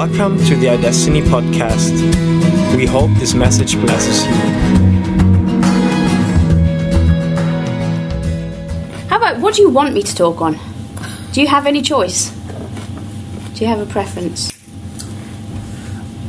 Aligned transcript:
Welcome 0.00 0.38
to 0.46 0.56
the 0.56 0.68
iDestiny 0.68 1.20
podcast. 1.20 1.92
We 2.74 2.86
hope 2.86 3.10
this 3.18 3.34
message 3.34 3.76
blesses 3.76 4.24
you. 4.24 4.32
How 9.08 9.18
about 9.18 9.40
what 9.40 9.56
do 9.56 9.60
you 9.60 9.68
want 9.68 9.92
me 9.92 10.02
to 10.02 10.14
talk 10.14 10.40
on? 10.40 10.58
Do 11.32 11.42
you 11.42 11.48
have 11.48 11.66
any 11.66 11.82
choice? 11.82 12.30
Do 13.52 13.60
you 13.60 13.66
have 13.66 13.80
a 13.80 13.84
preference? 13.84 14.50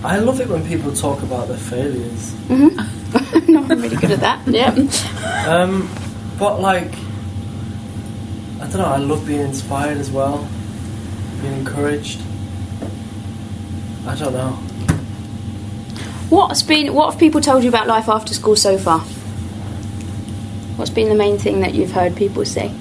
I 0.04 0.18
love 0.18 0.42
it 0.42 0.50
when 0.50 0.68
people 0.68 0.92
talk 0.92 1.24
about 1.24 1.48
their 1.48 1.56
failures. 1.56 2.34
Mm-hmm. 2.50 3.52
no, 3.54 3.64
I'm 3.64 3.82
really 3.82 3.96
good 3.96 4.12
at 4.12 4.20
that. 4.20 4.46
Yeah. 4.48 4.76
Um, 5.48 5.90
but 6.38 6.60
like, 6.60 6.92
I 8.60 8.68
don't 8.68 8.80
know. 8.80 8.92
I 8.92 8.98
love 8.98 9.26
being 9.26 9.40
inspired 9.40 9.98
as 9.98 10.12
well, 10.12 10.46
being 11.42 11.54
encouraged. 11.54 12.20
I 14.06 14.16
don't 14.16 14.34
know. 14.34 14.52
What's 16.30 16.62
been? 16.64 16.94
What 16.94 17.12
have 17.12 17.20
people 17.20 17.42
told 17.42 17.64
you 17.64 17.70
about 17.70 17.88
life 17.88 18.08
after 18.10 18.34
school 18.34 18.56
so 18.56 18.78
far? 18.78 19.00
What's 20.78 20.90
been 20.92 21.10
the 21.10 21.16
main 21.16 21.38
thing 21.38 21.60
that 21.62 21.74
you've 21.76 21.92
heard 21.92 22.16
people 22.16 22.46
say? 22.46 22.72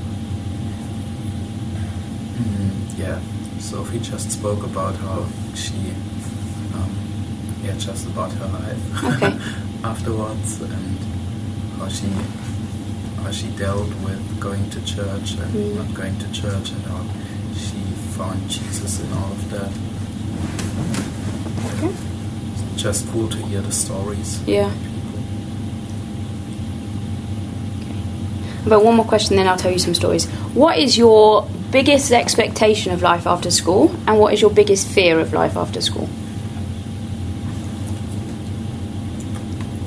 Mm, 2.37 2.99
yeah, 2.99 3.21
Sophie 3.59 3.99
just 4.01 4.31
spoke 4.31 4.63
about 4.65 4.95
how 4.97 5.27
she, 5.55 5.75
um, 6.75 6.91
yeah, 7.63 7.77
just 7.77 8.07
about 8.07 8.33
her 8.33 8.47
life 8.47 9.05
Okay. 9.23 9.39
afterwards 9.85 10.61
and 10.61 10.99
how 11.79 11.89
she 11.89 12.07
how 13.23 13.31
she 13.31 13.49
dealt 13.59 13.89
with 14.05 14.41
going 14.41 14.69
to 14.71 14.81
church 14.85 15.33
and 15.33 15.53
Mm. 15.53 15.77
not 15.77 15.95
going 15.95 16.17
to 16.19 16.33
church 16.33 16.71
and 16.71 16.83
how 16.85 17.03
she 17.55 17.77
found 18.17 18.49
Jesus 18.49 19.01
in 19.01 19.13
all 19.13 19.33
of 19.33 19.51
that. 19.51 19.71
Okay. 21.67 21.95
It's 22.53 22.83
just 22.83 23.09
cool 23.11 23.29
to 23.29 23.39
hear 23.39 23.61
the 23.61 23.73
stories. 23.73 24.43
Yeah. 24.47 24.73
But 28.67 28.85
one 28.85 28.97
more 28.97 29.07
question, 29.07 29.37
then 29.37 29.49
I'll 29.49 29.57
tell 29.57 29.73
you 29.73 29.79
some 29.79 29.95
stories. 29.95 30.27
What 30.55 30.79
is 30.79 30.99
your 30.99 31.49
biggest 31.71 32.13
expectation 32.13 32.93
of 32.93 33.03
life 33.03 33.27
after 33.27 33.51
school, 33.51 33.95
and 34.07 34.19
what 34.19 34.35
is 34.35 34.41
your 34.41 34.51
biggest 34.51 34.89
fear 34.89 35.19
of 35.19 35.33
life 35.33 35.57
after 35.57 35.81
school? 35.81 36.09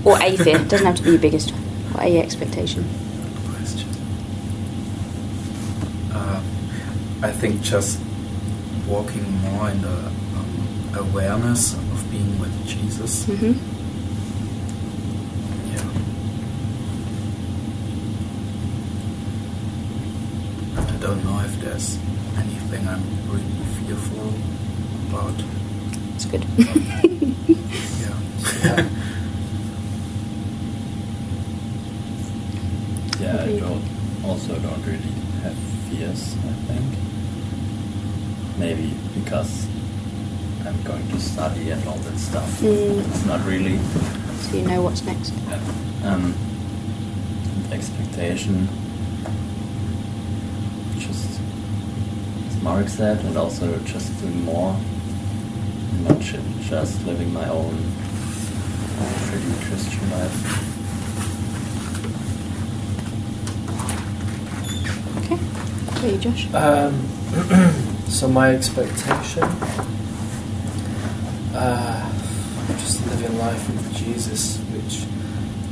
Or 0.06 0.18
a 0.22 0.36
fear? 0.38 0.59
It 0.59 0.68
doesn't 0.70 0.86
have 0.86 0.96
to 0.98 1.04
be 1.04 1.12
your 1.12 1.20
biggest. 1.20 1.54
Or 1.96 2.02
a 2.02 2.20
expectation. 2.20 2.84
Uh, 6.12 6.42
I 7.22 7.31
think 7.31 7.62
just 7.62 8.00
walking 8.88 9.24
more 9.42 9.70
in 9.70 9.81
the 9.81 10.08
um, 10.08 10.16
awareness 10.96 11.74
of 11.74 12.12
being 12.12 12.40
with 12.40 12.54
Jesus. 12.68 13.26
hmm 13.26 13.54
Yeah. 15.72 15.90
I 20.78 20.98
don't 20.98 21.24
know 21.24 21.40
if 21.42 21.60
there's 21.62 21.98
anything 22.38 22.88
I'm 22.88 23.04
really 23.30 23.44
fearful 23.86 24.34
about. 25.10 25.36
It's 26.16 26.26
good. 26.26 26.46
Yeah. 28.02 28.18
Yeah. 28.64 28.90
Yeah, 33.20 33.42
I 33.44 33.60
don't 33.60 33.84
also 34.24 34.58
don't 34.60 34.86
really 34.86 35.14
have 35.44 35.56
fears, 35.90 36.36
I 36.36 36.54
think. 36.68 36.98
Maybe 38.58 38.94
because 39.16 39.68
I'm 40.74 40.84
going 40.84 41.08
to 41.10 41.20
study 41.20 41.70
and 41.72 41.88
all 41.88 41.98
that 41.98 42.18
stuff. 42.18 42.50
Mm. 42.60 43.08
It's 43.08 43.26
not 43.26 43.46
really 43.46 43.78
so 43.78 44.58
you 44.58 44.68
know 44.68 44.82
what's 44.82 45.03
next. 45.03 45.34
um, 46.03 46.34
expectation. 47.72 48.68
Just 51.00 51.40
as 52.47 52.62
Mark 52.62 52.88
said, 52.90 53.24
and 53.25 53.38
also 53.38 53.78
just 53.80 54.20
doing 54.20 54.44
more. 54.44 54.78
Not 56.02 56.20
just 56.20 57.06
living 57.06 57.31
my 57.34 57.47
own 57.50 57.78
pretty 59.28 59.53
Christian 59.66 60.09
life. 60.12 60.70
Okay. 65.18 65.40
So 66.00 66.08
you, 66.08 66.18
Josh. 66.18 66.53
Um, 66.53 67.08
so 68.08 68.28
my 68.28 68.53
expectation, 68.56 69.44
uh, 71.53 72.12
just 72.78 73.06
living 73.08 73.38
life 73.38 73.68
with 73.69 73.96
Jesus, 73.96 74.58
which 74.74 75.06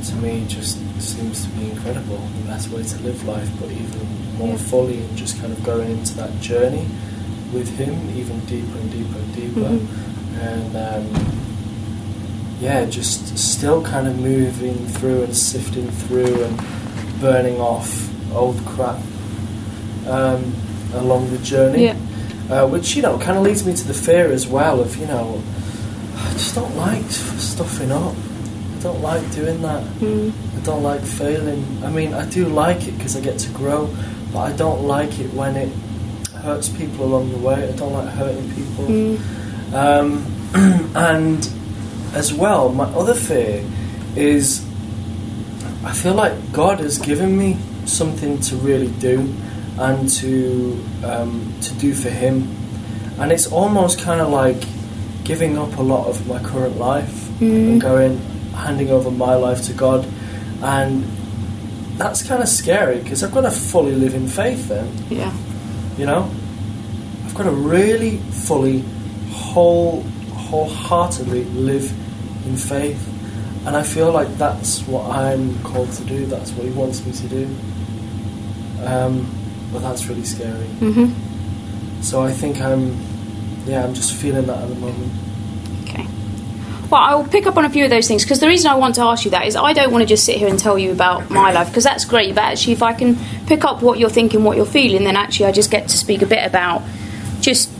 to 0.08 0.14
me 0.16 0.44
just 0.48 0.78
seems 1.00 1.44
to 1.44 1.50
be 1.52 1.70
incredible. 1.70 2.18
The 2.42 2.48
best 2.48 2.68
way 2.70 2.82
to 2.82 2.98
live 3.02 3.24
life, 3.26 3.48
but 3.60 3.70
even 3.70 4.36
more 4.38 4.58
fully, 4.58 4.98
and 4.98 5.16
just 5.16 5.40
kind 5.40 5.52
of 5.52 5.62
going 5.64 5.90
into 5.90 6.14
that 6.14 6.40
journey 6.40 6.86
with 7.52 7.76
Him, 7.76 7.94
even 8.16 8.40
deeper 8.46 8.78
and 8.78 8.90
deeper 8.90 9.18
and 9.18 9.34
deeper, 9.34 9.60
Mhm. 9.60 9.86
and 10.40 10.76
um, 10.76 11.36
yeah, 12.60 12.84
just 12.86 13.36
still 13.38 13.82
kind 13.82 14.06
of 14.06 14.18
moving 14.18 14.86
through 14.88 15.22
and 15.24 15.36
sifting 15.36 15.90
through 15.90 16.44
and 16.44 16.60
burning 17.20 17.60
off 17.60 18.08
old 18.34 18.58
crap 18.64 18.98
um, 20.06 20.52
along 20.94 21.30
the 21.30 21.38
journey. 21.38 21.84
Yeah. 21.84 21.96
Uh, 22.50 22.66
which, 22.66 22.96
you 22.96 23.02
know, 23.02 23.16
kind 23.18 23.38
of 23.38 23.44
leads 23.44 23.64
me 23.64 23.72
to 23.72 23.86
the 23.86 23.94
fear 23.94 24.30
as 24.30 24.46
well 24.46 24.80
of, 24.80 24.96
you 24.96 25.06
know, 25.06 25.40
I 26.32 26.34
just 26.34 26.54
don't 26.54 26.76
like 26.76 27.04
stuffing 27.10 27.92
up. 27.92 28.14
I 28.14 28.82
don't 28.82 29.02
like 29.02 29.30
doing 29.32 29.60
that. 29.60 29.84
Mm. 30.00 30.32
I 30.56 30.60
don't 30.64 30.82
like 30.82 31.02
failing. 31.02 31.84
I 31.84 31.90
mean, 31.90 32.14
I 32.14 32.24
do 32.24 32.48
like 32.48 32.88
it 32.88 32.96
because 32.96 33.16
I 33.16 33.20
get 33.20 33.38
to 33.40 33.50
grow, 33.50 33.94
but 34.32 34.38
I 34.38 34.52
don't 34.56 34.84
like 34.84 35.18
it 35.20 35.30
when 35.34 35.56
it 35.56 35.68
hurts 36.36 36.70
people 36.70 37.04
along 37.04 37.32
the 37.32 37.36
way. 37.36 37.68
I 37.68 37.72
don't 37.72 37.92
like 37.92 38.08
hurting 38.08 38.50
people. 38.54 38.86
Mm. 38.86 39.74
Um, 39.74 40.24
and 40.96 41.50
as 42.14 42.32
well, 42.32 42.70
my 42.70 42.84
other 42.84 43.14
fear 43.14 43.62
is 44.16 44.66
I 45.84 45.92
feel 45.92 46.14
like 46.14 46.50
God 46.50 46.80
has 46.80 46.96
given 46.96 47.36
me 47.36 47.58
something 47.84 48.40
to 48.40 48.56
really 48.56 48.90
do 49.00 49.34
and 49.78 50.08
to 50.08 50.82
um, 51.04 51.54
to 51.60 51.74
do 51.74 51.92
for 51.92 52.08
Him, 52.08 52.48
and 53.18 53.30
it's 53.30 53.52
almost 53.52 54.00
kind 54.00 54.22
of 54.22 54.30
like 54.30 54.64
giving 55.24 55.56
up 55.58 55.76
a 55.78 55.82
lot 55.82 56.06
of 56.08 56.26
my 56.26 56.38
current 56.40 56.78
life 56.78 57.28
Mm. 57.40 57.68
and 57.72 57.80
going 57.80 58.18
handing 58.54 58.90
over 58.90 59.10
my 59.10 59.34
life 59.34 59.62
to 59.64 59.72
God, 59.72 60.06
and 60.62 61.04
that's 61.96 62.22
kind 62.22 62.42
of 62.42 62.48
scary 62.48 62.98
because 63.00 63.22
I've 63.24 63.32
got 63.32 63.42
to 63.42 63.50
fully 63.50 63.94
live 63.94 64.14
in 64.14 64.28
faith 64.28 64.68
then. 64.68 64.88
Yeah. 65.10 65.32
You 65.98 66.06
know, 66.06 66.30
I've 67.24 67.34
got 67.34 67.44
to 67.44 67.50
really 67.50 68.18
fully, 68.18 68.84
whole, 69.30 70.02
wholeheartedly 70.34 71.44
live 71.44 71.90
in 72.46 72.56
faith, 72.56 73.00
and 73.66 73.76
I 73.76 73.82
feel 73.82 74.10
like 74.12 74.28
that's 74.38 74.80
what 74.86 75.08
I'm 75.10 75.58
called 75.62 75.90
to 75.92 76.04
do. 76.04 76.26
That's 76.26 76.50
what 76.52 76.66
He 76.66 76.72
wants 76.72 77.04
me 77.04 77.12
to 77.12 77.28
do. 77.28 77.48
Um, 78.84 79.26
but 79.72 79.80
that's 79.80 80.06
really 80.06 80.24
scary. 80.24 80.66
hmm 80.80 81.06
So 82.02 82.22
I 82.22 82.32
think 82.32 82.60
I'm, 82.60 82.96
yeah, 83.66 83.84
I'm 83.84 83.94
just 83.94 84.14
feeling 84.14 84.46
that 84.46 84.58
at 84.58 84.68
the 84.68 84.74
moment. 84.74 85.12
Okay. 85.84 86.06
Well, 86.90 87.00
I'll 87.00 87.24
pick 87.24 87.46
up 87.46 87.56
on 87.56 87.64
a 87.64 87.70
few 87.70 87.84
of 87.84 87.90
those 87.90 88.08
things 88.08 88.24
because 88.24 88.40
the 88.40 88.48
reason 88.48 88.70
I 88.70 88.74
want 88.74 88.96
to 88.96 89.02
ask 89.02 89.24
you 89.24 89.30
that 89.30 89.46
is 89.46 89.56
I 89.56 89.72
don't 89.72 89.92
want 89.92 90.02
to 90.02 90.06
just 90.06 90.24
sit 90.24 90.36
here 90.36 90.48
and 90.48 90.58
tell 90.58 90.78
you 90.78 90.92
about 90.92 91.30
my 91.30 91.52
life 91.52 91.68
because 91.68 91.84
that's 91.84 92.04
great. 92.04 92.34
But 92.34 92.44
actually, 92.44 92.74
if 92.74 92.82
I 92.82 92.92
can 92.92 93.16
pick 93.46 93.64
up 93.64 93.82
what 93.82 93.98
you're 93.98 94.10
thinking, 94.10 94.44
what 94.44 94.56
you're 94.56 94.66
feeling, 94.66 95.04
then 95.04 95.16
actually 95.16 95.46
I 95.46 95.52
just 95.52 95.70
get 95.70 95.88
to 95.88 95.96
speak 95.96 96.22
a 96.22 96.26
bit 96.26 96.44
about 96.44 96.82
just, 97.40 97.70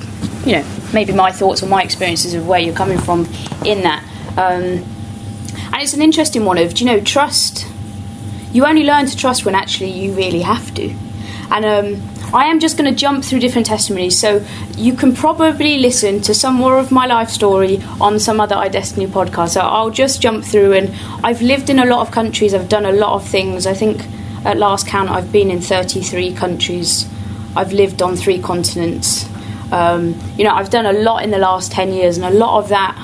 you 0.46 0.52
know, 0.52 0.64
maybe 0.94 1.12
my 1.12 1.31
thoughts 1.31 1.62
or 1.62 1.67
my 1.67 1.82
experiences 1.82 2.35
of 2.35 2.46
where 2.46 2.61
you're 2.61 2.75
coming 2.75 2.99
from 2.99 3.26
in 3.64 3.82
that. 3.82 4.05
Um, 4.32 4.85
and 5.73 5.82
it's 5.82 5.94
an 5.94 6.02
interesting 6.02 6.44
one 6.44 6.58
of, 6.58 6.75
do 6.75 6.85
you 6.85 6.90
know, 6.90 7.00
trust. 7.00 7.67
You 8.52 8.67
only 8.67 8.85
learn 8.85 9.06
to 9.06 9.17
trust 9.17 9.44
when 9.44 9.55
actually 9.55 9.90
you 9.90 10.12
really 10.12 10.43
have 10.43 10.75
to. 10.75 10.94
And 11.50 11.64
um, 11.64 12.12
I 12.34 12.46
am 12.46 12.61
just 12.61 12.79
going 12.79 12.90
to 12.90 12.99
jump 12.99 13.25
through 13.25 13.40
different 13.40 13.67
testimonies, 13.67 14.19
so 14.19 14.43
you 14.75 14.94
can 14.94 15.14
probably 15.14 15.76
listen 15.76 16.23
to 16.23 16.32
some 16.32 16.55
more 16.55 16.79
of 16.79 16.90
my 16.90 17.05
life 17.05 17.29
story 17.29 17.82
on 18.00 18.19
some 18.19 18.40
other 18.40 18.56
iDestiny 18.56 19.06
podcast. 19.06 19.50
So 19.50 19.61
I'll 19.61 19.90
just 19.90 20.23
jump 20.23 20.43
through, 20.43 20.73
and 20.73 20.94
I've 21.23 21.43
lived 21.43 21.69
in 21.69 21.79
a 21.79 21.84
lot 21.84 22.00
of 22.00 22.11
countries. 22.11 22.55
I've 22.55 22.70
done 22.70 22.87
a 22.87 22.93
lot 22.93 23.12
of 23.12 23.29
things. 23.29 23.67
I 23.67 23.75
think 23.75 24.06
at 24.46 24.56
last 24.56 24.87
count, 24.87 25.11
I've 25.11 25.31
been 25.31 25.50
in 25.50 25.61
33 25.61 26.32
countries. 26.32 27.06
I've 27.55 27.73
lived 27.73 28.00
on 28.00 28.17
three 28.17 28.40
continents. 28.40 29.28
Um, 29.70 30.19
you 30.38 30.44
know, 30.44 30.55
I've 30.55 30.70
done 30.70 30.87
a 30.87 30.93
lot 30.94 31.25
in 31.25 31.32
the 31.32 31.38
last 31.38 31.70
10 31.73 31.93
years, 31.93 32.17
and 32.17 32.25
a 32.25 32.37
lot 32.37 32.58
of 32.58 32.70
that 32.70 32.96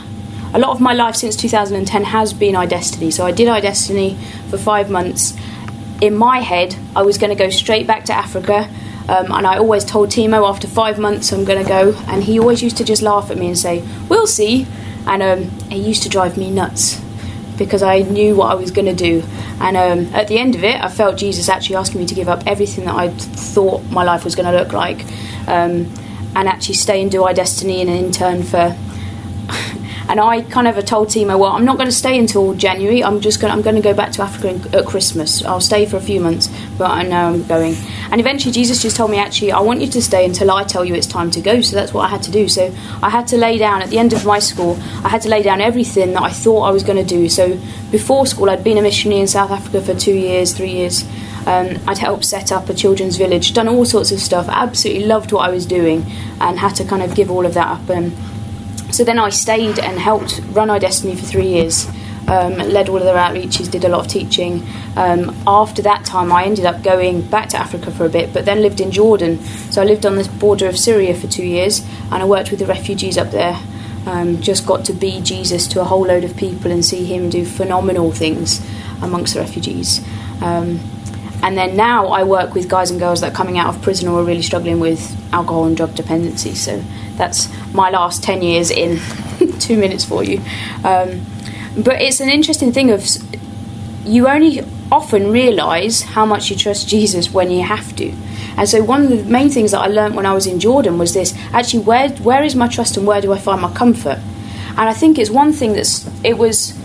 a 0.54 0.58
lot 0.58 0.70
of 0.70 0.80
my 0.80 0.94
life 0.94 1.14
since 1.14 1.36
2010 1.36 2.04
has 2.04 2.32
been 2.32 2.54
iDestiny. 2.54 3.12
So 3.12 3.26
I 3.26 3.32
did 3.32 3.48
iDestiny 3.48 4.16
for 4.48 4.56
five 4.56 4.88
months. 4.88 5.36
In 6.00 6.16
my 6.16 6.38
head, 6.38 6.74
I 6.96 7.02
was 7.02 7.18
going 7.18 7.28
to 7.28 7.36
go 7.36 7.50
straight 7.50 7.86
back 7.86 8.06
to 8.06 8.14
Africa 8.14 8.66
Um, 9.08 9.32
and 9.32 9.46
I 9.46 9.56
always 9.56 9.84
told 9.84 10.10
Timo 10.10 10.48
after 10.48 10.66
five 10.66 10.98
months 10.98 11.32
I'm 11.32 11.44
going 11.44 11.62
to 11.62 11.68
go, 11.68 11.94
and 12.08 12.22
he 12.22 12.38
always 12.38 12.62
used 12.62 12.76
to 12.76 12.84
just 12.84 13.02
laugh 13.02 13.30
at 13.30 13.38
me 13.38 13.46
and 13.46 13.58
say, 13.58 13.82
"We'll 14.08 14.26
see," 14.26 14.66
and 15.06 15.22
um, 15.22 15.50
it 15.70 15.78
used 15.78 16.02
to 16.02 16.08
drive 16.08 16.36
me 16.36 16.50
nuts 16.50 17.00
because 17.56 17.82
I 17.82 18.00
knew 18.00 18.36
what 18.36 18.52
I 18.52 18.54
was 18.54 18.70
going 18.70 18.86
to 18.86 18.94
do. 18.94 19.24
And 19.60 19.76
um, 19.76 20.14
at 20.14 20.28
the 20.28 20.38
end 20.38 20.54
of 20.54 20.62
it, 20.62 20.80
I 20.80 20.88
felt 20.88 21.16
Jesus 21.16 21.48
actually 21.48 21.76
asking 21.76 22.00
me 22.00 22.06
to 22.06 22.14
give 22.14 22.28
up 22.28 22.42
everything 22.46 22.84
that 22.84 22.94
I 22.94 23.08
thought 23.08 23.82
my 23.90 24.04
life 24.04 24.24
was 24.24 24.36
going 24.36 24.46
to 24.46 24.56
look 24.56 24.72
like, 24.72 25.04
um, 25.48 25.92
and 26.36 26.48
actually 26.48 26.74
stay 26.74 27.02
and 27.02 27.10
do 27.10 27.22
iDestiny 27.22 27.80
in 27.80 27.88
an 27.88 27.96
intern 27.96 28.42
for 28.42 28.76
and 30.08 30.18
I 30.18 30.40
kind 30.40 30.66
of 30.66 30.82
told 30.86 31.08
Timo, 31.08 31.38
well, 31.38 31.52
I'm 31.52 31.66
not 31.66 31.76
going 31.76 31.88
to 31.88 31.94
stay 31.94 32.18
until 32.18 32.54
January. 32.54 33.04
I'm 33.04 33.20
just 33.20 33.40
going. 33.40 33.52
I'm 33.52 33.60
going 33.60 33.76
to 33.76 33.82
go 33.82 33.92
back 33.92 34.10
to 34.12 34.22
Africa 34.22 34.76
at 34.76 34.86
Christmas. 34.86 35.44
I'll 35.44 35.60
stay 35.60 35.84
for 35.84 35.98
a 35.98 36.00
few 36.00 36.18
months, 36.18 36.48
but 36.78 36.90
I 36.90 37.02
know 37.02 37.26
I'm 37.26 37.46
going. 37.46 37.74
And 38.10 38.18
eventually, 38.18 38.52
Jesus 38.52 38.80
just 38.80 38.96
told 38.96 39.10
me, 39.10 39.18
actually, 39.18 39.52
I 39.52 39.60
want 39.60 39.82
you 39.82 39.86
to 39.88 40.00
stay 40.00 40.24
until 40.24 40.50
I 40.50 40.64
tell 40.64 40.82
you 40.82 40.94
it's 40.94 41.06
time 41.06 41.30
to 41.32 41.42
go. 41.42 41.60
So 41.60 41.76
that's 41.76 41.92
what 41.92 42.06
I 42.06 42.08
had 42.08 42.22
to 42.22 42.30
do. 42.30 42.48
So 42.48 42.74
I 43.02 43.10
had 43.10 43.26
to 43.28 43.36
lay 43.36 43.58
down 43.58 43.82
at 43.82 43.90
the 43.90 43.98
end 43.98 44.14
of 44.14 44.24
my 44.24 44.38
school. 44.38 44.78
I 45.04 45.10
had 45.10 45.20
to 45.22 45.28
lay 45.28 45.42
down 45.42 45.60
everything 45.60 46.14
that 46.14 46.22
I 46.22 46.30
thought 46.30 46.62
I 46.62 46.70
was 46.70 46.82
going 46.82 46.98
to 46.98 47.04
do. 47.04 47.28
So 47.28 47.58
before 47.90 48.26
school, 48.26 48.48
I'd 48.48 48.64
been 48.64 48.78
a 48.78 48.82
missionary 48.82 49.20
in 49.20 49.26
South 49.26 49.50
Africa 49.50 49.82
for 49.82 49.94
two 49.94 50.14
years, 50.14 50.56
three 50.56 50.72
years. 50.72 51.04
Um, 51.46 51.78
I'd 51.86 51.98
helped 51.98 52.24
set 52.24 52.50
up 52.50 52.68
a 52.68 52.74
children's 52.74 53.16
village, 53.16 53.52
done 53.52 53.68
all 53.68 53.84
sorts 53.84 54.10
of 54.10 54.20
stuff. 54.20 54.48
Absolutely 54.48 55.04
loved 55.04 55.32
what 55.32 55.48
I 55.48 55.50
was 55.50 55.66
doing, 55.66 56.04
and 56.40 56.58
had 56.58 56.74
to 56.76 56.84
kind 56.84 57.02
of 57.02 57.14
give 57.14 57.30
all 57.30 57.44
of 57.44 57.54
that 57.54 57.68
up. 57.68 57.88
And 57.90 58.12
so 58.90 59.04
then 59.04 59.18
I 59.18 59.28
stayed 59.28 59.78
and 59.78 59.98
helped 59.98 60.40
run 60.50 60.68
iDestiny 60.68 61.18
for 61.18 61.24
three 61.24 61.48
years. 61.48 61.88
Um, 62.26 62.58
led 62.58 62.90
all 62.90 62.98
of 62.98 63.04
their 63.04 63.16
outreaches, 63.16 63.70
did 63.70 63.84
a 63.84 63.88
lot 63.88 64.04
of 64.04 64.08
teaching. 64.08 64.66
Um, 64.96 65.34
after 65.46 65.80
that 65.82 66.04
time, 66.04 66.30
I 66.30 66.44
ended 66.44 66.66
up 66.66 66.82
going 66.82 67.22
back 67.22 67.48
to 67.50 67.56
Africa 67.56 67.90
for 67.90 68.04
a 68.04 68.10
bit, 68.10 68.34
but 68.34 68.44
then 68.44 68.60
lived 68.60 68.82
in 68.82 68.90
Jordan. 68.90 69.38
So 69.70 69.80
I 69.80 69.86
lived 69.86 70.04
on 70.04 70.16
the 70.16 70.28
border 70.38 70.66
of 70.66 70.78
Syria 70.78 71.14
for 71.14 71.26
two 71.26 71.46
years, 71.46 71.80
and 72.10 72.22
I 72.22 72.26
worked 72.26 72.50
with 72.50 72.60
the 72.60 72.66
refugees 72.66 73.16
up 73.16 73.30
there. 73.30 73.58
Um, 74.06 74.42
just 74.42 74.66
got 74.66 74.84
to 74.86 74.92
be 74.92 75.20
Jesus 75.22 75.66
to 75.68 75.80
a 75.80 75.84
whole 75.84 76.06
load 76.06 76.24
of 76.24 76.36
people 76.36 76.70
and 76.70 76.84
see 76.84 77.04
him 77.04 77.30
do 77.30 77.46
phenomenal 77.46 78.12
things 78.12 78.60
amongst 79.02 79.34
the 79.34 79.40
refugees. 79.40 80.04
Um, 80.42 80.80
and 81.42 81.56
then 81.56 81.76
now 81.76 82.08
I 82.08 82.24
work 82.24 82.54
with 82.54 82.68
guys 82.68 82.90
and 82.90 82.98
girls 82.98 83.20
that 83.20 83.32
are 83.32 83.36
coming 83.36 83.58
out 83.58 83.74
of 83.74 83.80
prison 83.82 84.08
or 84.08 84.20
are 84.20 84.24
really 84.24 84.42
struggling 84.42 84.80
with 84.80 85.00
alcohol 85.32 85.66
and 85.66 85.76
drug 85.76 85.94
dependency. 85.94 86.54
So 86.54 86.82
that's 87.16 87.48
my 87.72 87.90
last 87.90 88.22
10 88.24 88.42
years 88.42 88.70
in 88.70 88.98
two 89.60 89.76
minutes 89.78 90.04
for 90.04 90.24
you. 90.24 90.38
Um, 90.84 91.24
but 91.76 92.02
it's 92.02 92.20
an 92.20 92.28
interesting 92.28 92.72
thing 92.72 92.90
of 92.90 93.06
you 94.04 94.26
only 94.26 94.64
often 94.90 95.30
realize 95.30 96.02
how 96.02 96.24
much 96.24 96.50
you 96.50 96.56
trust 96.56 96.88
Jesus 96.88 97.32
when 97.32 97.50
you 97.50 97.62
have 97.62 97.94
to. 97.96 98.12
And 98.56 98.68
so 98.68 98.82
one 98.82 99.04
of 99.04 99.10
the 99.10 99.22
main 99.24 99.50
things 99.50 99.70
that 99.70 99.80
I 99.80 99.86
learned 99.86 100.16
when 100.16 100.26
I 100.26 100.32
was 100.32 100.46
in 100.46 100.58
Jordan 100.58 100.98
was 100.98 101.14
this 101.14 101.34
actually 101.52 101.84
where 101.84 102.08
where 102.08 102.42
is 102.42 102.56
my 102.56 102.66
trust 102.66 102.96
and 102.96 103.06
where 103.06 103.20
do 103.20 103.32
I 103.32 103.38
find 103.38 103.60
my 103.62 103.72
comfort? 103.72 104.18
And 104.70 104.80
I 104.80 104.94
think 104.94 105.18
it's 105.18 105.30
one 105.30 105.52
thing 105.52 105.74
that's 105.74 106.08
it 106.24 106.38
was 106.38 106.76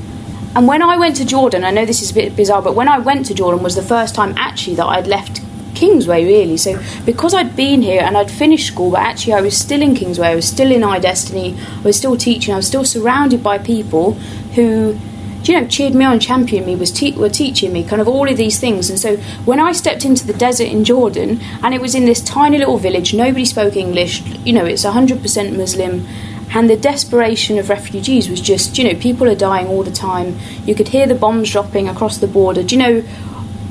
and 0.56 0.68
when 0.68 0.82
I 0.82 0.98
went 0.98 1.16
to 1.18 1.26
Jordan, 1.26 1.64
I 1.64 1.72
know 1.72 1.86
this 1.86 2.02
is 2.02 2.12
a 2.12 2.14
bit 2.14 2.36
bizarre, 2.36 2.62
but 2.62 2.76
when 2.76 2.88
I 2.88 3.00
went 3.00 3.26
to 3.28 3.34
Jordan 3.34 3.64
was 3.64 3.76
the 3.76 3.82
first 3.82 4.16
time 4.16 4.36
actually 4.38 4.76
that 4.76 4.86
I'd 4.86 5.08
left 5.08 5.42
Kingsway 5.74 6.26
really. 6.26 6.58
So 6.58 6.82
because 7.06 7.34
I'd 7.34 7.56
been 7.56 7.82
here 7.82 8.02
and 8.02 8.16
I'd 8.18 8.32
finished 8.32 8.68
school, 8.68 8.92
but 8.92 9.02
actually 9.02 9.34
I 9.34 9.42
was 9.42 9.58
still 9.58 9.82
in 9.82 9.96
Kingsway, 9.96 10.28
I 10.28 10.36
was 10.36 10.48
still 10.48 10.72
in 10.72 10.82
iDestiny, 10.82 11.58
I 11.80 11.82
was 11.82 11.98
still 11.98 12.18
teaching, 12.18 12.54
I 12.54 12.58
was 12.58 12.68
still 12.68 12.86
surrounded 12.86 13.44
by 13.44 13.58
people 13.58 14.14
who 14.56 15.00
you 15.44 15.60
know, 15.60 15.68
cheered 15.68 15.94
me 15.94 16.06
on, 16.06 16.20
championed 16.20 16.66
me, 16.66 16.76
was 16.76 16.92
te- 16.92 17.12
were 17.14 17.30
teaching 17.30 17.74
me 17.74 17.84
kind 17.84 18.02
of 18.02 18.08
all 18.08 18.30
of 18.30 18.38
these 18.38 18.60
things. 18.60 18.90
And 18.90 18.98
so 18.98 19.18
when 19.44 19.60
I 19.60 19.74
stepped 19.74 20.06
into 20.06 20.26
the 20.26 20.34
desert 20.34 20.68
in 20.68 20.86
Jordan, 20.86 21.42
and 21.62 21.74
it 21.74 21.82
was 21.82 21.96
in 21.96 22.06
this 22.06 22.22
tiny 22.22 22.58
little 22.58 22.78
village, 22.78 23.14
nobody 23.14 23.44
spoke 23.44 23.76
English, 23.76 24.22
you 24.46 24.54
know, 24.54 24.66
it's 24.66 24.86
100% 24.86 25.58
Muslim, 25.58 26.08
and 26.54 26.70
the 26.70 26.78
desperation 26.78 27.58
of 27.58 27.70
refugees 27.70 28.30
was 28.30 28.40
just, 28.40 28.78
you 28.78 28.84
know, 28.84 29.00
people 29.00 29.28
are 29.28 29.36
dying 29.36 29.68
all 29.68 29.84
the 29.84 29.92
time. 29.92 30.38
You 30.66 30.76
could 30.76 30.90
hear 30.90 31.08
the 31.08 31.16
bombs 31.16 31.52
dropping 31.52 31.90
across 31.90 32.18
the 32.18 32.28
border. 32.28 32.62
Do 32.64 32.76
you 32.76 32.82
know, 32.82 33.02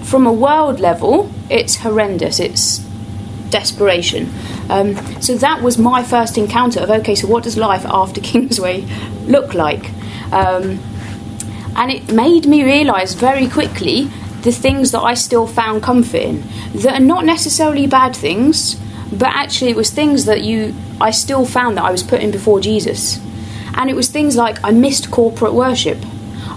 from 0.03 0.27
a 0.27 0.33
world 0.33 0.81
level, 0.81 1.31
it's 1.49 1.77
horrendous. 1.77 2.41
It's 2.41 2.79
desperation. 3.51 4.33
Um, 4.69 4.97
so 5.21 5.37
that 5.37 5.63
was 5.63 5.79
my 5.79 6.03
first 6.03 6.37
encounter 6.37 6.81
of 6.81 6.91
okay, 6.91 7.15
so 7.15 7.29
what 7.29 7.45
does 7.45 7.57
life 7.57 7.85
after 7.87 8.21
Kingsway 8.33 8.81
look 9.27 9.55
like? 9.55 9.91
Um, 10.33 10.81
and 11.77 11.91
it 11.91 12.13
made 12.13 12.47
me 12.47 12.65
realise 12.65 13.15
very 13.15 13.49
quickly 13.49 14.11
the 14.43 14.53
things 14.53 14.91
that 14.91 15.01
I 15.01 15.15
still 15.15 15.47
found 15.47 15.83
comfort 15.83 16.21
in 16.21 16.43
that 16.75 17.01
are 17.01 17.05
not 17.05 17.25
necessarily 17.25 17.87
bad 17.87 18.17
things, 18.17 18.77
but 19.13 19.29
actually 19.29 19.71
it 19.71 19.77
was 19.77 19.91
things 19.91 20.25
that 20.25 20.43
you 20.43 20.75
I 21.01 21.11
still 21.11 21.45
found 21.45 21.77
that 21.77 21.85
I 21.85 21.91
was 21.91 22.03
putting 22.03 22.31
before 22.31 22.61
Jesus. 22.61 23.21
And 23.75 23.89
it 23.89 23.97
was 23.97 24.09
things 24.09 24.37
like 24.37 24.63
I 24.65 24.71
missed 24.71 25.11
corporate 25.11 25.55
worship. 25.55 25.99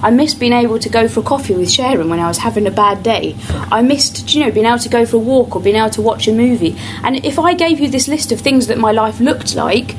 I 0.03 0.11
missed 0.11 0.39
being 0.39 0.53
able 0.53 0.77
to 0.79 0.89
go 0.89 1.07
for 1.07 1.21
coffee 1.21 1.55
with 1.55 1.71
Sharon 1.71 2.09
when 2.09 2.19
I 2.19 2.27
was 2.27 2.39
having 2.39 2.67
a 2.67 2.71
bad 2.71 3.01
day. 3.01 3.35
I 3.49 3.81
missed, 3.81 4.35
you 4.35 4.43
know, 4.43 4.51
being 4.51 4.65
able 4.65 4.79
to 4.79 4.89
go 4.89 5.05
for 5.05 5.17
a 5.17 5.19
walk 5.19 5.55
or 5.55 5.61
being 5.61 5.77
able 5.77 5.89
to 5.91 6.01
watch 6.01 6.27
a 6.27 6.33
movie. 6.33 6.75
And 7.03 7.25
if 7.25 7.39
I 7.39 7.53
gave 7.53 7.79
you 7.79 7.89
this 7.89 8.07
list 8.07 8.31
of 8.31 8.41
things 8.41 8.67
that 8.67 8.77
my 8.77 8.91
life 8.91 9.19
looked 9.19 9.55
like, 9.55 9.95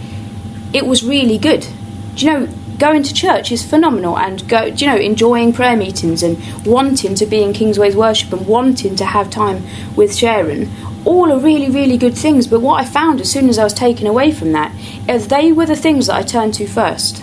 it 0.72 0.86
was 0.86 1.02
really 1.02 1.38
good. 1.38 1.66
Do 2.14 2.26
you 2.26 2.32
know, 2.32 2.48
going 2.78 3.02
to 3.02 3.14
church 3.14 3.50
is 3.50 3.64
phenomenal 3.64 4.18
and 4.18 4.48
go 4.48 4.64
you 4.64 4.86
know 4.86 4.96
enjoying 4.96 5.52
prayer 5.52 5.76
meetings 5.76 6.22
and 6.22 6.36
wanting 6.66 7.14
to 7.14 7.26
be 7.26 7.42
in 7.42 7.52
kingsway's 7.52 7.96
worship 7.96 8.32
and 8.32 8.46
wanting 8.46 8.94
to 8.96 9.04
have 9.04 9.30
time 9.30 9.62
with 9.96 10.14
sharon 10.14 10.70
all 11.06 11.32
are 11.32 11.38
really, 11.38 11.70
really 11.70 11.96
good 11.96 12.18
things. 12.18 12.46
But 12.46 12.60
what 12.60 12.80
I 12.80 12.84
found 12.84 13.20
as 13.20 13.30
soon 13.30 13.48
as 13.48 13.58
I 13.58 13.64
was 13.64 13.72
taken 13.72 14.06
away 14.06 14.32
from 14.32 14.52
that 14.52 14.74
is 15.08 15.28
they 15.28 15.52
were 15.52 15.64
the 15.64 15.76
things 15.76 16.08
that 16.08 16.16
I 16.16 16.22
turned 16.22 16.54
to 16.54 16.66
first. 16.66 17.22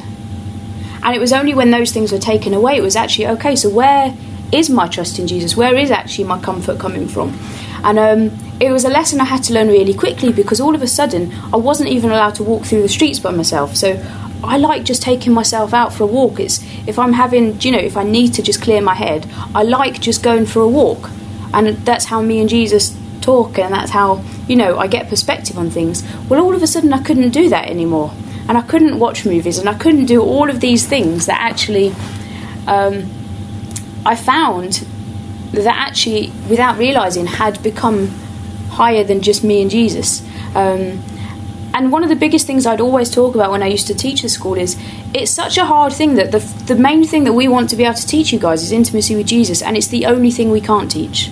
And 1.03 1.13
it 1.13 1.19
was 1.19 1.33
only 1.33 1.53
when 1.53 1.69
those 1.69 1.91
things 1.91 2.11
were 2.11 2.17
taken 2.17 2.53
away, 2.53 2.77
it 2.77 2.81
was 2.81 2.95
actually 2.95 3.27
okay. 3.27 3.57
So 3.57 3.69
where 3.69 4.15
is 4.53 4.69
my 4.69 4.87
trust 4.87 5.19
in 5.19 5.27
Jesus? 5.27 5.57
Where 5.57 5.75
is 5.75 5.91
actually 5.91 6.23
my 6.23 6.39
comfort 6.39 6.79
coming 6.79 7.09
from? 7.09 7.37
And 7.83 7.99
um, 7.99 8.53
it 8.61 8.71
was 8.71 8.85
a 8.85 8.89
lesson 8.89 9.19
I 9.19 9.25
had 9.25 9.43
to 9.43 9.53
learn 9.53 9.67
really 9.67 9.93
quickly 9.93 10.31
because 10.31 10.61
all 10.61 10.73
of 10.73 10.81
a 10.81 10.87
sudden 10.87 11.33
I 11.51 11.57
wasn't 11.57 11.89
even 11.89 12.11
allowed 12.11 12.35
to 12.35 12.43
walk 12.43 12.63
through 12.63 12.83
the 12.83 12.89
streets 12.89 13.19
by 13.19 13.31
myself. 13.31 13.75
So 13.75 14.01
I 14.43 14.57
like 14.57 14.83
just 14.83 15.01
taking 15.01 15.33
myself 15.33 15.73
out 15.73 15.93
for 15.93 16.03
a 16.03 16.07
walk. 16.07 16.39
It's 16.39 16.63
if 16.87 16.99
I'm 16.99 17.13
having, 17.13 17.59
you 17.61 17.71
know, 17.71 17.79
if 17.79 17.97
I 17.97 18.03
need 18.03 18.33
to 18.35 18.41
just 18.41 18.61
clear 18.61 18.81
my 18.81 18.95
head, 18.95 19.29
I 19.55 19.63
like 19.63 20.01
just 20.01 20.23
going 20.23 20.45
for 20.45 20.61
a 20.61 20.67
walk, 20.67 21.09
and 21.53 21.67
that's 21.85 22.05
how 22.05 22.21
me 22.21 22.39
and 22.39 22.49
Jesus 22.49 22.97
talk 23.23 23.57
and 23.57 23.73
that's 23.73 23.91
how 23.91 24.21
you 24.47 24.55
know 24.55 24.77
I 24.77 24.87
get 24.87 25.07
perspective 25.07 25.57
on 25.57 25.69
things. 25.69 26.03
Well 26.29 26.43
all 26.43 26.53
of 26.53 26.61
a 26.61 26.67
sudden 26.67 26.93
I 26.93 27.01
couldn't 27.01 27.29
do 27.29 27.49
that 27.49 27.67
anymore. 27.67 28.13
And 28.47 28.57
I 28.57 28.61
couldn't 28.61 28.99
watch 28.99 29.25
movies 29.25 29.57
and 29.57 29.69
I 29.69 29.73
couldn't 29.73 30.05
do 30.05 30.21
all 30.21 30.49
of 30.49 30.59
these 30.59 30.85
things 30.85 31.27
that 31.27 31.39
actually 31.39 31.95
um, 32.67 33.09
I 34.05 34.15
found 34.15 34.85
that 35.53 35.65
actually 35.65 36.31
without 36.49 36.77
realizing 36.77 37.25
had 37.25 37.63
become 37.63 38.09
higher 38.69 39.03
than 39.03 39.21
just 39.21 39.43
me 39.43 39.61
and 39.61 39.71
Jesus. 39.71 40.21
Um, 40.55 41.01
and 41.73 41.91
one 41.91 42.03
of 42.03 42.09
the 42.09 42.15
biggest 42.15 42.45
things 42.45 42.65
I'd 42.65 42.81
always 42.81 43.09
talk 43.09 43.35
about 43.35 43.51
when 43.51 43.63
I 43.63 43.67
used 43.67 43.87
to 43.87 43.95
teach 43.95 44.21
the 44.21 44.29
school 44.29 44.55
is 44.55 44.77
it's 45.13 45.31
such 45.31 45.57
a 45.57 45.65
hard 45.65 45.91
thing 45.91 46.15
that 46.15 46.31
the, 46.31 46.39
the 46.65 46.75
main 46.75 47.03
thing 47.03 47.23
that 47.23 47.33
we 47.33 47.47
want 47.47 47.69
to 47.71 47.75
be 47.75 47.83
able 47.83 47.95
to 47.95 48.07
teach 48.07 48.31
you 48.31 48.39
guys 48.39 48.61
is 48.61 48.71
intimacy 48.71 49.15
with 49.15 49.27
Jesus, 49.27 49.61
and 49.61 49.75
it's 49.75 49.87
the 49.87 50.05
only 50.05 50.31
thing 50.31 50.51
we 50.51 50.61
can't 50.61 50.91
teach 50.91 51.31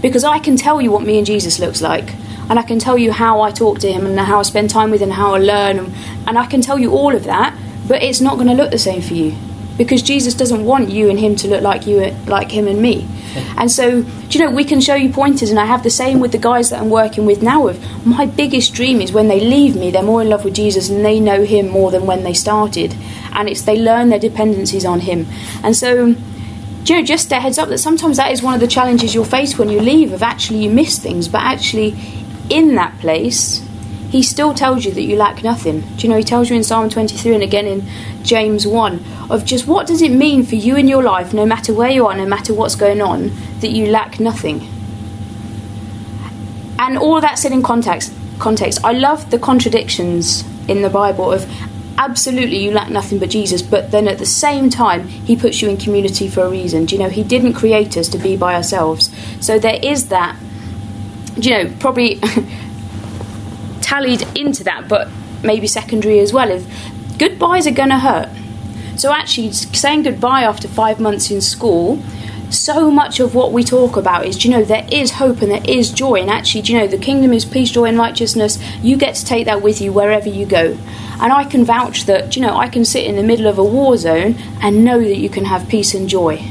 because 0.00 0.24
I 0.24 0.38
can 0.38 0.56
tell 0.56 0.80
you 0.82 0.90
what 0.90 1.02
me 1.02 1.18
and 1.18 1.26
Jesus 1.26 1.58
looks 1.58 1.80
like. 1.80 2.14
And 2.50 2.58
I 2.58 2.62
can 2.62 2.80
tell 2.80 2.98
you 2.98 3.12
how 3.12 3.40
I 3.40 3.50
talk 3.52 3.78
to 3.78 3.90
him 3.90 4.04
and 4.04 4.18
how 4.18 4.40
I 4.40 4.42
spend 4.42 4.68
time 4.68 4.90
with 4.90 5.00
him 5.00 5.10
and 5.10 5.16
how 5.16 5.34
I 5.34 5.38
learn. 5.38 5.78
And, 5.78 5.94
and 6.26 6.36
I 6.36 6.44
can 6.46 6.60
tell 6.60 6.78
you 6.78 6.90
all 6.90 7.14
of 7.14 7.24
that, 7.24 7.56
but 7.86 8.02
it's 8.02 8.20
not 8.20 8.34
going 8.34 8.48
to 8.48 8.52
look 8.52 8.72
the 8.72 8.78
same 8.78 9.00
for 9.00 9.14
you 9.14 9.36
because 9.76 10.02
Jesus 10.02 10.34
doesn't 10.34 10.64
want 10.64 10.90
you 10.90 11.08
and 11.08 11.18
him 11.18 11.36
to 11.36 11.48
look 11.48 11.62
like 11.62 11.86
you, 11.86 12.10
like 12.26 12.50
him 12.50 12.66
and 12.68 12.80
me. 12.80 13.08
And 13.56 13.70
so, 13.70 14.02
do 14.02 14.38
you 14.38 14.44
know, 14.44 14.50
we 14.50 14.64
can 14.64 14.80
show 14.80 14.94
you 14.94 15.10
pointers, 15.10 15.50
and 15.50 15.58
I 15.58 15.64
have 15.64 15.82
the 15.82 15.90
same 15.90 16.20
with 16.20 16.32
the 16.32 16.38
guys 16.38 16.70
that 16.70 16.80
I'm 16.80 16.90
working 16.90 17.24
with 17.24 17.42
now. 17.42 17.68
Of 17.68 18.06
my 18.06 18.26
biggest 18.26 18.74
dream 18.74 19.00
is 19.00 19.12
when 19.12 19.28
they 19.28 19.40
leave 19.40 19.74
me, 19.76 19.90
they're 19.90 20.02
more 20.02 20.22
in 20.22 20.28
love 20.28 20.44
with 20.44 20.54
Jesus 20.54 20.90
and 20.90 21.04
they 21.04 21.18
know 21.18 21.44
Him 21.44 21.68
more 21.68 21.90
than 21.90 22.06
when 22.06 22.24
they 22.24 22.34
started, 22.34 22.94
and 23.32 23.48
it's 23.48 23.62
they 23.62 23.78
learn 23.78 24.10
their 24.10 24.18
dependencies 24.18 24.84
on 24.84 25.00
Him. 25.00 25.26
And 25.62 25.74
so, 25.74 26.14
you 26.84 26.96
know, 26.96 27.02
just 27.02 27.32
a 27.32 27.40
heads 27.40 27.58
up 27.58 27.68
that 27.68 27.78
sometimes 27.78 28.16
that 28.18 28.32
is 28.32 28.42
one 28.42 28.54
of 28.54 28.60
the 28.60 28.66
challenges 28.66 29.14
you'll 29.14 29.24
face 29.24 29.56
when 29.56 29.68
you 29.68 29.80
leave 29.80 30.12
of 30.12 30.22
actually 30.22 30.64
you 30.64 30.70
miss 30.70 30.98
things, 30.98 31.28
but 31.28 31.40
actually 31.40 31.96
in 32.50 32.74
that 32.74 32.98
place, 32.98 33.66
he 34.12 34.22
still 34.22 34.52
tells 34.52 34.84
you 34.84 34.92
that 34.92 35.00
you 35.00 35.16
lack 35.16 35.42
nothing. 35.42 35.80
Do 35.80 36.02
you 36.06 36.10
know, 36.10 36.18
he 36.18 36.22
tells 36.22 36.50
you 36.50 36.54
in 36.54 36.62
Psalm 36.62 36.90
23 36.90 37.32
and 37.32 37.42
again 37.42 37.66
in 37.66 37.88
James 38.22 38.66
1 38.66 39.02
of 39.30 39.46
just 39.46 39.66
what 39.66 39.86
does 39.86 40.02
it 40.02 40.12
mean 40.12 40.44
for 40.44 40.54
you 40.54 40.76
in 40.76 40.86
your 40.86 41.02
life, 41.02 41.32
no 41.32 41.46
matter 41.46 41.72
where 41.72 41.90
you 41.90 42.06
are, 42.06 42.14
no 42.14 42.26
matter 42.26 42.52
what's 42.52 42.74
going 42.74 43.00
on, 43.00 43.32
that 43.60 43.70
you 43.70 43.86
lack 43.86 44.20
nothing. 44.20 44.68
And 46.78 46.98
all 46.98 47.22
that 47.22 47.38
said 47.38 47.52
in 47.52 47.62
context, 47.62 48.12
context, 48.38 48.84
I 48.84 48.92
love 48.92 49.30
the 49.30 49.38
contradictions 49.38 50.44
in 50.68 50.82
the 50.82 50.90
Bible 50.90 51.32
of 51.32 51.50
absolutely 51.96 52.62
you 52.62 52.70
lack 52.70 52.90
nothing 52.90 53.18
but 53.18 53.30
Jesus, 53.30 53.62
but 53.62 53.92
then 53.92 54.08
at 54.08 54.18
the 54.18 54.26
same 54.26 54.68
time, 54.68 55.08
He 55.08 55.36
puts 55.36 55.62
you 55.62 55.70
in 55.70 55.78
community 55.78 56.28
for 56.28 56.42
a 56.42 56.50
reason. 56.50 56.84
Do 56.84 56.96
you 56.96 57.02
know, 57.02 57.08
He 57.08 57.24
didn't 57.24 57.54
create 57.54 57.96
us 57.96 58.08
to 58.08 58.18
be 58.18 58.36
by 58.36 58.56
ourselves. 58.56 59.10
So 59.40 59.58
there 59.58 59.80
is 59.82 60.08
that, 60.08 60.36
do 61.38 61.48
you 61.48 61.64
know, 61.64 61.74
probably 61.80 62.20
tallied 63.82 64.22
into 64.36 64.64
that, 64.64 64.88
but 64.88 65.08
maybe 65.42 65.66
secondary 65.66 66.20
as 66.20 66.32
well. 66.32 66.50
If 66.50 66.64
goodbyes 67.18 67.66
are 67.66 67.72
going 67.72 67.90
to 67.90 67.98
hurt. 67.98 68.28
So 68.96 69.12
actually, 69.12 69.52
saying 69.52 70.04
goodbye 70.04 70.42
after 70.42 70.68
five 70.68 71.00
months 71.00 71.30
in 71.30 71.40
school, 71.40 72.02
so 72.50 72.90
much 72.90 73.18
of 73.18 73.34
what 73.34 73.52
we 73.52 73.64
talk 73.64 73.96
about 73.96 74.26
is, 74.26 74.36
do 74.36 74.48
you 74.48 74.54
know, 74.54 74.64
there 74.64 74.86
is 74.90 75.12
hope 75.12 75.40
and 75.40 75.50
there 75.50 75.64
is 75.66 75.90
joy. 75.90 76.20
And 76.20 76.30
actually, 76.30 76.62
do 76.62 76.72
you 76.72 76.78
know, 76.78 76.86
the 76.86 76.98
kingdom 76.98 77.32
is 77.32 77.44
peace, 77.44 77.70
joy, 77.70 77.86
and 77.86 77.96
righteousness. 77.96 78.58
You 78.82 78.96
get 78.96 79.14
to 79.16 79.24
take 79.24 79.46
that 79.46 79.62
with 79.62 79.80
you 79.80 79.92
wherever 79.92 80.28
you 80.28 80.44
go. 80.44 80.76
And 81.20 81.32
I 81.32 81.44
can 81.44 81.64
vouch 81.64 82.04
that, 82.04 82.36
you 82.36 82.42
know, 82.42 82.56
I 82.56 82.68
can 82.68 82.84
sit 82.84 83.04
in 83.04 83.16
the 83.16 83.22
middle 83.22 83.46
of 83.46 83.58
a 83.58 83.64
war 83.64 83.96
zone 83.96 84.36
and 84.60 84.84
know 84.84 85.00
that 85.00 85.16
you 85.16 85.30
can 85.30 85.46
have 85.46 85.68
peace 85.68 85.94
and 85.94 86.08
joy. 86.08 86.44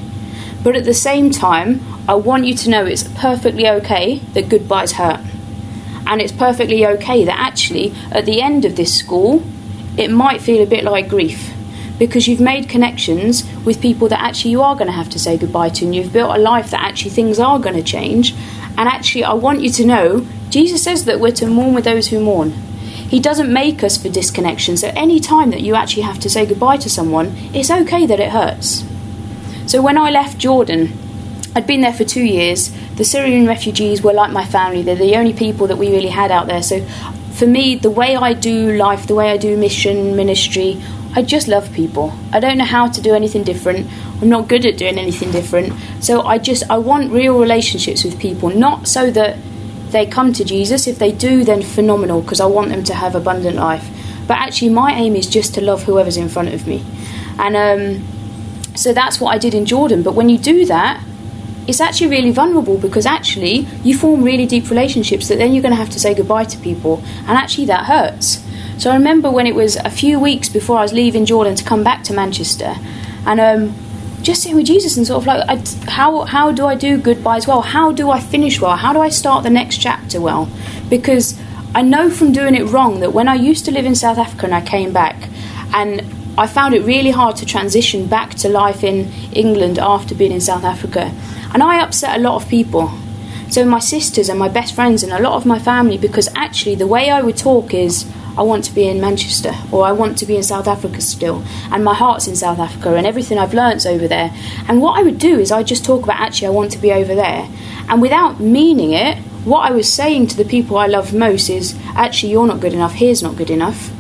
But 0.64 0.76
at 0.76 0.86
the 0.86 0.94
same 0.94 1.30
time, 1.32 1.82
I 2.08 2.16
want 2.16 2.46
you 2.46 2.56
to 2.56 2.70
know 2.70 2.86
it's 2.86 3.04
perfectly 3.04 3.68
okay 3.68 4.20
that 4.34 4.50
goodbyes 4.50 4.94
hurt. 4.94 5.20
And 6.12 6.20
it's 6.20 6.34
perfectly 6.34 6.86
okay 6.86 7.24
that 7.24 7.40
actually, 7.40 7.94
at 8.12 8.26
the 8.26 8.42
end 8.42 8.66
of 8.66 8.76
this 8.76 8.94
school, 8.94 9.42
it 9.96 10.12
might 10.12 10.42
feel 10.42 10.62
a 10.62 10.66
bit 10.66 10.84
like 10.84 11.08
grief 11.08 11.54
because 12.00 12.28
you've 12.28 12.42
made 12.42 12.68
connections 12.68 13.50
with 13.64 13.82
people 13.82 14.10
that 14.10 14.20
actually 14.20 14.52
you 14.52 14.62
are 14.62 14.76
going 14.76 14.88
to 14.88 14.92
have 14.92 15.10
to 15.12 15.18
say 15.18 15.38
goodbye 15.38 15.70
to, 15.70 15.86
and 15.86 15.96
you've 15.96 16.12
built 16.12 16.36
a 16.36 16.38
life 16.38 16.70
that 16.72 16.82
actually 16.82 17.12
things 17.12 17.40
are 17.40 17.60
going 17.60 17.78
to 17.78 17.82
change. 17.82 18.34
And 18.78 18.90
actually, 18.90 19.24
I 19.24 19.32
want 19.36 19.62
you 19.62 19.70
to 19.70 19.86
know 19.86 20.28
Jesus 20.50 20.84
says 20.84 21.06
that 21.06 21.22
we're 21.22 21.32
to 21.32 21.48
mourn 21.48 21.74
with 21.74 21.86
those 21.86 22.10
who 22.10 22.20
mourn. 22.20 22.50
He 22.50 23.22
doesn't 23.22 23.54
make 23.54 23.82
us 23.82 23.96
for 23.96 24.10
disconnection. 24.10 24.76
So, 24.76 24.92
any 24.94 25.22
time 25.22 25.52
that 25.52 25.62
you 25.62 25.76
actually 25.76 26.04
have 26.04 26.20
to 26.20 26.30
say 26.30 26.46
goodbye 26.46 26.76
to 26.78 26.90
someone, 26.90 27.38
it's 27.54 27.72
okay 27.72 28.06
that 28.06 28.20
it 28.20 28.32
hurts. 28.32 28.84
So, 29.66 29.82
when 29.82 29.98
I 29.98 30.10
left 30.10 30.38
Jordan, 30.38 30.92
I'd 31.56 31.68
been 31.68 31.82
there 31.82 31.94
for 31.94 32.06
two 32.06 32.24
years. 32.24 32.72
The 32.96 33.04
Syrian 33.04 33.46
refugees 33.46 34.02
were 34.02 34.14
like 34.14 34.32
my 34.32 34.46
family, 34.46 34.82
they're 34.82 34.96
the 34.96 35.16
only 35.16 35.34
people 35.34 35.68
that 35.68 35.78
we 35.78 35.92
really 35.92 36.10
had 36.10 36.32
out 36.32 36.48
there. 36.48 36.64
So, 36.64 36.86
for 37.34 37.48
me, 37.48 37.76
the 37.76 37.90
way 37.90 38.16
I 38.16 38.34
do 38.34 38.74
life, 38.78 39.08
the 39.08 39.16
way 39.16 39.32
I 39.32 39.38
do 39.38 39.58
mission, 39.58 40.16
ministry, 40.16 40.82
I 41.14 41.24
just 41.24 41.50
love 41.50 41.74
people. 41.74 42.14
I 42.32 42.40
don't 42.40 42.58
know 42.58 42.66
how 42.66 42.88
to 42.88 43.02
do 43.02 43.14
anything 43.14 43.44
different. 43.44 43.90
I'm 44.22 44.30
not 44.30 44.48
good 44.48 44.66
at 44.66 44.78
doing 44.78 44.98
anything 44.98 45.32
different. 45.32 45.74
So 46.00 46.22
I 46.22 46.38
just 46.38 46.64
I 46.70 46.78
want 46.78 47.12
real 47.12 47.38
relationships 47.38 48.04
with 48.06 48.18
people, 48.18 48.50
not 48.50 48.88
so 48.88 49.12
that 49.12 49.38
they 49.90 50.06
come 50.06 50.32
to 50.34 50.46
Jesus. 50.46 50.88
If 50.88 51.00
they 51.00 51.12
do, 51.12 51.44
then 51.44 51.64
phenomenal 51.64 52.22
because 52.22 52.40
I 52.40 52.46
want 52.46 52.70
them 52.70 52.84
to 52.86 52.94
have 52.94 53.14
abundant 53.14 53.58
life. 53.58 53.90
But 54.26 54.38
actually, 54.38 54.70
my 54.70 54.94
aim 54.94 55.16
is 55.18 55.28
just 55.28 55.54
to 55.56 55.62
love 55.62 55.84
whoever's 55.84 56.16
in 56.16 56.30
front 56.30 56.54
of 56.54 56.66
me, 56.66 56.86
and 57.38 57.58
um, 57.58 58.08
so 58.76 58.94
that's 58.94 59.20
what 59.20 59.36
I 59.36 59.38
did 59.38 59.54
in 59.54 59.66
Jordan. 59.66 60.04
But 60.04 60.14
when 60.14 60.30
you 60.30 60.38
do 60.38 60.66
that, 60.68 61.04
it's 61.68 61.80
actually 61.80 62.10
really 62.10 62.32
vulnerable 62.32 62.78
because 62.78 63.06
actually 63.06 63.68
you 63.84 63.98
form 63.98 64.24
really 64.24 64.46
deep 64.46 64.70
relationships 64.70 65.28
that 65.28 65.38
then 65.38 65.54
you're 65.54 65.62
going 65.62 65.74
to 65.74 65.78
have 65.78 65.90
to 65.92 66.00
say 66.00 66.14
goodbye 66.14 66.46
to 66.46 66.58
people, 66.58 67.04
and 67.20 67.32
actually 67.32 67.66
that 67.66 67.86
hurts. 67.86 68.44
So 68.78 68.90
I 68.90 68.96
remember 68.96 69.30
when 69.30 69.46
it 69.46 69.54
was 69.54 69.76
a 69.76 69.92
few 69.92 70.20
weeks 70.20 70.50
before 70.50 70.80
I 70.80 70.82
was 70.82 70.94
leaving 70.94 71.26
Jordan 71.26 71.56
to 71.56 71.64
come 71.64 71.84
back 71.84 72.04
to 72.06 72.14
Manchester, 72.14 72.76
and 73.26 73.40
um, 73.40 73.76
just 74.22 74.42
sitting 74.44 74.58
with 74.58 74.66
Jesus 74.66 74.98
and 74.98 75.06
sort 75.06 75.24
of 75.24 75.28
like, 75.28 75.48
I, 75.48 75.92
how 75.92 76.22
how 76.22 76.52
do 76.52 76.66
I 76.66 76.76
do 76.76 76.98
goodbyes 76.98 77.48
well? 77.48 77.62
How 77.62 77.92
do 77.92 78.10
I 78.10 78.20
finish 78.20 78.60
well? 78.60 78.76
How 78.76 78.94
do 78.94 79.00
I 79.00 79.10
start 79.10 79.44
the 79.44 79.50
next 79.50 79.78
chapter 79.78 80.20
well? 80.20 80.50
Because 80.90 81.40
I 81.74 81.82
know 81.82 82.10
from 82.10 82.32
doing 82.32 82.56
it 82.56 82.64
wrong 82.64 83.00
that 83.00 83.14
when 83.14 83.28
I 83.28 83.36
used 83.36 83.66
to 83.66 83.72
live 83.72 83.86
in 83.86 83.96
South 83.96 84.18
Africa 84.18 84.46
and 84.46 84.56
I 84.56 84.62
came 84.62 84.92
back, 84.92 85.30
and 85.74 86.02
I 86.38 86.48
found 86.48 86.74
it 86.74 86.84
really 86.84 87.12
hard 87.12 87.36
to 87.38 87.46
transition 87.46 88.08
back 88.08 88.36
to 88.36 88.50
life 88.50 88.84
in 88.84 89.12
England 89.34 89.78
after 89.78 90.16
being 90.16 90.32
in 90.32 90.42
South 90.42 90.64
Africa, 90.64 91.14
and 91.54 91.62
I 91.62 91.84
upset 91.84 92.18
a 92.18 92.22
lot 92.22 92.42
of 92.42 92.50
people. 92.50 92.92
So 93.50 93.66
my 93.66 93.80
sisters 93.80 94.30
and 94.30 94.40
my 94.40 94.48
best 94.48 94.74
friends 94.74 95.04
and 95.04 95.12
a 95.12 95.22
lot 95.22 95.34
of 95.34 95.46
my 95.46 95.60
family 95.60 95.98
because 95.98 96.30
actually 96.38 96.76
the 96.76 96.88
way 96.88 97.10
I 97.10 97.22
would 97.22 97.36
talk 97.36 97.74
is 97.74 98.10
I 98.38 98.44
want 98.44 98.64
to 98.64 98.74
be 98.74 98.88
in 98.88 99.02
Manchester 99.02 99.54
or 99.74 99.84
I 99.84 99.92
want 99.92 100.18
to 100.20 100.26
be 100.26 100.38
in 100.38 100.44
South 100.44 100.70
Africa 100.70 101.02
still, 101.02 101.44
and 101.70 101.84
my 101.84 101.94
heart's 101.94 102.28
in 102.28 102.38
South 102.38 102.60
Africa 102.60 102.96
and 102.96 103.06
everything 103.06 103.38
I've 103.38 103.54
learnt 103.54 103.86
over 103.86 104.08
there. 104.08 104.34
And 104.70 104.82
what 104.82 104.98
I 104.98 105.04
would 105.04 105.20
do 105.20 105.38
is 105.38 105.52
I 105.52 105.64
just 105.64 105.84
talk 105.84 106.04
about 106.04 106.22
actually 106.22 106.48
I 106.48 106.52
want 106.52 106.72
to 106.72 106.80
be 106.80 106.94
over 106.94 107.14
there, 107.14 107.50
and 107.90 108.02
without 108.02 108.40
meaning 108.40 108.94
it, 108.94 109.18
what 109.44 109.70
I 109.70 109.74
was 109.74 109.92
saying 109.92 110.28
to 110.28 110.38
the 110.38 110.46
people 110.46 110.78
I 110.78 110.88
love 110.88 111.14
most 111.14 111.50
is 111.50 111.78
actually 111.94 112.32
you're 112.32 112.48
not 112.48 112.62
good 112.62 112.74
enough, 112.74 112.94
here's 112.94 113.22
not 113.22 113.36
good 113.36 113.50
enough, 113.50 113.92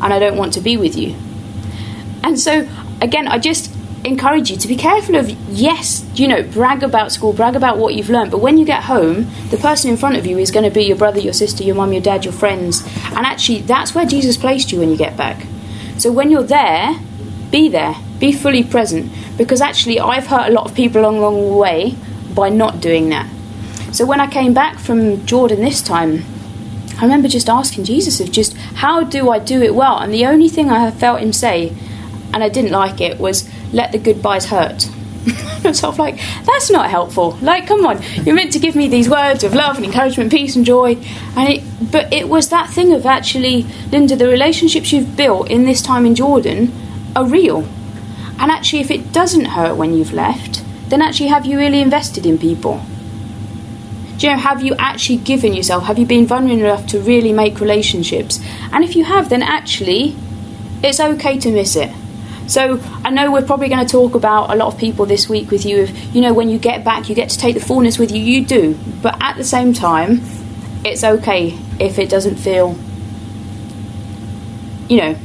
and 0.00 0.14
I 0.14 0.20
don't 0.20 0.36
want 0.36 0.52
to 0.52 0.60
be 0.60 0.76
with 0.76 0.96
you. 0.96 1.16
And 2.22 2.38
so 2.38 2.68
again, 3.00 3.28
I 3.28 3.38
just 3.38 3.74
encourage 4.04 4.50
you 4.50 4.56
to 4.56 4.66
be 4.66 4.76
careful 4.76 5.14
of 5.14 5.28
yes 5.50 6.06
you 6.14 6.26
know 6.26 6.42
brag 6.42 6.82
about 6.82 7.12
school 7.12 7.34
brag 7.34 7.54
about 7.54 7.76
what 7.76 7.94
you've 7.94 8.08
learned 8.08 8.30
but 8.30 8.40
when 8.40 8.56
you 8.56 8.64
get 8.64 8.84
home 8.84 9.26
the 9.50 9.58
person 9.58 9.90
in 9.90 9.96
front 9.96 10.16
of 10.16 10.24
you 10.24 10.38
is 10.38 10.50
going 10.50 10.64
to 10.64 10.70
be 10.70 10.82
your 10.84 10.96
brother 10.96 11.20
your 11.20 11.34
sister 11.34 11.62
your 11.62 11.74
mum 11.74 11.92
your 11.92 12.00
dad 12.00 12.24
your 12.24 12.32
friends. 12.32 12.82
And 13.08 13.26
actually 13.26 13.60
that's 13.60 13.94
where 13.94 14.06
jesus 14.06 14.36
placed 14.36 14.72
you 14.72 14.78
when 14.78 14.90
you 14.90 14.96
get 14.96 15.16
back. 15.16 15.46
So 15.98 16.10
when 16.10 16.30
you're 16.30 16.42
there 16.42 16.98
be 17.50 17.68
there. 17.68 17.96
Be 18.18 18.32
fully 18.32 18.62
present. 18.62 19.12
Because 19.36 19.60
actually 19.60 20.00
i've 20.00 20.28
hurt 20.28 20.48
a 20.48 20.52
lot 20.52 20.66
of 20.66 20.74
people 20.74 21.02
along, 21.02 21.18
along 21.18 21.48
the 21.48 21.56
way 21.56 21.94
by 22.34 22.48
not 22.48 22.80
doing 22.80 23.10
that. 23.10 23.28
So 23.92 24.06
when 24.06 24.20
i 24.20 24.26
came 24.26 24.54
back 24.54 24.78
from 24.78 25.26
jordan 25.26 25.60
this 25.60 25.82
time 25.82 26.24
i 26.98 27.02
remember 27.02 27.28
just 27.28 27.48
asking 27.48 27.84
jesus 27.84 28.20
of 28.20 28.30
just 28.30 28.56
how 28.56 29.02
do 29.02 29.28
i 29.28 29.38
do 29.38 29.60
it 29.62 29.74
well? 29.74 29.98
And 29.98 30.14
the 30.14 30.24
only 30.24 30.48
thing 30.48 30.70
i 30.70 30.78
have 30.78 30.94
felt 30.94 31.20
him 31.20 31.32
say 31.32 31.76
and 32.32 32.42
i 32.42 32.48
didn't 32.48 32.72
like 32.72 33.00
it 33.00 33.18
was 33.18 33.48
let 33.72 33.92
the 33.92 33.98
goodbyes 33.98 34.46
hurt. 34.46 34.88
sort 35.62 35.84
of 35.84 35.98
like, 35.98 36.18
that's 36.44 36.70
not 36.70 36.88
helpful. 36.88 37.36
Like, 37.42 37.66
come 37.66 37.84
on, 37.84 38.02
you're 38.24 38.34
meant 38.34 38.52
to 38.52 38.58
give 38.58 38.74
me 38.74 38.88
these 38.88 39.08
words 39.08 39.44
of 39.44 39.54
love 39.54 39.76
and 39.76 39.84
encouragement, 39.84 40.30
peace 40.30 40.56
and 40.56 40.64
joy. 40.64 40.96
And 41.36 41.48
it, 41.48 41.62
but 41.90 42.12
it 42.12 42.28
was 42.28 42.48
that 42.48 42.70
thing 42.70 42.92
of 42.92 43.04
actually, 43.04 43.66
Linda, 43.92 44.16
the 44.16 44.28
relationships 44.28 44.92
you've 44.92 45.16
built 45.16 45.50
in 45.50 45.64
this 45.64 45.82
time 45.82 46.06
in 46.06 46.14
Jordan 46.14 46.72
are 47.14 47.26
real. 47.26 47.68
And 48.38 48.50
actually, 48.50 48.80
if 48.80 48.90
it 48.90 49.12
doesn't 49.12 49.44
hurt 49.44 49.76
when 49.76 49.94
you've 49.94 50.14
left, 50.14 50.64
then 50.88 51.02
actually, 51.02 51.28
have 51.28 51.44
you 51.44 51.58
really 51.58 51.80
invested 51.80 52.24
in 52.24 52.38
people? 52.38 52.80
Do 54.16 54.26
you 54.26 54.32
know, 54.32 54.38
have 54.38 54.62
you 54.62 54.74
actually 54.78 55.18
given 55.18 55.52
yourself? 55.54 55.84
Have 55.84 55.98
you 55.98 56.06
been 56.06 56.26
vulnerable 56.26 56.64
enough 56.64 56.86
to 56.88 57.00
really 57.00 57.32
make 57.32 57.60
relationships? 57.60 58.40
And 58.72 58.84
if 58.84 58.96
you 58.96 59.04
have, 59.04 59.28
then 59.28 59.42
actually, 59.42 60.16
it's 60.82 61.00
okay 61.00 61.38
to 61.38 61.50
miss 61.50 61.76
it. 61.76 61.90
So 62.50 62.80
I 63.04 63.10
know 63.10 63.30
we're 63.30 63.46
probably 63.46 63.68
going 63.68 63.86
to 63.86 63.90
talk 63.90 64.16
about 64.16 64.52
a 64.52 64.56
lot 64.56 64.74
of 64.74 64.76
people 64.76 65.06
this 65.06 65.28
week 65.28 65.52
with 65.52 65.64
you. 65.64 65.82
If 65.82 66.14
you 66.16 66.20
know 66.20 66.34
when 66.34 66.48
you 66.48 66.58
get 66.58 66.84
back, 66.84 67.08
you 67.08 67.14
get 67.14 67.30
to 67.30 67.38
take 67.38 67.54
the 67.54 67.60
fullness 67.60 67.96
with 67.96 68.10
you. 68.10 68.20
You 68.20 68.44
do, 68.44 68.76
but 69.00 69.16
at 69.22 69.36
the 69.36 69.44
same 69.44 69.72
time, 69.72 70.20
it's 70.84 71.04
okay 71.04 71.56
if 71.78 72.00
it 72.00 72.10
doesn't 72.10 72.38
feel, 72.38 72.76
you 74.88 74.96
know, 74.96 75.16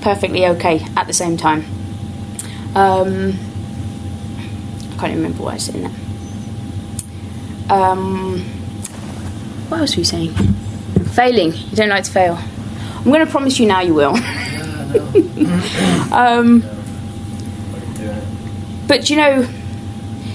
perfectly 0.00 0.46
okay 0.46 0.80
at 0.96 1.06
the 1.06 1.12
same 1.12 1.36
time. 1.36 1.66
Um, 2.74 3.34
I 4.92 4.96
can't 4.96 5.12
even 5.12 5.16
remember 5.16 5.42
what 5.42 5.52
I 5.52 5.58
said 5.58 5.74
there. 5.74 5.92
Um, 7.68 8.40
what 9.68 9.80
else 9.80 9.94
were 9.94 10.00
you 10.00 10.04
saying? 10.06 10.32
Failing. 11.12 11.52
You 11.52 11.76
don't 11.76 11.90
like 11.90 12.04
to 12.04 12.10
fail. 12.10 12.38
I'm 12.96 13.04
going 13.04 13.22
to 13.22 13.30
promise 13.30 13.58
you 13.60 13.66
now 13.66 13.82
you 13.82 13.92
will. 13.92 14.16
um, 16.12 16.62
but 18.86 19.08
you 19.10 19.16
know, 19.16 19.48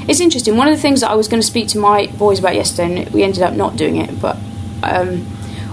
it's 0.08 0.20
interesting. 0.20 0.58
One 0.58 0.68
of 0.68 0.76
the 0.76 0.82
things 0.82 1.02
that 1.02 1.12
I 1.12 1.16
was 1.16 1.28
going 1.28 1.42
to 1.42 1.48
speak 1.48 1.68
to 1.70 1.78
my 1.78 2.08
boys 2.08 2.40
about 2.40 2.56
yesterday, 2.56 3.04
and 3.04 3.14
we 3.14 3.24
ended 3.24 3.44
up 3.44 3.54
not 3.54 3.76
doing 3.76 3.98
it, 3.98 4.20
but 4.22 4.38
um, 4.84 5.28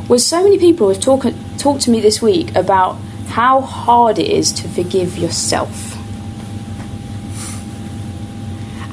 was 0.09 0.27
so 0.27 0.43
many 0.43 0.59
people 0.59 0.89
have 0.89 1.01
talked 1.01 1.27
talked 1.59 1.83
to 1.83 1.91
me 1.91 2.01
this 2.01 2.21
week 2.21 2.55
about 2.55 2.97
how 3.29 3.61
hard 3.61 4.19
it 4.19 4.29
is 4.29 4.53
to 4.53 4.69
forgive 4.69 5.17
yourself. 5.17 5.94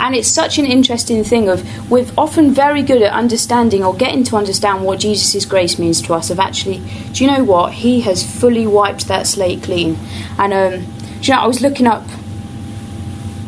And 0.01 0.15
it's 0.15 0.27
such 0.27 0.57
an 0.57 0.65
interesting 0.65 1.23
thing 1.23 1.47
of 1.47 1.89
we're 1.91 2.07
often 2.17 2.51
very 2.51 2.81
good 2.81 3.03
at 3.03 3.13
understanding 3.13 3.83
or 3.83 3.93
getting 3.93 4.23
to 4.25 4.35
understand 4.35 4.83
what 4.83 4.99
Jesus' 4.99 5.45
grace 5.45 5.77
means 5.77 6.01
to 6.01 6.15
us. 6.15 6.31
Of 6.31 6.39
actually, 6.39 6.79
do 7.13 7.23
you 7.23 7.29
know 7.29 7.43
what? 7.43 7.73
He 7.73 8.01
has 8.01 8.23
fully 8.23 8.65
wiped 8.65 9.07
that 9.07 9.27
slate 9.27 9.61
clean. 9.61 9.99
And 10.39 10.53
um, 10.53 10.93
you 11.21 11.35
know, 11.35 11.41
I 11.41 11.45
was 11.45 11.61
looking 11.61 11.85
up 11.85 12.03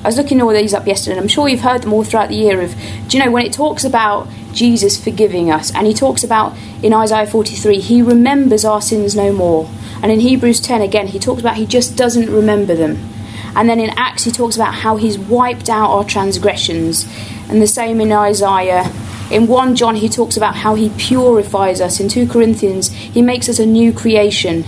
I 0.03 0.07
was 0.07 0.17
looking 0.17 0.41
all 0.41 0.49
these 0.49 0.73
up 0.73 0.85
yesterday, 0.85 1.13
and 1.13 1.21
I'm 1.21 1.29
sure 1.29 1.47
you've 1.47 1.61
heard 1.61 1.81
them 1.81 1.93
all 1.93 2.03
throughout 2.03 2.27
the 2.27 2.35
year. 2.35 2.61
Of 2.61 2.75
do 3.07 3.17
you 3.17 3.23
know 3.23 3.31
when 3.31 3.45
it 3.45 3.53
talks 3.53 3.85
about 3.85 4.27
Jesus 4.51 5.01
forgiving 5.01 5.49
us, 5.49 5.73
and 5.73 5.87
he 5.87 5.93
talks 5.93 6.23
about 6.23 6.55
in 6.83 6.93
Isaiah 6.93 7.25
43, 7.25 7.79
he 7.79 8.01
remembers 8.01 8.65
our 8.65 8.81
sins 8.81 9.15
no 9.15 9.31
more, 9.31 9.69
and 10.03 10.11
in 10.11 10.19
Hebrews 10.19 10.59
10 10.59 10.81
again, 10.81 11.07
he 11.07 11.19
talks 11.19 11.39
about 11.39 11.55
he 11.55 11.65
just 11.65 11.95
doesn't 11.95 12.29
remember 12.29 12.75
them. 12.75 13.12
And 13.55 13.69
then 13.69 13.79
in 13.79 13.91
Acts, 13.91 14.23
he 14.23 14.31
talks 14.31 14.55
about 14.55 14.73
how 14.73 14.95
he's 14.95 15.17
wiped 15.17 15.69
out 15.69 15.89
our 15.89 16.03
transgressions. 16.03 17.07
And 17.49 17.61
the 17.61 17.67
same 17.67 18.01
in 18.01 18.11
Isaiah. 18.11 18.91
In 19.31 19.47
1 19.47 19.75
John, 19.75 19.95
he 19.95 20.09
talks 20.09 20.37
about 20.37 20.55
how 20.55 20.75
he 20.75 20.89
purifies 20.97 21.81
us. 21.81 21.99
In 21.99 22.07
2 22.07 22.27
Corinthians, 22.27 22.89
he 22.89 23.21
makes 23.21 23.49
us 23.49 23.59
a 23.59 23.65
new 23.65 23.93
creation. 23.93 24.65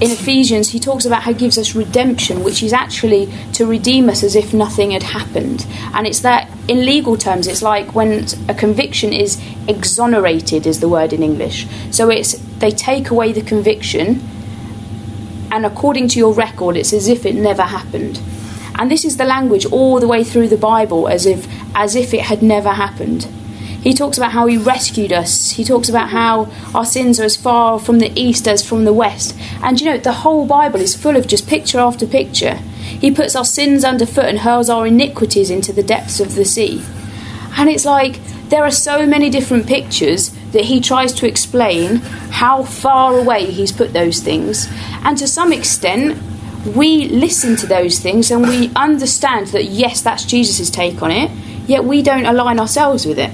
In 0.00 0.10
Ephesians, 0.10 0.70
he 0.70 0.80
talks 0.80 1.04
about 1.04 1.22
how 1.22 1.32
he 1.32 1.38
gives 1.38 1.56
us 1.56 1.76
redemption, 1.76 2.42
which 2.42 2.60
is 2.60 2.72
actually 2.72 3.32
to 3.52 3.64
redeem 3.64 4.08
us 4.08 4.24
as 4.24 4.34
if 4.34 4.52
nothing 4.52 4.90
had 4.90 5.04
happened. 5.04 5.64
And 5.94 6.08
it's 6.08 6.20
that, 6.20 6.50
in 6.66 6.84
legal 6.84 7.16
terms, 7.16 7.46
it's 7.46 7.62
like 7.62 7.94
when 7.94 8.26
a 8.48 8.54
conviction 8.54 9.12
is 9.12 9.40
exonerated, 9.68 10.66
is 10.66 10.80
the 10.80 10.88
word 10.88 11.12
in 11.12 11.22
English. 11.22 11.68
So 11.92 12.10
it's 12.10 12.32
they 12.58 12.72
take 12.72 13.10
away 13.10 13.30
the 13.30 13.42
conviction, 13.42 14.20
and 15.52 15.66
according 15.66 16.08
to 16.08 16.18
your 16.18 16.32
record, 16.32 16.78
it's 16.78 16.94
as 16.94 17.08
if 17.08 17.26
it 17.26 17.34
never 17.34 17.62
happened. 17.62 18.18
And 18.76 18.90
this 18.90 19.04
is 19.04 19.18
the 19.18 19.26
language 19.26 19.66
all 19.66 20.00
the 20.00 20.08
way 20.08 20.24
through 20.24 20.48
the 20.48 20.56
Bible, 20.56 21.08
as 21.08 21.26
if 21.26 21.46
as 21.74 21.94
if 21.94 22.14
it 22.14 22.22
had 22.22 22.42
never 22.42 22.70
happened. 22.70 23.24
He 23.82 23.92
talks 23.92 24.16
about 24.16 24.32
how 24.32 24.46
he 24.46 24.56
rescued 24.56 25.12
us. 25.12 25.50
He 25.50 25.64
talks 25.64 25.90
about 25.90 26.08
how 26.08 26.50
our 26.74 26.86
sins 26.86 27.20
are 27.20 27.24
as 27.24 27.36
far 27.36 27.78
from 27.78 27.98
the 27.98 28.18
east 28.18 28.48
as 28.48 28.66
from 28.66 28.84
the 28.84 28.92
west. 28.94 29.36
And 29.62 29.78
you 29.78 29.86
know, 29.86 29.98
the 29.98 30.12
whole 30.12 30.46
Bible 30.46 30.80
is 30.80 30.94
full 30.94 31.16
of 31.16 31.26
just 31.26 31.46
picture 31.46 31.80
after 31.80 32.06
picture. 32.06 32.54
He 32.54 33.10
puts 33.10 33.36
our 33.36 33.44
sins 33.44 33.84
underfoot 33.84 34.24
and 34.24 34.38
hurls 34.38 34.70
our 34.70 34.86
iniquities 34.86 35.50
into 35.50 35.72
the 35.72 35.82
depths 35.82 36.18
of 36.18 36.34
the 36.34 36.46
sea. 36.46 36.82
And 37.58 37.68
it's 37.68 37.84
like 37.84 38.18
there 38.52 38.62
are 38.64 38.70
so 38.70 39.06
many 39.06 39.30
different 39.30 39.66
pictures 39.66 40.28
that 40.52 40.66
he 40.66 40.78
tries 40.78 41.10
to 41.14 41.26
explain 41.26 41.96
how 42.30 42.62
far 42.62 43.18
away 43.18 43.46
he's 43.46 43.72
put 43.72 43.94
those 43.94 44.20
things. 44.20 44.68
And 45.04 45.16
to 45.16 45.26
some 45.26 45.54
extent, 45.54 46.22
we 46.76 47.08
listen 47.08 47.56
to 47.56 47.66
those 47.66 47.98
things 47.98 48.30
and 48.30 48.42
we 48.42 48.70
understand 48.76 49.46
that 49.48 49.64
yes, 49.64 50.02
that's 50.02 50.26
Jesus' 50.26 50.68
take 50.68 51.02
on 51.02 51.10
it, 51.10 51.30
yet 51.66 51.84
we 51.84 52.02
don't 52.02 52.26
align 52.26 52.60
ourselves 52.60 53.06
with 53.06 53.18
it. 53.18 53.32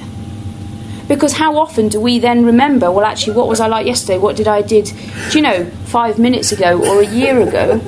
Because 1.09 1.33
how 1.33 1.59
often 1.59 1.89
do 1.89 2.01
we 2.01 2.21
then 2.21 2.47
remember, 2.47 2.93
well, 2.93 3.05
actually, 3.05 3.35
what 3.35 3.49
was 3.49 3.59
I 3.59 3.67
like 3.67 3.87
yesterday? 3.87 4.19
What 4.19 4.37
did 4.37 4.47
I 4.47 4.63
did, 4.63 4.85
do 5.31 5.39
you 5.39 5.43
know, 5.43 5.65
five 5.87 6.21
minutes 6.21 6.53
ago 6.53 6.81
or 6.81 7.03
a 7.03 7.07
year 7.07 7.41
ago? 7.41 7.81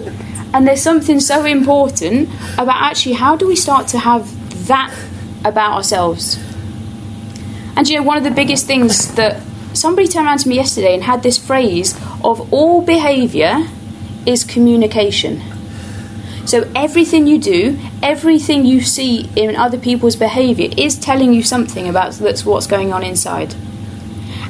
And 0.53 0.67
there's 0.67 0.83
something 0.83 1.21
so 1.21 1.45
important 1.45 2.29
about 2.55 2.83
actually 2.83 3.13
how 3.13 3.37
do 3.37 3.47
we 3.47 3.55
start 3.55 3.87
to 3.89 4.01
have 4.01 4.67
that 4.67 4.93
about 5.45 5.75
ourselves? 5.75 6.45
And 7.77 7.89
you 7.89 7.97
know, 7.97 8.03
one 8.03 8.19
of 8.19 8.25
the 8.25 8.31
biggest 8.31 8.67
things 8.67 9.15
that 9.15 9.43
somebody 9.73 10.09
turned 10.09 10.27
around 10.27 10.39
to 10.39 10.49
me 10.49 10.57
yesterday 10.57 10.95
and 10.95 11.05
had 11.05 11.23
this 11.23 11.39
phrase 11.39 11.95
of 12.23 12.53
all 12.53 12.83
behaviour 12.83 13.67
is 14.27 14.45
communication. 14.45 15.43
So 16.47 16.71
everything 16.75 17.27
you 17.27 17.39
do, 17.39 17.79
everything 18.03 18.65
you 18.65 18.81
see 18.81 19.31
in 19.37 19.55
other 19.55 19.79
people's 19.79 20.17
behaviour 20.17 20.71
is 20.77 20.99
telling 20.99 21.33
you 21.33 21.43
something 21.43 21.89
about 21.89 22.13
that's 22.15 22.45
what's 22.45 22.67
going 22.67 22.93
on 22.93 23.03
inside. 23.03 23.55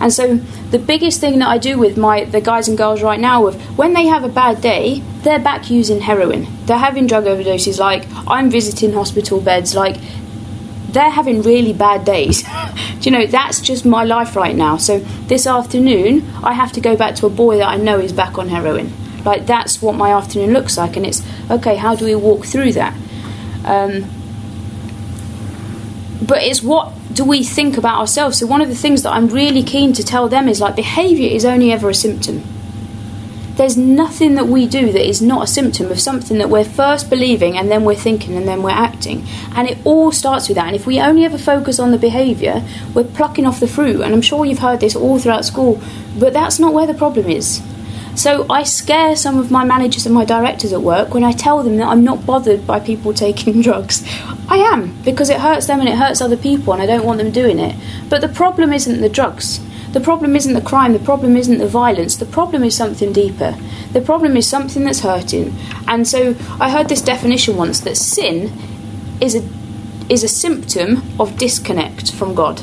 And 0.00 0.11
so 0.11 0.37
the 0.71 0.79
biggest 0.79 1.21
thing 1.21 1.41
that 1.41 1.49
I 1.49 1.59
do 1.59 1.79
with 1.79 1.99
my 1.99 2.25
the 2.25 2.41
guys 2.41 2.69
and 2.69 2.79
girls 2.79 3.03
right 3.03 3.21
now 3.21 3.45
with 3.45 3.61
when 3.77 3.93
they 3.93 4.07
have 4.07 4.25
a 4.25 4.29
bad 4.29 4.62
day, 4.62 5.03
they're 5.23 5.39
back 5.39 5.71
using 5.71 6.00
heroin. 6.00 6.47
They're 6.65 6.79
having 6.79 7.07
drug 7.07 7.25
overdoses 7.25 7.79
like 7.79 8.07
I'm 8.27 8.50
visiting 8.50 8.95
hospital 8.95 9.41
beds 9.41 9.75
like 9.75 9.97
they're 10.92 11.11
having 11.11 11.42
really 11.42 11.73
bad 11.73 12.04
days. 12.04 12.42
do 13.00 13.02
you 13.02 13.11
know, 13.11 13.26
that's 13.26 13.61
just 13.61 13.85
my 13.85 14.04
life 14.04 14.37
right 14.37 14.54
now. 14.54 14.76
So 14.76 15.00
this 15.28 15.47
afternoon 15.47 16.28
I 16.42 16.52
have 16.52 16.73
to 16.73 16.80
go 16.80 16.97
back 16.97 17.14
to 17.16 17.26
a 17.26 17.30
boy 17.30 17.59
that 17.59 17.68
I 17.68 17.76
know 17.76 17.99
is 17.99 18.12
back 18.12 18.38
on 18.38 18.49
heroin. 18.49 18.92
Like 19.25 19.47
that's 19.47 19.82
what 19.82 19.94
my 19.94 20.11
afternoon 20.12 20.52
looks 20.52 20.78
like, 20.78 20.97
and 20.97 21.06
it's 21.06 21.23
okay. 21.50 21.76
How 21.76 21.94
do 21.94 22.04
we 22.04 22.14
walk 22.14 22.47
through 22.47 22.73
that? 22.73 22.94
Um, 23.64 24.06
but 26.23 26.42
it's 26.42 26.62
what 26.62 26.92
do 27.12 27.25
we 27.25 27.42
think 27.42 27.76
about 27.76 27.99
ourselves? 27.99 28.38
So 28.38 28.47
one 28.47 28.62
of 28.62 28.68
the 28.68 28.75
things 28.75 29.02
that 29.02 29.11
I'm 29.11 29.28
really 29.28 29.62
keen 29.62 29.92
to 29.94 30.02
tell 30.02 30.28
them 30.28 30.49
is 30.49 30.61
like 30.61 30.76
behaviour 30.76 31.28
is 31.28 31.44
only 31.44 31.73
ever 31.73 31.90
a 31.90 31.94
symptom. 31.94 32.42
There's 33.61 33.76
nothing 33.76 34.37
that 34.37 34.47
we 34.47 34.67
do 34.67 34.90
that 34.90 35.07
is 35.07 35.21
not 35.21 35.45
a 35.45 35.47
symptom 35.47 35.90
of 35.90 36.00
something 36.00 36.38
that 36.38 36.49
we're 36.49 36.64
first 36.64 37.11
believing 37.11 37.59
and 37.59 37.71
then 37.71 37.85
we're 37.85 37.95
thinking 37.95 38.35
and 38.35 38.49
then 38.49 38.62
we're 38.62 38.71
acting. 38.71 39.26
And 39.55 39.69
it 39.69 39.76
all 39.85 40.12
starts 40.12 40.49
with 40.49 40.55
that. 40.55 40.69
And 40.69 40.75
if 40.75 40.87
we 40.87 40.99
only 40.99 41.26
ever 41.26 41.37
focus 41.37 41.79
on 41.79 41.90
the 41.90 41.99
behaviour, 41.99 42.67
we're 42.95 43.05
plucking 43.05 43.45
off 43.45 43.61
the 43.61 43.69
fruit. 43.69 44.00
And 44.00 44.14
I'm 44.14 44.23
sure 44.23 44.47
you've 44.47 44.61
heard 44.61 44.81
this 44.81 44.97
all 44.97 45.19
throughout 45.19 45.45
school, 45.45 45.79
but 46.19 46.33
that's 46.33 46.59
not 46.59 46.73
where 46.73 46.87
the 46.87 46.95
problem 46.95 47.29
is. 47.29 47.62
So 48.14 48.47
I 48.49 48.62
scare 48.62 49.14
some 49.14 49.38
of 49.38 49.50
my 49.50 49.62
managers 49.62 50.07
and 50.07 50.14
my 50.14 50.25
directors 50.25 50.73
at 50.73 50.81
work 50.81 51.12
when 51.12 51.23
I 51.23 51.33
tell 51.33 51.62
them 51.62 51.77
that 51.77 51.88
I'm 51.88 52.03
not 52.03 52.25
bothered 52.25 52.66
by 52.66 52.81
people 52.81 53.12
taking 53.27 53.61
drugs. 53.61 54.03
I 54.49 54.57
am, 54.57 55.03
because 55.03 55.29
it 55.29 55.38
hurts 55.38 55.66
them 55.66 55.81
and 55.81 55.88
it 55.90 55.96
hurts 55.96 56.23
other 56.23 56.38
people, 56.38 56.73
and 56.73 56.81
I 56.81 56.87
don't 56.87 57.05
want 57.05 57.18
them 57.18 57.31
doing 57.31 57.59
it. 57.59 57.77
But 58.09 58.23
the 58.23 58.29
problem 58.29 58.73
isn't 58.73 59.03
the 59.03 59.11
drugs. 59.11 59.61
The 59.92 60.00
problem 60.00 60.37
isn't 60.37 60.55
the 60.55 60.61
crime, 60.61 60.92
the 60.92 61.00
problem 61.00 61.37
isn't 61.37 61.59
the 61.59 61.66
violence, 61.66 62.16
the 62.16 62.26
problem 62.26 62.62
is 62.62 62.76
something 62.76 63.12
deeper. 63.12 63.57
The 63.92 64.00
problem 64.00 64.37
is 64.37 64.48
something 64.48 64.85
that's 64.85 65.00
hurting. 65.00 65.57
And 65.88 66.07
so 66.07 66.37
I 66.61 66.70
heard 66.70 66.88
this 66.88 67.03
definition 67.03 67.57
once 67.57 67.81
that 67.81 67.96
sin 67.96 68.53
is 69.20 69.35
a 69.35 69.42
is 70.09 70.24
a 70.24 70.29
symptom 70.29 71.03
of 71.20 71.38
disconnect 71.38 72.12
from 72.12 72.35
God. 72.35 72.62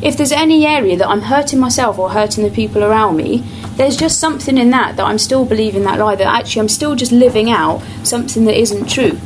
If 0.00 0.16
there's 0.16 0.32
any 0.32 0.66
area 0.66 0.96
that 0.96 1.08
I'm 1.08 1.22
hurting 1.22 1.60
myself 1.60 1.98
or 1.98 2.10
hurting 2.10 2.44
the 2.44 2.50
people 2.50 2.82
around 2.82 3.16
me, 3.16 3.38
there's 3.76 3.96
just 3.96 4.18
something 4.18 4.58
in 4.58 4.70
that 4.70 4.96
that 4.96 5.04
I'm 5.04 5.18
still 5.18 5.44
believing 5.44 5.84
that 5.84 5.98
lie, 5.98 6.16
that 6.16 6.26
actually 6.26 6.60
I'm 6.60 6.68
still 6.68 6.96
just 6.96 7.12
living 7.12 7.50
out 7.50 7.82
something 8.02 8.44
that 8.46 8.58
isn't 8.58 8.88
true. 8.88 9.18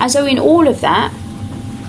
And 0.00 0.10
so, 0.10 0.26
in 0.26 0.38
all 0.38 0.68
of 0.68 0.80
that, 0.80 1.12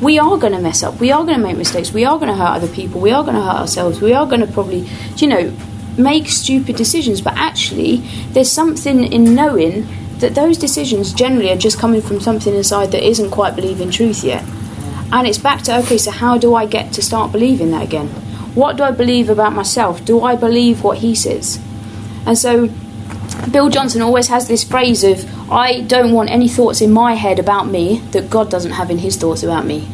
we 0.02 0.20
are 0.20 0.38
going 0.38 0.54
to 0.54 0.60
mess 0.60 0.84
up. 0.84 1.00
We 1.00 1.12
are 1.12 1.24
going 1.24 1.38
to 1.38 1.44
make 1.44 1.58
mistakes. 1.58 1.92
We 1.92 2.06
are 2.06 2.18
going 2.18 2.30
to 2.30 2.36
hurt 2.36 2.58
other 2.58 2.68
people. 2.68 3.02
We 3.02 3.12
are 3.12 3.24
going 3.24 3.36
to 3.36 3.42
hurt 3.42 3.58
ourselves. 3.58 4.02
We 4.02 4.14
are 4.14 4.26
going 4.26 4.42
to 4.42 4.48
probably, 4.48 4.88
you 5.18 5.28
know, 5.28 5.56
make 5.98 6.28
stupid 6.28 6.76
decisions. 6.76 7.22
But 7.22 7.34
actually, 7.36 7.98
there's 8.32 8.52
something 8.52 9.12
in 9.12 9.34
knowing 9.34 9.88
that 10.20 10.36
those 10.36 10.58
decisions 10.58 11.14
generally 11.14 11.52
are 11.52 11.58
just 11.58 11.80
coming 11.80 12.02
from 12.02 12.20
something 12.20 12.54
inside 12.54 12.92
that 12.92 13.08
isn't 13.08 13.32
quite 13.32 13.56
believing 13.56 13.92
truth 13.92 14.24
yet. 14.24 14.44
And 15.12 15.28
it's 15.28 15.38
back 15.38 15.62
to 15.64 15.78
okay, 15.80 15.98
so 15.98 16.12
how 16.12 16.38
do 16.38 16.54
I 16.54 16.66
get 16.66 16.94
to 16.94 17.02
start 17.02 17.32
believing 17.32 17.72
that 17.72 17.84
again? 17.84 18.08
What 18.54 18.78
do 18.78 18.84
I 18.84 18.92
believe 18.92 19.30
about 19.30 19.54
myself? 19.54 20.04
Do 20.04 20.22
I 20.22 20.36
believe 20.36 20.84
what 20.84 20.98
he 20.98 21.16
says? 21.16 21.62
And 22.26 22.38
so 22.38 22.70
Bill 23.52 23.70
Johnson 23.70 24.02
always 24.02 24.28
has 24.28 24.48
this 24.48 24.64
phrase 24.64 25.04
of, 25.04 25.24
I 25.50 25.82
don't 25.82 26.12
want 26.12 26.30
any 26.30 26.48
thoughts 26.48 26.82
in 26.82 26.92
my 26.92 27.14
head 27.14 27.40
about 27.40 27.68
me 27.68 28.00
that 28.12 28.30
God 28.30 28.52
doesn't 28.52 28.72
have 28.72 28.92
in 28.92 28.98
his 28.98 29.16
thoughts 29.16 29.44
about 29.44 29.66
me. 29.66 29.88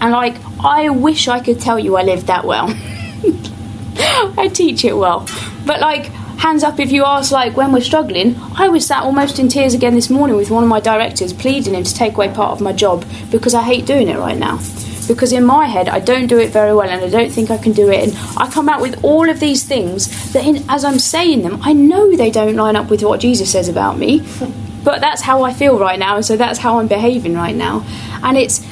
And 0.00 0.12
like, 0.12 0.36
I 0.62 0.90
wish 0.90 1.26
I 1.26 1.40
could 1.40 1.60
tell 1.60 1.78
you 1.78 1.96
I 1.96 2.02
lived 2.02 2.26
that 2.26 2.44
well. 2.44 2.66
I 4.38 4.50
teach 4.52 4.84
it 4.84 4.96
well. 4.96 5.26
But 5.64 5.80
like, 5.80 6.06
hands 6.38 6.62
up 6.62 6.78
if 6.78 6.92
you 6.92 7.04
ask, 7.04 7.32
like, 7.32 7.56
when 7.56 7.72
we're 7.72 7.80
struggling, 7.80 8.36
I 8.56 8.68
was 8.68 8.86
sat 8.86 9.02
almost 9.02 9.38
in 9.38 9.48
tears 9.48 9.72
again 9.72 9.94
this 9.94 10.10
morning 10.10 10.36
with 10.36 10.50
one 10.50 10.62
of 10.62 10.68
my 10.68 10.80
directors, 10.80 11.32
pleading 11.32 11.74
him 11.74 11.84
to 11.84 11.94
take 11.94 12.14
away 12.14 12.28
part 12.28 12.52
of 12.52 12.60
my 12.60 12.72
job 12.72 13.06
because 13.30 13.54
I 13.54 13.62
hate 13.62 13.86
doing 13.86 14.08
it 14.08 14.18
right 14.18 14.36
now 14.36 14.58
because 15.06 15.32
in 15.32 15.44
my 15.44 15.66
head 15.66 15.88
I 15.88 16.00
don't 16.00 16.26
do 16.26 16.38
it 16.38 16.50
very 16.50 16.74
well 16.74 16.88
and 16.88 17.04
I 17.04 17.08
don't 17.08 17.30
think 17.30 17.50
I 17.50 17.58
can 17.58 17.72
do 17.72 17.90
it. 17.90 18.08
And 18.08 18.16
I 18.36 18.50
come 18.50 18.68
out 18.68 18.80
with 18.80 19.02
all 19.04 19.28
of 19.28 19.40
these 19.40 19.64
things 19.64 20.32
that 20.32 20.44
in, 20.44 20.64
as 20.68 20.84
I'm 20.84 20.98
saying 20.98 21.42
them 21.42 21.58
I 21.62 21.72
know 21.72 22.16
they 22.16 22.30
don't 22.30 22.56
line 22.56 22.76
up 22.76 22.90
with 22.90 23.02
what 23.02 23.20
Jesus 23.20 23.50
says 23.50 23.68
about 23.68 23.98
me. 23.98 24.26
But 24.86 25.00
that's 25.00 25.20
how 25.20 25.42
I 25.42 25.52
feel 25.52 25.80
right 25.80 25.98
now. 25.98 26.14
And 26.14 26.24
so 26.24 26.36
that's 26.36 26.60
how 26.60 26.78
I'm 26.78 26.86
behaving 26.86 27.34
right 27.34 27.56
now. 27.56 27.84
And 28.22 28.36
it's 28.36 28.64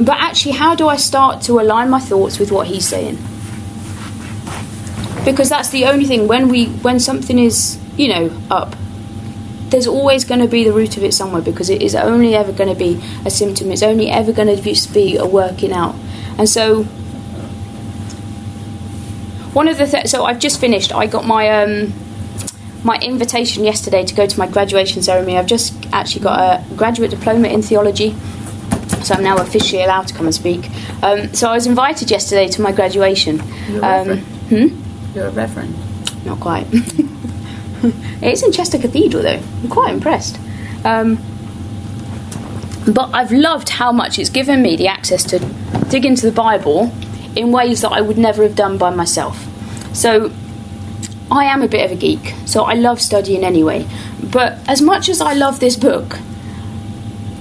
but 0.00 0.18
actually 0.18 0.52
how 0.52 0.74
do 0.74 0.88
I 0.88 0.96
start 0.96 1.42
to 1.42 1.60
align 1.60 1.90
my 1.90 2.00
thoughts 2.00 2.38
with 2.38 2.50
what 2.50 2.66
he's 2.68 2.88
saying? 2.88 3.18
Because 5.26 5.50
that's 5.50 5.68
the 5.68 5.84
only 5.84 6.06
thing. 6.06 6.26
When 6.26 6.48
we 6.48 6.66
when 6.66 7.00
something 7.00 7.38
is 7.38 7.78
you 7.98 8.08
know 8.08 8.30
up 8.50 8.74
there's 9.72 9.86
always 9.86 10.24
going 10.24 10.40
to 10.40 10.46
be 10.46 10.62
the 10.64 10.72
root 10.72 10.96
of 10.96 11.02
it 11.02 11.12
somewhere 11.14 11.42
because 11.42 11.68
it 11.70 11.82
is 11.82 11.94
only 11.94 12.36
ever 12.36 12.52
going 12.52 12.68
to 12.68 12.76
be 12.78 13.02
a 13.24 13.30
symptom. 13.30 13.72
It's 13.72 13.82
only 13.82 14.10
ever 14.10 14.32
going 14.32 14.54
to 14.54 14.62
be 14.92 15.16
a 15.16 15.26
working 15.26 15.72
out. 15.72 15.96
And 16.38 16.48
so, 16.48 16.84
one 19.54 19.68
of 19.68 19.78
the 19.78 19.86
th- 19.86 20.06
so 20.06 20.24
I've 20.24 20.38
just 20.38 20.60
finished. 20.60 20.94
I 20.94 21.06
got 21.06 21.26
my 21.26 21.62
um, 21.62 21.92
my 22.84 22.98
invitation 22.98 23.64
yesterday 23.64 24.04
to 24.04 24.14
go 24.14 24.26
to 24.26 24.38
my 24.38 24.46
graduation 24.46 25.02
ceremony. 25.02 25.36
I've 25.38 25.46
just 25.46 25.74
actually 25.92 26.22
got 26.22 26.38
a 26.38 26.74
graduate 26.76 27.10
diploma 27.10 27.48
in 27.48 27.62
theology, 27.62 28.14
so 29.02 29.14
I'm 29.14 29.22
now 29.22 29.38
officially 29.38 29.82
allowed 29.82 30.08
to 30.08 30.14
come 30.14 30.26
and 30.26 30.34
speak. 30.34 30.70
Um, 31.02 31.32
so 31.34 31.48
I 31.48 31.54
was 31.54 31.66
invited 31.66 32.10
yesterday 32.10 32.48
to 32.48 32.62
my 32.62 32.72
graduation. 32.72 33.42
You're 33.68 33.84
a 33.84 34.00
Um, 34.00 34.18
hmm? 34.18 35.14
You're 35.14 35.26
a 35.26 35.30
reverend. 35.30 35.74
Not 36.24 36.40
quite. 36.40 36.66
it's 38.22 38.42
in 38.42 38.52
Chester 38.52 38.78
Cathedral, 38.78 39.22
though. 39.22 39.40
I'm 39.62 39.68
quite 39.68 39.92
impressed. 39.92 40.38
Um, 40.84 41.18
but 42.86 43.10
I've 43.14 43.32
loved 43.32 43.68
how 43.68 43.92
much 43.92 44.18
it's 44.18 44.30
given 44.30 44.62
me 44.62 44.76
the 44.76 44.88
access 44.88 45.22
to 45.24 45.38
dig 45.88 46.04
into 46.04 46.26
the 46.26 46.32
Bible 46.32 46.92
in 47.36 47.52
ways 47.52 47.80
that 47.82 47.92
I 47.92 48.00
would 48.00 48.18
never 48.18 48.42
have 48.42 48.56
done 48.56 48.78
by 48.78 48.90
myself. 48.90 49.46
So 49.94 50.32
I 51.30 51.44
am 51.44 51.62
a 51.62 51.68
bit 51.68 51.84
of 51.84 51.92
a 51.92 52.00
geek, 52.00 52.34
so 52.44 52.64
I 52.64 52.74
love 52.74 53.00
studying 53.00 53.44
anyway. 53.44 53.86
But 54.22 54.58
as 54.68 54.82
much 54.82 55.08
as 55.08 55.20
I 55.20 55.34
love 55.34 55.60
this 55.60 55.76
book, 55.76 56.18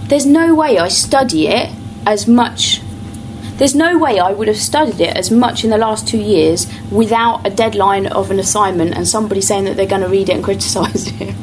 there's 0.03 0.25
no 0.25 0.53
way 0.53 0.77
I 0.77 0.89
study 0.89 1.47
it 1.47 1.71
as 2.05 2.27
much. 2.27 2.81
There's 3.61 3.75
no 3.75 3.95
way 3.95 4.17
I 4.17 4.31
would 4.31 4.47
have 4.47 4.57
studied 4.57 4.99
it 4.99 5.15
as 5.15 5.29
much 5.29 5.63
in 5.63 5.69
the 5.69 5.77
last 5.77 6.07
two 6.07 6.17
years 6.17 6.65
without 6.89 7.45
a 7.45 7.51
deadline 7.51 8.07
of 8.07 8.31
an 8.31 8.39
assignment 8.39 8.95
and 8.95 9.07
somebody 9.07 9.39
saying 9.39 9.65
that 9.65 9.77
they're 9.77 9.85
going 9.85 10.01
to 10.01 10.07
read 10.07 10.29
it 10.29 10.33
and 10.33 10.43
criticise 10.49 11.09
it 11.21 11.35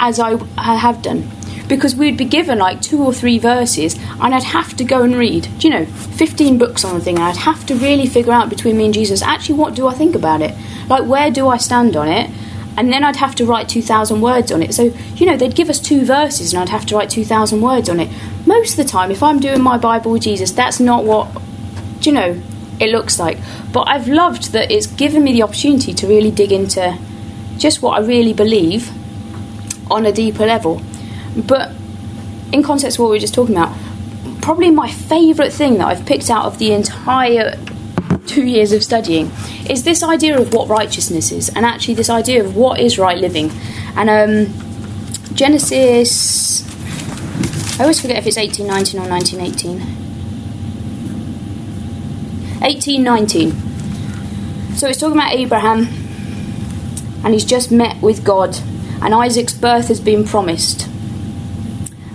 as 0.00 0.18
I, 0.18 0.36
have 0.58 1.02
done. 1.02 1.30
because 1.68 1.94
we'd 1.94 2.16
be 2.16 2.24
given 2.24 2.58
like 2.58 2.82
two 2.82 3.00
or 3.00 3.14
three 3.14 3.38
verses 3.38 3.94
and 4.20 4.34
I'd 4.34 4.42
have 4.42 4.74
to 4.74 4.82
go 4.82 5.04
and 5.04 5.14
read, 5.14 5.44
do 5.60 5.68
you 5.68 5.70
know, 5.72 5.86
15 5.86 6.58
books 6.58 6.84
on 6.84 6.94
the 6.94 7.00
thing 7.00 7.14
and 7.14 7.22
I'd 7.22 7.36
have 7.36 7.64
to 7.66 7.76
really 7.76 8.08
figure 8.08 8.32
out 8.32 8.50
between 8.50 8.76
me 8.76 8.86
and 8.86 8.94
Jesus 8.94 9.22
actually 9.22 9.60
what 9.60 9.76
do 9.76 9.86
I 9.86 9.94
think 9.94 10.16
about 10.16 10.42
it? 10.42 10.56
Like, 10.88 11.06
where 11.06 11.30
do 11.30 11.46
I 11.46 11.58
stand 11.58 11.94
on 11.94 12.08
it? 12.08 12.28
And 12.76 12.92
then 12.92 13.04
I'd 13.04 13.14
have 13.14 13.36
to 13.36 13.44
write 13.44 13.68
2,000 13.68 14.20
words 14.20 14.50
on 14.50 14.64
it. 14.64 14.74
So, 14.74 14.92
you 15.14 15.26
know, 15.26 15.36
they'd 15.36 15.54
give 15.54 15.70
us 15.70 15.78
two 15.78 16.04
verses 16.04 16.52
and 16.52 16.60
I'd 16.60 16.70
have 16.70 16.86
to 16.86 16.96
write 16.96 17.10
2,000 17.10 17.60
words 17.60 17.88
on 17.88 18.00
it. 18.00 18.10
Most 18.46 18.72
of 18.72 18.76
the 18.78 18.84
time, 18.84 19.12
if 19.12 19.22
I'm 19.22 19.38
doing 19.38 19.62
my 19.62 19.78
Bible 19.78 20.10
with 20.10 20.22
Jesus, 20.22 20.50
that's 20.50 20.80
not 20.80 21.04
what, 21.04 21.30
do 22.02 22.10
you 22.10 22.14
know, 22.14 22.42
it 22.80 22.90
looks 22.90 23.18
like. 23.18 23.38
But 23.72 23.88
I've 23.88 24.08
loved 24.08 24.52
that 24.52 24.70
it's 24.70 24.86
given 24.86 25.24
me 25.24 25.32
the 25.32 25.42
opportunity 25.42 25.94
to 25.94 26.06
really 26.06 26.30
dig 26.30 26.52
into 26.52 26.98
just 27.56 27.80
what 27.80 27.98
I 27.98 28.04
really 28.04 28.32
believe 28.32 28.90
on 29.90 30.04
a 30.04 30.12
deeper 30.12 30.44
level. 30.44 30.82
But 31.36 31.72
in 32.52 32.62
context 32.62 32.98
of 32.98 33.02
what 33.02 33.10
we 33.10 33.16
were 33.16 33.20
just 33.20 33.34
talking 33.34 33.56
about, 33.56 33.76
probably 34.42 34.70
my 34.70 34.90
favourite 34.90 35.52
thing 35.52 35.78
that 35.78 35.86
I've 35.86 36.04
picked 36.04 36.28
out 36.28 36.44
of 36.44 36.58
the 36.58 36.72
entire 36.72 37.58
two 38.26 38.44
years 38.44 38.72
of 38.72 38.82
studying 38.82 39.30
is 39.68 39.84
this 39.84 40.02
idea 40.02 40.38
of 40.38 40.52
what 40.52 40.68
righteousness 40.68 41.30
is, 41.32 41.48
and 41.50 41.64
actually 41.64 41.94
this 41.94 42.10
idea 42.10 42.44
of 42.44 42.56
what 42.56 42.80
is 42.80 42.98
right 42.98 43.18
living. 43.18 43.50
And 43.96 44.10
um, 44.10 45.34
Genesis, 45.34 46.68
I 47.78 47.82
always 47.82 48.00
forget 48.00 48.18
if 48.18 48.26
it's 48.26 48.36
1819 48.36 49.00
or 49.00 49.08
1918. 49.08 50.01
1819. 52.62 54.76
So 54.76 54.88
it's 54.88 54.98
talking 54.98 55.18
about 55.18 55.32
Abraham, 55.32 55.88
and 57.24 57.34
he's 57.34 57.44
just 57.44 57.70
met 57.70 58.00
with 58.00 58.24
God, 58.24 58.58
and 59.02 59.14
Isaac's 59.14 59.54
birth 59.54 59.88
has 59.88 60.00
been 60.00 60.24
promised. 60.24 60.88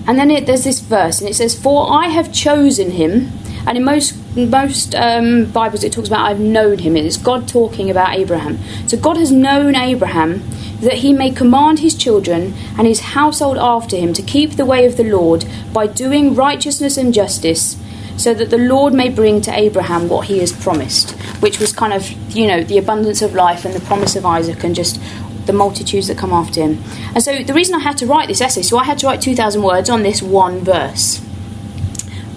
And 0.07 0.17
then 0.17 0.31
it, 0.31 0.45
there's 0.45 0.63
this 0.63 0.79
verse, 0.79 1.19
and 1.19 1.29
it 1.29 1.35
says, 1.35 1.53
"For 1.53 1.91
I 1.91 2.07
have 2.07 2.31
chosen 2.31 2.91
him." 2.91 3.31
And 3.65 3.77
in 3.77 3.83
most 3.83 4.15
most 4.35 4.95
um, 4.95 5.45
Bibles, 5.51 5.83
it 5.83 5.91
talks 5.91 6.07
about 6.07 6.25
I've 6.25 6.39
known 6.39 6.79
him. 6.79 6.95
It's 6.95 7.17
God 7.17 7.47
talking 7.47 7.89
about 7.89 8.15
Abraham. 8.15 8.59
So 8.87 8.97
God 8.97 9.17
has 9.17 9.31
known 9.31 9.75
Abraham 9.75 10.43
that 10.81 10.95
he 10.95 11.11
may 11.11 11.31
command 11.31 11.79
his 11.79 11.95
children 11.95 12.53
and 12.77 12.87
his 12.87 12.99
household 12.99 13.57
after 13.57 13.97
him 13.97 14.13
to 14.13 14.21
keep 14.21 14.51
the 14.51 14.65
way 14.65 14.85
of 14.85 14.95
the 14.95 15.03
Lord 15.03 15.45
by 15.73 15.87
doing 15.87 16.35
righteousness 16.35 16.97
and 16.97 17.13
justice, 17.13 17.75
so 18.17 18.33
that 18.33 18.49
the 18.49 18.57
Lord 18.57 18.93
may 18.93 19.09
bring 19.09 19.41
to 19.41 19.57
Abraham 19.57 20.09
what 20.09 20.27
he 20.27 20.39
has 20.39 20.51
promised, 20.51 21.11
which 21.41 21.59
was 21.59 21.71
kind 21.71 21.93
of, 21.93 22.11
you 22.35 22.47
know, 22.47 22.63
the 22.63 22.77
abundance 22.77 23.21
of 23.21 23.33
life 23.33 23.63
and 23.63 23.73
the 23.73 23.79
promise 23.79 24.15
of 24.15 24.25
Isaac 24.25 24.63
and 24.63 24.75
just 24.75 24.99
the 25.45 25.53
multitudes 25.53 26.07
that 26.07 26.17
come 26.17 26.33
after 26.33 26.61
him. 26.61 26.83
And 27.13 27.23
so 27.23 27.41
the 27.43 27.53
reason 27.53 27.75
I 27.75 27.79
had 27.79 27.97
to 27.99 28.05
write 28.05 28.27
this 28.27 28.41
essay, 28.41 28.63
so 28.63 28.77
I 28.77 28.83
had 28.83 28.97
to 28.99 29.07
write 29.07 29.21
2,000 29.21 29.61
words 29.61 29.89
on 29.89 30.03
this 30.03 30.21
one 30.21 30.59
verse. 30.59 31.21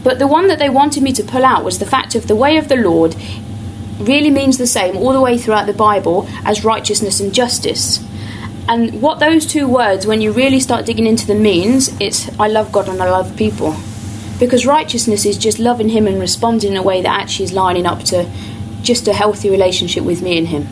But 0.03 0.19
the 0.19 0.27
one 0.27 0.49
that 0.49 0.59
they 0.59 0.71
wanted 0.71 1.03
me 1.03 1.13
to 1.13 1.23
pull 1.23 1.45
out 1.45 1.65
was 1.65 1.79
the 1.79 1.87
fact 1.87 2.15
of 2.15 2.27
the 2.27 2.37
way 2.37 2.57
of 2.57 2.69
the 2.69 2.77
Lord 2.77 3.17
really 3.99 4.31
means 4.31 4.57
the 4.57 4.67
same 4.67 4.97
all 4.97 5.13
the 5.13 5.21
way 5.21 5.37
throughout 5.37 5.67
the 5.67 5.75
Bible 5.75 6.27
as 6.45 6.65
righteousness 6.65 7.21
and 7.21 7.35
justice. 7.35 8.03
And 8.69 9.03
what 9.03 9.19
those 9.19 9.47
two 9.47 9.69
words, 9.69 10.07
when 10.07 10.21
you 10.21 10.33
really 10.33 10.61
start 10.61 10.87
digging 10.87 11.07
into 11.07 11.27
them, 11.27 11.43
means 11.43 11.89
it's 12.01 12.31
I 12.39 12.49
love 12.49 12.71
God 12.73 12.89
and 12.89 13.03
I 13.03 13.11
love 13.11 13.37
people. 13.37 13.75
Because 14.41 14.67
righteousness 14.67 15.25
is 15.25 15.39
just 15.39 15.59
loving 15.59 15.91
Him 15.91 16.09
and 16.09 16.19
responding 16.19 16.73
in 16.73 16.77
a 16.77 16.83
way 16.83 17.03
that 17.03 17.21
actually 17.21 17.45
is 17.45 17.53
lining 17.53 17.87
up 17.87 18.03
to 18.05 18.29
just 18.83 19.07
a 19.07 19.13
healthy 19.13 19.51
relationship 19.51 20.03
with 20.03 20.23
me 20.23 20.39
and 20.39 20.49
Him. 20.49 20.67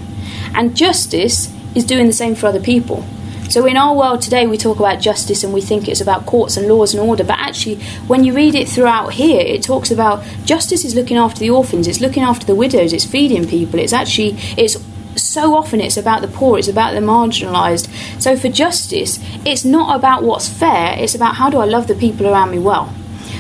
And 0.54 0.76
justice 0.76 1.54
is 1.76 1.84
doing 1.84 2.06
the 2.06 2.12
same 2.12 2.34
for 2.34 2.46
other 2.46 2.60
people. 2.60 3.04
So 3.50 3.64
in 3.64 3.78
our 3.78 3.96
world 3.96 4.20
today, 4.20 4.46
we 4.46 4.58
talk 4.58 4.78
about 4.78 5.00
justice 5.00 5.42
and 5.42 5.54
we 5.54 5.62
think 5.62 5.88
it's 5.88 6.02
about 6.02 6.26
courts 6.26 6.56
and 6.56 6.68
laws 6.68 6.92
and 6.94 7.06
order. 7.06 7.24
But 7.24 7.38
actually, 7.38 7.76
when 8.06 8.24
you 8.24 8.34
read 8.34 8.54
it 8.54 8.68
throughout 8.68 9.14
here, 9.14 9.40
it 9.40 9.62
talks 9.62 9.90
about 9.90 10.22
justice 10.44 10.84
is 10.84 10.94
looking 10.94 11.16
after 11.16 11.40
the 11.40 11.48
orphans, 11.50 11.86
it's 11.86 12.00
looking 12.00 12.22
after 12.22 12.44
the 12.44 12.54
widows, 12.54 12.92
it's 12.92 13.06
feeding 13.06 13.46
people. 13.46 13.78
It's 13.78 13.94
actually 13.94 14.36
it's 14.58 14.76
so 15.16 15.54
often 15.54 15.80
it's 15.80 15.96
about 15.96 16.20
the 16.20 16.28
poor, 16.28 16.58
it's 16.58 16.68
about 16.68 16.92
the 16.92 17.00
marginalised. 17.00 17.88
So 18.20 18.36
for 18.36 18.48
justice, 18.48 19.18
it's 19.46 19.64
not 19.64 19.96
about 19.96 20.22
what's 20.22 20.48
fair, 20.48 20.96
it's 20.98 21.14
about 21.14 21.36
how 21.36 21.48
do 21.48 21.58
I 21.58 21.64
love 21.64 21.86
the 21.86 21.94
people 21.94 22.26
around 22.26 22.50
me 22.50 22.58
well. 22.58 22.94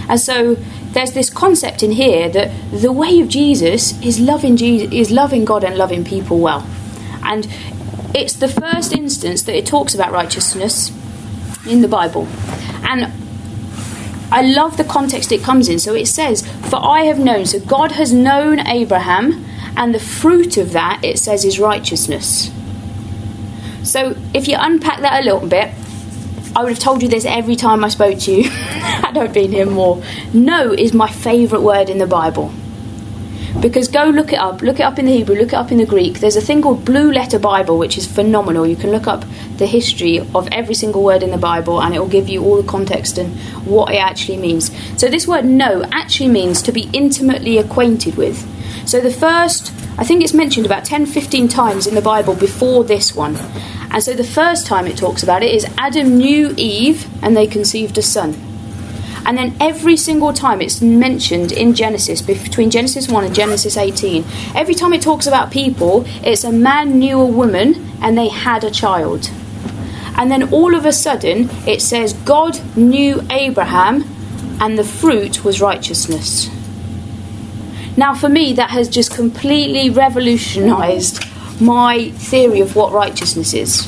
And 0.08 0.18
so 0.18 0.54
there's 0.92 1.12
this 1.12 1.30
concept 1.30 1.82
in 1.82 1.92
here 1.92 2.28
that 2.30 2.50
the 2.72 2.92
way 2.92 3.20
of 3.20 3.28
Jesus 3.28 4.00
is 4.02 4.18
loving 4.18 4.56
Jesus, 4.56 4.92
is 4.92 5.10
loving 5.10 5.44
God 5.44 5.64
and 5.64 5.76
loving 5.76 6.04
people 6.04 6.38
well. 6.38 6.66
And 7.22 7.46
it's 8.14 8.34
the 8.34 8.48
first 8.48 8.92
instance 8.92 9.42
that 9.42 9.54
it 9.54 9.66
talks 9.66 9.94
about 9.94 10.12
righteousness 10.12 10.90
in 11.66 11.82
the 11.82 11.88
Bible. 11.88 12.26
And 12.82 13.12
I 14.30 14.42
love 14.42 14.76
the 14.76 14.84
context 14.84 15.32
it 15.32 15.42
comes 15.42 15.68
in. 15.68 15.78
So 15.78 15.94
it 15.94 16.06
says, 16.06 16.46
For 16.68 16.76
I 16.76 17.02
have 17.02 17.18
known, 17.18 17.46
so 17.46 17.60
God 17.60 17.92
has 17.92 18.12
known 18.12 18.60
Abraham, 18.66 19.44
and 19.76 19.94
the 19.94 20.00
fruit 20.00 20.56
of 20.56 20.72
that, 20.72 21.04
it 21.04 21.18
says, 21.18 21.44
is 21.44 21.60
righteousness. 21.60 22.50
So 23.84 24.16
if 24.34 24.48
you 24.48 24.56
unpack 24.58 25.00
that 25.00 25.22
a 25.22 25.24
little 25.24 25.48
bit, 25.48 25.72
I 26.58 26.62
would 26.62 26.72
have 26.72 26.80
told 26.80 27.02
you 27.04 27.08
this 27.08 27.24
every 27.24 27.54
time 27.54 27.84
I 27.84 27.88
spoke 27.88 28.18
to 28.18 28.32
you 28.32 28.50
had 28.50 29.16
I 29.16 29.28
been 29.28 29.52
here 29.52 29.64
more. 29.64 30.02
Know 30.32 30.72
is 30.72 30.92
my 30.92 31.08
favourite 31.08 31.62
word 31.62 31.88
in 31.88 31.98
the 31.98 32.06
Bible. 32.08 32.52
Because 33.60 33.86
go 33.86 34.06
look 34.06 34.32
it 34.32 34.40
up, 34.40 34.60
look 34.60 34.80
it 34.80 34.82
up 34.82 34.98
in 34.98 35.06
the 35.06 35.12
Hebrew, 35.12 35.36
look 35.36 35.52
it 35.52 35.54
up 35.54 35.70
in 35.70 35.78
the 35.78 35.86
Greek. 35.86 36.18
There's 36.18 36.34
a 36.34 36.40
thing 36.40 36.62
called 36.62 36.84
Blue 36.84 37.12
Letter 37.12 37.38
Bible, 37.38 37.78
which 37.78 37.96
is 37.96 38.08
phenomenal. 38.08 38.66
You 38.66 38.74
can 38.74 38.90
look 38.90 39.06
up 39.06 39.24
the 39.58 39.66
history 39.66 40.18
of 40.18 40.48
every 40.50 40.74
single 40.74 41.04
word 41.04 41.22
in 41.22 41.30
the 41.30 41.38
Bible 41.38 41.80
and 41.80 41.94
it 41.94 42.00
will 42.00 42.08
give 42.08 42.28
you 42.28 42.42
all 42.42 42.60
the 42.60 42.68
context 42.68 43.18
and 43.18 43.38
what 43.64 43.94
it 43.94 43.98
actually 43.98 44.38
means. 44.38 44.72
So, 45.00 45.06
this 45.06 45.28
word 45.28 45.44
know 45.44 45.84
actually 45.92 46.30
means 46.30 46.60
to 46.62 46.72
be 46.72 46.90
intimately 46.92 47.58
acquainted 47.58 48.16
with. 48.16 48.36
So, 48.84 49.00
the 49.00 49.12
first, 49.12 49.72
I 49.96 50.02
think 50.02 50.24
it's 50.24 50.34
mentioned 50.34 50.66
about 50.66 50.84
10 50.84 51.06
15 51.06 51.46
times 51.46 51.86
in 51.86 51.94
the 51.94 52.02
Bible 52.02 52.34
before 52.34 52.82
this 52.82 53.14
one. 53.14 53.36
And 53.90 54.02
so, 54.02 54.14
the 54.14 54.24
first 54.24 54.66
time 54.66 54.86
it 54.86 54.96
talks 54.96 55.22
about 55.22 55.42
it 55.42 55.54
is 55.54 55.66
Adam 55.76 56.18
knew 56.18 56.54
Eve 56.56 57.06
and 57.22 57.36
they 57.36 57.46
conceived 57.46 57.96
a 57.98 58.02
son. 58.02 58.34
And 59.24 59.36
then 59.36 59.56
every 59.60 59.96
single 59.96 60.32
time 60.32 60.62
it's 60.62 60.80
mentioned 60.80 61.52
in 61.52 61.74
Genesis, 61.74 62.22
between 62.22 62.70
Genesis 62.70 63.08
1 63.08 63.24
and 63.24 63.34
Genesis 63.34 63.76
18, 63.76 64.24
every 64.54 64.74
time 64.74 64.92
it 64.94 65.02
talks 65.02 65.26
about 65.26 65.50
people, 65.50 66.04
it's 66.24 66.44
a 66.44 66.52
man 66.52 66.98
knew 66.98 67.20
a 67.20 67.26
woman 67.26 67.90
and 68.00 68.16
they 68.16 68.28
had 68.28 68.64
a 68.64 68.70
child. 68.70 69.30
And 70.16 70.30
then 70.30 70.52
all 70.52 70.74
of 70.74 70.86
a 70.86 70.92
sudden, 70.92 71.50
it 71.66 71.82
says 71.82 72.12
God 72.12 72.58
knew 72.74 73.22
Abraham 73.30 74.04
and 74.60 74.78
the 74.78 74.84
fruit 74.84 75.44
was 75.44 75.60
righteousness. 75.60 76.50
Now, 77.98 78.14
for 78.14 78.28
me, 78.28 78.52
that 78.54 78.70
has 78.70 78.88
just 78.88 79.14
completely 79.14 79.90
revolutionized 79.90 81.22
my 81.60 82.10
theory 82.10 82.60
of 82.60 82.76
what 82.76 82.92
righteousness 82.92 83.54
is 83.54 83.86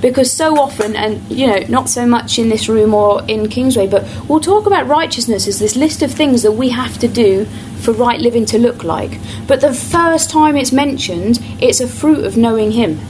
because 0.00 0.30
so 0.30 0.58
often, 0.60 0.94
and 0.94 1.26
you 1.30 1.46
know, 1.46 1.58
not 1.68 1.88
so 1.88 2.04
much 2.04 2.38
in 2.38 2.50
this 2.50 2.68
room 2.68 2.92
or 2.92 3.24
in 3.26 3.48
Kingsway, 3.48 3.86
but 3.86 4.06
we'll 4.28 4.40
talk 4.40 4.66
about 4.66 4.86
righteousness 4.86 5.48
as 5.48 5.58
this 5.58 5.76
list 5.76 6.02
of 6.02 6.12
things 6.12 6.42
that 6.42 6.52
we 6.52 6.68
have 6.68 6.98
to 6.98 7.08
do 7.08 7.46
for 7.80 7.92
right 7.92 8.20
living 8.20 8.44
to 8.46 8.58
look 8.58 8.84
like. 8.84 9.18
But 9.46 9.62
the 9.62 9.72
first 9.72 10.28
time 10.28 10.56
it's 10.56 10.72
mentioned, 10.72 11.38
it's 11.60 11.80
a 11.80 11.88
fruit 11.88 12.24
of 12.26 12.36
knowing 12.36 12.72
Him. 12.72 13.00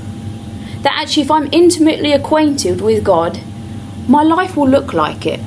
That 0.82 0.96
actually, 0.96 1.24
if 1.24 1.30
I'm 1.30 1.52
intimately 1.52 2.12
acquainted 2.12 2.80
with 2.80 3.02
God, 3.02 3.40
my 4.06 4.22
life 4.22 4.56
will 4.56 4.68
look 4.68 4.92
like 4.92 5.26
it. 5.26 5.40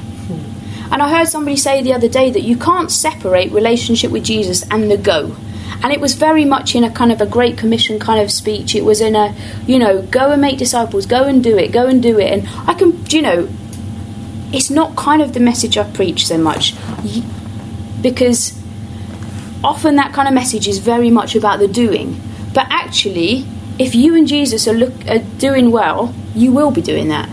And 0.90 1.02
I 1.02 1.10
heard 1.18 1.28
somebody 1.28 1.58
say 1.58 1.82
the 1.82 1.94
other 1.94 2.10
day 2.10 2.30
that 2.32 2.44
you 2.44 2.58
can't 2.58 2.92
separate 2.92 3.52
relationship 3.52 4.12
with 4.12 4.24
Jesus 4.24 4.64
and 4.70 4.90
the 4.90 4.98
go 4.98 5.36
and 5.84 5.92
it 5.94 6.00
was 6.00 6.14
very 6.14 6.46
much 6.46 6.76
in 6.76 6.84
a 6.84 6.92
kind 6.92 7.12
of 7.12 7.22
a 7.22 7.26
great 7.26 7.58
commission 7.58 8.00
kind 8.00 8.22
of 8.22 8.32
speech. 8.32 8.76
It 8.76 8.84
was 8.84 9.02
in 9.02 9.16
a 9.16 9.36
you 9.66 9.80
know 9.80 10.02
go 10.04 10.32
and 10.32 10.42
make 10.42 10.58
disciples 10.58 11.06
go 11.06 11.24
and 11.24 11.44
do 11.44 11.58
it 11.58 11.72
go 11.72 11.88
and 11.88 12.02
do 12.02 12.20
it. 12.20 12.32
And 12.32 12.48
i 12.68 12.74
can 12.74 13.06
you 13.10 13.22
know 13.22 13.50
it's 14.52 14.70
not 14.70 14.96
kind 14.96 15.22
of 15.22 15.34
the 15.34 15.40
message 15.40 15.78
i 15.78 15.90
preach 15.92 16.26
so 16.28 16.38
much. 16.38 16.76
Because 18.02 18.58
often 19.64 19.96
that 19.96 20.14
kind 20.14 20.28
of 20.28 20.34
message 20.34 20.68
is 20.68 20.78
very 20.78 21.10
much 21.10 21.36
about 21.36 21.60
the 21.60 21.68
doing. 21.68 22.22
But 22.54 22.68
actually 22.70 23.46
if 23.80 23.94
you 23.94 24.16
and 24.16 24.28
jesus 24.28 24.68
are, 24.68 24.74
look, 24.74 24.94
are 25.08 25.20
doing 25.20 25.72
well 25.72 26.14
you 26.34 26.52
will 26.52 26.72
be 26.72 26.82
doing 26.82 27.10
that 27.10 27.30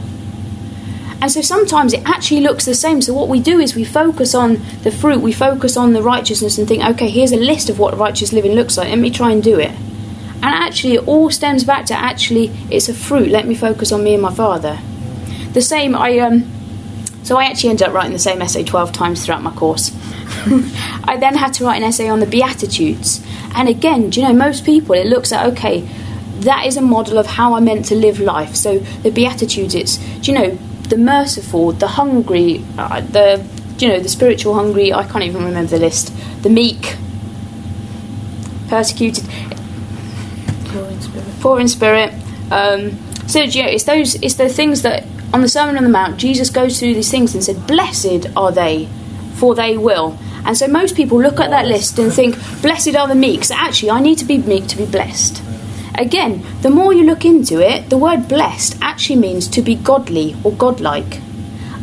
and 1.25 1.33
so 1.33 1.41
sometimes 1.41 1.95
it 1.95 2.03
actually 2.05 2.43
looks 2.43 2.67
the 2.67 2.75
same. 2.75 3.01
So 3.01 3.15
what 3.15 3.31
we 3.31 3.41
do 3.41 3.59
is 3.59 3.75
we 3.75 3.83
focus 3.83 4.35
on 4.35 4.61
the 4.83 4.91
fruit, 4.91 5.23
we 5.23 5.33
focus 5.33 5.75
on 5.75 5.95
the 5.95 6.03
righteousness 6.03 6.59
and 6.59 6.69
think, 6.69 6.85
okay, 6.85 7.09
here's 7.09 7.33
a 7.33 7.39
list 7.39 7.71
of 7.71 7.79
what 7.79 7.97
righteous 7.97 8.35
living 8.35 8.53
looks 8.53 8.77
like. 8.77 8.91
Let 8.91 8.99
me 8.99 9.09
try 9.09 9.31
and 9.31 9.43
do 9.43 9.59
it. 9.59 9.71
And 9.71 10.45
actually, 10.45 10.97
it 10.97 11.09
all 11.09 11.31
stems 11.31 11.65
back 11.65 11.87
to 11.87 11.95
actually, 11.95 12.49
it's 12.71 12.91
a 12.91 12.95
fruit. 12.95 13.31
Let 13.31 13.47
me 13.47 13.55
focus 13.55 13.91
on 13.91 14.05
me 14.05 14.13
and 14.13 14.23
my 14.23 14.35
father. 14.35 14.79
The 15.55 15.63
same, 15.63 15.97
I 15.97 16.19
um, 16.19 16.45
so 17.23 17.39
I 17.39 17.45
actually 17.45 17.71
ended 17.71 17.89
up 17.89 17.95
writing 17.95 18.13
the 18.13 18.19
same 18.19 18.43
essay 18.43 18.63
twelve 18.63 18.93
times 18.93 19.25
throughout 19.25 19.43
my 19.43 19.53
course. 19.53 19.93
I 21.05 21.17
then 21.19 21.37
had 21.37 21.55
to 21.55 21.65
write 21.65 21.79
an 21.79 21.85
essay 21.85 22.07
on 22.07 22.21
the 22.21 22.27
Beatitudes, 22.27 23.25
and 23.55 23.67
again, 23.67 24.11
do 24.11 24.21
you 24.21 24.29
know, 24.29 24.35
most 24.35 24.67
people 24.67 24.95
it 24.95 25.07
looks 25.07 25.33
at 25.33 25.47
okay, 25.53 25.89
that 26.41 26.67
is 26.67 26.77
a 26.77 26.83
model 26.83 27.17
of 27.17 27.25
how 27.27 27.55
I'm 27.55 27.65
meant 27.65 27.87
to 27.87 27.95
live 27.95 28.21
life. 28.21 28.55
So 28.55 28.81
the 28.81 29.11
Beatitudes, 29.11 29.75
it's 29.75 29.97
do 29.97 30.31
you 30.31 30.39
know 30.39 30.59
the 30.95 31.03
merciful, 31.03 31.73
the 31.73 31.89
hungry, 31.89 32.65
uh, 32.79 33.01
the 33.01 33.45
you 33.79 33.89
know 33.89 33.99
the 33.99 34.09
spiritual 34.09 34.55
hungry. 34.55 34.93
I 34.93 35.03
can't 35.05 35.25
even 35.25 35.45
remember 35.45 35.71
the 35.71 35.79
list. 35.79 36.13
The 36.43 36.51
meek, 36.51 36.97
persecuted, 38.69 39.25
Poor 40.67 40.87
in 40.87 41.01
spirit. 41.01 41.27
poor 41.41 41.61
in 41.61 41.69
spirit. 41.69 42.13
Um, 42.53 42.97
so 43.27 43.41
you 43.43 43.63
know, 43.65 43.69
it's 43.69 43.85
those 43.85 44.15
it's 44.17 44.35
the 44.35 44.49
things 44.49 44.83
that 44.83 45.05
on 45.33 45.41
the 45.41 45.49
Sermon 45.49 45.77
on 45.77 45.83
the 45.83 45.89
Mount 45.91 46.17
Jesus 46.17 46.49
goes 46.49 46.79
through 46.79 46.95
these 46.95 47.11
things 47.11 47.35
and 47.35 47.43
said, 47.43 47.67
"Blessed 47.67 48.27
are 48.37 48.53
they, 48.53 48.89
for 49.35 49.57
they 49.57 49.77
will." 49.77 50.17
And 50.47 50.57
so 50.57 50.69
most 50.69 50.95
people 50.95 51.21
look 51.21 51.41
at 51.41 51.51
that 51.51 51.67
list 51.67 51.99
and 51.99 52.13
think, 52.13 52.37
"Blessed 52.63 52.95
are 52.95 53.09
the 53.09 53.17
meek." 53.17 53.43
So 53.43 53.55
actually, 53.57 53.91
I 53.91 54.01
need 54.01 54.19
to 54.19 54.25
be 54.25 54.39
meek 54.39 54.69
to 54.69 54.77
be 54.77 54.87
blessed. 54.87 55.43
Again, 55.97 56.45
the 56.63 56.71
more 56.71 56.93
you 56.93 57.05
look 57.05 57.25
into 57.25 57.61
it, 57.61 57.89
the 57.89 57.99
word 57.99 58.29
blessed 58.29 58.77
actually 58.83 59.17
means 59.17 59.47
to 59.49 59.63
be 59.63 59.77
godly 59.77 60.35
or 60.43 60.53
godlike. 60.53 61.21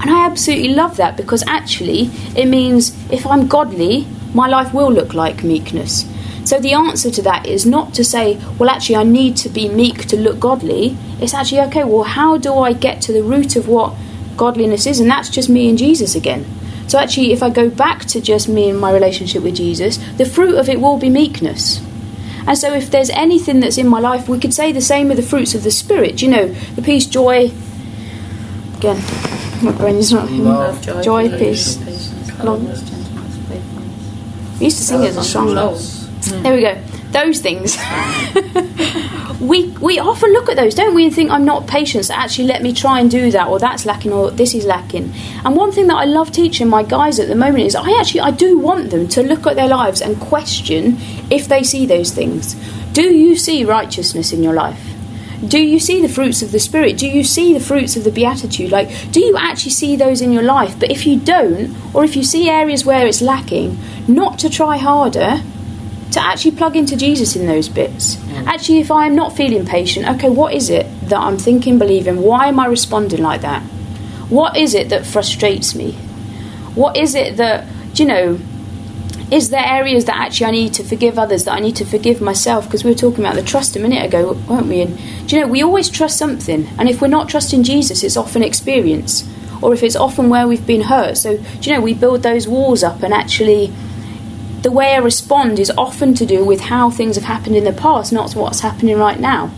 And 0.01 0.09
I 0.09 0.25
absolutely 0.25 0.73
love 0.73 0.97
that 0.97 1.15
because 1.15 1.43
actually 1.47 2.09
it 2.35 2.47
means 2.47 2.95
if 3.11 3.25
I'm 3.25 3.47
godly, 3.47 4.07
my 4.33 4.47
life 4.47 4.73
will 4.73 4.91
look 4.91 5.13
like 5.13 5.43
meekness. 5.43 6.05
So 6.43 6.59
the 6.59 6.73
answer 6.73 7.11
to 7.11 7.21
that 7.21 7.45
is 7.45 7.65
not 7.65 7.93
to 7.93 8.03
say, 8.03 8.39
well, 8.57 8.69
actually, 8.69 8.95
I 8.95 9.03
need 9.03 9.37
to 9.37 9.49
be 9.49 9.69
meek 9.69 10.07
to 10.07 10.17
look 10.17 10.39
godly. 10.39 10.97
It's 11.21 11.33
actually, 11.33 11.61
okay, 11.61 11.83
well, 11.83 12.03
how 12.03 12.37
do 12.37 12.55
I 12.55 12.73
get 12.73 13.01
to 13.03 13.13
the 13.13 13.23
root 13.23 13.55
of 13.55 13.67
what 13.67 13.93
godliness 14.35 14.87
is? 14.87 14.99
And 14.99 15.09
that's 15.09 15.29
just 15.29 15.49
me 15.49 15.69
and 15.69 15.77
Jesus 15.77 16.15
again. 16.15 16.45
So 16.87 16.97
actually, 16.97 17.31
if 17.31 17.43
I 17.43 17.49
go 17.49 17.69
back 17.69 18.05
to 18.05 18.19
just 18.19 18.49
me 18.49 18.69
and 18.69 18.79
my 18.79 18.91
relationship 18.91 19.43
with 19.43 19.55
Jesus, 19.55 19.97
the 20.17 20.25
fruit 20.25 20.55
of 20.55 20.67
it 20.67 20.81
will 20.81 20.97
be 20.97 21.09
meekness. 21.09 21.79
And 22.47 22.57
so, 22.57 22.73
if 22.73 22.89
there's 22.89 23.09
anything 23.11 23.59
that's 23.59 23.77
in 23.77 23.87
my 23.87 23.99
life, 23.99 24.27
we 24.27 24.39
could 24.39 24.53
say 24.53 24.71
the 24.71 24.81
same 24.81 25.11
of 25.11 25.17
the 25.17 25.23
fruits 25.23 25.53
of 25.55 25.63
the 25.63 25.71
Spirit. 25.71 26.21
You 26.21 26.29
know, 26.29 26.47
the 26.75 26.81
peace, 26.81 27.05
joy. 27.05 27.51
Again, 28.77 29.01
my 29.63 29.71
brain 29.71 29.95
is 29.95 30.11
not. 30.11 30.29
Love, 30.31 30.85
Love, 30.87 31.03
joy, 31.03 31.29
patience, 31.29 31.77
peace. 31.77 32.07
patience, 32.07 32.43
Long- 32.43 32.57
kindness, 32.65 32.81
gentleness, 32.89 33.37
faithfulness. 33.47 34.59
We 34.59 34.65
used 34.65 34.77
to 34.77 34.83
sing 34.83 35.03
it 35.03 35.07
as 35.09 35.17
a 35.17 35.23
song. 35.23 35.53
There 36.43 36.55
we 36.55 36.61
go. 36.61 36.81
Those 37.11 37.39
things. 37.41 37.77
we 39.41 39.69
we 39.81 39.97
often 39.97 40.31
look 40.33 40.49
at 40.49 40.55
those, 40.55 40.75
don't 40.75 40.93
we, 40.93 41.05
and 41.05 41.13
think 41.13 41.31
I'm 41.31 41.45
not 41.45 41.65
patient. 41.65 42.05
So 42.05 42.13
actually, 42.13 42.47
let 42.47 42.61
me 42.61 42.73
try 42.73 42.99
and 42.99 43.09
do 43.09 43.31
that, 43.31 43.47
or 43.47 43.57
that's 43.59 43.85
lacking, 43.85 44.13
or 44.13 44.29
this 44.29 44.53
is 44.53 44.65
lacking. 44.65 45.11
And 45.43 45.55
one 45.55 45.71
thing 45.71 45.87
that 45.87 45.95
I 45.95 46.05
love 46.05 46.31
teaching 46.31 46.69
my 46.69 46.83
guys 46.83 47.19
at 47.19 47.27
the 47.27 47.35
moment 47.35 47.65
is 47.65 47.75
I 47.75 47.91
actually 47.99 48.21
I 48.21 48.31
do 48.31 48.59
want 48.59 48.91
them 48.91 49.07
to 49.09 49.23
look 49.23 49.47
at 49.47 49.55
their 49.55 49.67
lives 49.67 50.01
and 50.01 50.19
question 50.19 50.97
if 51.31 51.47
they 51.47 51.63
see 51.63 51.85
those 51.85 52.11
things. 52.11 52.53
Do 52.93 53.15
you 53.15 53.35
see 53.35 53.65
righteousness 53.65 54.31
in 54.31 54.43
your 54.43 54.53
life? 54.53 54.87
Do 55.47 55.59
you 55.59 55.79
see 55.79 56.03
the 56.03 56.07
fruits 56.07 56.43
of 56.43 56.51
the 56.51 56.59
Spirit? 56.59 56.99
Do 56.99 57.07
you 57.07 57.23
see 57.23 57.51
the 57.51 57.59
fruits 57.59 57.95
of 57.95 58.03
the 58.03 58.11
Beatitude? 58.11 58.71
Like, 58.71 59.11
do 59.11 59.19
you 59.19 59.35
actually 59.37 59.71
see 59.71 59.95
those 59.95 60.21
in 60.21 60.31
your 60.31 60.43
life? 60.43 60.79
But 60.79 60.91
if 60.91 61.07
you 61.07 61.19
don't, 61.19 61.75
or 61.95 62.03
if 62.03 62.15
you 62.15 62.23
see 62.23 62.47
areas 62.47 62.85
where 62.85 63.07
it's 63.07 63.23
lacking, 63.23 63.79
not 64.07 64.37
to 64.39 64.51
try 64.51 64.77
harder, 64.77 65.41
to 66.11 66.23
actually 66.23 66.51
plug 66.51 66.75
into 66.75 66.95
Jesus 66.95 67.35
in 67.35 67.47
those 67.47 67.69
bits. 67.69 68.15
Mm. 68.15 68.45
Actually, 68.45 68.79
if 68.79 68.91
I 68.91 69.05
am 69.07 69.15
not 69.15 69.35
feeling 69.35 69.65
patient, 69.65 70.07
okay, 70.07 70.29
what 70.29 70.53
is 70.53 70.69
it 70.69 70.85
that 71.09 71.19
I'm 71.19 71.37
thinking, 71.37 71.79
believing? 71.79 72.21
Why 72.21 72.47
am 72.47 72.59
I 72.59 72.65
responding 72.65 73.21
like 73.21 73.41
that? 73.41 73.63
What 74.29 74.57
is 74.57 74.73
it 74.73 74.89
that 74.89 75.05
frustrates 75.05 75.73
me? 75.75 75.93
What 76.75 76.97
is 76.97 77.15
it 77.15 77.37
that, 77.37 77.67
you 77.95 78.05
know, 78.05 78.39
is 79.31 79.49
there 79.49 79.63
areas 79.65 80.05
that 80.05 80.17
actually 80.17 80.47
I 80.47 80.51
need 80.51 80.73
to 80.73 80.83
forgive 80.83 81.17
others, 81.17 81.45
that 81.45 81.53
I 81.53 81.59
need 81.59 81.77
to 81.77 81.85
forgive 81.85 82.19
myself? 82.19 82.65
Because 82.65 82.83
we 82.83 82.91
were 82.91 82.97
talking 82.97 83.23
about 83.23 83.35
the 83.35 83.43
trust 83.43 83.77
a 83.77 83.79
minute 83.79 84.05
ago, 84.05 84.33
weren't 84.47 84.67
we? 84.67 84.81
And 84.81 84.97
do 85.27 85.35
you 85.35 85.41
know, 85.41 85.47
we 85.47 85.63
always 85.63 85.89
trust 85.89 86.17
something. 86.17 86.67
And 86.77 86.89
if 86.89 87.01
we're 87.01 87.07
not 87.07 87.29
trusting 87.29 87.63
Jesus, 87.63 88.03
it's 88.03 88.17
often 88.17 88.43
experience. 88.43 89.27
Or 89.61 89.73
if 89.73 89.83
it's 89.83 89.95
often 89.95 90.29
where 90.29 90.47
we've 90.47 90.65
been 90.67 90.81
hurt. 90.81 91.17
So, 91.17 91.37
do 91.37 91.69
you 91.69 91.75
know, 91.75 91.81
we 91.81 91.93
build 91.93 92.23
those 92.23 92.47
walls 92.47 92.83
up 92.83 93.03
and 93.03 93.13
actually 93.13 93.71
the 94.61 94.71
way 94.71 94.93
I 94.93 94.97
respond 94.97 95.59
is 95.59 95.71
often 95.77 96.13
to 96.15 96.25
do 96.25 96.45
with 96.45 96.61
how 96.61 96.89
things 96.89 97.15
have 97.15 97.25
happened 97.25 97.55
in 97.55 97.63
the 97.63 97.73
past, 97.73 98.13
not 98.13 98.33
what's 98.33 98.59
happening 98.59 98.97
right 98.97 99.19
now. 99.19 99.51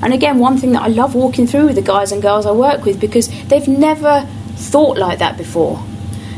And 0.00 0.14
again, 0.14 0.38
one 0.38 0.58
thing 0.58 0.72
that 0.72 0.82
I 0.82 0.88
love 0.88 1.14
walking 1.14 1.46
through 1.46 1.66
with 1.66 1.74
the 1.74 1.82
guys 1.82 2.12
and 2.12 2.22
girls 2.22 2.46
I 2.46 2.52
work 2.52 2.84
with 2.84 3.00
because 3.00 3.28
they've 3.46 3.66
never 3.66 4.28
thought 4.54 4.96
like 4.96 5.18
that 5.18 5.36
before. 5.36 5.84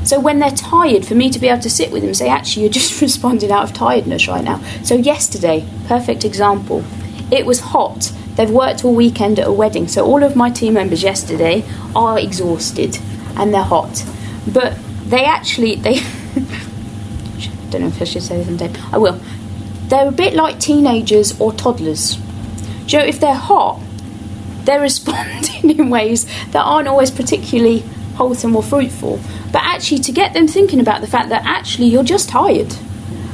So 0.02 0.18
when 0.18 0.38
they're 0.38 0.50
tired, 0.50 1.04
for 1.04 1.14
me 1.14 1.28
to 1.30 1.38
be 1.38 1.48
able 1.48 1.60
to 1.62 1.70
sit 1.70 1.92
with 1.92 2.00
them 2.02 2.08
and 2.08 2.16
say, 2.16 2.28
actually, 2.28 2.62
you're 2.62 2.72
just 2.72 3.00
responding 3.02 3.50
out 3.50 3.64
of 3.64 3.74
tiredness 3.74 4.28
right 4.28 4.42
now. 4.42 4.62
So 4.82 4.94
yesterday, 4.94 5.66
perfect 5.86 6.24
example. 6.24 6.84
It 7.30 7.44
was 7.44 7.60
hot. 7.60 8.12
They've 8.34 8.50
worked 8.50 8.84
all 8.84 8.94
weekend 8.94 9.38
at 9.38 9.46
a 9.46 9.52
wedding, 9.52 9.88
so 9.88 10.06
all 10.06 10.22
of 10.22 10.34
my 10.34 10.50
team 10.50 10.74
members 10.74 11.02
yesterday 11.02 11.64
are 11.94 12.18
exhausted 12.18 12.98
and 13.36 13.52
they're 13.52 13.62
hot. 13.62 14.04
But 14.46 14.78
they 15.04 15.24
actually 15.24 15.76
they 15.76 15.96
don't 17.70 17.82
know 17.82 17.88
if 17.88 18.00
I 18.00 18.04
should 18.04 18.22
say 18.22 18.44
tape. 18.56 18.76
I 18.92 18.98
will. 18.98 19.20
They're 19.88 20.08
a 20.08 20.12
bit 20.12 20.34
like 20.34 20.60
teenagers 20.60 21.38
or 21.40 21.52
toddlers. 21.52 22.16
Do 22.86 22.96
you 22.96 22.98
know, 22.98 23.04
if 23.04 23.20
they're 23.20 23.34
hot, 23.34 23.80
they're 24.64 24.80
responding 24.90 25.78
in 25.78 25.90
ways 25.90 26.26
that 26.52 26.62
aren't 26.62 26.88
always 26.88 27.10
particularly 27.10 27.80
wholesome 28.14 28.54
or 28.54 28.62
fruitful. 28.62 29.20
But 29.52 29.62
actually, 29.62 30.00
to 30.00 30.12
get 30.12 30.34
them 30.34 30.46
thinking 30.46 30.80
about 30.80 31.00
the 31.00 31.06
fact 31.06 31.30
that 31.30 31.44
actually 31.44 31.86
you're 31.86 32.04
just 32.04 32.28
tired. 32.28 32.74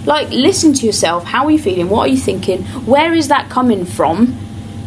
Like, 0.07 0.31
listen 0.31 0.73
to 0.75 0.87
yourself. 0.87 1.25
How 1.25 1.47
are 1.47 1.51
you 1.51 1.59
feeling? 1.59 1.89
What 1.89 2.03
are 2.03 2.13
you 2.13 2.17
thinking? 2.17 2.63
Where 2.87 3.13
is 3.13 3.29
that 3.29 3.51
coming 3.51 3.85
from? 3.85 4.39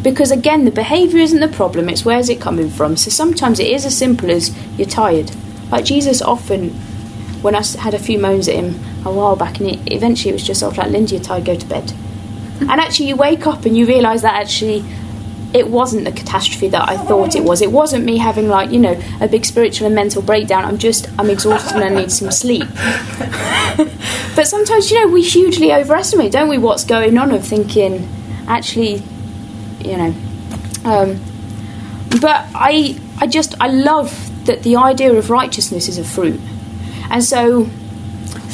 Because 0.02 0.30
again, 0.30 0.64
the 0.64 0.70
behaviour 0.70 1.18
isn't 1.18 1.40
the 1.40 1.48
problem, 1.48 1.90
it's 1.90 2.06
where's 2.06 2.30
it 2.30 2.40
coming 2.40 2.70
from. 2.70 2.96
So 2.96 3.10
sometimes 3.10 3.60
it 3.60 3.66
is 3.66 3.84
as 3.84 3.96
simple 3.96 4.30
as 4.30 4.50
you're 4.78 4.88
tired. 4.88 5.30
Like 5.70 5.84
Jesus 5.84 6.22
often, 6.22 6.74
when 7.42 7.54
I 7.54 7.62
had 7.78 7.94
a 7.94 7.98
few 7.98 8.18
moans 8.18 8.48
at 8.48 8.54
him 8.54 8.78
a 9.04 9.12
while 9.12 9.36
back, 9.36 9.60
and 9.60 9.70
it, 9.70 9.92
eventually 9.92 10.30
it 10.30 10.34
was 10.34 10.46
just 10.46 10.62
of 10.62 10.76
like, 10.76 10.90
Lindy, 10.90 11.16
you're 11.16 11.24
tired, 11.24 11.44
go 11.44 11.56
to 11.56 11.66
bed. 11.66 11.92
And 12.60 12.72
actually, 12.72 13.08
you 13.08 13.16
wake 13.16 13.46
up 13.46 13.64
and 13.64 13.76
you 13.76 13.86
realise 13.86 14.22
that 14.22 14.34
actually 14.34 14.84
it 15.52 15.68
wasn't 15.68 16.04
the 16.04 16.12
catastrophe 16.12 16.68
that 16.68 16.88
I 16.88 16.96
thought 16.96 17.34
it 17.34 17.42
was. 17.42 17.60
It 17.60 17.72
wasn't 17.72 18.04
me 18.04 18.18
having 18.18 18.48
like 18.48 18.70
you 18.70 18.78
know 18.78 19.00
a 19.20 19.26
big 19.26 19.44
spiritual 19.44 19.86
and 19.86 19.94
mental 19.94 20.22
breakdown. 20.22 20.64
I'm 20.64 20.78
just 20.78 21.08
I'm 21.18 21.30
exhausted 21.30 21.76
and 21.76 21.84
I 21.84 22.00
need 22.00 22.12
some 22.12 22.30
sleep. 22.30 22.64
but 24.36 24.46
sometimes 24.46 24.90
you 24.90 25.00
know 25.00 25.08
we 25.12 25.22
hugely 25.22 25.72
overestimate, 25.72 26.32
don't 26.32 26.48
we? 26.48 26.58
What's 26.58 26.84
going 26.84 27.18
on? 27.18 27.32
Of 27.32 27.44
thinking, 27.44 28.08
actually, 28.46 29.02
you 29.80 29.96
know. 29.96 30.14
Um, 30.84 31.20
but 32.20 32.46
I 32.54 32.98
I 33.18 33.26
just 33.26 33.60
I 33.60 33.68
love 33.68 34.30
that 34.46 34.62
the 34.62 34.76
idea 34.76 35.12
of 35.12 35.30
righteousness 35.30 35.88
is 35.88 35.98
a 35.98 36.04
fruit, 36.04 36.40
and 37.10 37.22
so 37.22 37.64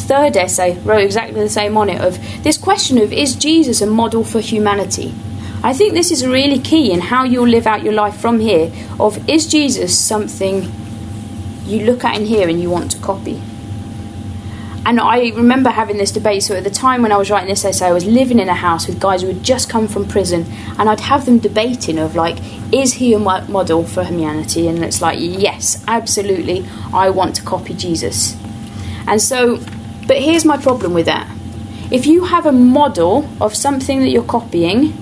third 0.07 0.37
essay 0.37 0.79
wrote 0.81 1.03
exactly 1.03 1.41
the 1.41 1.49
same 1.49 1.77
on 1.77 1.89
it 1.91 2.01
of 2.01 2.19
this 2.43 2.57
question 2.57 2.97
of 2.99 3.13
is 3.13 3.35
Jesus 3.35 3.81
a 3.81 3.87
model 3.87 4.25
for 4.25 4.41
humanity? 4.41 5.15
I 5.63 5.73
think 5.73 5.95
this 5.95 6.11
is 6.11 6.27
really 6.27 6.59
key 6.59 6.93
in 6.93 7.01
how 7.01 7.25
you'll 7.25 7.49
live 7.49 7.67
out 7.67 7.83
your 7.83 7.93
life 7.93 8.17
from 8.17 8.41
here 8.41 8.73
of 9.01 9.29
is 9.29 9.47
Jesus 9.47 9.99
something 9.99 10.71
you 11.65 11.85
look 11.85 12.05
at 12.05 12.17
in 12.17 12.27
here 12.27 12.49
and 12.49 12.61
you 12.61 12.71
want 12.71 12.93
to 12.93 12.99
copy? 13.01 13.43
And 14.85 15.01
I 15.01 15.31
remember 15.31 15.71
having 15.71 15.97
this 15.97 16.13
debate. 16.13 16.45
So 16.45 16.55
at 16.55 16.63
the 16.63 16.71
time 16.71 17.03
when 17.03 17.11
I 17.11 17.17
was 17.17 17.29
writing 17.29 17.49
this 17.49 17.65
essay, 17.65 17.87
I 17.87 17.93
was 17.93 18.07
living 18.07 18.39
in 18.39 18.49
a 18.49 18.55
house 18.55 18.87
with 18.87 19.01
guys 19.01 19.23
who 19.23 19.29
had 19.29 19.43
just 19.43 19.69
come 19.69 19.89
from 19.89 20.07
prison, 20.07 20.47
and 20.79 20.89
I'd 20.89 21.01
have 21.01 21.27
them 21.27 21.41
debating 21.41 21.99
of 21.99 22.15
like, 22.15 22.39
is 22.73 22.93
he 22.93 23.13
a 23.13 23.19
model 23.19 23.83
for 23.83 24.05
humanity? 24.05 24.69
And 24.69 24.85
it's 24.85 25.03
like, 25.03 25.19
yes, 25.21 25.85
absolutely, 25.89 26.65
I 26.95 27.11
want 27.11 27.35
to 27.35 27.43
copy 27.43 27.75
Jesus. 27.75 28.37
And 29.07 29.21
so, 29.21 29.59
but 30.07 30.19
here's 30.19 30.45
my 30.45 30.57
problem 30.57 30.95
with 30.95 31.07
that. 31.07 31.31
If 31.91 32.07
you 32.07 32.25
have 32.25 32.47
a 32.47 32.53
model 32.53 33.29
of 33.41 33.55
something 33.55 34.01
that 34.01 34.09
you're 34.09 34.25
copying, 34.25 34.93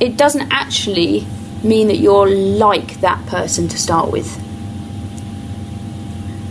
it 0.00 0.16
doesn't 0.16 0.50
actually 0.50 1.26
mean 1.62 1.88
that 1.88 1.98
you're 1.98 2.28
like 2.28 3.00
that 3.00 3.24
person 3.26 3.68
to 3.68 3.78
start 3.78 4.10
with. 4.10 4.44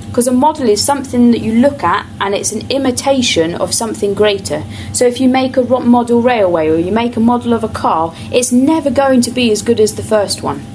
Because 0.07 0.27
a 0.27 0.31
model 0.31 0.67
is 0.67 0.83
something 0.83 1.31
that 1.31 1.41
you 1.41 1.53
look 1.53 1.83
at 1.83 2.05
and 2.19 2.33
it's 2.33 2.51
an 2.51 2.71
imitation 2.71 3.53
of 3.53 3.73
something 3.73 4.13
greater. 4.15 4.63
So 4.91 5.05
if 5.05 5.21
you 5.21 5.29
make 5.29 5.57
a 5.57 5.61
model 5.61 6.21
railway 6.21 6.69
or 6.69 6.79
you 6.79 6.91
make 6.91 7.15
a 7.17 7.19
model 7.19 7.53
of 7.53 7.63
a 7.63 7.69
car, 7.69 8.15
it's 8.31 8.51
never 8.51 8.89
going 8.89 9.21
to 9.21 9.31
be 9.31 9.51
as 9.51 9.61
good 9.61 9.79
as 9.79 9.95
the 9.95 10.01
first 10.01 10.41
one. 10.41 10.65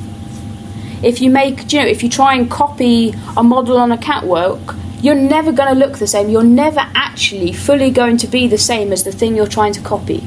If 1.02 1.20
you 1.20 1.30
make, 1.30 1.72
you 1.72 1.80
know, 1.80 1.86
if 1.86 2.04
you 2.04 2.08
try 2.08 2.36
and 2.36 2.48
copy 2.48 3.14
a 3.36 3.42
model 3.42 3.78
on 3.78 3.90
a 3.90 3.98
catwalk, 3.98 4.76
you're 5.02 5.16
never 5.16 5.50
going 5.52 5.68
to 5.68 5.74
look 5.74 5.98
the 5.98 6.06
same. 6.06 6.30
You're 6.30 6.44
never 6.44 6.80
actually 6.94 7.52
fully 7.52 7.90
going 7.90 8.16
to 8.18 8.28
be 8.28 8.46
the 8.46 8.56
same 8.56 8.92
as 8.92 9.02
the 9.02 9.12
thing 9.12 9.36
you're 9.36 9.48
trying 9.48 9.72
to 9.74 9.82
copy. 9.82 10.24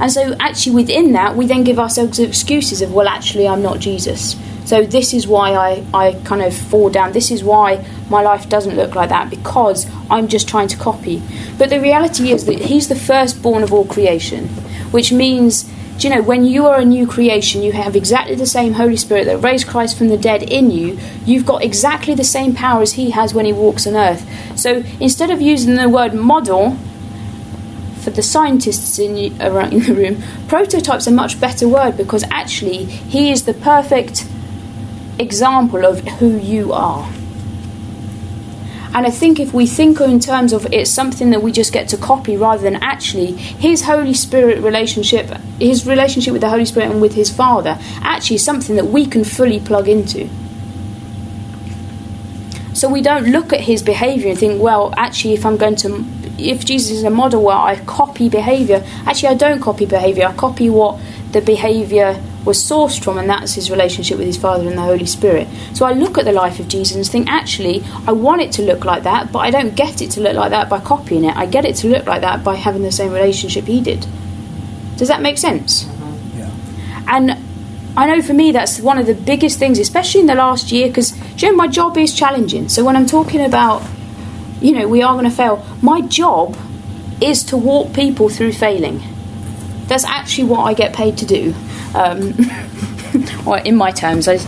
And 0.00 0.10
so, 0.10 0.34
actually, 0.38 0.76
within 0.76 1.12
that, 1.12 1.36
we 1.36 1.46
then 1.46 1.64
give 1.64 1.78
ourselves 1.78 2.18
excuses 2.18 2.80
of, 2.82 2.94
well, 2.94 3.08
actually, 3.08 3.48
I'm 3.48 3.62
not 3.62 3.80
Jesus. 3.80 4.36
So, 4.64 4.84
this 4.84 5.12
is 5.12 5.26
why 5.26 5.52
I, 5.52 5.84
I 5.92 6.12
kind 6.24 6.40
of 6.40 6.56
fall 6.56 6.88
down. 6.88 7.12
This 7.12 7.32
is 7.32 7.42
why 7.42 7.84
my 8.08 8.22
life 8.22 8.48
doesn't 8.48 8.76
look 8.76 8.94
like 8.94 9.08
that, 9.08 9.28
because 9.28 9.86
I'm 10.08 10.28
just 10.28 10.48
trying 10.48 10.68
to 10.68 10.76
copy. 10.76 11.20
But 11.58 11.70
the 11.70 11.80
reality 11.80 12.30
is 12.30 12.46
that 12.46 12.60
He's 12.60 12.88
the 12.88 12.94
firstborn 12.94 13.64
of 13.64 13.72
all 13.72 13.84
creation, 13.84 14.48
which 14.92 15.12
means 15.12 15.68
do 15.98 16.08
you 16.08 16.14
know, 16.14 16.22
when 16.22 16.44
you 16.44 16.66
are 16.66 16.80
a 16.80 16.84
new 16.84 17.06
creation, 17.06 17.62
you 17.62 17.72
have 17.72 17.94
exactly 17.94 18.34
the 18.34 18.46
same 18.46 18.72
Holy 18.72 18.96
Spirit 18.96 19.26
that 19.26 19.38
raised 19.38 19.68
Christ 19.68 19.96
from 19.96 20.08
the 20.08 20.16
dead 20.16 20.42
in 20.42 20.70
you. 20.70 20.98
You've 21.24 21.46
got 21.46 21.62
exactly 21.62 22.14
the 22.14 22.24
same 22.24 22.54
power 22.54 22.82
as 22.82 22.94
He 22.94 23.10
has 23.10 23.34
when 23.34 23.44
He 23.44 23.52
walks 23.52 23.86
on 23.86 23.94
earth. 23.94 24.26
So 24.58 24.82
instead 24.98 25.30
of 25.30 25.40
using 25.40 25.74
the 25.76 25.88
word 25.88 26.12
model 26.14 26.76
for 28.00 28.10
the 28.10 28.22
scientists 28.22 28.98
in, 28.98 29.16
you- 29.16 29.34
around 29.40 29.72
in 29.74 29.80
the 29.84 29.94
room, 29.94 30.22
prototype's 30.48 31.06
a 31.06 31.12
much 31.12 31.38
better 31.40 31.68
word 31.68 31.96
because 31.96 32.24
actually 32.30 32.84
He 32.84 33.30
is 33.30 33.44
the 33.44 33.54
perfect 33.54 34.26
example 35.20 35.84
of 35.84 36.00
who 36.18 36.36
you 36.38 36.72
are. 36.72 37.08
And 38.94 39.06
I 39.06 39.10
think 39.10 39.40
if 39.40 39.54
we 39.54 39.66
think 39.66 40.00
in 40.00 40.20
terms 40.20 40.52
of 40.52 40.66
it's 40.72 40.90
something 40.90 41.30
that 41.30 41.42
we 41.42 41.50
just 41.50 41.72
get 41.72 41.88
to 41.88 41.96
copy 41.96 42.36
rather 42.36 42.62
than 42.62 42.76
actually 42.76 43.32
his 43.32 43.82
Holy 43.82 44.12
Spirit 44.12 44.62
relationship, 44.62 45.30
his 45.58 45.86
relationship 45.86 46.32
with 46.32 46.42
the 46.42 46.50
Holy 46.50 46.66
Spirit 46.66 46.90
and 46.90 47.00
with 47.00 47.14
his 47.14 47.30
Father, 47.30 47.78
actually 48.02 48.36
is 48.36 48.44
something 48.44 48.76
that 48.76 48.86
we 48.86 49.06
can 49.06 49.24
fully 49.24 49.60
plug 49.60 49.88
into. 49.88 50.28
So 52.74 52.88
we 52.88 53.00
don't 53.00 53.26
look 53.26 53.52
at 53.52 53.60
his 53.60 53.82
behaviour 53.82 54.30
and 54.30 54.38
think, 54.38 54.60
well, 54.60 54.92
actually, 54.96 55.34
if 55.34 55.46
I'm 55.46 55.56
going 55.56 55.76
to, 55.76 56.04
if 56.38 56.64
Jesus 56.64 56.90
is 56.90 57.04
a 57.04 57.10
model 57.10 57.42
where 57.42 57.56
I 57.56 57.76
copy 57.84 58.28
behaviour, 58.28 58.84
actually, 59.06 59.28
I 59.28 59.34
don't 59.34 59.60
copy 59.60 59.86
behaviour. 59.86 60.26
I 60.26 60.34
copy 60.34 60.68
what 60.68 60.98
the 61.32 61.40
behaviour 61.40 62.20
was 62.44 62.58
sourced 62.58 63.02
from, 63.02 63.18
and 63.18 63.28
that's 63.28 63.54
his 63.54 63.70
relationship 63.70 64.18
with 64.18 64.26
his 64.26 64.36
Father 64.36 64.66
and 64.68 64.76
the 64.76 64.82
Holy 64.82 65.06
Spirit. 65.06 65.48
So 65.74 65.86
I 65.86 65.92
look 65.92 66.18
at 66.18 66.24
the 66.24 66.32
life 66.32 66.58
of 66.60 66.68
Jesus 66.68 66.96
and 66.96 67.06
think, 67.06 67.28
actually, 67.28 67.84
I 68.06 68.12
want 68.12 68.42
it 68.42 68.52
to 68.52 68.62
look 68.62 68.84
like 68.84 69.04
that, 69.04 69.32
but 69.32 69.40
I 69.40 69.50
don't 69.50 69.74
get 69.74 70.02
it 70.02 70.10
to 70.12 70.20
look 70.20 70.34
like 70.34 70.50
that 70.50 70.68
by 70.68 70.80
copying 70.80 71.24
it. 71.24 71.36
I 71.36 71.46
get 71.46 71.64
it 71.64 71.76
to 71.76 71.88
look 71.88 72.06
like 72.06 72.20
that 72.22 72.42
by 72.42 72.56
having 72.56 72.82
the 72.82 72.92
same 72.92 73.12
relationship 73.12 73.64
he 73.64 73.80
did. 73.80 74.06
Does 74.96 75.08
that 75.08 75.22
make 75.22 75.38
sense? 75.38 75.86
Yeah. 76.36 76.50
And 77.06 77.38
I 77.96 78.06
know 78.06 78.22
for 78.22 78.32
me 78.32 78.52
that's 78.52 78.80
one 78.80 78.98
of 78.98 79.06
the 79.06 79.14
biggest 79.14 79.58
things, 79.58 79.78
especially 79.78 80.20
in 80.22 80.26
the 80.26 80.34
last 80.34 80.72
year, 80.72 80.88
because 80.88 81.12
you 81.42 81.50
know 81.50 81.56
my 81.56 81.68
job 81.68 81.96
is 81.98 82.14
challenging. 82.14 82.68
So 82.68 82.84
when 82.84 82.96
I'm 82.96 83.06
talking 83.06 83.40
about, 83.40 83.82
you 84.60 84.72
know, 84.72 84.88
we 84.88 85.02
are 85.02 85.12
going 85.12 85.28
to 85.28 85.30
fail, 85.30 85.64
my 85.82 86.00
job 86.00 86.56
is 87.20 87.44
to 87.44 87.56
walk 87.56 87.92
people 87.92 88.28
through 88.28 88.52
failing. 88.52 89.02
That's 89.86 90.04
actually 90.04 90.44
what 90.44 90.60
I 90.60 90.74
get 90.74 90.94
paid 90.94 91.18
to 91.18 91.26
do. 91.26 91.54
Um, 91.94 92.34
or 93.46 93.58
in 93.58 93.76
my 93.76 93.90
terms, 93.90 94.28
I, 94.28 94.38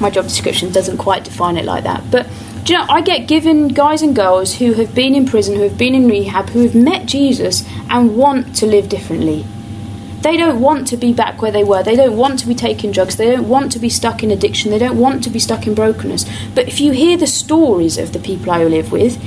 my 0.00 0.10
job 0.10 0.24
description 0.24 0.72
doesn't 0.72 0.98
quite 0.98 1.24
define 1.24 1.56
it 1.56 1.64
like 1.64 1.84
that. 1.84 2.10
But 2.10 2.28
do 2.64 2.74
you 2.74 2.78
know, 2.78 2.86
I 2.88 3.00
get 3.00 3.26
given 3.26 3.68
guys 3.68 4.02
and 4.02 4.14
girls 4.14 4.56
who 4.56 4.74
have 4.74 4.94
been 4.94 5.14
in 5.14 5.26
prison, 5.26 5.56
who 5.56 5.62
have 5.62 5.78
been 5.78 5.94
in 5.94 6.06
rehab, 6.06 6.50
who 6.50 6.62
have 6.62 6.74
met 6.74 7.06
Jesus 7.06 7.64
and 7.88 8.16
want 8.16 8.54
to 8.56 8.66
live 8.66 8.88
differently. 8.88 9.46
They 10.20 10.36
don't 10.36 10.60
want 10.60 10.86
to 10.88 10.98
be 10.98 11.14
back 11.14 11.40
where 11.40 11.50
they 11.50 11.64
were. 11.64 11.82
They 11.82 11.96
don't 11.96 12.16
want 12.16 12.38
to 12.40 12.46
be 12.46 12.54
taking 12.54 12.92
drugs. 12.92 13.16
They 13.16 13.30
don't 13.30 13.48
want 13.48 13.72
to 13.72 13.78
be 13.78 13.88
stuck 13.88 14.22
in 14.22 14.30
addiction. 14.30 14.70
They 14.70 14.78
don't 14.78 14.98
want 14.98 15.24
to 15.24 15.30
be 15.30 15.38
stuck 15.38 15.66
in 15.66 15.74
brokenness. 15.74 16.26
But 16.54 16.68
if 16.68 16.78
you 16.78 16.92
hear 16.92 17.16
the 17.16 17.26
stories 17.26 17.96
of 17.96 18.12
the 18.12 18.18
people 18.18 18.52
I 18.52 18.64
live 18.64 18.92
with 18.92 19.18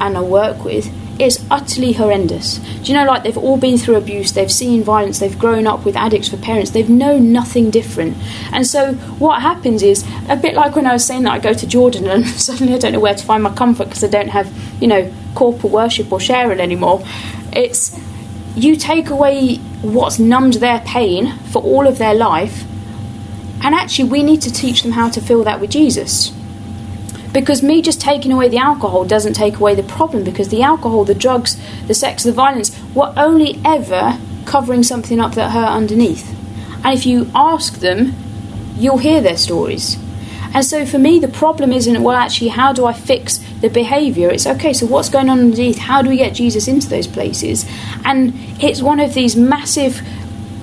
and 0.00 0.16
I 0.16 0.22
work 0.22 0.64
with, 0.64 0.92
it's 1.18 1.44
utterly 1.50 1.92
horrendous. 1.92 2.58
Do 2.58 2.92
you 2.92 2.94
know, 2.94 3.04
like 3.04 3.22
they've 3.22 3.36
all 3.36 3.56
been 3.56 3.78
through 3.78 3.96
abuse, 3.96 4.32
they've 4.32 4.52
seen 4.52 4.82
violence, 4.82 5.18
they've 5.18 5.38
grown 5.38 5.66
up 5.66 5.84
with 5.84 5.96
addicts 5.96 6.28
for 6.28 6.36
parents, 6.36 6.70
they've 6.70 6.88
known 6.88 7.32
nothing 7.32 7.70
different. 7.70 8.16
And 8.52 8.66
so 8.66 8.94
what 9.18 9.42
happens 9.42 9.82
is 9.82 10.04
a 10.28 10.36
bit 10.36 10.54
like 10.54 10.76
when 10.76 10.86
I 10.86 10.92
was 10.92 11.04
saying 11.04 11.22
that 11.24 11.32
I 11.32 11.38
go 11.38 11.54
to 11.54 11.66
Jordan 11.66 12.06
and 12.06 12.26
suddenly 12.48 12.74
I 12.74 12.78
don't 12.78 12.92
know 12.92 13.00
where 13.00 13.14
to 13.14 13.24
find 13.24 13.42
my 13.42 13.54
comfort 13.54 13.84
because 13.84 14.04
I 14.04 14.08
don't 14.08 14.28
have, 14.28 14.52
you 14.80 14.88
know, 14.88 15.12
corporate 15.34 15.72
worship 15.72 16.12
or 16.12 16.20
sharing 16.20 16.60
anymore. 16.60 17.04
It's 17.52 17.98
you 18.54 18.76
take 18.76 19.10
away 19.10 19.56
what's 19.82 20.18
numbed 20.18 20.54
their 20.54 20.80
pain 20.80 21.38
for 21.50 21.62
all 21.62 21.86
of 21.86 21.98
their 21.98 22.14
life, 22.14 22.64
and 23.62 23.74
actually, 23.74 24.08
we 24.08 24.22
need 24.22 24.42
to 24.42 24.52
teach 24.52 24.82
them 24.82 24.92
how 24.92 25.08
to 25.10 25.20
feel 25.20 25.44
that 25.44 25.60
with 25.60 25.70
Jesus. 25.70 26.32
Because 27.36 27.62
me 27.62 27.82
just 27.82 28.00
taking 28.00 28.32
away 28.32 28.48
the 28.48 28.56
alcohol 28.56 29.04
doesn't 29.04 29.34
take 29.34 29.58
away 29.58 29.74
the 29.74 29.82
problem, 29.82 30.24
because 30.24 30.48
the 30.48 30.62
alcohol, 30.62 31.04
the 31.04 31.14
drugs, 31.14 31.60
the 31.86 31.92
sex, 31.92 32.22
the 32.22 32.32
violence 32.32 32.74
were 32.94 33.12
only 33.14 33.60
ever 33.62 34.18
covering 34.46 34.82
something 34.82 35.20
up 35.20 35.34
that 35.34 35.50
hurt 35.50 35.68
underneath. 35.68 36.34
And 36.82 36.98
if 36.98 37.04
you 37.04 37.30
ask 37.34 37.80
them, 37.80 38.14
you'll 38.78 38.96
hear 38.96 39.20
their 39.20 39.36
stories. 39.36 39.98
And 40.54 40.64
so 40.64 40.86
for 40.86 40.98
me, 40.98 41.18
the 41.18 41.28
problem 41.28 41.72
isn't, 41.72 42.02
well, 42.02 42.16
actually, 42.16 42.48
how 42.48 42.72
do 42.72 42.86
I 42.86 42.94
fix 42.94 43.36
the 43.60 43.68
behaviour? 43.68 44.30
It's 44.30 44.46
okay, 44.46 44.72
so 44.72 44.86
what's 44.86 45.10
going 45.10 45.28
on 45.28 45.38
underneath? 45.38 45.76
How 45.76 46.00
do 46.00 46.08
we 46.08 46.16
get 46.16 46.32
Jesus 46.32 46.66
into 46.66 46.88
those 46.88 47.06
places? 47.06 47.66
And 48.06 48.32
it's 48.62 48.80
one 48.80 48.98
of 48.98 49.12
these 49.12 49.36
massive 49.36 50.00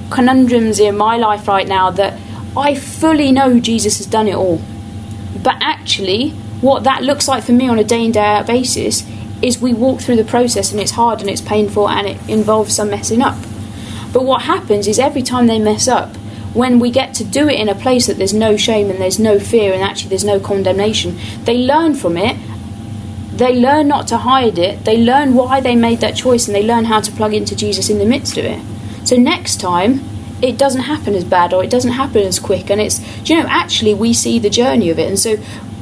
conundrums 0.09 0.79
in 0.79 0.97
my 0.97 1.17
life 1.17 1.47
right 1.47 1.67
now 1.67 1.91
that 1.91 2.19
I 2.57 2.73
fully 2.73 3.31
know 3.31 3.59
Jesus 3.59 3.99
has 3.99 4.07
done 4.07 4.27
it 4.27 4.33
all. 4.33 4.59
But 5.43 5.57
actually, 5.61 6.33
what 6.63 6.85
that 6.85 7.03
looks 7.03 7.27
like 7.27 7.43
for 7.43 7.51
me 7.51 7.67
on 7.67 7.77
a 7.77 7.83
day 7.83 8.05
in, 8.05 8.13
day 8.13 8.21
out 8.21 8.47
basis 8.47 9.05
is 9.41 9.61
we 9.61 9.73
walk 9.73 9.99
through 9.99 10.15
the 10.15 10.23
process 10.23 10.71
and 10.71 10.79
it's 10.79 10.91
hard 10.91 11.19
and 11.19 11.29
it's 11.29 11.41
painful 11.41 11.89
and 11.89 12.07
it 12.07 12.29
involves 12.29 12.73
some 12.73 12.89
messing 12.89 13.21
up. 13.21 13.37
But 14.13 14.23
what 14.23 14.43
happens 14.43 14.87
is 14.87 14.97
every 14.97 15.23
time 15.23 15.47
they 15.47 15.59
mess 15.59 15.89
up, 15.89 16.15
when 16.53 16.79
we 16.79 16.89
get 16.89 17.13
to 17.15 17.25
do 17.25 17.49
it 17.49 17.59
in 17.59 17.67
a 17.67 17.75
place 17.75 18.07
that 18.07 18.17
there's 18.17 18.33
no 18.33 18.55
shame 18.55 18.89
and 18.89 19.01
there's 19.01 19.19
no 19.19 19.39
fear 19.39 19.73
and 19.73 19.83
actually 19.83 20.09
there's 20.09 20.23
no 20.23 20.39
condemnation, 20.39 21.19
they 21.43 21.57
learn 21.57 21.95
from 21.95 22.15
it. 22.15 22.37
They 23.33 23.59
learn 23.59 23.89
not 23.89 24.07
to 24.09 24.19
hide 24.19 24.57
it. 24.57 24.85
They 24.85 24.95
learn 24.95 25.33
why 25.33 25.59
they 25.59 25.75
made 25.75 25.99
that 25.99 26.15
choice 26.15 26.47
and 26.47 26.55
they 26.55 26.63
learn 26.63 26.85
how 26.85 27.01
to 27.01 27.11
plug 27.11 27.33
into 27.33 27.57
Jesus 27.57 27.89
in 27.89 27.97
the 27.97 28.05
midst 28.05 28.37
of 28.37 28.45
it. 28.45 28.61
So 29.05 29.17
next 29.17 29.59
time, 29.59 29.99
it 30.41 30.57
doesn't 30.57 30.81
happen 30.81 31.15
as 31.15 31.23
bad 31.25 31.53
or 31.53 31.63
it 31.63 31.69
doesn't 31.69 31.93
happen 31.93 32.21
as 32.21 32.39
quick. 32.39 32.69
And 32.69 32.79
it's, 32.79 33.01
you 33.27 33.35
know, 33.35 33.47
actually, 33.49 33.95
we 33.95 34.13
see 34.13 34.39
the 34.39 34.49
journey 34.49 34.89
of 34.89 34.99
it. 34.99 35.07
And 35.07 35.19
so 35.19 35.37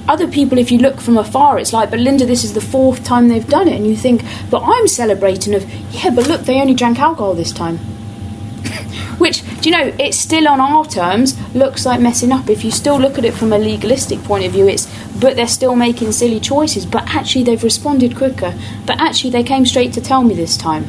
other 0.08 0.28
people, 0.28 0.58
if 0.58 0.72
you 0.72 0.80
look 0.80 1.00
from 1.00 1.18
afar, 1.18 1.60
it's 1.60 1.74
like, 1.74 1.90
but 1.90 2.00
Linda, 2.00 2.26
this 2.26 2.44
is 2.44 2.54
the 2.54 2.62
fourth 2.62 3.04
time 3.04 3.28
they've 3.28 3.48
done 3.48 3.68
it. 3.68 3.76
And 3.76 3.88
you 3.88 3.96
think, 3.96 4.24
but 4.50 4.62
I'm 4.62 4.88
celebrating 4.88 5.54
of, 5.54 5.70
yeah, 5.94 6.10
but 6.10 6.28
look, 6.28 6.42
they 6.42 6.60
only 6.60 6.74
drank 6.74 7.00
alcohol 7.00 7.34
this 7.34 7.52
time. 7.52 7.78
Which, 9.18 9.44
do 9.62 9.70
you 9.70 9.76
know, 9.76 9.94
it's 10.00 10.18
still 10.18 10.48
on 10.48 10.60
our 10.60 10.86
terms, 10.86 11.38
looks 11.56 11.86
like 11.86 12.00
messing 12.00 12.32
up. 12.32 12.50
If 12.50 12.64
you 12.64 12.72
still 12.72 13.00
look 13.00 13.18
at 13.18 13.26
it 13.26 13.34
from 13.34 13.54
a 13.54 13.58
legalistic 13.58 14.24
point 14.24 14.46
of 14.46 14.52
view, 14.52 14.68
it's, 14.68 14.88
but 15.20 15.36
they're 15.36 15.48
still 15.48 15.76
making 15.76 16.12
silly 16.12 16.40
choices, 16.40 16.86
but 16.86 17.04
actually 17.16 17.44
they've 17.44 17.64
responded 17.64 18.16
quicker. 18.16 18.58
But 18.86 19.00
actually 19.00 19.30
they 19.30 19.44
came 19.44 19.66
straight 19.66 19.94
to 19.94 20.02
tell 20.02 20.24
me 20.24 20.34
this 20.34 20.58
time. 20.58 20.86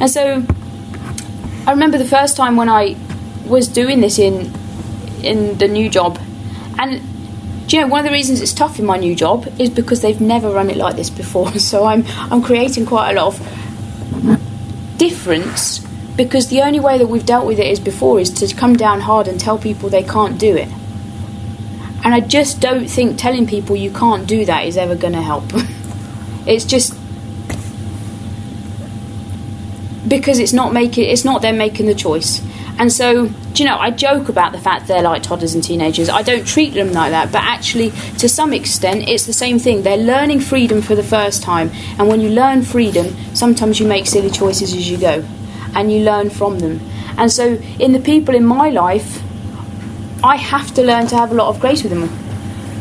And 0.00 0.10
so 0.10 0.44
I 1.66 1.70
remember 1.70 1.96
the 1.96 2.04
first 2.04 2.36
time 2.36 2.56
when 2.56 2.68
I 2.68 2.96
was 3.46 3.68
doing 3.68 4.00
this 4.00 4.18
in 4.18 4.52
in 5.22 5.56
the 5.56 5.66
new 5.66 5.88
job, 5.88 6.18
and 6.78 7.00
do 7.66 7.76
you 7.76 7.82
know 7.82 7.88
one 7.88 8.00
of 8.00 8.06
the 8.06 8.12
reasons 8.12 8.40
it's 8.40 8.52
tough 8.52 8.78
in 8.78 8.84
my 8.84 8.96
new 8.96 9.14
job 9.14 9.48
is 9.58 9.70
because 9.70 10.02
they've 10.02 10.20
never 10.20 10.50
run 10.50 10.68
it 10.70 10.76
like 10.76 10.96
this 10.96 11.10
before. 11.10 11.50
So 11.58 11.86
I'm 11.86 12.04
I'm 12.30 12.42
creating 12.42 12.86
quite 12.86 13.12
a 13.12 13.14
lot 13.14 13.28
of 13.28 14.98
difference 14.98 15.80
because 16.16 16.48
the 16.48 16.60
only 16.62 16.78
way 16.78 16.98
that 16.98 17.06
we've 17.06 17.26
dealt 17.26 17.46
with 17.46 17.58
it 17.58 17.66
is 17.66 17.80
before 17.80 18.20
is 18.20 18.30
to 18.30 18.54
come 18.54 18.76
down 18.76 19.00
hard 19.00 19.28
and 19.28 19.40
tell 19.40 19.58
people 19.58 19.88
they 19.88 20.02
can't 20.02 20.38
do 20.38 20.56
it. 20.56 20.68
And 22.04 22.14
I 22.14 22.20
just 22.20 22.60
don't 22.60 22.86
think 22.86 23.18
telling 23.18 23.46
people 23.46 23.76
you 23.76 23.90
can't 23.90 24.26
do 24.26 24.44
that 24.44 24.66
is 24.66 24.76
ever 24.76 24.94
going 24.94 25.14
to 25.14 25.22
help. 25.22 25.44
it's 26.46 26.64
just 26.64 26.92
because 30.06 30.38
it's 30.38 30.52
not 30.52 30.72
making 30.72 31.08
it's 31.08 31.24
not 31.24 31.40
them 31.40 31.56
making 31.56 31.86
the 31.86 31.94
choice. 31.94 32.42
And 32.76 32.92
so, 32.92 33.30
you 33.54 33.64
know, 33.64 33.78
I 33.78 33.90
joke 33.90 34.28
about 34.28 34.52
the 34.52 34.58
fact 34.58 34.88
they're 34.88 35.02
like 35.02 35.22
toddlers 35.22 35.54
and 35.54 35.62
teenagers. 35.62 36.08
I 36.08 36.22
don't 36.22 36.44
treat 36.46 36.74
them 36.74 36.92
like 36.92 37.10
that, 37.12 37.30
but 37.30 37.42
actually, 37.42 37.90
to 38.18 38.28
some 38.28 38.52
extent, 38.52 39.08
it's 39.08 39.26
the 39.26 39.32
same 39.32 39.58
thing. 39.60 39.82
They're 39.82 39.96
learning 39.96 40.40
freedom 40.40 40.82
for 40.82 40.96
the 40.96 41.02
first 41.02 41.42
time, 41.42 41.70
and 41.98 42.08
when 42.08 42.20
you 42.20 42.30
learn 42.30 42.62
freedom, 42.62 43.16
sometimes 43.34 43.78
you 43.78 43.86
make 43.86 44.06
silly 44.06 44.30
choices 44.30 44.74
as 44.74 44.90
you 44.90 44.98
go, 44.98 45.24
and 45.74 45.92
you 45.92 46.00
learn 46.00 46.30
from 46.30 46.58
them. 46.58 46.80
And 47.16 47.30
so, 47.30 47.54
in 47.78 47.92
the 47.92 48.00
people 48.00 48.34
in 48.34 48.44
my 48.44 48.70
life, 48.70 49.22
I 50.24 50.36
have 50.36 50.74
to 50.74 50.82
learn 50.82 51.06
to 51.08 51.16
have 51.16 51.30
a 51.30 51.34
lot 51.34 51.48
of 51.48 51.60
grace 51.60 51.84
with 51.84 51.92
them. 51.92 52.08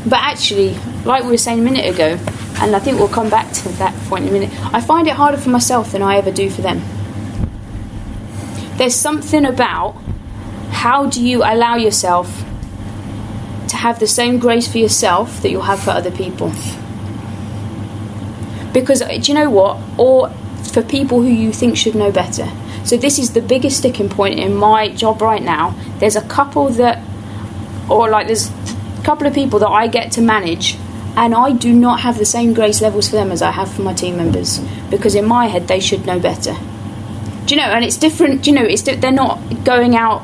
But 0.10 0.20
actually, 0.20 0.76
like 1.06 1.24
we 1.24 1.30
were 1.30 1.38
saying 1.38 1.60
a 1.60 1.64
minute 1.64 1.94
ago, 1.94 2.18
and 2.60 2.76
I 2.76 2.80
think 2.80 2.98
we'll 2.98 3.10
come 3.10 3.30
back 3.30 3.52
to 3.54 3.70
that 3.74 3.94
point 4.10 4.26
in 4.26 4.30
a 4.30 4.34
minute, 4.34 4.74
I 4.74 4.82
find 4.82 5.08
it 5.08 5.14
harder 5.14 5.38
for 5.38 5.50
myself 5.50 5.92
than 5.92 6.02
I 6.02 6.18
ever 6.18 6.32
do 6.32 6.50
for 6.50 6.62
them. 6.62 6.82
There's 8.78 8.96
something 8.96 9.46
about 9.46 9.96
how 10.72 11.06
do 11.06 11.24
you 11.24 11.44
allow 11.44 11.76
yourself 11.76 12.44
to 13.68 13.76
have 13.78 14.00
the 14.00 14.08
same 14.08 14.40
grace 14.40 14.72
for 14.72 14.80
yourself 14.80 15.42
that 15.42 15.50
you'll 15.50 15.62
have 15.62 15.82
for 15.82 15.92
other 15.92 16.12
people. 16.12 16.52
Because 18.74 19.02
uh, 19.02 19.10
do 19.10 19.32
you 19.32 19.34
know 19.34 19.50
what? 19.50 19.78
Or 19.98 20.30
for 20.72 20.82
people 20.82 21.22
who 21.22 21.28
you 21.28 21.54
think 21.54 21.78
should 21.78 21.96
know 21.96 22.12
better. 22.12 22.50
So 22.84 22.98
this 22.98 23.20
is 23.20 23.34
the 23.34 23.42
biggest 23.42 23.78
sticking 23.78 24.10
point 24.10 24.40
in 24.40 24.56
my 24.56 24.90
job 24.90 25.22
right 25.22 25.42
now. 25.42 25.76
There's 26.00 26.16
a 26.16 26.22
couple 26.22 26.70
that, 26.70 27.02
or 27.90 28.10
like 28.10 28.28
there's 28.28 28.50
a 28.50 29.04
couple 29.04 29.28
of 29.28 29.34
people 29.34 29.60
that 29.60 29.70
I 29.70 29.88
get 29.88 30.12
to 30.14 30.22
manage, 30.22 30.76
and 31.16 31.36
I 31.36 31.52
do 31.52 31.72
not 31.72 32.02
have 32.02 32.18
the 32.18 32.26
same 32.26 32.54
grace 32.54 32.82
levels 32.82 33.08
for 33.08 33.16
them 33.16 33.32
as 33.32 33.42
I 33.42 33.52
have 33.52 33.72
for 33.72 33.84
my 33.84 33.94
team 33.94 34.18
members 34.18 34.60
because 34.90 35.14
in 35.14 35.26
my 35.26 35.46
head 35.46 35.68
they 35.68 35.80
should 35.80 36.06
know 36.06 36.20
better. 36.20 36.56
Do 37.46 37.56
you 37.56 37.62
know? 37.62 37.68
And 37.68 37.84
it's 37.84 37.98
different. 37.98 38.44
Do 38.44 38.52
you 38.52 38.56
know? 38.56 38.64
It's 38.64 38.82
they're 38.82 39.12
not 39.12 39.40
going 39.64 39.96
out 39.96 40.24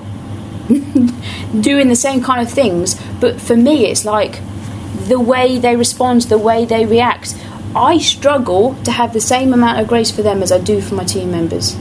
doing 1.62 1.88
the 1.88 1.96
same 1.96 2.24
kind 2.24 2.42
of 2.42 2.52
things. 2.52 3.00
But 3.20 3.42
for 3.42 3.56
me, 3.56 3.88
it's 3.88 4.06
like 4.06 4.40
the 5.08 5.20
way 5.20 5.58
they 5.58 5.76
respond, 5.76 6.24
the 6.24 6.38
way 6.38 6.66
they 6.66 6.86
react. 6.86 7.36
I 7.76 7.98
struggle 7.98 8.76
to 8.84 8.92
have 8.92 9.14
the 9.14 9.22
same 9.22 9.54
amount 9.54 9.80
of 9.80 9.88
grace 9.88 10.12
for 10.12 10.22
them 10.22 10.42
as 10.42 10.52
I 10.52 10.60
do 10.60 10.82
for 10.82 10.96
my 10.96 11.04
team 11.04 11.32
members. 11.32 11.76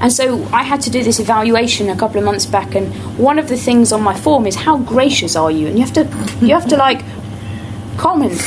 And 0.00 0.12
so 0.12 0.44
I 0.46 0.64
had 0.64 0.80
to 0.82 0.90
do 0.90 1.04
this 1.04 1.20
evaluation 1.20 1.88
a 1.88 1.96
couple 1.96 2.18
of 2.18 2.24
months 2.24 2.44
back, 2.44 2.74
and 2.74 2.92
one 3.16 3.38
of 3.38 3.48
the 3.48 3.56
things 3.56 3.92
on 3.92 4.02
my 4.02 4.18
form 4.18 4.46
is 4.46 4.56
how 4.56 4.78
gracious 4.78 5.36
are 5.36 5.50
you? 5.50 5.68
And 5.68 5.78
you 5.78 5.84
have 5.84 5.94
to, 5.94 6.04
you 6.44 6.54
have 6.54 6.66
to 6.68 6.76
like 6.76 7.04
comment 7.98 8.40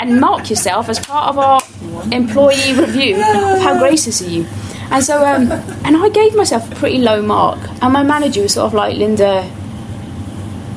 and 0.00 0.20
mark 0.20 0.48
yourself 0.48 0.88
as 0.88 1.00
part 1.00 1.28
of 1.28 1.38
our 1.38 1.60
employee 2.12 2.74
review 2.74 3.16
of 3.16 3.60
how 3.60 3.78
gracious 3.78 4.22
are 4.22 4.28
you. 4.28 4.46
And 4.96 5.04
so, 5.04 5.22
um, 5.26 5.52
and 5.84 5.94
I 5.94 6.08
gave 6.08 6.34
myself 6.34 6.72
a 6.72 6.74
pretty 6.74 6.96
low 6.96 7.20
mark, 7.20 7.58
and 7.82 7.92
my 7.92 8.02
manager 8.02 8.40
was 8.40 8.54
sort 8.54 8.68
of 8.68 8.72
like, 8.72 8.96
Linda, 8.96 9.42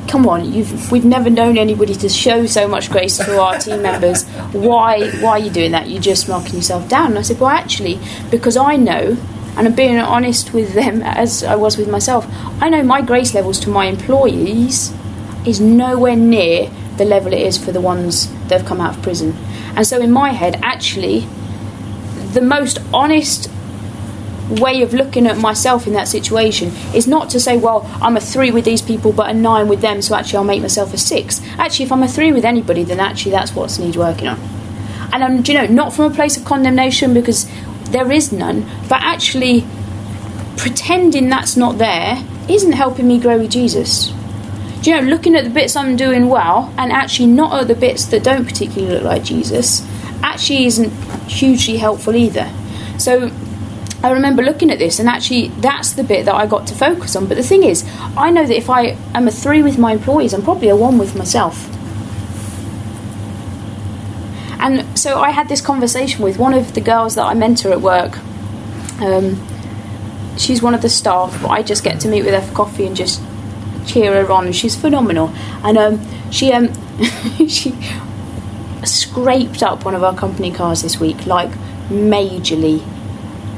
come 0.09 0.27
on, 0.27 0.51
you've 0.51 0.91
we've 0.91 1.05
never 1.05 1.29
known 1.29 1.57
anybody 1.57 1.95
to 1.95 2.09
show 2.09 2.45
so 2.45 2.67
much 2.67 2.91
grace 2.91 3.15
to 3.15 3.39
our 3.39 3.57
team 3.57 3.81
members. 3.89 4.25
Why 4.51 5.09
why 5.21 5.29
are 5.29 5.39
you 5.39 5.49
doing 5.49 5.71
that? 5.71 5.87
You're 5.87 6.01
just 6.01 6.27
marking 6.27 6.55
yourself 6.55 6.89
down. 6.89 7.11
And 7.11 7.19
I 7.19 7.21
said, 7.21 7.39
well, 7.39 7.49
actually, 7.49 7.97
because 8.29 8.57
I 8.57 8.75
know, 8.75 9.15
and 9.55 9.65
I'm 9.65 9.73
being 9.73 9.97
honest 9.97 10.53
with 10.53 10.73
them 10.73 11.01
as 11.01 11.45
I 11.45 11.55
was 11.55 11.77
with 11.77 11.89
myself. 11.89 12.27
I 12.61 12.67
know 12.67 12.83
my 12.83 13.01
grace 13.01 13.33
levels 13.33 13.57
to 13.61 13.69
my 13.69 13.85
employees 13.85 14.93
is 15.45 15.61
nowhere 15.61 16.17
near 16.17 16.69
the 16.97 17.05
level 17.05 17.31
it 17.31 17.39
is 17.39 17.57
for 17.57 17.71
the 17.71 17.79
ones 17.79 18.29
that 18.49 18.59
have 18.59 18.65
come 18.65 18.81
out 18.81 18.97
of 18.97 19.01
prison. 19.01 19.33
And 19.77 19.87
so, 19.87 20.01
in 20.01 20.11
my 20.11 20.31
head, 20.31 20.59
actually, 20.61 21.25
the 22.33 22.41
most 22.41 22.79
honest 22.93 23.49
way 24.49 24.81
of 24.81 24.93
looking 24.93 25.27
at 25.27 25.37
myself 25.37 25.87
in 25.87 25.93
that 25.93 26.07
situation 26.07 26.69
is 26.93 27.07
not 27.07 27.29
to 27.31 27.39
say, 27.39 27.57
well, 27.57 27.89
I'm 28.01 28.17
a 28.17 28.19
three 28.19 28.51
with 28.51 28.65
these 28.65 28.81
people 28.81 29.11
but 29.11 29.29
a 29.29 29.33
nine 29.33 29.67
with 29.67 29.81
them, 29.81 30.01
so 30.01 30.15
actually 30.15 30.37
I'll 30.37 30.43
make 30.43 30.61
myself 30.61 30.93
a 30.93 30.97
six. 30.97 31.41
Actually, 31.57 31.85
if 31.85 31.91
I'm 31.91 32.03
a 32.03 32.07
three 32.07 32.31
with 32.31 32.45
anybody, 32.45 32.83
then 32.83 32.99
actually 32.99 33.31
that's 33.31 33.53
what 33.53 33.77
needs 33.79 33.97
working 33.97 34.27
on. 34.27 34.39
And 35.11 35.23
um, 35.23 35.41
do 35.41 35.51
you 35.51 35.57
know, 35.57 35.67
not 35.67 35.93
from 35.93 36.11
a 36.11 36.15
place 36.15 36.37
of 36.37 36.45
condemnation 36.45 37.13
because 37.13 37.49
there 37.91 38.11
is 38.11 38.31
none, 38.31 38.69
but 38.87 39.01
actually 39.01 39.65
pretending 40.57 41.29
that's 41.29 41.55
not 41.55 41.77
there 41.77 42.23
isn't 42.49 42.73
helping 42.73 43.07
me 43.07 43.19
grow 43.19 43.37
with 43.37 43.51
Jesus. 43.51 44.13
Do 44.81 44.91
you 44.91 45.01
know, 45.01 45.07
looking 45.07 45.35
at 45.35 45.43
the 45.43 45.49
bits 45.49 45.75
I'm 45.75 45.95
doing 45.95 46.27
well 46.27 46.73
and 46.77 46.91
actually 46.91 47.27
not 47.27 47.61
at 47.61 47.67
the 47.67 47.75
bits 47.75 48.05
that 48.05 48.23
don't 48.23 48.45
particularly 48.45 48.93
look 48.93 49.03
like 49.03 49.23
Jesus 49.23 49.85
actually 50.23 50.65
isn't 50.65 50.91
hugely 51.29 51.77
helpful 51.77 52.15
either. 52.15 52.49
So 52.97 53.31
I 54.01 54.11
remember 54.11 54.41
looking 54.41 54.71
at 54.71 54.79
this, 54.79 54.97
and 54.99 55.09
actually, 55.09 55.49
that's 55.49 55.91
the 55.91 56.03
bit 56.03 56.25
that 56.25 56.33
I 56.33 56.45
got 56.45 56.65
to 56.67 56.75
focus 56.75 57.15
on. 57.17 57.27
But 57.27 57.35
the 57.35 57.43
thing 57.43 57.63
is, 57.63 57.83
I 58.15 58.31
know 58.31 58.45
that 58.45 58.55
if 58.55 58.69
I 58.69 58.97
am 59.13 59.27
a 59.27 59.31
three 59.31 59.61
with 59.61 59.77
my 59.77 59.91
employees, 59.91 60.33
I'm 60.33 60.41
probably 60.41 60.69
a 60.69 60.75
one 60.75 60.97
with 60.97 61.15
myself. 61.17 61.67
And 64.61 64.97
so 64.97 65.19
I 65.19 65.31
had 65.31 65.49
this 65.49 65.61
conversation 65.61 66.23
with 66.23 66.37
one 66.37 66.53
of 66.53 66.73
the 66.73 66.81
girls 66.81 67.15
that 67.15 67.23
I 67.23 67.33
mentor 67.33 67.71
at 67.71 67.81
work. 67.81 68.17
Um, 69.01 69.45
she's 70.37 70.61
one 70.61 70.73
of 70.73 70.81
the 70.81 70.89
staff, 70.89 71.37
but 71.41 71.49
I 71.49 71.61
just 71.61 71.83
get 71.83 71.99
to 72.01 72.07
meet 72.07 72.23
with 72.23 72.33
her 72.33 72.41
for 72.41 72.53
coffee 72.53 72.85
and 72.85 72.95
just 72.95 73.21
cheer 73.85 74.13
her 74.13 74.31
on. 74.31 74.51
She's 74.53 74.75
phenomenal. 74.77 75.29
And 75.63 75.77
um, 75.77 76.31
she 76.31 76.53
um, 76.53 76.69
she 77.47 77.73
scraped 78.85 79.61
up 79.61 79.83
one 79.83 79.95
of 79.95 80.03
our 80.03 80.15
company 80.15 80.51
cars 80.51 80.83
this 80.83 80.99
week, 81.01 81.25
like 81.25 81.51
majorly 81.89 82.81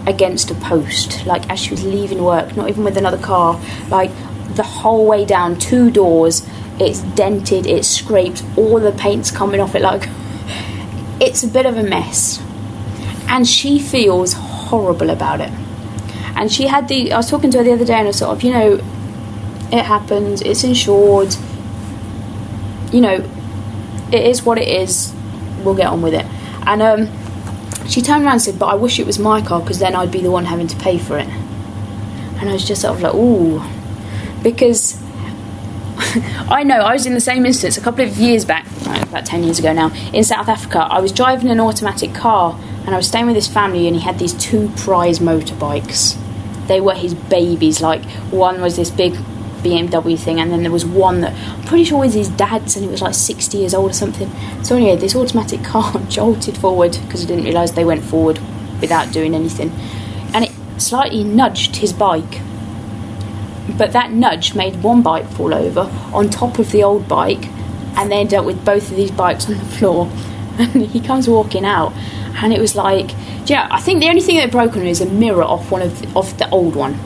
against 0.08 0.50
a 0.52 0.56
post, 0.56 1.26
like 1.26 1.50
as 1.50 1.60
she 1.60 1.72
was 1.72 1.84
leaving 1.84 2.24
work, 2.24 2.56
not 2.56 2.70
even 2.70 2.84
with 2.84 2.98
another 2.98 3.18
car, 3.18 3.60
like 3.90 4.12
the 4.56 4.64
whole 4.64 5.06
way 5.06 5.26
down, 5.26 5.58
two 5.58 5.92
doors, 5.92 6.48
it's 6.80 7.02
dented, 7.02 7.66
it's 7.66 7.88
scraped, 7.88 8.44
all 8.58 8.80
the 8.80 8.92
paint's 8.92 9.32
coming 9.32 9.60
off 9.60 9.76
it, 9.76 9.82
like 9.82 10.10
it's 11.20 11.44
a 11.44 11.48
bit 11.48 11.66
of 11.66 11.78
a 11.78 11.84
mess. 11.84 12.42
And 13.28 13.48
she 13.48 13.80
feels 13.80 14.34
horrible 14.34 15.10
about 15.10 15.40
it. 15.40 15.52
And 16.36 16.52
she 16.52 16.68
had 16.68 16.88
the, 16.88 17.14
I 17.14 17.18
was 17.18 17.30
talking 17.30 17.52
to 17.52 17.60
her 17.60 17.64
the 17.64 17.74
other 17.74 17.86
day 17.86 17.94
and 17.94 18.04
I 18.04 18.08
was 18.08 18.18
sort 18.18 18.36
of, 18.36 18.44
you 18.44 18.52
know, 18.52 18.74
it 19.72 19.86
happens, 19.86 20.42
it's 20.42 20.64
insured, 20.64 21.36
you 22.92 23.00
know, 23.00 23.24
it 24.12 24.26
is 24.26 24.44
what 24.44 24.58
it 24.58 24.68
is, 24.68 25.14
we'll 25.64 25.76
get 25.76 25.88
on 25.88 26.02
with 26.02 26.14
it. 26.14 26.26
And, 26.66 26.82
um, 26.82 27.21
she 27.88 28.02
turned 28.02 28.24
around 28.24 28.34
and 28.34 28.42
said, 28.42 28.60
But 28.60 28.68
I 28.68 28.76
wish 28.76 29.00
it 29.00 29.06
was 29.06 29.20
my 29.20 29.42
car 29.42 29.60
because 29.62 29.80
then 29.80 29.96
I'd 29.96 30.12
be 30.12 30.22
the 30.22 30.32
one 30.32 30.46
having 30.46 30.68
to 30.68 30.76
pay 30.78 30.98
for 30.98 31.18
it. 31.18 31.28
And 31.28 32.50
I 32.50 32.54
was 32.54 32.66
just 32.66 32.82
sort 32.82 32.96
of 32.96 33.02
like, 33.02 33.14
Ooh. 33.14 33.62
Because 34.42 35.02
I 36.50 36.64
know 36.64 36.80
I 36.80 36.94
was 36.94 37.06
in 37.06 37.14
the 37.14 37.22
same 37.22 37.46
instance 37.46 37.78
a 37.78 37.82
couple 37.82 38.04
of 38.04 38.18
years 38.18 38.46
back, 38.46 38.66
about 39.04 39.26
10 39.26 39.44
years 39.44 39.60
ago 39.60 39.74
now, 39.74 39.92
in 40.14 40.24
South 40.24 40.48
Africa. 40.48 40.80
I 40.80 41.00
was 41.00 41.12
driving 41.12 41.50
an 41.50 41.60
automatic 41.60 42.14
car 42.14 42.58
and 42.86 42.90
I 42.90 42.98
was 42.98 43.08
staying 43.08 43.28
with 43.28 43.36
this 43.36 43.48
family 43.48 43.88
and 43.88 43.96
he 43.96 44.02
had 44.02 44.18
these 44.18 44.34
two 44.34 44.70
prize 44.78 45.20
motorbikes. 45.20 46.18
They 46.68 46.82
were 46.82 46.96
his 46.96 47.14
babies. 47.14 47.82
Like, 47.82 48.04
one 48.32 48.62
was 48.62 48.76
this 48.76 48.90
big 48.90 49.16
BMW 49.62 50.18
thing, 50.18 50.40
and 50.40 50.52
then 50.52 50.62
there 50.64 50.72
was 50.72 50.86
one 50.86 51.22
that 51.22 51.34
I'm 51.34 51.64
pretty 51.66 51.84
sure 51.84 52.00
was 52.00 52.14
his 52.14 52.30
dad's, 52.30 52.76
and 52.76 52.86
it 52.86 52.92
was 52.92 53.02
like 53.02 53.14
60 53.14 53.58
years 53.58 53.74
old 53.74 53.92
or 53.92 53.94
something. 53.94 54.30
So 54.64 54.76
anyway, 54.76 54.96
this 54.96 55.16
automatic 55.16 55.64
car 55.64 55.94
jolted 56.08 56.58
forward 56.58 56.98
because 57.06 57.24
I 57.24 57.28
didn't 57.28 57.46
realise 57.46 57.72
they 57.72 57.86
went 57.86 58.04
forward 58.04 58.40
without 58.80 59.12
doing 59.12 59.36
anything, 59.36 59.72
and 60.34 60.46
it 60.46 60.52
slightly 60.78 61.24
nudged 61.24 61.78
his 61.78 61.94
bike. 61.94 62.42
But 63.78 63.94
that 63.94 64.12
nudge 64.12 64.54
made 64.56 64.84
one 64.84 65.02
bike 65.02 65.28
fall 65.28 65.54
over 65.54 65.82
on 66.14 66.30
top 66.30 66.60
of 66.60 66.72
the 66.72 66.84
old 66.84 67.08
bike, 67.08 67.46
and 67.96 68.12
they 68.12 68.20
ended 68.20 68.40
up 68.40 68.46
with 68.46 68.66
both 68.66 68.90
of 68.90 68.98
these 68.98 69.12
bikes 69.12 69.48
on 69.48 69.58
the 69.58 69.66
floor. 69.66 70.12
And 70.58 70.86
he 70.86 71.00
comes 71.00 71.30
walking 71.30 71.66
out, 71.66 71.94
and 72.44 72.52
it 72.52 72.60
was 72.60 72.76
like, 72.76 73.12
yeah, 73.46 73.70
I 73.72 73.80
think 73.80 74.02
the 74.02 74.10
only 74.10 74.22
thing 74.22 74.36
that 74.36 74.52
broke 74.52 74.76
on 74.76 74.86
is 74.86 75.00
a 75.00 75.06
mirror 75.06 75.44
off 75.44 75.72
one 75.72 75.82
of 75.82 76.02
the, 76.02 76.08
off 76.10 76.38
the 76.38 76.48
old 76.50 76.76
one 76.76 77.00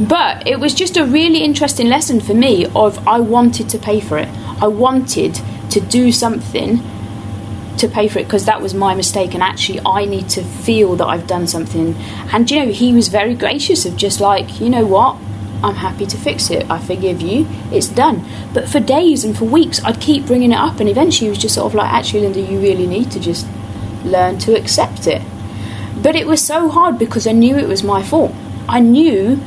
but 0.00 0.46
it 0.46 0.58
was 0.58 0.74
just 0.74 0.96
a 0.96 1.04
really 1.04 1.44
interesting 1.44 1.86
lesson 1.86 2.20
for 2.20 2.32
me 2.32 2.66
of 2.74 3.06
I 3.06 3.20
wanted 3.20 3.68
to 3.68 3.78
pay 3.78 4.00
for 4.00 4.16
it. 4.16 4.28
I 4.62 4.66
wanted 4.66 5.38
to 5.70 5.80
do 5.80 6.10
something 6.10 6.80
to 7.76 7.88
pay 7.88 8.08
for 8.08 8.18
it 8.18 8.24
because 8.24 8.46
that 8.46 8.60
was 8.62 8.74
my 8.74 8.94
mistake 8.94 9.34
and 9.34 9.42
actually 9.42 9.80
I 9.84 10.04
need 10.04 10.28
to 10.30 10.42
feel 10.42 10.96
that 10.96 11.06
I've 11.06 11.26
done 11.26 11.46
something. 11.46 11.94
And 12.32 12.50
you 12.50 12.64
know, 12.64 12.72
he 12.72 12.94
was 12.94 13.08
very 13.08 13.34
gracious 13.34 13.84
of 13.84 13.96
just 13.96 14.20
like, 14.20 14.60
you 14.60 14.70
know 14.70 14.86
what? 14.86 15.18
I'm 15.62 15.74
happy 15.74 16.06
to 16.06 16.16
fix 16.16 16.50
it. 16.50 16.70
I 16.70 16.78
forgive 16.78 17.20
you. 17.20 17.46
It's 17.70 17.88
done. 17.88 18.24
But 18.54 18.68
for 18.68 18.80
days 18.80 19.24
and 19.24 19.36
for 19.36 19.44
weeks, 19.44 19.82
I'd 19.84 20.00
keep 20.00 20.24
bringing 20.24 20.52
it 20.52 20.58
up, 20.58 20.80
and 20.80 20.88
eventually, 20.88 21.26
he 21.26 21.28
was 21.28 21.38
just 21.38 21.54
sort 21.54 21.66
of 21.66 21.74
like, 21.74 21.92
actually, 21.92 22.22
Linda, 22.22 22.40
you 22.40 22.58
really 22.58 22.86
need 22.86 23.10
to 23.10 23.20
just 23.20 23.46
learn 24.02 24.38
to 24.38 24.58
accept 24.58 25.06
it. 25.06 25.20
But 26.02 26.16
it 26.16 26.26
was 26.26 26.42
so 26.42 26.70
hard 26.70 26.98
because 26.98 27.26
I 27.26 27.32
knew 27.32 27.58
it 27.58 27.68
was 27.68 27.82
my 27.82 28.02
fault. 28.02 28.32
I 28.70 28.80
knew 28.80 29.42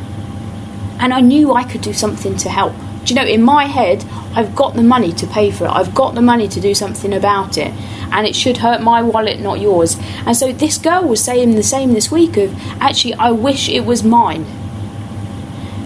and 1.00 1.14
I 1.14 1.22
knew 1.22 1.54
I 1.54 1.64
could 1.64 1.82
do 1.82 1.94
something 1.94 2.38
to 2.38 2.50
help. 2.50 2.74
Do 3.06 3.14
you 3.14 3.20
know, 3.20 3.28
in 3.28 3.44
my 3.44 3.66
head, 3.66 4.06
I've 4.34 4.56
got 4.56 4.76
the 4.76 4.84
money 4.84 5.12
to 5.14 5.28
pay 5.28 5.52
for 5.52 5.66
it. 5.66 5.72
I've 5.72 5.94
got 5.94 6.16
the 6.16 6.22
money 6.22 6.48
to 6.48 6.62
do 6.62 6.74
something 6.74 7.14
about 7.14 7.58
it, 7.58 7.74
and 8.12 8.26
it 8.26 8.36
should 8.36 8.58
hurt 8.58 8.82
my 8.82 9.02
wallet, 9.02 9.40
not 9.40 9.60
yours. 9.60 9.98
And 10.26 10.38
so 10.38 10.54
this 10.54 10.78
girl 10.78 11.04
was 11.04 11.24
saying 11.24 11.56
the 11.56 11.64
same 11.64 11.94
this 11.94 12.10
week 12.10 12.38
of 12.38 12.56
actually, 12.82 13.14
I 13.16 13.32
wish 13.32 13.68
it 13.68 13.86
was 13.86 14.04
mine. 14.04 14.46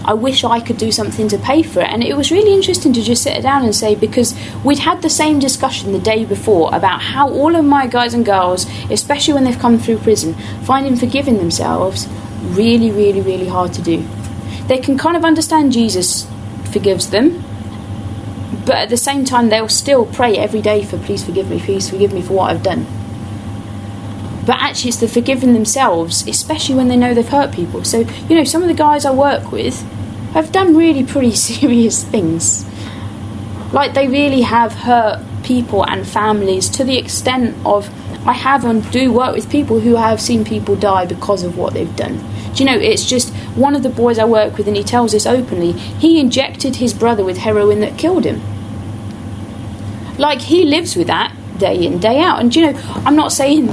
I 0.04 0.14
wish 0.14 0.42
I 0.42 0.60
could 0.60 0.78
do 0.78 0.90
something 0.90 1.28
to 1.28 1.36
pay 1.38 1.62
for 1.62 1.80
it. 1.80 1.88
And 1.90 2.02
it 2.02 2.16
was 2.16 2.30
really 2.30 2.54
interesting 2.54 2.94
to 2.94 3.02
just 3.02 3.22
sit 3.22 3.36
her 3.36 3.42
down 3.42 3.62
and 3.64 3.74
say, 3.74 3.94
because 3.94 4.34
we'd 4.64 4.78
had 4.78 5.02
the 5.02 5.10
same 5.10 5.38
discussion 5.38 5.92
the 5.92 5.98
day 5.98 6.24
before 6.24 6.74
about 6.74 7.02
how 7.02 7.28
all 7.28 7.54
of 7.54 7.64
my 7.64 7.86
guys 7.86 8.14
and 8.14 8.24
girls, 8.24 8.66
especially 8.90 9.34
when 9.34 9.44
they've 9.44 9.58
come 9.58 9.78
through 9.78 9.98
prison, 9.98 10.32
finding 10.62 10.96
forgiving 10.96 11.36
themselves 11.36 12.08
really, 12.42 12.90
really, 12.90 13.20
really 13.20 13.48
hard 13.48 13.74
to 13.74 13.82
do. 13.82 14.08
They 14.68 14.78
can 14.78 14.98
kind 14.98 15.16
of 15.16 15.24
understand 15.24 15.72
Jesus 15.72 16.26
forgives 16.70 17.10
them, 17.10 17.42
but 18.66 18.76
at 18.76 18.90
the 18.90 18.96
same 18.98 19.24
time, 19.24 19.48
they'll 19.48 19.68
still 19.68 20.04
pray 20.04 20.36
every 20.36 20.60
day 20.60 20.84
for, 20.84 20.98
please 20.98 21.24
forgive 21.24 21.48
me, 21.48 21.58
please 21.58 21.88
forgive 21.88 22.12
me 22.12 22.20
for 22.20 22.34
what 22.34 22.50
I've 22.50 22.62
done. 22.62 22.86
But 24.46 24.56
actually, 24.60 24.90
it's 24.90 25.00
the 25.00 25.08
forgiving 25.08 25.54
themselves, 25.54 26.26
especially 26.26 26.74
when 26.74 26.88
they 26.88 26.96
know 26.96 27.14
they've 27.14 27.28
hurt 27.28 27.52
people. 27.52 27.84
So, 27.84 28.00
you 28.28 28.36
know, 28.36 28.44
some 28.44 28.62
of 28.62 28.68
the 28.68 28.74
guys 28.74 29.04
I 29.04 29.10
work 29.10 29.52
with 29.52 29.82
have 30.32 30.52
done 30.52 30.76
really 30.76 31.04
pretty 31.04 31.34
serious 31.34 32.04
things. 32.04 32.66
Like, 33.72 33.94
they 33.94 34.06
really 34.06 34.42
have 34.42 34.72
hurt 34.72 35.24
people 35.44 35.86
and 35.86 36.06
families 36.06 36.68
to 36.70 36.84
the 36.84 36.98
extent 36.98 37.56
of 37.64 37.88
I 38.26 38.32
have 38.32 38.64
and 38.66 38.90
do 38.90 39.12
work 39.12 39.34
with 39.34 39.50
people 39.50 39.80
who 39.80 39.96
have 39.96 40.20
seen 40.20 40.44
people 40.44 40.76
die 40.76 41.06
because 41.06 41.42
of 41.42 41.56
what 41.56 41.72
they've 41.72 41.96
done. 41.96 42.18
Do 42.52 42.62
you 42.62 42.64
know, 42.66 42.78
it's 42.78 43.06
just 43.06 43.32
one 43.58 43.74
of 43.74 43.82
the 43.82 43.88
boys 43.88 44.18
I 44.18 44.24
work 44.24 44.56
with, 44.56 44.68
and 44.68 44.76
he 44.76 44.84
tells 44.84 45.14
us 45.14 45.26
openly, 45.26 45.72
he 45.72 46.20
injected 46.20 46.76
his 46.76 46.94
brother 46.94 47.24
with 47.24 47.38
heroin 47.38 47.80
that 47.80 47.98
killed 47.98 48.24
him. 48.24 48.40
Like, 50.16 50.40
he 50.42 50.64
lives 50.64 50.96
with 50.96 51.06
that 51.08 51.34
day 51.58 51.84
in, 51.84 51.98
day 51.98 52.20
out. 52.20 52.40
And, 52.40 52.54
you 52.54 52.70
know, 52.72 52.80
I'm 53.04 53.16
not 53.16 53.32
saying 53.32 53.68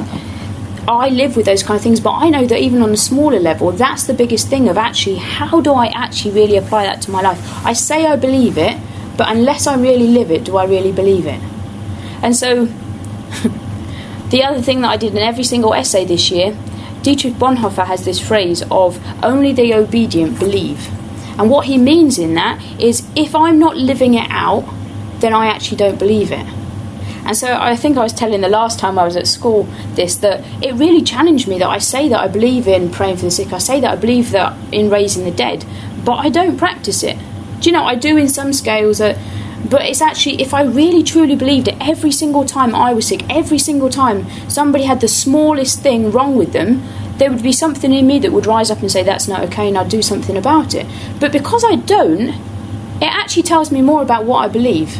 I 0.88 1.10
live 1.10 1.36
with 1.36 1.46
those 1.46 1.64
kind 1.64 1.78
of 1.78 1.84
things, 1.84 2.00
but 2.00 2.12
I 2.12 2.30
know 2.30 2.46
that 2.46 2.60
even 2.60 2.82
on 2.82 2.92
a 2.92 2.98
smaller 2.98 3.40
level, 3.40 3.72
that's 3.72 4.04
the 4.04 4.14
biggest 4.14 4.48
thing 4.48 4.70
of 4.70 4.78
actually 4.78 5.16
how 5.16 5.62
do 5.62 5.74
I 5.74 5.88
actually 5.88 6.32
really 6.32 6.58
apply 6.58 6.84
that 6.86 7.02
to 7.04 7.12
my 7.12 7.22
life? 7.22 7.66
I 7.66 7.74
say 7.74 8.06
I 8.06 8.16
believe 8.16 8.58
it, 8.58 8.78
but 9.18 9.30
unless 9.30 9.66
I 9.66 9.76
really 9.76 10.08
live 10.08 10.30
it, 10.30 10.44
do 10.44 10.58
I 10.58 10.66
really 10.66 10.92
believe 10.92 11.26
it? 11.26 11.40
And 12.22 12.36
so, 12.36 12.66
the 14.30 14.44
other 14.44 14.62
thing 14.62 14.82
that 14.82 14.90
I 14.90 14.98
did 14.98 15.14
in 15.14 15.20
every 15.20 15.44
single 15.44 15.74
essay 15.74 16.06
this 16.06 16.30
year, 16.30 16.56
Dietrich 17.06 17.36
Bonhoeffer 17.36 17.86
has 17.86 18.03
this 18.03 18.20
phrase 18.20 18.64
of 18.72 18.99
only 19.24 19.53
the 19.53 19.76
obedient 19.76 20.39
believe. 20.39 20.89
And 21.38 21.51
what 21.51 21.68
he 21.68 21.78
means 21.78 22.18
in 22.18 22.34
that 22.34 22.60
is 22.82 23.08
if 23.16 23.36
I'm 23.36 23.60
not 23.60 23.78
living 23.78 24.16
it 24.16 24.26
out, 24.32 24.68
then 25.20 25.32
I 25.32 25.45
actually 25.45 25.78
don't 25.78 25.99
believe 25.99 26.32
it. 26.32 26.47
And 27.24 27.38
so 27.38 27.60
I 27.62 27.76
think 27.76 27.99
I 27.99 28.01
was 28.01 28.12
telling 28.12 28.41
the 28.41 28.49
last 28.49 28.80
time 28.80 28.97
I 28.97 29.03
was 29.03 29.16
at 29.16 29.28
school 29.28 29.68
this 29.93 30.16
that 30.16 30.43
it 30.64 30.74
really 30.74 31.03
challenged 31.03 31.47
me 31.47 31.60
that 31.60 31.70
I 31.70 31.78
say 31.78 32.10
that 32.10 32.20
I 32.20 32.28
believe 32.28 32.68
in 32.68 32.89
praying 32.89 33.18
for 33.18 33.26
the 33.26 33.32
sick, 33.32 33.53
I 33.53 33.60
say 33.60 33.80
that 33.82 33.91
I 33.91 33.95
believe 33.97 34.32
that 34.32 34.58
in 34.74 34.89
raising 34.89 35.26
the 35.26 35.32
dead, 35.32 35.64
but 36.03 36.14
I 36.14 36.30
don't 36.30 36.58
practice 36.58 37.03
it. 37.03 37.20
Do 37.60 37.70
you 37.70 37.72
know 37.72 37.84
I 37.84 37.93
do 37.93 38.18
in 38.18 38.30
some 38.30 38.51
scales 38.51 38.97
that 38.97 39.16
but 39.70 39.82
it's 39.84 40.01
actually 40.01 40.41
if 40.41 40.53
I 40.53 40.63
really 40.63 41.03
truly 41.03 41.36
believed 41.36 41.68
it 41.68 41.76
every 41.80 42.11
single 42.11 42.45
time 42.45 42.76
I 42.76 42.93
was 42.93 43.07
sick, 43.07 43.24
every 43.30 43.57
single 43.57 43.89
time 43.89 44.28
somebody 44.49 44.84
had 44.84 45.01
the 45.01 45.07
smallest 45.07 45.82
thing 45.82 46.11
wrong 46.11 46.36
with 46.36 46.53
them, 46.53 46.84
there 47.18 47.32
would 47.32 47.43
be 47.43 47.51
something 47.51 47.93
in 47.93 48.05
me 48.05 48.20
that 48.20 48.32
would 48.32 48.45
rise 48.45 48.70
up 48.70 48.82
and 48.82 48.91
say 48.91 49.01
that's 49.01 49.28
not 49.28 49.41
okay 49.41 49.68
and 49.68 49.78
I'd 49.78 49.89
do 49.89 50.01
something 50.01 50.38
about 50.38 50.74
it. 50.74 50.86
But 51.20 51.32
because 51.32 51.63
I 51.63 51.76
don't, 51.76 52.30
it 53.01 53.13
actually 53.13 53.43
tells 53.43 53.72
me 53.72 53.82
more 53.82 54.01
about 54.01 54.26
what 54.26 54.39
I 54.39 54.47
believe. 54.47 54.97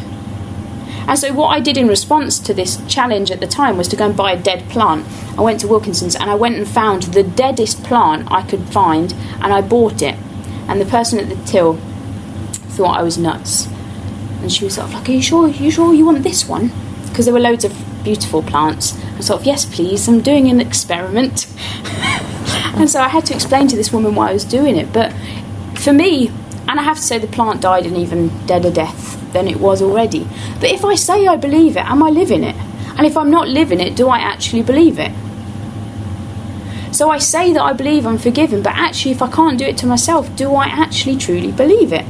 And 1.08 1.20
so, 1.20 1.32
what 1.34 1.50
I 1.50 1.60
did 1.60 1.78
in 1.78 1.88
response 1.88 2.40
to 2.40 2.54
this 2.54 2.82
challenge 2.88 3.30
at 3.30 3.40
the 3.40 3.48
time 3.48 3.78
was 3.78 3.88
to 3.90 3.96
go 3.96 4.08
and 4.08 4.18
buy 4.18 4.32
a 4.32 4.42
dead 4.42 4.68
plant. 4.70 5.06
I 5.38 5.42
went 5.42 5.60
to 5.60 5.68
Wilkinson's 5.68 6.16
and 6.16 6.32
I 6.32 6.36
went 6.36 6.56
and 6.56 6.68
found 6.68 7.04
the 7.04 7.22
deadest 7.22 7.84
plant 7.84 8.32
I 8.32 8.42
could 8.42 8.68
find 8.70 9.14
and 9.42 9.54
I 9.54 9.62
bought 9.62 10.02
it. 10.02 10.16
And 10.68 10.82
the 10.82 10.86
person 10.86 11.20
at 11.20 11.30
the 11.30 11.36
till 11.46 11.76
thought 12.76 12.98
I 12.98 13.04
was 13.04 13.18
nuts. 13.20 13.68
And 14.46 14.54
she 14.54 14.64
was 14.64 14.76
sort 14.76 14.90
of 14.90 14.94
like, 14.94 15.10
Are 15.10 15.12
you 15.12 15.24
sure, 15.24 15.48
Are 15.48 15.50
you, 15.50 15.72
sure 15.72 15.92
you 15.92 16.06
want 16.06 16.22
this 16.22 16.48
one? 16.48 16.72
Because 17.08 17.26
there 17.26 17.34
were 17.34 17.40
loads 17.40 17.66
of 17.66 17.74
beautiful 18.04 18.44
plants. 18.44 18.96
I 19.18 19.22
sort 19.22 19.42
of, 19.42 19.48
Yes, 19.48 19.66
please, 19.66 20.08
I'm 20.08 20.22
doing 20.22 20.48
an 20.50 20.62
experiment. 20.62 21.48
and 22.78 22.88
so 22.88 23.02
I 23.02 23.08
had 23.08 23.26
to 23.26 23.34
explain 23.34 23.68
to 23.70 23.76
this 23.76 23.92
woman 23.92 24.14
why 24.14 24.30
I 24.30 24.34
was 24.34 24.46
doing 24.46 24.78
it. 24.78 24.94
But 24.94 25.12
for 25.74 25.92
me, 25.92 26.28
and 26.68 26.80
I 26.80 26.84
have 26.84 26.98
to 26.98 27.02
say 27.02 27.18
the 27.18 27.26
plant 27.26 27.62
died 27.62 27.88
an 27.88 27.96
even 27.96 28.46
deader 28.46 28.70
death 28.70 29.20
than 29.34 29.48
it 29.48 29.60
was 29.60 29.82
already. 29.82 30.28
But 30.60 30.70
if 30.70 30.86
I 30.86 30.94
say 30.94 31.26
I 31.26 31.38
believe 31.38 31.76
it, 31.76 31.84
am 31.84 32.04
I 32.04 32.10
living 32.12 32.44
it? 32.44 32.56
And 33.00 33.08
if 33.08 33.18
I'm 33.18 33.32
not 33.32 33.48
living 33.48 33.80
it, 33.80 33.96
do 33.96 34.10
I 34.10 34.20
actually 34.20 34.62
believe 34.62 35.00
it? 35.00 35.12
So 36.94 37.10
I 37.10 37.18
say 37.18 37.52
that 37.52 37.64
I 37.64 37.74
believe 37.74 38.06
I'm 38.06 38.20
forgiven, 38.20 38.62
but 38.62 38.74
actually, 38.76 39.10
if 39.10 39.24
I 39.24 39.32
can't 39.32 39.58
do 39.58 39.66
it 39.66 39.76
to 39.80 39.88
myself, 39.88 40.34
do 40.36 40.54
I 40.54 40.68
actually 40.68 41.18
truly 41.18 41.52
believe 41.52 41.92
it? 41.92 42.06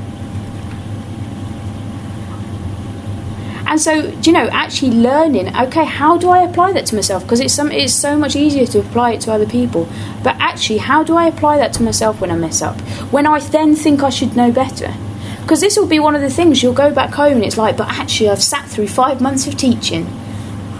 And 3.68 3.82
so, 3.82 3.94
you 4.22 4.32
know, 4.32 4.48
actually 4.52 4.92
learning, 4.92 5.56
okay, 5.56 5.86
how 5.86 6.18
do 6.18 6.30
I 6.30 6.44
apply 6.44 6.74
that 6.74 6.86
to 6.88 6.96
myself? 6.96 7.24
Because 7.24 7.40
it's, 7.40 7.54
some, 7.54 7.72
it's 7.72 7.94
so 7.94 8.16
much 8.16 8.36
easier 8.36 8.66
to 8.68 8.80
apply 8.80 9.14
it 9.14 9.22
to 9.22 9.32
other 9.32 9.48
people. 9.48 9.90
But 10.24 10.36
actually, 10.40 10.80
how 10.80 11.04
do 11.04 11.16
I 11.16 11.28
apply 11.28 11.58
that 11.58 11.74
to 11.74 11.84
myself 11.84 12.22
when 12.22 12.30
I 12.30 12.36
mess 12.36 12.62
up? 12.62 12.80
When 13.12 13.26
I 13.26 13.40
then 13.40 13.76
think 13.76 14.04
I 14.04 14.10
should 14.10 14.36
know 14.36 14.52
better? 14.52 14.94
Because 15.42 15.62
this 15.62 15.78
will 15.78 15.88
be 15.88 16.00
one 16.00 16.16
of 16.16 16.22
the 16.22 16.30
things 16.30 16.62
you'll 16.62 16.74
go 16.74 16.94
back 16.94 17.12
home 17.12 17.34
and 17.34 17.46
it's 17.46 17.58
like, 17.58 17.76
but 17.78 17.88
actually, 17.90 18.30
I've 18.30 18.42
sat 18.42 18.68
through 18.68 18.88
five 18.88 19.20
months 19.20 19.48
of 19.48 19.58
teaching. 19.58 20.08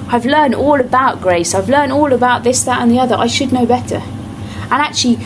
I've 0.08 0.26
learned 0.26 0.54
all 0.54 0.80
about 0.80 1.22
grace. 1.22 1.56
I've 1.56 1.70
learned 1.70 1.92
all 1.92 2.14
about 2.14 2.44
this, 2.44 2.64
that, 2.64 2.82
and 2.82 2.92
the 2.92 3.00
other. 3.00 3.16
I 3.16 3.28
should 3.28 3.52
know 3.52 3.66
better. 3.66 3.98
And 3.98 4.74
actually, 4.74 5.18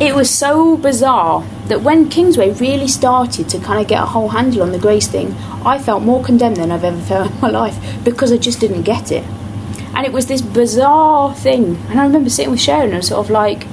it 0.00 0.14
was 0.14 0.28
so 0.28 0.76
bizarre 0.76 1.44
that 1.68 1.82
when 1.82 2.08
Kingsway 2.08 2.50
really 2.52 2.88
started 2.88 3.48
to 3.48 3.58
kind 3.58 3.80
of 3.80 3.88
get 3.88 4.02
a 4.02 4.06
whole 4.06 4.28
handle 4.28 4.62
on 4.62 4.72
the 4.72 4.78
grace 4.78 5.08
thing, 5.08 5.32
I 5.64 5.78
felt 5.78 6.02
more 6.02 6.22
condemned 6.22 6.56
than 6.56 6.70
I've 6.70 6.84
ever 6.84 7.00
felt 7.00 7.30
in 7.34 7.40
my 7.40 7.50
life 7.50 8.04
because 8.04 8.32
I 8.32 8.36
just 8.36 8.60
didn't 8.60 8.82
get 8.82 9.10
it. 9.10 9.24
And 9.94 10.04
it 10.04 10.12
was 10.12 10.26
this 10.26 10.42
bizarre 10.42 11.34
thing. 11.34 11.76
And 11.88 12.00
I 12.00 12.04
remember 12.04 12.28
sitting 12.28 12.50
with 12.50 12.60
Sharon 12.60 12.92
and 12.92 13.04
sort 13.04 13.24
of 13.24 13.30
like, 13.30 13.66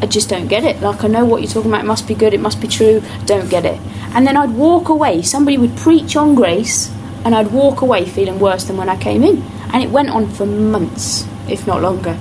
I 0.00 0.06
just 0.06 0.28
don't 0.28 0.46
get 0.46 0.64
it. 0.64 0.80
Like, 0.80 1.02
I 1.02 1.08
know 1.08 1.24
what 1.24 1.42
you're 1.42 1.50
talking 1.50 1.70
about, 1.70 1.82
it 1.82 1.88
must 1.88 2.06
be 2.06 2.14
good, 2.14 2.32
it 2.32 2.40
must 2.40 2.60
be 2.60 2.68
true, 2.68 3.02
don't 3.26 3.50
get 3.50 3.64
it. 3.64 3.80
And 4.14 4.26
then 4.26 4.36
I'd 4.36 4.52
walk 4.52 4.88
away, 4.88 5.22
somebody 5.22 5.58
would 5.58 5.76
preach 5.76 6.14
on 6.16 6.36
grace, 6.36 6.90
and 7.24 7.34
I'd 7.34 7.50
walk 7.50 7.80
away 7.80 8.06
feeling 8.06 8.38
worse 8.38 8.64
than 8.64 8.76
when 8.76 8.88
I 8.88 8.96
came 8.96 9.24
in. 9.24 9.42
And 9.72 9.82
it 9.82 9.90
went 9.90 10.10
on 10.10 10.30
for 10.30 10.46
months, 10.46 11.26
if 11.48 11.66
not 11.66 11.82
longer. 11.82 12.16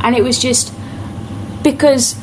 And 0.00 0.16
it 0.16 0.24
was 0.24 0.40
just 0.40 0.74
because 1.62 2.20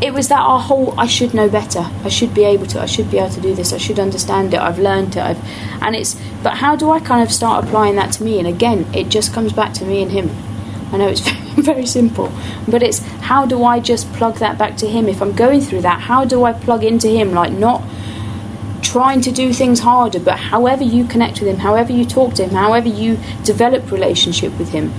it 0.00 0.14
was 0.14 0.28
that 0.28 0.40
our 0.40 0.60
whole 0.60 0.98
I 0.98 1.06
should 1.06 1.34
know 1.34 1.48
better. 1.48 1.90
I 2.04 2.08
should 2.08 2.32
be 2.32 2.44
able 2.44 2.66
to. 2.66 2.80
I 2.80 2.86
should 2.86 3.10
be 3.10 3.18
able 3.18 3.30
to 3.30 3.40
do 3.40 3.54
this. 3.54 3.72
I 3.72 3.78
should 3.78 3.98
understand 3.98 4.54
it. 4.54 4.60
I've 4.60 4.78
learned 4.78 5.16
it. 5.16 5.22
I've, 5.22 5.42
and 5.82 5.96
it's. 5.96 6.20
But 6.42 6.58
how 6.58 6.76
do 6.76 6.90
I 6.90 7.00
kind 7.00 7.22
of 7.22 7.32
start 7.32 7.64
applying 7.64 7.96
that 7.96 8.12
to 8.12 8.22
me? 8.22 8.38
And 8.38 8.46
again, 8.46 8.86
it 8.94 9.08
just 9.08 9.32
comes 9.32 9.52
back 9.52 9.72
to 9.74 9.84
me 9.84 10.02
and 10.02 10.12
him. 10.12 10.30
I 10.92 10.98
know 10.98 11.08
it's 11.08 11.20
very, 11.28 11.62
very 11.62 11.86
simple, 11.86 12.32
but 12.68 12.82
it's 12.82 13.00
how 13.20 13.44
do 13.44 13.64
I 13.64 13.80
just 13.80 14.10
plug 14.12 14.36
that 14.36 14.56
back 14.56 14.76
to 14.78 14.86
him 14.86 15.08
if 15.08 15.20
I'm 15.20 15.32
going 15.32 15.60
through 15.60 15.82
that? 15.82 16.02
How 16.02 16.24
do 16.24 16.44
I 16.44 16.52
plug 16.52 16.84
into 16.84 17.08
him? 17.08 17.32
Like 17.32 17.52
not 17.52 17.82
trying 18.82 19.20
to 19.22 19.32
do 19.32 19.52
things 19.52 19.80
harder, 19.80 20.20
but 20.20 20.38
however 20.38 20.84
you 20.84 21.04
connect 21.04 21.40
with 21.40 21.48
him, 21.48 21.58
however 21.58 21.92
you 21.92 22.04
talk 22.04 22.34
to 22.34 22.44
him, 22.44 22.50
however 22.50 22.88
you 22.88 23.18
develop 23.44 23.90
relationship 23.90 24.56
with 24.58 24.70
him. 24.70 24.92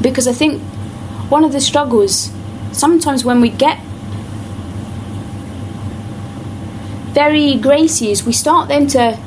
Because 0.00 0.28
I 0.28 0.32
think 0.32 0.62
one 1.28 1.44
of 1.44 1.52
the 1.52 1.60
struggles 1.60 2.30
sometimes 2.72 3.24
when 3.24 3.40
we 3.40 3.50
get 3.50 3.78
very 7.14 7.54
gracie 7.54 8.10
is 8.10 8.26
we 8.26 8.32
start 8.32 8.66
then 8.66 8.88
to 8.88 9.18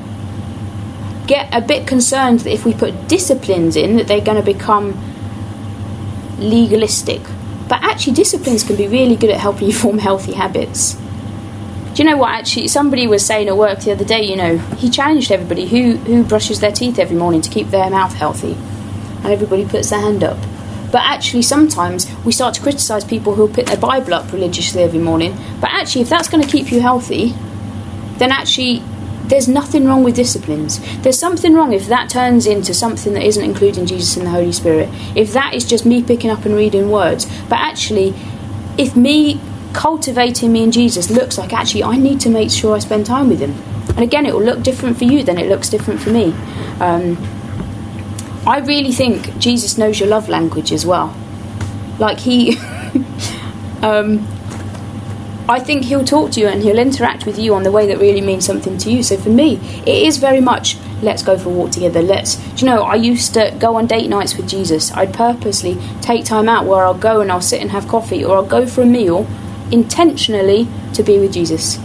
get 1.25 1.47
a 1.53 1.61
bit 1.61 1.87
concerned 1.87 2.41
that 2.41 2.51
if 2.51 2.65
we 2.65 2.73
put 2.73 3.07
disciplines 3.07 3.77
in 3.77 3.95
that 3.95 4.07
they're 4.07 4.21
going 4.21 4.37
to 4.37 4.43
become 4.43 4.97
legalistic. 6.37 7.21
But 7.69 7.83
actually 7.83 8.13
disciplines 8.13 8.63
can 8.63 8.75
be 8.75 8.87
really 8.87 9.15
good 9.15 9.29
at 9.29 9.39
helping 9.39 9.67
you 9.67 9.73
form 9.83 9.99
healthy 9.99 10.33
habits. 10.33 10.93
Do 10.93 12.03
you 12.03 12.09
know 12.09 12.17
what? 12.17 12.31
Actually 12.31 12.67
somebody 12.67 13.07
was 13.07 13.25
saying 13.25 13.47
at 13.47 13.57
work 13.57 13.79
the 13.79 13.91
other 13.91 14.05
day 14.05 14.21
you 14.21 14.35
know 14.35 14.57
he 14.77 14.89
challenged 14.89 15.31
everybody 15.31 15.65
who 15.67 15.95
who 15.97 16.23
brushes 16.23 16.59
their 16.59 16.73
teeth 16.73 16.99
every 16.99 17.15
morning 17.15 17.41
to 17.41 17.49
keep 17.49 17.69
their 17.69 17.89
mouth 17.89 18.13
healthy. 18.13 18.53
And 19.23 19.27
everybody 19.27 19.65
puts 19.65 19.89
their 19.89 20.01
hand 20.01 20.23
up. 20.25 20.37
But 20.91 21.03
actually 21.03 21.41
sometimes 21.41 22.05
we 22.25 22.33
start 22.33 22.53
to 22.55 22.61
criticize 22.61 23.05
people 23.05 23.35
who 23.35 23.47
put 23.47 23.65
their 23.65 23.77
bible 23.77 24.13
up 24.13 24.31
religiously 24.33 24.83
every 24.83 24.99
morning. 24.99 25.37
But 25.61 25.71
actually 25.71 26.01
if 26.01 26.09
that's 26.09 26.27
going 26.27 26.43
to 26.43 26.49
keep 26.49 26.69
you 26.69 26.81
healthy 26.81 27.33
then 28.19 28.31
actually 28.31 28.83
there's 29.27 29.47
nothing 29.47 29.85
wrong 29.85 30.03
with 30.03 30.15
disciplines. 30.15 30.79
There's 31.01 31.19
something 31.19 31.53
wrong 31.53 31.73
if 31.73 31.87
that 31.87 32.09
turns 32.09 32.47
into 32.47 32.73
something 32.73 33.13
that 33.13 33.23
isn't 33.23 33.43
including 33.43 33.85
Jesus 33.85 34.15
and 34.15 34.25
the 34.25 34.31
Holy 34.31 34.53
Spirit. 34.53 34.89
If 35.15 35.33
that 35.33 35.53
is 35.53 35.65
just 35.65 35.85
me 35.85 36.01
picking 36.01 36.29
up 36.29 36.45
and 36.45 36.55
reading 36.55 36.89
words. 36.89 37.25
But 37.49 37.59
actually, 37.59 38.13
if 38.77 38.95
me 38.95 39.41
cultivating 39.73 40.53
me 40.53 40.63
in 40.63 40.71
Jesus 40.71 41.09
looks 41.09 41.37
like 41.37 41.53
actually 41.53 41.83
I 41.83 41.97
need 41.97 42.19
to 42.21 42.29
make 42.29 42.49
sure 42.49 42.75
I 42.75 42.79
spend 42.79 43.05
time 43.05 43.29
with 43.29 43.39
Him. 43.39 43.51
And 43.89 43.99
again, 43.99 44.25
it 44.25 44.33
will 44.33 44.43
look 44.43 44.63
different 44.63 44.97
for 44.97 45.03
you 45.03 45.23
than 45.23 45.37
it 45.37 45.49
looks 45.49 45.69
different 45.69 45.99
for 45.99 46.09
me. 46.09 46.33
Um, 46.79 47.17
I 48.47 48.59
really 48.59 48.93
think 48.93 49.37
Jesus 49.39 49.77
knows 49.77 49.99
your 49.99 50.07
love 50.07 50.29
language 50.29 50.71
as 50.71 50.85
well. 50.85 51.15
Like 51.99 52.19
He. 52.19 52.57
um, 53.81 54.25
I 55.49 55.59
think 55.61 55.85
he'll 55.85 56.03
talk 56.03 56.31
to 56.31 56.41
you 56.41 56.47
and 56.47 56.61
he'll 56.61 56.77
interact 56.77 57.25
with 57.25 57.39
you 57.39 57.55
on 57.55 57.63
the 57.63 57.71
way 57.71 57.87
that 57.87 57.99
really 57.99 58.19
means 58.19 58.45
something 58.45 58.77
to 58.79 58.91
you. 58.91 59.01
So 59.01 59.15
for 59.15 59.29
me, 59.29 59.55
it 59.85 60.07
is 60.07 60.17
very 60.17 60.41
much 60.41 60.77
let's 61.01 61.23
go 61.23 61.37
for 61.37 61.49
a 61.49 61.53
walk 61.53 61.71
together. 61.71 62.01
Let's, 62.01 62.37
you 62.59 62.65
know, 62.65 62.81
I 62.81 62.95
used 62.95 63.33
to 63.35 63.55
go 63.59 63.75
on 63.75 63.87
date 63.87 64.09
nights 64.09 64.35
with 64.35 64.49
Jesus. 64.49 64.91
I'd 64.91 65.13
purposely 65.13 65.77
take 66.01 66.25
time 66.25 66.49
out 66.49 66.65
where 66.65 66.83
I'll 66.83 66.93
go 66.93 67.21
and 67.21 67.31
I'll 67.31 67.41
sit 67.41 67.61
and 67.61 67.71
have 67.71 67.87
coffee 67.87 68.25
or 68.25 68.35
I'll 68.35 68.45
go 68.45 68.65
for 68.65 68.81
a 68.81 68.85
meal 68.85 69.27
intentionally 69.71 70.67
to 70.93 71.03
be 71.03 71.19
with 71.19 71.33
Jesus. 71.33 71.79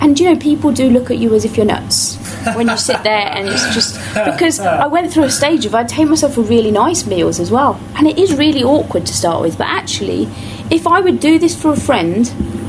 And 0.00 0.18
you 0.18 0.26
know, 0.26 0.36
people 0.36 0.72
do 0.72 0.90
look 0.90 1.10
at 1.10 1.18
you 1.18 1.34
as 1.34 1.44
if 1.44 1.56
you're 1.56 1.66
nuts 1.66 2.16
when 2.56 2.68
you 2.68 2.76
sit 2.76 3.04
there, 3.04 3.28
and 3.28 3.48
it's 3.48 3.72
just 3.72 3.94
because 4.24 4.58
I 4.58 4.88
went 4.88 5.12
through 5.12 5.24
a 5.24 5.30
stage 5.30 5.64
of 5.64 5.76
I'd 5.76 5.88
take 5.88 6.08
myself 6.08 6.34
for 6.34 6.40
really 6.40 6.72
nice 6.72 7.06
meals 7.06 7.38
as 7.38 7.52
well, 7.52 7.78
and 7.94 8.08
it 8.08 8.18
is 8.18 8.36
really 8.36 8.64
awkward 8.64 9.06
to 9.06 9.14
start 9.14 9.42
with. 9.42 9.56
But 9.58 9.68
actually, 9.68 10.24
if 10.70 10.88
I 10.88 10.98
would 10.98 11.20
do 11.20 11.38
this 11.38 11.60
for 11.60 11.72
a 11.72 11.76
friend, 11.76 12.26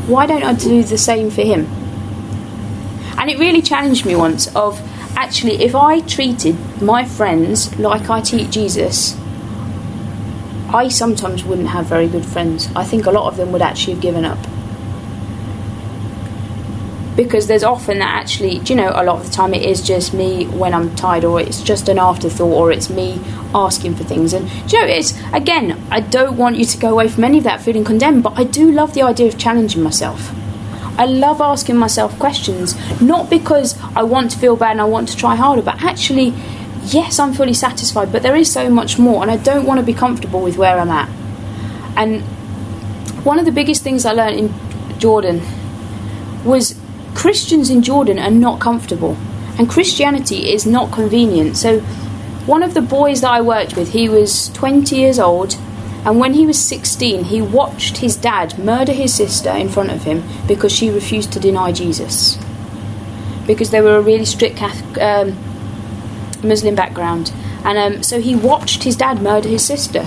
why 0.08 0.26
don't 0.26 0.44
I 0.44 0.54
do 0.54 0.84
the 0.84 0.98
same 0.98 1.30
for 1.30 1.42
him? 1.42 1.66
And 3.18 3.30
it 3.30 3.40
really 3.40 3.62
challenged 3.62 4.06
me 4.06 4.16
once 4.16 4.54
of 4.56 4.82
actually, 5.16 5.64
if 5.64 5.76
I 5.76 6.02
treated 6.02 6.58
my 6.82 7.06
friends 7.06 7.78
like 7.80 8.10
I 8.10 8.22
treat 8.22 8.50
Jesus, 8.50 9.18
I 10.74 10.88
sometimes 10.90 11.44
wouldn't 11.44 11.70
have 11.70 11.86
very 11.86 12.08
good 12.08 12.26
friends. 12.26 12.68
I 12.76 12.84
think 12.84 13.06
a 13.06 13.12
lot 13.12 13.28
of 13.28 13.38
them 13.38 13.52
would 13.52 13.62
actually 13.62 13.94
have 13.94 14.02
given 14.02 14.26
up. 14.26 14.40
Because 17.16 17.48
there's 17.48 17.64
often 17.64 18.00
that 18.00 18.10
actually, 18.10 18.58
you 18.60 18.76
know, 18.76 18.92
a 18.96 19.04
lot 19.04 19.20
of 19.20 19.26
the 19.26 19.32
time 19.32 19.54
it 19.54 19.64
is 19.64 19.82
just 19.82 20.14
me 20.14 20.46
when 20.48 20.74
I'm 20.74 20.96
tired, 20.96 21.24
or 21.24 21.40
it's 21.40 21.62
just 21.62 21.90
an 21.90 22.00
afterthought, 22.00 22.54
or 22.54 22.72
it's 22.72 22.90
me 22.90 23.22
asking 23.54 23.96
for 23.96 24.04
things. 24.04 24.34
And 24.34 24.50
you 24.72 24.80
know, 24.80 24.88
it's 24.88 25.14
again, 25.34 25.82
I 25.92 26.00
don't 26.00 26.38
want 26.38 26.58
you 26.58 26.66
to 26.66 26.78
go 26.78 26.92
away 26.92 27.08
from 27.08 27.24
any 27.24 27.38
of 27.38 27.44
that 27.44 27.62
feeling 27.62 27.84
condemned, 27.84 28.24
but 28.24 28.38
I 28.38 28.44
do 28.44 28.72
love 28.72 28.94
the 28.94 29.04
idea 29.04 29.28
of 29.28 29.38
challenging 29.38 29.84
myself. 29.84 30.34
I 30.98 31.06
love 31.06 31.42
asking 31.42 31.78
myself 31.78 32.18
questions, 32.20 32.76
not 33.02 33.30
because 33.30 33.80
I 33.96 34.04
want 34.04 34.32
to 34.32 34.40
feel 34.40 34.56
bad 34.56 34.72
and 34.72 34.82
I 34.82 34.86
want 34.86 35.10
to 35.10 35.18
try 35.18 35.36
harder, 35.36 35.64
but 35.64 35.82
actually, 35.82 36.34
yes, 36.84 37.18
I'm 37.18 37.34
fully 37.34 37.54
satisfied, 37.54 38.12
but 38.12 38.22
there 38.22 38.36
is 38.36 38.52
so 38.52 38.70
much 38.70 39.00
more, 39.00 39.24
and 39.24 39.32
I 39.32 39.38
don't 39.38 39.66
want 39.66 39.80
to 39.80 39.86
be 39.86 39.94
comfortable 39.94 40.42
with 40.42 40.58
where 40.58 40.80
I'm 40.80 40.90
at. 40.90 41.10
And 41.96 42.22
one 43.24 43.40
of 43.40 43.46
the 43.46 43.52
biggest 43.52 43.84
things 43.84 44.06
I 44.06 44.12
learned 44.12 44.38
in 44.38 45.00
Jordan 45.00 45.42
was 46.44 46.80
Christians 47.16 47.70
in 47.70 47.82
Jordan 47.82 48.20
are 48.20 48.32
not 48.32 48.60
comfortable, 48.60 49.18
and 49.58 49.70
Christianity 49.70 50.52
is 50.52 50.66
not 50.66 50.92
convenient. 50.92 51.58
So, 51.58 51.80
one 52.46 52.64
of 52.64 52.74
the 52.74 52.82
boys 52.82 53.22
that 53.22 53.32
I 53.32 53.42
worked 53.42 53.76
with, 53.76 53.94
he 53.94 54.10
was 54.10 54.50
20 54.50 54.96
years 54.96 55.20
old, 55.20 55.56
and 56.06 56.20
when 56.20 56.34
he 56.34 56.46
was 56.46 56.60
16, 56.60 57.26
he 57.26 57.42
watched 57.42 57.98
his 57.98 58.18
dad 58.18 58.60
murder 58.60 58.92
his 58.92 59.14
sister 59.14 59.52
in 59.52 59.70
front 59.70 59.92
of 59.92 60.04
him 60.04 60.24
because 60.48 60.74
she 60.74 60.90
refused 60.90 61.32
to 61.34 61.40
deny 61.40 61.72
Jesus. 61.72 62.38
Because 63.48 63.72
they 63.72 63.80
were 63.80 63.96
a 63.96 64.02
really 64.02 64.26
strict 64.26 64.58
Catholic, 64.58 65.02
um, 65.02 65.38
Muslim 66.44 66.76
background. 66.76 67.32
And 67.64 67.78
um, 67.78 68.04
so 68.04 68.20
he 68.20 68.36
watched 68.36 68.84
his 68.84 68.98
dad 68.98 69.22
murder 69.22 69.48
his 69.48 69.66
sister. 69.66 70.06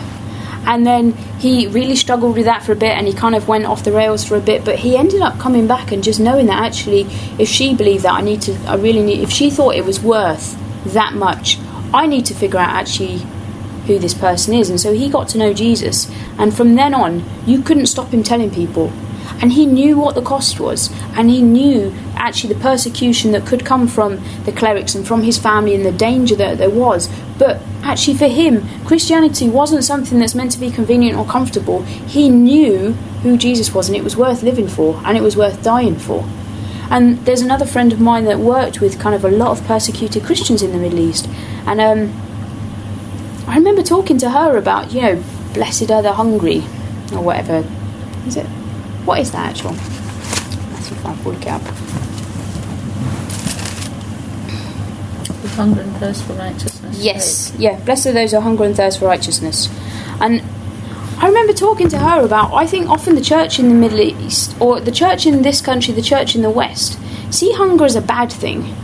And 0.66 0.84
then 0.86 1.12
he 1.38 1.68
really 1.68 1.96
struggled 1.96 2.36
with 2.36 2.44
that 2.44 2.62
for 2.64 2.72
a 2.72 2.76
bit 2.76 2.90
and 2.96 3.06
he 3.06 3.12
kind 3.12 3.34
of 3.34 3.46
went 3.46 3.66
off 3.66 3.84
the 3.84 3.92
rails 3.92 4.24
for 4.24 4.36
a 4.36 4.40
bit. 4.40 4.64
But 4.64 4.80
he 4.80 4.96
ended 4.96 5.22
up 5.22 5.38
coming 5.38 5.66
back 5.66 5.92
and 5.92 6.02
just 6.02 6.18
knowing 6.18 6.46
that 6.46 6.60
actually, 6.60 7.02
if 7.38 7.48
she 7.48 7.74
believed 7.74 8.04
that, 8.04 8.14
I 8.14 8.20
need 8.20 8.42
to, 8.42 8.54
I 8.66 8.74
really 8.74 9.02
need, 9.02 9.20
if 9.20 9.30
she 9.30 9.48
thought 9.48 9.76
it 9.76 9.84
was 9.84 10.00
worth 10.00 10.58
that 10.92 11.14
much, 11.14 11.58
I 11.94 12.06
need 12.06 12.26
to 12.26 12.34
figure 12.34 12.58
out 12.58 12.70
actually 12.70 13.18
who 13.86 13.98
this 13.98 14.14
person 14.14 14.54
is. 14.54 14.68
And 14.68 14.80
so 14.80 14.92
he 14.92 15.08
got 15.08 15.28
to 15.28 15.38
know 15.38 15.54
Jesus. 15.54 16.10
And 16.38 16.54
from 16.54 16.74
then 16.74 16.92
on, 16.94 17.24
you 17.46 17.62
couldn't 17.62 17.86
stop 17.86 18.12
him 18.12 18.22
telling 18.22 18.50
people. 18.50 18.92
And 19.40 19.52
he 19.52 19.66
knew 19.66 19.98
what 19.98 20.14
the 20.14 20.22
cost 20.22 20.60
was. 20.60 20.90
And 21.16 21.30
he 21.30 21.42
knew 21.42 21.94
actually 22.14 22.54
the 22.54 22.60
persecution 22.60 23.32
that 23.32 23.46
could 23.46 23.64
come 23.64 23.88
from 23.88 24.22
the 24.44 24.52
clerics 24.52 24.94
and 24.94 25.06
from 25.06 25.22
his 25.22 25.38
family 25.38 25.74
and 25.74 25.84
the 25.84 25.92
danger 25.92 26.34
that 26.36 26.58
there 26.58 26.70
was. 26.70 27.08
But 27.38 27.60
actually, 27.82 28.16
for 28.16 28.28
him, 28.28 28.66
Christianity 28.84 29.48
wasn't 29.48 29.84
something 29.84 30.18
that's 30.18 30.34
meant 30.34 30.52
to 30.52 30.58
be 30.58 30.70
convenient 30.70 31.18
or 31.18 31.26
comfortable. 31.26 31.82
He 31.82 32.28
knew 32.28 32.92
who 33.22 33.36
Jesus 33.36 33.74
was 33.74 33.88
and 33.88 33.96
it 33.96 34.04
was 34.04 34.16
worth 34.16 34.42
living 34.42 34.68
for 34.68 35.00
and 35.04 35.16
it 35.16 35.22
was 35.22 35.36
worth 35.36 35.62
dying 35.62 35.96
for. 35.96 36.24
And 36.90 37.18
there's 37.26 37.40
another 37.40 37.66
friend 37.66 37.92
of 37.92 38.00
mine 38.00 38.24
that 38.26 38.38
worked 38.38 38.80
with 38.80 39.00
kind 39.00 39.14
of 39.14 39.24
a 39.24 39.30
lot 39.30 39.58
of 39.58 39.66
persecuted 39.66 40.22
Christians 40.22 40.62
in 40.62 40.70
the 40.70 40.78
Middle 40.78 41.00
East. 41.00 41.28
And 41.66 41.80
um, 41.80 42.12
I 43.48 43.56
remember 43.56 43.82
talking 43.82 44.18
to 44.18 44.30
her 44.30 44.56
about, 44.56 44.92
you 44.92 45.02
know, 45.02 45.24
blessed 45.52 45.90
are 45.90 46.02
the 46.02 46.12
hungry, 46.12 46.58
or 47.12 47.22
whatever. 47.22 47.64
Is 48.26 48.36
it? 48.36 48.46
What 49.06 49.20
is 49.20 49.30
that 49.30 49.50
actual? 49.50 49.70
Let's 49.70 50.88
see 50.88 50.94
if 50.96 51.06
I 51.06 51.14
can 51.14 51.34
it 51.34 51.46
out. 51.46 51.62
With 55.42 55.54
hunger 55.54 55.80
and 55.80 55.96
thirst 55.98 56.24
for 56.24 56.32
righteousness. 56.32 56.98
Yes, 56.98 57.54
yeah. 57.56 57.78
Blessed 57.84 58.06
are 58.06 58.12
those 58.12 58.32
who 58.32 58.40
hunger 58.40 58.64
and 58.64 58.76
thirst 58.76 58.98
for 58.98 59.06
righteousness. 59.06 59.68
And 60.20 60.42
I 61.18 61.28
remember 61.28 61.52
talking 61.52 61.88
to 61.90 61.98
her 61.98 62.24
about, 62.24 62.52
I 62.52 62.66
think 62.66 62.90
often 62.90 63.14
the 63.14 63.20
church 63.20 63.60
in 63.60 63.68
the 63.68 63.74
Middle 63.76 64.00
East, 64.00 64.60
or 64.60 64.80
the 64.80 64.90
church 64.90 65.24
in 65.24 65.42
this 65.42 65.60
country, 65.60 65.94
the 65.94 66.02
church 66.02 66.34
in 66.34 66.42
the 66.42 66.50
West, 66.50 66.98
see 67.30 67.52
hunger 67.52 67.84
as 67.84 67.94
a 67.94 68.02
bad 68.02 68.32
thing. 68.32 68.74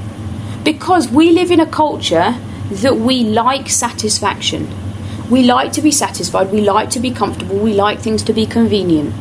Because 0.63 1.09
we 1.09 1.33
live 1.33 1.51
in 1.51 1.59
a 1.59 1.67
culture 1.67 2.37
that 2.71 2.97
we 2.97 3.25
like 3.25 3.69
satisfaction. 3.69 4.73
We 5.29 5.43
like 5.43 5.73
to 5.73 5.83
be 5.83 5.91
satisfied, 5.91 6.53
we 6.53 6.61
like 6.61 6.91
to 6.91 7.01
be 7.01 7.11
comfortable, 7.11 7.59
we 7.59 7.75
like 7.75 7.99
things 7.99 8.23
to 8.25 8.33
be 8.33 8.47
convenient. 8.47 9.13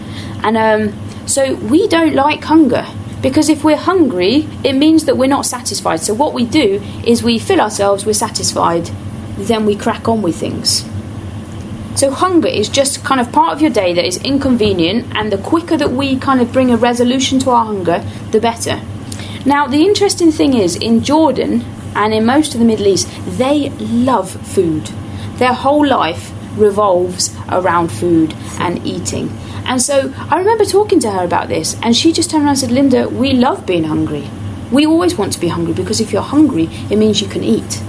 And 0.44 0.58
um, 0.58 1.28
so 1.28 1.56
we 1.56 1.88
don't 1.88 2.14
like 2.14 2.44
hunger 2.44 2.86
because 3.22 3.50
if 3.50 3.64
we're 3.64 3.78
hungry, 3.78 4.48
it 4.64 4.74
means 4.74 5.06
that 5.06 5.18
we're 5.18 5.28
not 5.28 5.46
satisfied. 5.46 6.02
So 6.02 6.14
what 6.14 6.34
we 6.34 6.46
do 6.46 6.82
is 7.06 7.22
we 7.24 7.38
fill 7.38 7.62
ourselves, 7.62 8.06
we're 8.06 8.14
satisfied, 8.14 8.86
then 9.38 9.66
we 9.66 9.76
crack 9.76 10.08
on 10.08 10.22
with 10.22 10.36
things. 10.36 10.86
So 11.96 12.10
hunger 12.10 12.48
is 12.48 12.70
just 12.70 13.04
kind 13.04 13.22
of 13.22 13.32
part 13.32 13.54
of 13.54 13.62
your 13.62 13.70
day 13.70 13.94
that 13.94 14.06
is 14.06 14.18
inconvenient, 14.24 15.14
and 15.16 15.32
the 15.32 15.38
quicker 15.38 15.78
that 15.78 15.92
we 15.92 16.18
kind 16.18 16.42
of 16.42 16.52
bring 16.52 16.72
a 16.72 16.78
resolution 16.78 17.38
to 17.40 17.52
our 17.52 17.66
hunger, 17.66 18.04
the 18.32 18.40
better. 18.40 18.82
Now, 19.46 19.68
the 19.68 19.84
interesting 19.84 20.32
thing 20.32 20.54
is, 20.54 20.76
in 20.76 21.04
Jordan 21.04 21.66
and 21.96 22.14
in 22.14 22.26
most 22.26 22.54
of 22.54 22.60
the 22.60 22.66
Middle 22.66 22.88
East, 22.88 23.10
they 23.38 23.70
love 23.70 24.32
food. 24.48 24.86
Their 25.36 25.54
whole 25.54 25.86
life 25.86 26.32
revolves 26.56 27.36
around 27.50 27.92
food 27.92 28.34
and 28.60 28.86
eating. 28.86 29.30
And 29.66 29.82
so 29.82 30.14
I 30.30 30.40
remember 30.40 30.66
talking 30.66 31.00
to 31.02 31.12
her 31.12 31.24
about 31.24 31.48
this, 31.48 31.76
and 31.82 31.96
she 31.96 32.12
just 32.12 32.30
turned 32.32 32.44
around 32.44 32.52
and 32.52 32.60
said, 32.60 32.72
Linda, 32.72 33.08
we 33.08 33.34
love 33.34 33.66
being 33.66 33.86
hungry. 33.86 34.30
We 34.72 34.86
always 34.86 35.18
want 35.18 35.34
to 35.34 35.40
be 35.40 35.50
hungry 35.50 35.74
because 35.74 36.00
if 36.00 36.12
you're 36.12 36.22
hungry, 36.22 36.70
it 36.90 36.98
means 36.98 37.22
you 37.22 37.28
can 37.28 37.44
eat. 37.44 37.82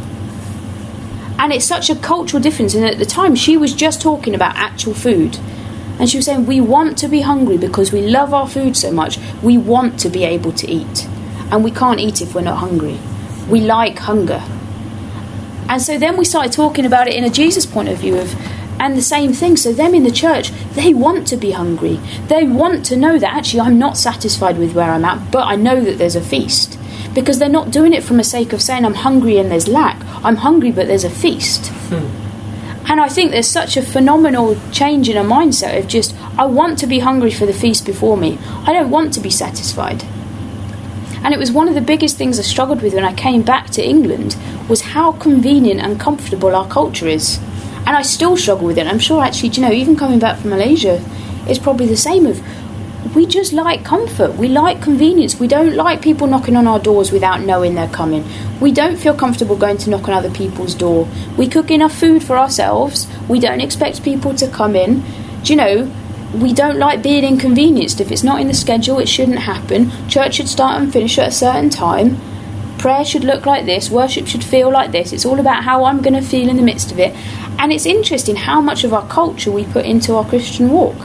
And 1.39 1.53
it's 1.53 1.65
such 1.65 1.91
a 1.91 1.97
cultural 1.97 2.43
difference. 2.43 2.75
And 2.75 2.85
at 2.85 2.99
the 2.99 3.07
time, 3.07 3.35
she 3.35 3.57
was 3.57 3.75
just 3.75 4.01
talking 4.01 4.35
about 4.35 4.55
actual 4.57 4.95
food. 4.95 5.39
And 5.99 6.09
she 6.09 6.17
was 6.17 6.27
saying, 6.27 6.47
We 6.47 6.61
want 6.61 6.99
to 6.99 7.09
be 7.09 7.21
hungry 7.21 7.59
because 7.59 7.93
we 7.93 8.03
love 8.03 8.33
our 8.33 8.49
food 8.49 8.77
so 8.77 8.93
much. 8.93 9.19
We 9.43 9.59
want 9.59 9.99
to 10.01 10.09
be 10.09 10.25
able 10.25 10.53
to 10.53 10.71
eat. 10.71 11.07
And 11.51 11.65
we 11.65 11.71
can't 11.71 12.01
eat 12.01 12.21
if 12.21 12.35
we're 12.35 12.43
not 12.43 12.59
hungry. 12.59 12.99
We 13.49 13.61
like 13.61 13.99
hunger. 13.99 14.43
And 15.69 15.81
so 15.81 15.99
then 15.99 16.17
we 16.17 16.25
started 16.25 16.53
talking 16.53 16.87
about 16.87 17.09
it 17.09 17.15
in 17.15 17.25
a 17.25 17.31
Jesus 17.31 17.67
point 17.67 17.89
of 17.89 17.99
view 17.99 18.19
of 18.19 18.35
and 18.83 18.97
the 18.97 19.03
same 19.03 19.33
thing. 19.33 19.57
So 19.57 19.73
them 19.73 19.95
in 19.95 20.03
the 20.03 20.11
church, 20.11 20.51
they 20.73 20.93
want 20.93 21.27
to 21.29 21.37
be 21.37 21.53
hungry. 21.53 22.01
They 22.27 22.45
want 22.45 22.85
to 22.87 22.97
know 22.97 23.17
that 23.17 23.33
actually 23.33 23.61
I'm 23.61 23.79
not 23.79 23.97
satisfied 23.97 24.59
with 24.59 24.75
where 24.75 24.91
I'm 24.91 25.05
at, 25.05 25.31
but 25.31 25.47
I 25.47 25.55
know 25.55 25.81
that 25.81 25.99
there's 25.99 26.17
a 26.17 26.21
feast. 26.21 26.79
Because 27.15 27.39
they're 27.39 27.49
not 27.49 27.71
doing 27.71 27.93
it 27.93 28.03
from 28.03 28.19
a 28.19 28.25
sake 28.25 28.53
of 28.53 28.61
saying 28.61 28.85
I'm 28.85 28.95
hungry 28.95 29.39
and 29.39 29.51
there's 29.51 29.69
lack. 29.69 30.03
I'm 30.25 30.37
hungry 30.37 30.73
but 30.73 30.89
there's 30.89 31.05
a 31.05 31.11
feast. 31.11 31.69
Hmm. 31.69 32.91
And 32.91 33.01
I 33.01 33.09
think 33.09 33.31
there's 33.31 33.47
such 33.47 33.77
a 33.77 33.83
phenomenal 33.83 34.59
change 34.73 35.09
in 35.09 35.17
a 35.17 35.23
mindset 35.23 35.79
of 35.79 35.87
just 35.87 36.17
I 36.37 36.47
want 36.47 36.79
to 36.81 36.89
be 36.89 36.99
hungry 36.99 37.31
for 37.31 37.47
the 37.47 37.53
feast 37.53 37.87
before 37.87 38.17
me. 38.17 38.39
I 38.67 38.73
don't 38.73 38.91
want 38.91 39.15
to 39.15 39.21
be 39.21 39.31
satisfied. 39.31 40.03
And 41.23 41.33
it 41.33 41.39
was 41.39 41.53
one 41.53 41.69
of 41.69 41.75
the 41.75 41.81
biggest 41.81 42.19
things 42.19 42.41
I 42.41 42.43
struggled 42.43 42.83
with 42.83 42.95
when 42.95 43.05
I 43.05 43.15
came 43.15 43.43
back 43.43 43.71
to 43.71 43.85
England 43.85 44.37
was 44.69 44.81
how 44.81 45.13
convenient 45.13 45.81
and 45.81 46.01
comfortable 46.01 46.57
our 46.57 46.67
culture 46.67 47.07
is. 47.07 47.39
And 47.87 47.97
I 47.97 48.03
still 48.03 48.37
struggle 48.37 48.67
with 48.67 48.79
it. 48.79 48.87
I'm 48.87 48.99
sure 48.99 49.23
actually, 49.23 49.51
do 49.51 49.61
you 49.61 49.67
know, 49.67 49.73
even 49.73 49.97
coming 49.97 50.19
back 50.19 50.39
from 50.39 50.51
Malaysia, 50.51 51.03
it's 51.47 51.59
probably 51.59 51.87
the 51.87 51.97
same 51.97 52.27
of 52.27 52.41
we 53.15 53.27
just 53.27 53.53
like 53.53 53.85
comfort. 53.85 54.35
We 54.37 54.49
like 54.49 54.81
convenience. 54.81 55.39
We 55.39 55.49
don't 55.49 55.75
like 55.75 56.01
people 56.01 56.27
knocking 56.27 56.57
on 56.57 56.67
our 56.67 56.79
doors 56.79 57.13
without 57.13 57.41
knowing 57.41 57.75
they're 57.75 57.89
coming. 57.89 58.25
We 58.61 58.73
don't 58.73 58.97
feel 58.97 59.15
comfortable 59.15 59.57
going 59.57 59.79
to 59.79 59.91
knock 59.91 60.09
on 60.09 60.15
other 60.15 60.31
people's 60.31 60.75
door. 60.75 61.09
We 61.37 61.49
cook 61.49 61.71
enough 61.71 61.95
food 61.95 62.23
for 62.23 62.39
ourselves. 62.39 63.09
We 63.29 63.41
don't 63.41 63.61
expect 63.61 64.03
people 64.03 64.35
to 64.37 64.49
come 64.49 64.77
in. 64.77 65.03
Do 65.43 65.53
you 65.53 65.57
know, 65.57 65.93
we 66.35 66.53
don't 66.53 66.79
like 66.79 67.03
being 67.03 67.25
inconvenienced. 67.25 68.01
If 68.01 68.11
it's 68.11 68.23
not 68.23 68.41
in 68.41 68.47
the 68.47 68.55
schedule, 68.55 68.99
it 68.99 69.09
shouldn't 69.09 69.41
happen. 69.41 69.91
Church 70.09 70.35
should 70.35 70.49
start 70.49 70.81
and 70.81 70.93
finish 70.93 71.19
at 71.19 71.29
a 71.29 71.33
certain 71.33 71.69
time. 71.69 72.19
Prayer 72.79 73.05
should 73.05 73.25
look 73.25 73.45
like 73.45 73.67
this. 73.67 73.91
Worship 73.91 74.27
should 74.27 74.43
feel 74.43 74.71
like 74.71 74.91
this. 74.91 75.13
It's 75.13 75.27
all 75.27 75.39
about 75.39 75.65
how 75.65 75.85
I'm 75.85 76.01
going 76.01 76.15
to 76.15 76.23
feel 76.23 76.49
in 76.49 76.57
the 76.57 76.63
midst 76.63 76.91
of 76.91 76.99
it. 76.99 77.15
And 77.59 77.73
it's 77.73 77.87
interesting 77.87 78.37
how 78.37 78.61
much 78.61 78.85
of 78.85 78.93
our 78.93 79.07
culture 79.09 79.51
we 79.51 79.65
put 79.65 79.85
into 79.85 80.15
our 80.15 80.25
Christian 80.25 80.71
walk. 80.71 80.97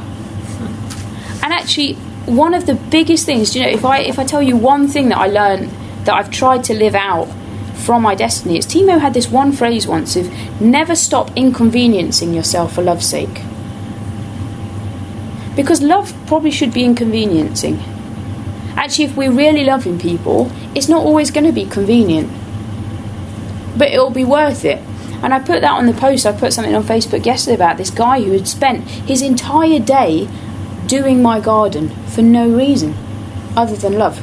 And 1.43 1.53
actually, 1.53 1.93
one 2.25 2.53
of 2.53 2.65
the 2.65 2.75
biggest 2.75 3.25
things, 3.25 3.55
you 3.55 3.61
know, 3.61 3.69
if 3.69 3.85
I 3.85 3.99
if 3.99 4.19
I 4.19 4.25
tell 4.25 4.41
you 4.41 4.57
one 4.57 4.87
thing 4.87 5.09
that 5.09 5.17
I 5.17 5.27
learned 5.27 5.69
that 6.05 6.13
I've 6.13 6.31
tried 6.31 6.63
to 6.65 6.73
live 6.73 6.95
out 6.95 7.27
from 7.75 8.03
iDestiny, 8.03 8.57
it's 8.57 8.65
Timo 8.65 8.99
had 8.99 9.13
this 9.13 9.29
one 9.29 9.51
phrase 9.51 9.87
once 9.87 10.15
of 10.15 10.29
never 10.59 10.95
stop 10.95 11.31
inconveniencing 11.37 12.33
yourself 12.33 12.73
for 12.73 12.81
love's 12.81 13.05
sake. 13.05 13.41
Because 15.55 15.81
love 15.81 16.13
probably 16.27 16.51
should 16.51 16.73
be 16.73 16.83
inconveniencing. 16.83 17.79
Actually, 18.75 19.05
if 19.05 19.15
we're 19.15 19.31
really 19.31 19.63
loving 19.63 19.97
people, 19.97 20.51
it's 20.75 20.87
not 20.87 21.03
always 21.03 21.31
going 21.31 21.45
to 21.45 21.51
be 21.51 21.65
convenient. 21.65 22.29
But 23.75 23.89
it'll 23.89 24.11
be 24.11 24.23
worth 24.23 24.65
it. 24.65 24.83
And 25.23 25.33
I 25.33 25.39
put 25.39 25.61
that 25.61 25.71
on 25.71 25.85
the 25.85 25.93
post, 25.93 26.25
I 26.25 26.31
put 26.31 26.53
something 26.53 26.75
on 26.75 26.83
Facebook 26.83 27.25
yesterday 27.25 27.55
about 27.55 27.77
this 27.77 27.89
guy 27.89 28.21
who 28.21 28.31
had 28.31 28.47
spent 28.47 28.87
his 28.87 29.21
entire 29.21 29.79
day 29.79 30.27
doing 30.85 31.21
my 31.21 31.39
garden 31.39 31.89
for 32.07 32.21
no 32.21 32.49
reason 32.49 32.95
other 33.55 33.75
than 33.75 33.97
love. 33.97 34.21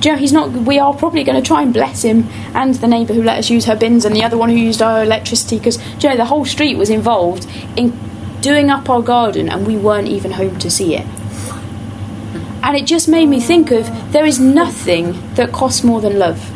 Do 0.00 0.08
you 0.08 0.14
know, 0.14 0.20
he's 0.20 0.32
not. 0.32 0.50
We 0.50 0.78
are 0.78 0.94
probably 0.94 1.24
going 1.24 1.40
to 1.40 1.46
try 1.46 1.60
and 1.60 1.74
bless 1.74 2.02
him 2.02 2.28
and 2.54 2.74
the 2.74 2.88
neighbour 2.88 3.12
who 3.12 3.22
let 3.22 3.38
us 3.38 3.50
use 3.50 3.66
her 3.66 3.76
bins 3.76 4.06
and 4.06 4.16
the 4.16 4.24
other 4.24 4.38
one 4.38 4.48
who 4.48 4.56
used 4.56 4.80
our 4.80 5.02
electricity 5.02 5.58
because, 5.58 5.78
you 6.02 6.08
know, 6.08 6.16
the 6.16 6.24
whole 6.24 6.46
street 6.46 6.78
was 6.78 6.88
involved 6.88 7.46
in 7.76 7.98
doing 8.40 8.70
up 8.70 8.88
our 8.88 9.02
garden 9.02 9.50
and 9.50 9.66
we 9.66 9.76
weren't 9.76 10.08
even 10.08 10.30
home 10.32 10.58
to 10.58 10.70
see 10.70 10.96
it. 10.96 11.06
And 12.62 12.76
it 12.76 12.86
just 12.86 13.08
made 13.08 13.26
me 13.26 13.40
think 13.40 13.70
of 13.70 14.12
there 14.12 14.24
is 14.24 14.40
nothing 14.40 15.34
that 15.34 15.52
costs 15.52 15.84
more 15.84 16.00
than 16.00 16.18
love. 16.18 16.50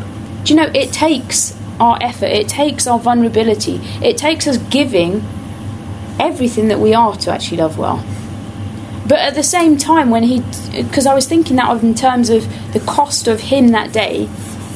Do 0.45 0.55
you 0.55 0.61
know, 0.61 0.70
it 0.74 0.92
takes 0.92 1.53
our 1.81 1.99
effort, 2.01 2.27
it 2.27 2.49
takes 2.49 2.87
our 2.87 2.99
vulnerability, 2.99 3.81
it 4.03 4.16
takes 4.16 4.47
us 4.47 4.59
giving 4.59 5.25
everything 6.18 6.68
that 6.68 6.79
we 6.79 6.95
are 6.95 7.16
to 7.16 7.31
actually 7.31 7.59
love 7.59 7.79
well. 7.79 8.05
But 9.07 9.18
at 9.18 9.35
the 9.35 9.43
same 9.43 9.77
time, 9.77 10.11
when 10.11 10.22
he, 10.22 10.43
because 10.72 11.07
I 11.07 11.14
was 11.14 11.27
thinking 11.27 11.57
that 11.57 11.83
in 11.83 11.95
terms 11.95 12.31
of 12.31 12.49
the 12.72 12.81
cost 12.81 13.29
of 13.29 13.41
him 13.41 13.68
that 13.68 13.93
day, 13.93 14.29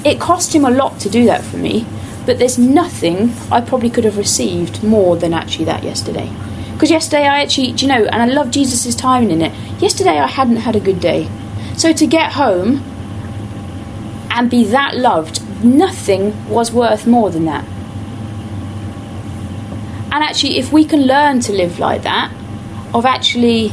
it 0.05 0.21
cost 0.21 0.55
him 0.55 0.65
a 0.65 0.71
lot 0.71 1.01
to 1.01 1.09
do 1.09 1.25
that 1.27 1.43
for 1.43 1.57
me. 1.57 1.87
But 2.27 2.39
there's 2.39 2.59
nothing 2.59 3.33
I 3.51 3.63
probably 3.63 3.89
could 3.89 4.05
have 4.05 4.19
received 4.19 4.85
more 4.85 5.17
than 5.17 5.33
actually 5.33 5.65
that 5.65 5.83
yesterday. 5.83 6.31
Because 6.73 6.91
yesterday 6.91 7.27
I 7.27 7.43
actually, 7.43 7.71
you 7.71 7.89
know, 7.89 8.05
and 8.05 8.23
I 8.23 8.27
love 8.27 8.51
Jesus' 8.51 8.95
timing 8.95 9.31
in 9.31 9.43
it. 9.43 9.83
Yesterday 9.83 10.19
I 10.19 10.27
hadn't 10.27 10.57
had 10.57 10.77
a 10.77 10.81
good 10.81 11.01
day. 11.01 11.29
So 11.77 11.93
to 11.95 12.07
get 12.07 12.33
home 12.33 12.83
and 14.31 14.51
be 14.51 14.65
that 14.65 14.95
loved, 14.95 15.41
nothing 15.63 16.49
was 16.49 16.73
worth 16.73 17.07
more 17.07 17.31
than 17.31 17.45
that. 17.47 17.65
And 20.11 20.25
actually, 20.25 20.59
if 20.59 20.73
we 20.73 20.85
can 20.85 21.03
learn 21.03 21.41
to 21.41 21.53
live 21.53 21.79
like 21.79 22.03
that, 22.03 22.33
of 22.95 23.05
actually, 23.05 23.71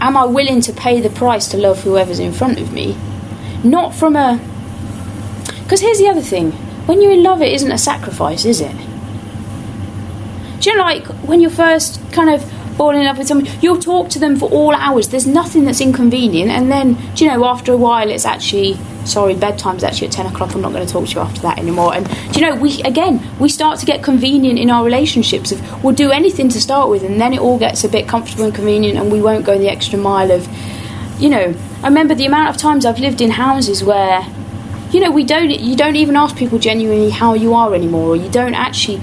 am 0.00 0.16
I 0.16 0.24
willing 0.26 0.60
to 0.62 0.72
pay 0.72 1.00
the 1.00 1.10
price 1.10 1.48
to 1.48 1.56
love 1.56 1.82
whoever's 1.82 2.18
in 2.18 2.32
front 2.32 2.60
of 2.60 2.72
me? 2.72 2.96
Not 3.64 3.94
from 3.94 4.16
a. 4.16 4.38
Because 5.62 5.80
here's 5.80 5.98
the 5.98 6.08
other 6.08 6.20
thing 6.20 6.52
when 6.86 7.00
you're 7.00 7.12
in 7.12 7.22
love, 7.22 7.40
it 7.40 7.52
isn't 7.52 7.70
a 7.70 7.78
sacrifice, 7.78 8.44
is 8.44 8.60
it? 8.60 8.76
Do 10.60 10.70
you 10.70 10.76
know, 10.76 10.82
like 10.82 11.06
when 11.24 11.40
you're 11.40 11.50
first 11.50 12.00
kind 12.12 12.28
of 12.28 12.42
falling 12.80 13.00
in 13.00 13.04
love 13.04 13.18
with 13.18 13.28
someone, 13.28 13.46
you'll 13.60 13.78
talk 13.78 14.08
to 14.08 14.18
them 14.18 14.36
for 14.36 14.48
all 14.48 14.74
hours. 14.74 15.08
There's 15.08 15.26
nothing 15.26 15.66
that's 15.66 15.82
inconvenient, 15.82 16.50
and 16.50 16.72
then, 16.72 16.94
do 17.14 17.24
you 17.24 17.30
know, 17.30 17.44
after 17.44 17.74
a 17.74 17.76
while, 17.76 18.08
it's 18.08 18.24
actually 18.24 18.78
sorry, 19.04 19.34
bedtime's 19.34 19.84
actually 19.84 20.06
at 20.06 20.14
ten 20.14 20.24
o'clock. 20.24 20.54
I'm 20.54 20.62
not 20.62 20.72
going 20.72 20.86
to 20.86 20.90
talk 20.90 21.06
to 21.08 21.14
you 21.14 21.20
after 21.20 21.42
that 21.42 21.58
anymore. 21.58 21.94
And 21.94 22.08
do 22.32 22.40
you 22.40 22.46
know, 22.46 22.54
we 22.54 22.80
again, 22.84 23.20
we 23.38 23.50
start 23.50 23.80
to 23.80 23.86
get 23.86 24.02
convenient 24.02 24.58
in 24.58 24.70
our 24.70 24.82
relationships. 24.82 25.52
Of 25.52 25.84
we'll 25.84 25.94
do 25.94 26.10
anything 26.10 26.48
to 26.48 26.60
start 26.60 26.88
with, 26.88 27.02
and 27.02 27.20
then 27.20 27.34
it 27.34 27.40
all 27.40 27.58
gets 27.58 27.84
a 27.84 27.88
bit 27.88 28.08
comfortable 28.08 28.44
and 28.44 28.54
convenient, 28.54 28.98
and 28.98 29.12
we 29.12 29.20
won't 29.20 29.44
go 29.44 29.58
the 29.58 29.68
extra 29.68 29.98
mile 29.98 30.30
of, 30.30 30.48
you 31.20 31.28
know. 31.28 31.54
I 31.82 31.88
remember 31.88 32.14
the 32.14 32.24
amount 32.24 32.48
of 32.48 32.56
times 32.56 32.86
I've 32.86 32.98
lived 32.98 33.20
in 33.20 33.30
houses 33.32 33.84
where 33.84 34.24
you 34.90 35.00
know 35.00 35.10
we 35.10 35.24
don't 35.24 35.50
you 35.50 35.76
don't 35.76 35.96
even 35.96 36.16
ask 36.16 36.34
people 36.36 36.58
genuinely 36.58 37.10
how 37.10 37.34
you 37.34 37.54
are 37.54 37.74
anymore 37.74 38.08
or 38.08 38.16
you 38.16 38.28
don't 38.30 38.54
actually 38.54 39.00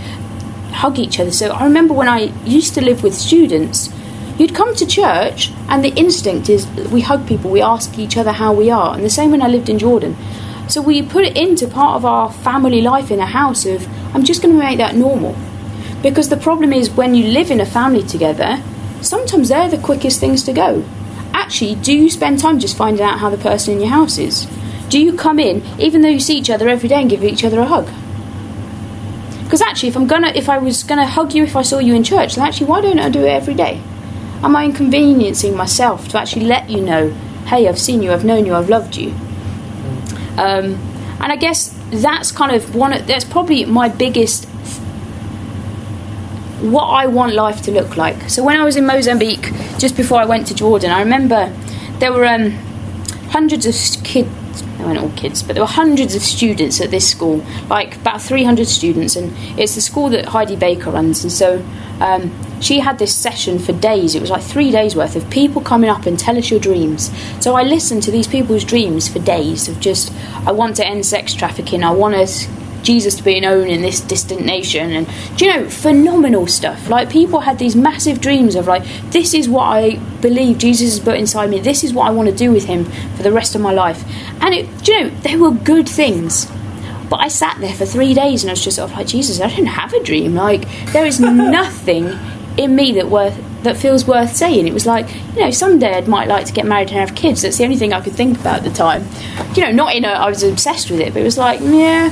hug 0.77 0.99
each 0.99 1.19
other. 1.19 1.31
So 1.31 1.51
I 1.51 1.63
remember 1.63 1.93
when 1.93 2.07
I 2.07 2.31
used 2.45 2.73
to 2.75 2.81
live 2.81 3.03
with 3.03 3.13
students, 3.13 3.89
you'd 4.37 4.55
come 4.55 4.75
to 4.75 4.85
church 4.85 5.51
and 5.67 5.83
the 5.83 5.93
instinct 5.95 6.49
is 6.49 6.67
we 6.91 7.01
hug 7.01 7.27
people, 7.27 7.49
we 7.51 7.61
ask 7.61 7.97
each 7.97 8.17
other 8.17 8.31
how 8.31 8.53
we 8.53 8.69
are. 8.69 8.93
And 8.95 9.03
the 9.03 9.09
same 9.09 9.31
when 9.31 9.41
I 9.41 9.47
lived 9.47 9.69
in 9.69 9.79
Jordan. 9.79 10.15
So 10.67 10.81
we 10.81 11.01
put 11.01 11.23
it 11.23 11.37
into 11.37 11.67
part 11.67 11.95
of 11.95 12.05
our 12.05 12.31
family 12.31 12.81
life 12.81 13.09
in 13.09 13.19
a 13.19 13.25
house 13.25 13.65
of 13.65 13.87
I'm 14.13 14.23
just 14.23 14.41
going 14.41 14.53
to 14.53 14.59
make 14.59 14.77
that 14.77 14.95
normal. 14.95 15.35
Because 16.01 16.29
the 16.29 16.37
problem 16.37 16.71
is 16.73 16.89
when 16.89 17.15
you 17.15 17.27
live 17.27 17.51
in 17.51 17.59
a 17.59 17.65
family 17.65 18.03
together, 18.03 18.61
sometimes 19.01 19.49
they're 19.49 19.69
the 19.69 19.77
quickest 19.77 20.19
things 20.19 20.43
to 20.43 20.53
go. 20.53 20.85
Actually, 21.33 21.75
do 21.75 21.93
you 21.93 22.09
spend 22.09 22.39
time 22.39 22.59
just 22.59 22.77
finding 22.77 23.03
out 23.03 23.19
how 23.19 23.29
the 23.29 23.37
person 23.37 23.73
in 23.73 23.79
your 23.81 23.89
house 23.89 24.17
is? 24.17 24.47
Do 24.89 24.99
you 24.99 25.13
come 25.13 25.39
in, 25.39 25.63
even 25.79 26.01
though 26.01 26.09
you 26.09 26.19
see 26.19 26.37
each 26.37 26.49
other 26.49 26.69
every 26.69 26.89
day, 26.89 27.01
and 27.01 27.09
give 27.09 27.23
each 27.23 27.43
other 27.43 27.59
a 27.59 27.65
hug? 27.65 27.89
Because 29.47 29.61
actually, 29.61 29.87
if 29.87 29.95
I'm 29.95 30.07
gonna, 30.07 30.33
if 30.35 30.49
I 30.49 30.57
was 30.57 30.83
gonna 30.83 31.07
hug 31.07 31.33
you 31.33 31.41
if 31.45 31.55
I 31.55 31.61
saw 31.61 31.79
you 31.79 31.95
in 31.95 32.03
church, 32.03 32.35
then 32.35 32.45
actually, 32.45 32.67
why 32.67 32.81
don't 32.81 32.99
I 32.99 33.07
do 33.07 33.23
it 33.23 33.29
every 33.29 33.53
day? 33.53 33.81
Am 34.43 34.53
I 34.57 34.65
inconveniencing 34.65 35.55
myself 35.55 36.09
to 36.09 36.19
actually 36.19 36.43
let 36.43 36.69
you 36.69 36.81
know, 36.81 37.11
hey, 37.45 37.69
I've 37.69 37.79
seen 37.79 38.03
you, 38.03 38.11
I've 38.11 38.25
known 38.25 38.45
you, 38.45 38.53
I've 38.53 38.67
loved 38.67 38.97
you? 38.97 39.11
Um, 40.37 40.75
and 41.21 41.31
I 41.31 41.37
guess 41.37 41.73
that's 41.91 42.29
kind 42.29 42.51
of 42.51 42.75
one. 42.75 42.91
Of, 42.91 43.07
that's 43.07 43.23
probably 43.23 43.63
my 43.63 43.87
biggest. 43.87 44.43
What 46.59 46.87
I 46.87 47.07
want 47.07 47.33
life 47.33 47.61
to 47.63 47.71
look 47.71 47.95
like. 47.95 48.29
So 48.29 48.43
when 48.43 48.59
I 48.59 48.65
was 48.65 48.75
in 48.75 48.85
Mozambique, 48.85 49.53
just 49.77 49.95
before 49.95 50.19
I 50.19 50.25
went 50.25 50.47
to 50.47 50.55
Jordan, 50.55 50.91
I 50.91 50.99
remember 50.99 51.55
there 51.99 52.11
were 52.11 52.25
um, 52.25 52.51
hundreds 53.29 53.65
of 53.65 54.03
kids 54.03 54.63
they 54.77 54.83
weren't 54.83 54.99
all 54.99 55.11
kids, 55.11 55.41
but 55.41 55.53
there 55.53 55.63
were 55.63 55.67
hundreds 55.67 56.13
of 56.15 56.21
students 56.21 56.79
at 56.79 56.91
this 56.91 57.09
school, 57.09 57.43
like 57.69 57.95
about 57.95 58.21
300 58.21 58.67
students, 58.67 59.15
and 59.15 59.33
it's 59.59 59.75
the 59.75 59.81
school 59.81 60.09
that 60.09 60.25
Heidi 60.25 60.55
Baker 60.55 60.91
runs. 60.91 61.23
And 61.23 61.31
so 61.31 61.65
um, 61.99 62.31
she 62.61 62.79
had 62.79 62.99
this 62.99 63.15
session 63.15 63.57
for 63.57 63.73
days. 63.73 64.13
It 64.13 64.21
was 64.21 64.29
like 64.29 64.43
three 64.43 64.71
days 64.71 64.95
worth 64.95 65.15
of 65.15 65.27
people 65.29 65.61
coming 65.61 65.89
up 65.89 66.05
and 66.05 66.17
tell 66.17 66.37
us 66.37 66.51
your 66.51 66.59
dreams. 66.59 67.11
So 67.41 67.55
I 67.55 67.63
listened 67.63 68.03
to 68.03 68.11
these 68.11 68.27
people's 68.27 68.63
dreams 68.63 69.07
for 69.07 69.19
days 69.19 69.67
of 69.67 69.79
just, 69.79 70.13
I 70.45 70.51
want 70.51 70.75
to 70.77 70.85
end 70.85 71.05
sex 71.05 71.33
trafficking, 71.33 71.83
I 71.83 71.91
want 71.91 72.15
to 72.15 72.49
Jesus 72.87 73.15
to 73.15 73.23
be 73.23 73.39
known 73.39 73.67
in 73.67 73.81
this 73.81 73.99
distant 73.99 74.45
nation, 74.45 74.91
and 74.91 75.07
do 75.37 75.45
you 75.45 75.53
know, 75.53 75.69
phenomenal 75.69 76.47
stuff. 76.47 76.89
Like 76.89 77.09
people 77.09 77.41
had 77.41 77.59
these 77.59 77.75
massive 77.75 78.21
dreams 78.21 78.55
of 78.55 78.65
like, 78.65 78.83
this 79.11 79.33
is 79.33 79.49
what 79.49 79.63
I 79.63 79.97
believe 80.21 80.57
Jesus 80.57 80.91
has 80.91 80.99
put 81.01 81.17
inside 81.17 81.49
me. 81.49 81.59
This 81.59 81.83
is 81.83 81.93
what 81.93 82.07
I 82.07 82.11
want 82.11 82.29
to 82.29 82.35
do 82.35 82.51
with 82.51 82.63
Him 82.63 82.85
for 83.15 83.23
the 83.23 83.31
rest 83.31 83.55
of 83.55 83.61
my 83.61 83.73
life. 83.73 84.03
And 84.41 84.55
it, 84.55 84.87
you 84.87 85.03
know, 85.03 85.09
they 85.09 85.35
were 85.35 85.51
good 85.51 85.87
things. 85.87 86.49
But 87.09 87.17
I 87.17 87.27
sat 87.27 87.57
there 87.59 87.73
for 87.73 87.85
three 87.85 88.13
days 88.13 88.43
and 88.43 88.49
I 88.49 88.53
was 88.53 88.63
just 88.63 88.77
sort 88.77 88.89
of 88.89 88.97
like, 88.97 89.07
Jesus, 89.07 89.41
I 89.41 89.53
don't 89.53 89.65
have 89.65 89.93
a 89.93 90.01
dream. 90.01 90.33
Like 90.33 90.65
there 90.93 91.05
is 91.05 91.19
nothing 91.59 92.17
in 92.57 92.75
me 92.75 92.93
that 92.93 93.07
worth 93.09 93.43
that 93.63 93.75
feels 93.75 94.07
worth 94.07 94.33
saying. 94.35 94.65
It 94.65 94.73
was 94.73 94.85
like, 94.85 95.13
you 95.35 95.41
know, 95.41 95.51
someday 95.51 95.97
I 95.97 96.01
might 96.01 96.27
like 96.27 96.45
to 96.45 96.53
get 96.53 96.65
married 96.65 96.89
and 96.89 96.97
have 96.97 97.15
kids. 97.15 97.41
That's 97.41 97.57
the 97.57 97.65
only 97.65 97.75
thing 97.75 97.91
I 97.91 97.99
could 98.01 98.13
think 98.13 98.39
about 98.39 98.59
at 98.59 98.63
the 98.63 98.69
time. 98.69 99.05
You 99.55 99.63
know, 99.63 99.71
not 99.71 99.95
in 99.95 100.05
a 100.05 100.09
I 100.09 100.29
was 100.29 100.43
obsessed 100.43 100.89
with 100.89 101.01
it, 101.01 101.13
but 101.13 101.21
it 101.21 101.25
was 101.25 101.37
like, 101.37 101.59
yeah, 101.59 102.09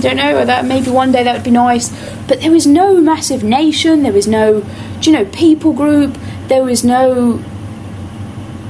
don't 0.00 0.16
know 0.16 0.44
that 0.44 0.64
maybe 0.64 0.90
one 0.90 1.12
day 1.12 1.22
that 1.22 1.32
would 1.32 1.44
be 1.44 1.50
nice. 1.50 1.90
But 2.26 2.40
there 2.40 2.50
was 2.50 2.66
no 2.66 3.00
massive 3.00 3.42
nation 3.44 4.02
there 4.02 4.12
was 4.12 4.26
no 4.26 4.64
you 5.02 5.12
know 5.12 5.24
people 5.26 5.72
group 5.72 6.16
there 6.48 6.64
was 6.64 6.84
no 6.84 7.42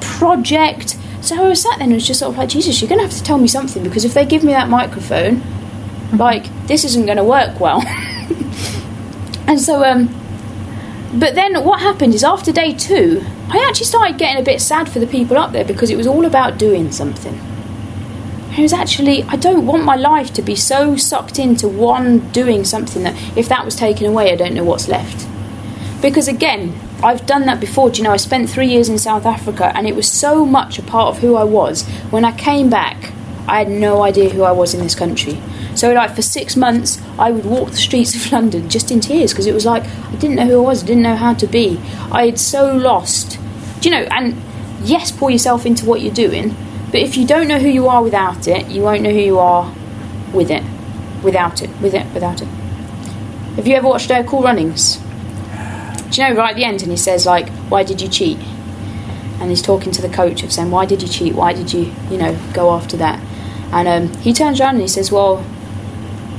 project. 0.00 0.96
So 1.20 1.42
I 1.42 1.48
was 1.48 1.62
sat 1.62 1.78
there 1.78 1.84
and 1.84 1.92
was 1.92 2.06
just 2.06 2.20
sort 2.20 2.32
of 2.32 2.38
like 2.38 2.48
Jesus 2.48 2.80
you're 2.80 2.88
going 2.88 3.00
to 3.00 3.06
have 3.06 3.16
to 3.16 3.22
tell 3.22 3.38
me 3.38 3.48
something 3.48 3.82
because 3.82 4.04
if 4.04 4.14
they 4.14 4.24
give 4.24 4.44
me 4.44 4.52
that 4.52 4.68
microphone 4.68 5.42
like 6.12 6.46
this 6.66 6.84
isn't 6.84 7.06
going 7.06 7.18
to 7.18 7.24
work 7.24 7.60
well. 7.60 7.82
And 9.48 9.60
so 9.60 9.84
um 9.84 10.08
but 11.14 11.34
then 11.34 11.62
what 11.64 11.80
happened 11.80 12.14
is 12.14 12.24
after 12.24 12.52
day 12.52 12.74
two 12.74 13.24
I 13.48 13.64
actually 13.68 13.86
started 13.86 14.18
getting 14.18 14.40
a 14.40 14.44
bit 14.44 14.60
sad 14.60 14.88
for 14.88 14.98
the 14.98 15.06
people 15.06 15.36
up 15.36 15.52
there 15.52 15.64
because 15.64 15.88
it 15.88 15.96
was 15.96 16.06
all 16.06 16.24
about 16.24 16.58
doing 16.58 16.90
something 16.90 17.40
was 18.62 18.72
actually 18.72 19.22
I 19.24 19.36
don't 19.36 19.66
want 19.66 19.84
my 19.84 19.96
life 19.96 20.32
to 20.34 20.42
be 20.42 20.57
so 20.57 20.96
sucked 20.96 21.38
into 21.38 21.68
one 21.68 22.30
doing 22.32 22.64
something 22.64 23.02
that 23.02 23.14
if 23.36 23.48
that 23.48 23.64
was 23.64 23.74
taken 23.74 24.07
away 24.07 24.32
I 24.32 24.36
don't 24.36 24.54
know 24.54 24.64
what's 24.64 24.88
left. 24.88 25.26
Because 26.02 26.28
again, 26.28 26.78
I've 27.02 27.26
done 27.26 27.46
that 27.46 27.61
before. 27.61 27.90
Do 27.90 27.98
you 27.98 28.04
know, 28.04 28.12
I 28.12 28.16
spent 28.16 28.48
three 28.48 28.68
years 28.68 28.88
in 28.88 28.98
South 28.98 29.26
Africa 29.26 29.72
and 29.74 29.86
it 29.86 29.96
was 29.96 30.11
so 30.11 30.46
much 30.46 30.78
a 30.78 30.82
part 30.82 31.14
of 31.14 31.22
who 31.22 31.36
I 31.36 31.44
was. 31.44 31.86
When 32.11 32.24
I 32.24 32.36
came 32.36 32.70
back, 32.70 33.12
I 33.48 33.59
had 33.59 33.70
no 33.70 34.02
idea 34.02 34.30
who 34.30 34.42
I 34.42 34.52
was 34.52 34.74
in 34.74 34.80
this 34.80 34.94
country. 34.94 35.40
So, 35.74 35.92
like, 35.92 36.14
for 36.14 36.22
six 36.22 36.57
months, 36.57 37.00
I 37.18 37.30
would 37.30 37.44
walk 37.44 37.70
the 37.70 37.76
streets 37.76 38.14
of 38.14 38.32
London 38.32 38.68
just 38.68 38.90
in 38.90 39.00
tears 39.00 39.32
because 39.32 39.46
it 39.46 39.54
was 39.54 39.66
like 39.66 39.84
I 39.84 40.16
didn't 40.16 40.36
know 40.36 40.46
who 40.46 40.59
I 40.59 40.66
was, 40.68 40.82
I 40.82 40.86
didn't 40.86 41.02
know 41.02 41.16
how 41.16 41.34
to 41.34 41.46
be. 41.46 41.78
I 42.11 42.26
had 42.26 42.40
so 42.40 42.74
lost. 42.74 43.38
Do 43.80 43.88
you 43.88 43.94
know, 43.94 44.09
and 44.11 44.40
yes, 44.82 45.12
pour 45.12 45.30
yourself 45.30 45.66
into 45.66 45.84
what 45.84 46.00
you're 46.00 46.14
doing, 46.14 46.57
but 46.97 47.03
if 47.03 47.18
you 47.18 47.26
don't 47.26 47.47
know 47.47 47.59
who 47.59 47.68
you 47.68 47.88
are 47.88 48.03
without 48.03 48.49
it, 48.49 48.68
you 48.68 48.80
won't 48.80 49.03
know 49.03 49.11
who 49.11 49.20
you 49.20 49.38
are 49.38 49.70
with 50.32 50.51
it. 50.51 50.64
Without 51.22 51.61
it. 51.61 51.68
With 51.82 51.92
it. 51.92 52.11
Without 52.14 52.40
it. 52.40 52.49
Have 53.57 53.66
you 53.66 53.74
ever 53.74 53.86
watched 53.86 54.11
uh, 54.11 54.22
Cool 54.22 54.42
Runnings? 54.42 54.97
Do 54.97 56.22
you 56.22 56.26
know 56.30 56.36
right 56.36 56.53
at 56.53 56.57
the 56.57 56.64
end 56.64 56.80
and 56.80 56.90
he 56.90 56.97
says 56.97 57.26
like, 57.26 57.51
why 57.68 57.82
did 57.82 58.01
you 58.01 58.09
cheat? 58.09 58.38
And 59.40 59.51
he's 59.51 59.61
talking 59.61 59.92
to 59.92 60.01
the 60.01 60.09
coach 60.09 60.42
of 60.42 60.51
saying, 60.51 60.70
why 60.70 60.86
did 60.86 61.03
you 61.03 61.09
cheat? 61.09 61.34
Why 61.34 61.53
did 61.53 61.70
you, 61.70 61.92
you 62.09 62.16
know, 62.16 62.34
go 62.55 62.72
after 62.72 62.97
that? 62.97 63.20
And 63.72 63.86
um, 63.86 64.18
he 64.22 64.32
turns 64.32 64.59
around 64.59 64.76
and 64.76 64.80
he 64.80 64.88
says, 64.88 65.12
well, 65.12 65.44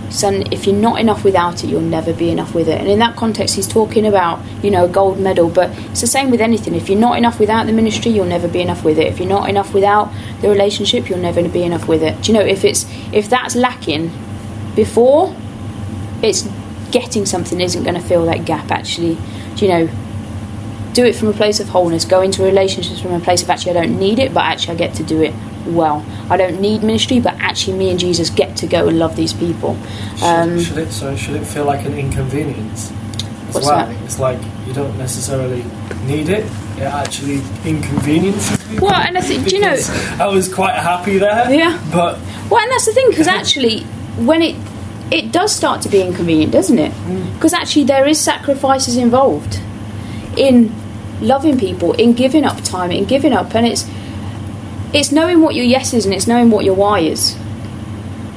son, 0.09 0.43
if 0.51 0.65
you're 0.65 0.75
not 0.75 0.99
enough 0.99 1.23
without 1.23 1.63
it, 1.63 1.67
you'll 1.67 1.81
never 1.81 2.13
be 2.13 2.29
enough 2.29 2.53
with 2.53 2.67
it. 2.67 2.79
And 2.79 2.87
in 2.87 2.99
that 2.99 3.15
context, 3.15 3.55
he's 3.55 3.67
talking 3.67 4.05
about, 4.05 4.43
you 4.63 4.71
know, 4.71 4.85
a 4.85 4.87
gold 4.87 5.19
medal, 5.19 5.49
but 5.49 5.69
it's 5.89 6.01
the 6.01 6.07
same 6.07 6.29
with 6.29 6.41
anything. 6.41 6.75
If 6.75 6.89
you're 6.89 6.99
not 6.99 7.17
enough 7.17 7.39
without 7.39 7.65
the 7.65 7.73
ministry, 7.73 8.11
you'll 8.11 8.25
never 8.25 8.47
be 8.47 8.61
enough 8.61 8.83
with 8.83 8.97
it. 8.97 9.07
If 9.07 9.19
you're 9.19 9.29
not 9.29 9.49
enough 9.49 9.73
without 9.73 10.11
the 10.41 10.49
relationship, 10.49 11.09
you'll 11.09 11.19
never 11.19 11.47
be 11.47 11.63
enough 11.63 11.87
with 11.87 12.03
it. 12.03 12.21
Do 12.21 12.31
you 12.31 12.37
know, 12.37 12.45
if 12.45 12.63
it's 12.63 12.85
if 13.11 13.29
that's 13.29 13.55
lacking 13.55 14.11
before, 14.75 15.35
it's 16.21 16.47
getting 16.91 17.25
something 17.25 17.59
isn't 17.59 17.83
going 17.83 17.95
to 17.95 18.01
fill 18.01 18.25
that 18.25 18.45
gap. 18.45 18.71
Actually, 18.71 19.17
do 19.55 19.65
you 19.65 19.71
know? 19.71 19.89
Do 20.93 21.05
it 21.05 21.15
from 21.15 21.27
a 21.27 21.33
place 21.33 21.59
of 21.59 21.69
wholeness. 21.69 22.05
Go 22.05 22.21
into 22.21 22.43
relationships 22.43 22.99
from 22.99 23.11
a 23.13 23.19
place 23.19 23.43
of 23.43 23.49
actually 23.49 23.71
I 23.77 23.85
don't 23.85 23.99
need 23.99 24.19
it, 24.19 24.33
but 24.33 24.41
actually 24.41 24.75
I 24.75 24.77
get 24.77 24.95
to 24.95 25.03
do 25.03 25.21
it 25.21 25.33
well. 25.67 26.05
I 26.29 26.37
don't 26.37 26.59
need 26.61 26.83
ministry, 26.83 27.19
but 27.19 27.33
actually, 27.35 27.77
me 27.77 27.89
and 27.89 27.99
Jesus 27.99 28.29
get 28.29 28.55
to 28.57 28.67
go 28.67 28.87
and 28.87 28.99
love 28.99 29.15
these 29.15 29.33
people. 29.33 29.77
Um, 30.23 30.57
should, 30.57 30.67
should 30.67 30.77
it 30.77 30.91
so 30.91 31.15
should 31.15 31.35
it 31.35 31.45
feel 31.45 31.65
like 31.65 31.85
an 31.85 31.93
inconvenience 31.93 32.91
as 32.91 33.55
What's 33.55 33.67
well? 33.67 33.85
that? 33.87 34.03
It's 34.03 34.19
like 34.19 34.39
you 34.65 34.73
don't 34.73 34.97
necessarily 34.97 35.63
need 36.05 36.29
it. 36.29 36.45
It 36.77 36.83
actually 36.83 37.41
inconveniences 37.65 38.79
Well, 38.79 38.93
and 38.93 39.17
I 39.17 39.21
think, 39.21 39.47
do 39.47 39.55
you 39.55 39.61
know, 39.61 39.77
I 40.19 40.27
was 40.27 40.53
quite 40.53 40.75
happy 40.75 41.17
there. 41.17 41.51
Yeah. 41.51 41.81
But 41.91 42.19
Well, 42.49 42.61
and 42.61 42.71
that's 42.71 42.85
the 42.85 42.93
thing 42.93 43.09
because 43.09 43.27
actually, 43.27 43.81
when 44.17 44.41
it 44.41 44.55
it 45.09 45.31
does 45.31 45.55
start 45.55 45.81
to 45.83 45.89
be 45.89 46.01
inconvenient, 46.01 46.51
doesn't 46.51 46.77
it? 46.77 46.91
Because 47.33 47.53
actually, 47.53 47.85
there 47.85 48.05
is 48.07 48.19
sacrifices 48.19 48.97
involved 48.97 49.61
in 50.37 50.73
loving 51.21 51.57
people, 51.57 51.93
in 51.93 52.13
giving 52.13 52.45
up 52.45 52.63
time, 52.63 52.91
in 52.91 53.05
giving 53.05 53.33
up, 53.33 53.55
and 53.55 53.65
it's 53.65 53.89
it's 54.93 55.11
knowing 55.11 55.41
what 55.41 55.53
your 55.53 55.65
yes 55.65 55.93
is 55.93 56.05
and 56.05 56.13
it's 56.13 56.27
knowing 56.27 56.49
what 56.49 56.63
your 56.63 56.75
why 56.75 56.99
is. 56.99 57.37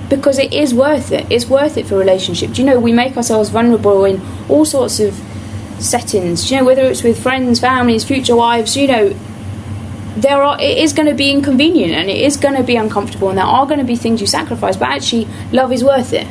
Because 0.09 0.39
it 0.39 0.53
is 0.53 0.75
worth 0.75 1.13
it. 1.13 1.31
It's 1.31 1.47
worth 1.47 1.77
it 1.77 1.87
for 1.87 1.97
relationship. 1.97 2.53
Do 2.53 2.63
you 2.63 2.67
know 2.67 2.81
we 2.81 2.93
make 2.93 3.17
ourselves 3.17 3.51
vulnerable 3.51 4.05
in 4.05 4.21
all 4.49 4.65
sorts 4.65 4.99
of 4.99 5.15
settings? 5.79 6.49
Do 6.49 6.55
you 6.55 6.61
know 6.61 6.67
whether 6.67 6.83
it's 6.83 7.05
with 7.05 7.23
friends, 7.23 7.61
families, 7.61 8.05
future 8.05 8.35
wives? 8.35 8.77
You 8.77 8.89
know, 8.89 9.17
there 10.17 10.43
are 10.43 10.61
it 10.61 10.79
is 10.79 10.93
going 10.93 11.09
to 11.09 11.15
be 11.15 11.31
inconvenient 11.31 11.93
and 11.93 12.11
it 12.11 12.17
is 12.17 12.37
going 12.37 12.57
to 12.57 12.63
be 12.63 12.77
uncomfortable 12.77 13.29
and 13.29 13.39
there 13.39 13.45
are 13.45 13.67
going 13.67 13.79
to 13.79 13.85
be 13.85 13.97
things 13.97 14.21
you 14.21 14.27
sacrifice 14.27 14.77
but 14.77 14.89
actually 14.89 15.27
love 15.53 15.73
is 15.73 15.85
worth 15.85 16.13
it 16.13 16.27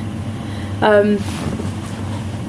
um, 0.81 1.17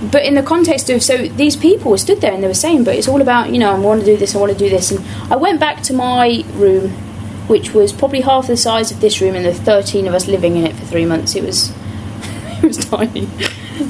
but 0.03 0.24
in 0.24 0.34
the 0.34 0.42
context 0.42 0.88
of 0.88 1.03
so 1.03 1.28
these 1.28 1.57
people 1.57 1.96
stood 1.98 2.20
there 2.20 2.32
and 2.32 2.42
they 2.42 2.48
were 2.48 2.55
saying 2.55 2.84
but 2.84 2.94
it's 2.94 3.09
all 3.09 3.20
about 3.20 3.51
you 3.51 3.59
know 3.59 3.70
i 3.74 3.78
want 3.78 4.01
to 4.01 4.07
do 4.07 4.16
this 4.16 4.34
i 4.34 4.38
want 4.38 4.53
to 4.53 4.59
do 4.59 4.68
this. 4.68 4.90
And 4.90 5.01
i 5.32 5.36
went 5.36 5.61
back 5.61 5.82
to 5.84 5.92
my 5.92 6.44
room 6.55 6.90
which 7.48 7.74
was 7.74 7.92
probably 7.92 8.20
half 8.20 8.46
the 8.46 8.57
size 8.57 8.92
of 8.92 9.01
this 9.01 9.20
room 9.20 9.34
and 9.34 9.44
the 9.44 9.53
13 9.53 10.07
of 10.07 10.14
us 10.14 10.28
living 10.28 10.57
in 10.57 10.64
it 10.64 10.76
for 10.76 10.84
three 10.84 11.05
months. 11.05 11.34
It 11.34 11.42
was 11.42 11.70
it 12.62 12.62
was 12.62 12.76
tiny. 12.76 13.26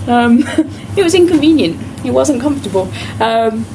Um, 0.08 0.42
it 0.96 1.04
was 1.04 1.14
inconvenient. 1.14 1.78
It 2.06 2.12
wasn't 2.12 2.40
comfortable. 2.40 2.90
Um, 3.20 3.66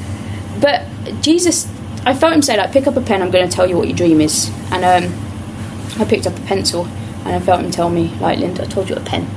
but 0.60 0.86
jesus 1.20 1.70
i 2.04 2.14
felt 2.14 2.32
him 2.32 2.42
say 2.42 2.56
like 2.56 2.72
pick 2.72 2.86
up 2.86 2.96
a 2.96 3.00
pen 3.00 3.22
i'm 3.22 3.30
going 3.30 3.48
to 3.48 3.54
tell 3.54 3.66
you 3.66 3.76
what 3.76 3.86
your 3.86 3.96
dream 3.96 4.20
is. 4.20 4.50
And 4.70 4.84
um, 4.84 6.00
i 6.00 6.04
picked 6.04 6.26
up 6.26 6.36
a 6.36 6.42
pencil 6.42 6.86
and 7.24 7.28
i 7.28 7.40
felt 7.40 7.60
him 7.60 7.70
tell 7.70 7.90
me 7.90 8.08
like 8.20 8.38
linda 8.38 8.62
i 8.62 8.66
told 8.66 8.88
you 8.88 8.96
a 8.96 9.00
pen 9.00 9.28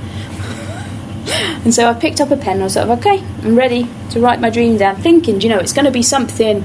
and 1.29 1.73
so 1.73 1.89
I 1.89 1.93
picked 1.93 2.21
up 2.21 2.31
a 2.31 2.37
pen 2.37 2.53
and 2.53 2.61
I 2.61 2.65
was 2.65 2.75
like, 2.75 2.99
okay, 2.99 3.23
I'm 3.43 3.55
ready 3.55 3.87
to 4.11 4.19
write 4.19 4.39
my 4.39 4.49
dream 4.49 4.77
down, 4.77 4.95
thinking, 4.97 5.41
you 5.41 5.49
know, 5.49 5.59
it's 5.59 5.73
going 5.73 5.85
to 5.85 5.91
be 5.91 6.03
something 6.03 6.63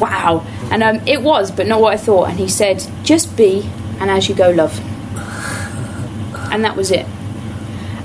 wow. 0.00 0.44
And 0.70 0.82
um, 0.82 1.00
it 1.06 1.22
was, 1.22 1.50
but 1.50 1.66
not 1.66 1.80
what 1.80 1.92
I 1.92 1.96
thought. 1.96 2.30
And 2.30 2.38
he 2.38 2.48
said, 2.48 2.86
just 3.04 3.36
be, 3.36 3.68
and 3.98 4.10
as 4.10 4.28
you 4.28 4.34
go, 4.34 4.50
love. 4.50 4.78
And 6.52 6.64
that 6.64 6.76
was 6.76 6.90
it. 6.90 7.06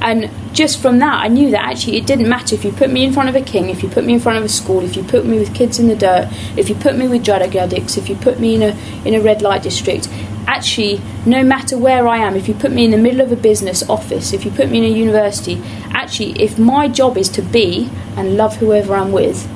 And 0.01 0.29
just 0.53 0.81
from 0.81 0.99
that, 0.99 1.23
I 1.23 1.27
knew 1.27 1.51
that 1.51 1.63
actually 1.63 1.97
it 1.97 2.05
didn't 2.05 2.29
matter 2.29 2.53
if 2.53 2.63
you 2.63 2.71
put 2.71 2.91
me 2.91 3.03
in 3.03 3.11
front 3.11 3.29
of 3.29 3.35
a 3.35 3.41
king, 3.41 3.69
if 3.69 3.81
you 3.81 3.89
put 3.89 4.05
me 4.05 4.13
in 4.13 4.19
front 4.19 4.37
of 4.37 4.43
a 4.43 4.49
school, 4.49 4.81
if 4.81 4.95
you 4.95 5.03
put 5.03 5.25
me 5.25 5.39
with 5.39 5.55
kids 5.55 5.79
in 5.79 5.87
the 5.87 5.95
dirt, 5.95 6.29
if 6.57 6.69
you 6.69 6.75
put 6.75 6.95
me 6.95 7.07
with 7.07 7.23
drug 7.23 7.55
addicts, 7.55 7.97
if 7.97 8.07
you 8.07 8.15
put 8.15 8.39
me 8.39 8.55
in 8.55 8.61
a 8.61 8.77
in 9.03 9.15
a 9.15 9.19
red 9.19 9.41
light 9.41 9.63
district. 9.63 10.07
Actually, 10.47 11.01
no 11.25 11.43
matter 11.43 11.77
where 11.77 12.07
I 12.07 12.17
am, 12.17 12.35
if 12.35 12.47
you 12.47 12.53
put 12.53 12.71
me 12.71 12.85
in 12.85 12.91
the 12.91 12.97
middle 12.97 13.21
of 13.21 13.31
a 13.31 13.35
business 13.35 13.87
office, 13.89 14.31
if 14.31 14.45
you 14.45 14.51
put 14.51 14.69
me 14.69 14.77
in 14.77 14.83
a 14.83 14.95
university, 14.95 15.61
actually, 15.89 16.39
if 16.41 16.59
my 16.59 16.87
job 16.87 17.17
is 17.17 17.29
to 17.29 17.41
be 17.41 17.89
and 18.15 18.37
love 18.37 18.57
whoever 18.57 18.95
I'm 18.95 19.11
with, 19.11 19.47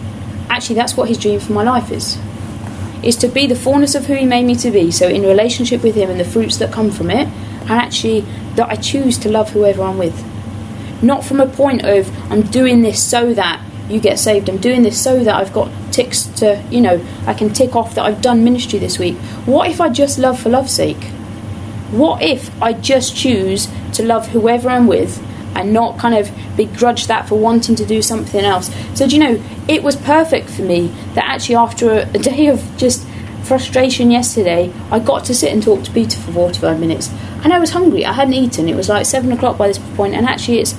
actually, 0.49 0.75
that's 0.75 0.97
what 0.97 1.07
his 1.07 1.17
dream 1.17 1.39
for 1.39 1.53
my 1.53 1.63
life 1.63 1.91
is. 1.91 2.17
Is 3.03 3.15
to 3.17 3.27
be 3.27 3.47
the 3.47 3.55
fullness 3.55 3.95
of 3.95 4.07
who 4.07 4.15
he 4.15 4.25
made 4.25 4.45
me 4.45 4.55
to 4.55 4.71
be. 4.71 4.91
So, 4.91 5.07
in 5.07 5.21
relationship 5.21 5.83
with 5.83 5.95
him 5.95 6.09
and 6.09 6.19
the 6.19 6.25
fruits 6.25 6.57
that 6.57 6.73
come 6.73 6.91
from 6.91 7.11
it, 7.11 7.27
and 7.61 7.71
actually, 7.71 8.21
that 8.55 8.67
I 8.67 8.75
choose 8.75 9.17
to 9.19 9.29
love 9.29 9.51
whoever 9.51 9.83
I'm 9.83 9.97
with 9.97 10.25
not 11.01 11.23
from 11.23 11.39
a 11.39 11.47
point 11.47 11.83
of 11.83 12.09
I'm 12.31 12.41
doing 12.41 12.81
this 12.81 13.03
so 13.03 13.33
that 13.33 13.63
you 13.89 13.99
get 13.99 14.19
saved. 14.19 14.49
I'm 14.49 14.57
doing 14.57 14.83
this 14.83 15.01
so 15.01 15.23
that 15.23 15.35
I've 15.35 15.53
got 15.53 15.69
ticks 15.91 16.23
to, 16.39 16.63
you 16.69 16.81
know, 16.81 17.05
I 17.25 17.33
can 17.33 17.51
tick 17.51 17.75
off 17.75 17.95
that 17.95 18.03
I've 18.03 18.21
done 18.21 18.43
ministry 18.43 18.79
this 18.79 18.99
week. 18.99 19.15
What 19.45 19.69
if 19.69 19.81
I 19.81 19.89
just 19.89 20.19
love 20.19 20.39
for 20.39 20.49
love's 20.49 20.73
sake? 20.73 21.03
What 21.91 22.21
if 22.21 22.49
I 22.61 22.73
just 22.73 23.15
choose 23.15 23.67
to 23.93 24.03
love 24.03 24.27
whoever 24.29 24.69
I'm 24.69 24.87
with 24.87 25.25
and 25.55 25.73
not 25.73 25.97
kind 25.97 26.13
of 26.13 26.31
begrudge 26.55 27.07
that 27.07 27.27
for 27.27 27.39
wanting 27.39 27.75
to 27.75 27.85
do 27.85 28.01
something 28.01 28.45
else? 28.45 28.71
So, 28.93 29.07
do 29.07 29.15
you 29.15 29.21
know, 29.21 29.43
it 29.67 29.81
was 29.81 29.95
perfect 29.95 30.49
for 30.49 30.61
me 30.61 30.87
that 31.15 31.25
actually 31.25 31.55
after 31.55 31.91
a, 31.91 32.09
a 32.09 32.19
day 32.19 32.47
of 32.47 32.63
just 32.77 33.05
frustration 33.43 34.11
yesterday, 34.11 34.71
I 34.91 34.99
got 34.99 35.25
to 35.25 35.33
sit 35.33 35.51
and 35.51 35.63
talk 35.63 35.83
to 35.83 35.91
Peter 35.91 36.19
for 36.19 36.31
45 36.31 36.79
minutes. 36.79 37.09
And 37.43 37.51
I 37.51 37.59
was 37.59 37.71
hungry. 37.71 38.05
I 38.05 38.13
hadn't 38.13 38.35
eaten. 38.35 38.69
It 38.69 38.75
was 38.75 38.89
like 38.89 39.05
7 39.05 39.31
o'clock 39.31 39.57
by 39.57 39.67
this 39.67 39.79
point, 39.95 40.13
and 40.13 40.27
actually 40.27 40.59
it's. 40.59 40.75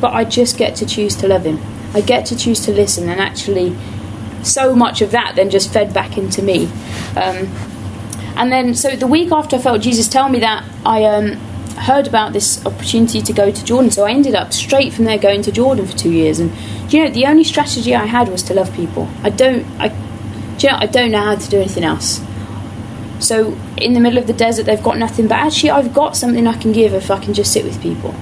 But 0.00 0.12
I 0.12 0.24
just 0.24 0.56
get 0.56 0.76
to 0.76 0.86
choose 0.86 1.14
to 1.16 1.28
love 1.28 1.44
him. 1.44 1.58
I 1.94 2.00
get 2.00 2.26
to 2.26 2.36
choose 2.36 2.60
to 2.66 2.72
listen, 2.72 3.08
and 3.08 3.20
actually, 3.20 3.76
so 4.42 4.74
much 4.74 5.02
of 5.02 5.10
that 5.10 5.36
then 5.36 5.50
just 5.50 5.72
fed 5.72 5.92
back 5.92 6.16
into 6.16 6.42
me. 6.42 6.66
Um, 7.16 7.48
and 8.36 8.50
then, 8.50 8.74
so 8.74 8.96
the 8.96 9.06
week 9.06 9.32
after 9.32 9.56
I 9.56 9.58
felt 9.58 9.82
Jesus 9.82 10.08
tell 10.08 10.28
me 10.28 10.40
that, 10.40 10.64
I 10.86 11.04
um, 11.04 11.32
heard 11.76 12.06
about 12.06 12.32
this 12.32 12.64
opportunity 12.64 13.20
to 13.22 13.32
go 13.32 13.50
to 13.50 13.64
Jordan. 13.64 13.90
So 13.90 14.04
I 14.04 14.12
ended 14.12 14.34
up 14.34 14.52
straight 14.52 14.92
from 14.92 15.04
there 15.04 15.18
going 15.18 15.42
to 15.42 15.52
Jordan 15.52 15.86
for 15.86 15.96
two 15.96 16.10
years. 16.10 16.38
And 16.38 16.52
you 16.92 17.04
know, 17.04 17.10
the 17.10 17.26
only 17.26 17.44
strategy 17.44 17.94
I 17.94 18.06
had 18.06 18.28
was 18.28 18.42
to 18.44 18.54
love 18.54 18.72
people. 18.74 19.08
I 19.22 19.30
don't, 19.30 19.66
I, 19.80 19.88
do 19.88 20.66
you 20.66 20.72
know, 20.72 20.78
I 20.78 20.86
don't 20.86 21.10
know 21.10 21.22
how 21.22 21.34
to 21.34 21.50
do 21.50 21.58
anything 21.58 21.84
else. 21.84 22.20
So 23.18 23.58
in 23.76 23.92
the 23.92 24.00
middle 24.00 24.18
of 24.18 24.26
the 24.26 24.32
desert, 24.32 24.64
they've 24.64 24.82
got 24.82 24.96
nothing. 24.98 25.28
But 25.28 25.38
actually, 25.38 25.70
I've 25.70 25.92
got 25.92 26.16
something 26.16 26.46
I 26.46 26.56
can 26.56 26.72
give 26.72 26.94
if 26.94 27.10
I 27.10 27.18
can 27.18 27.34
just 27.34 27.52
sit 27.52 27.64
with 27.64 27.80
people. 27.82 28.14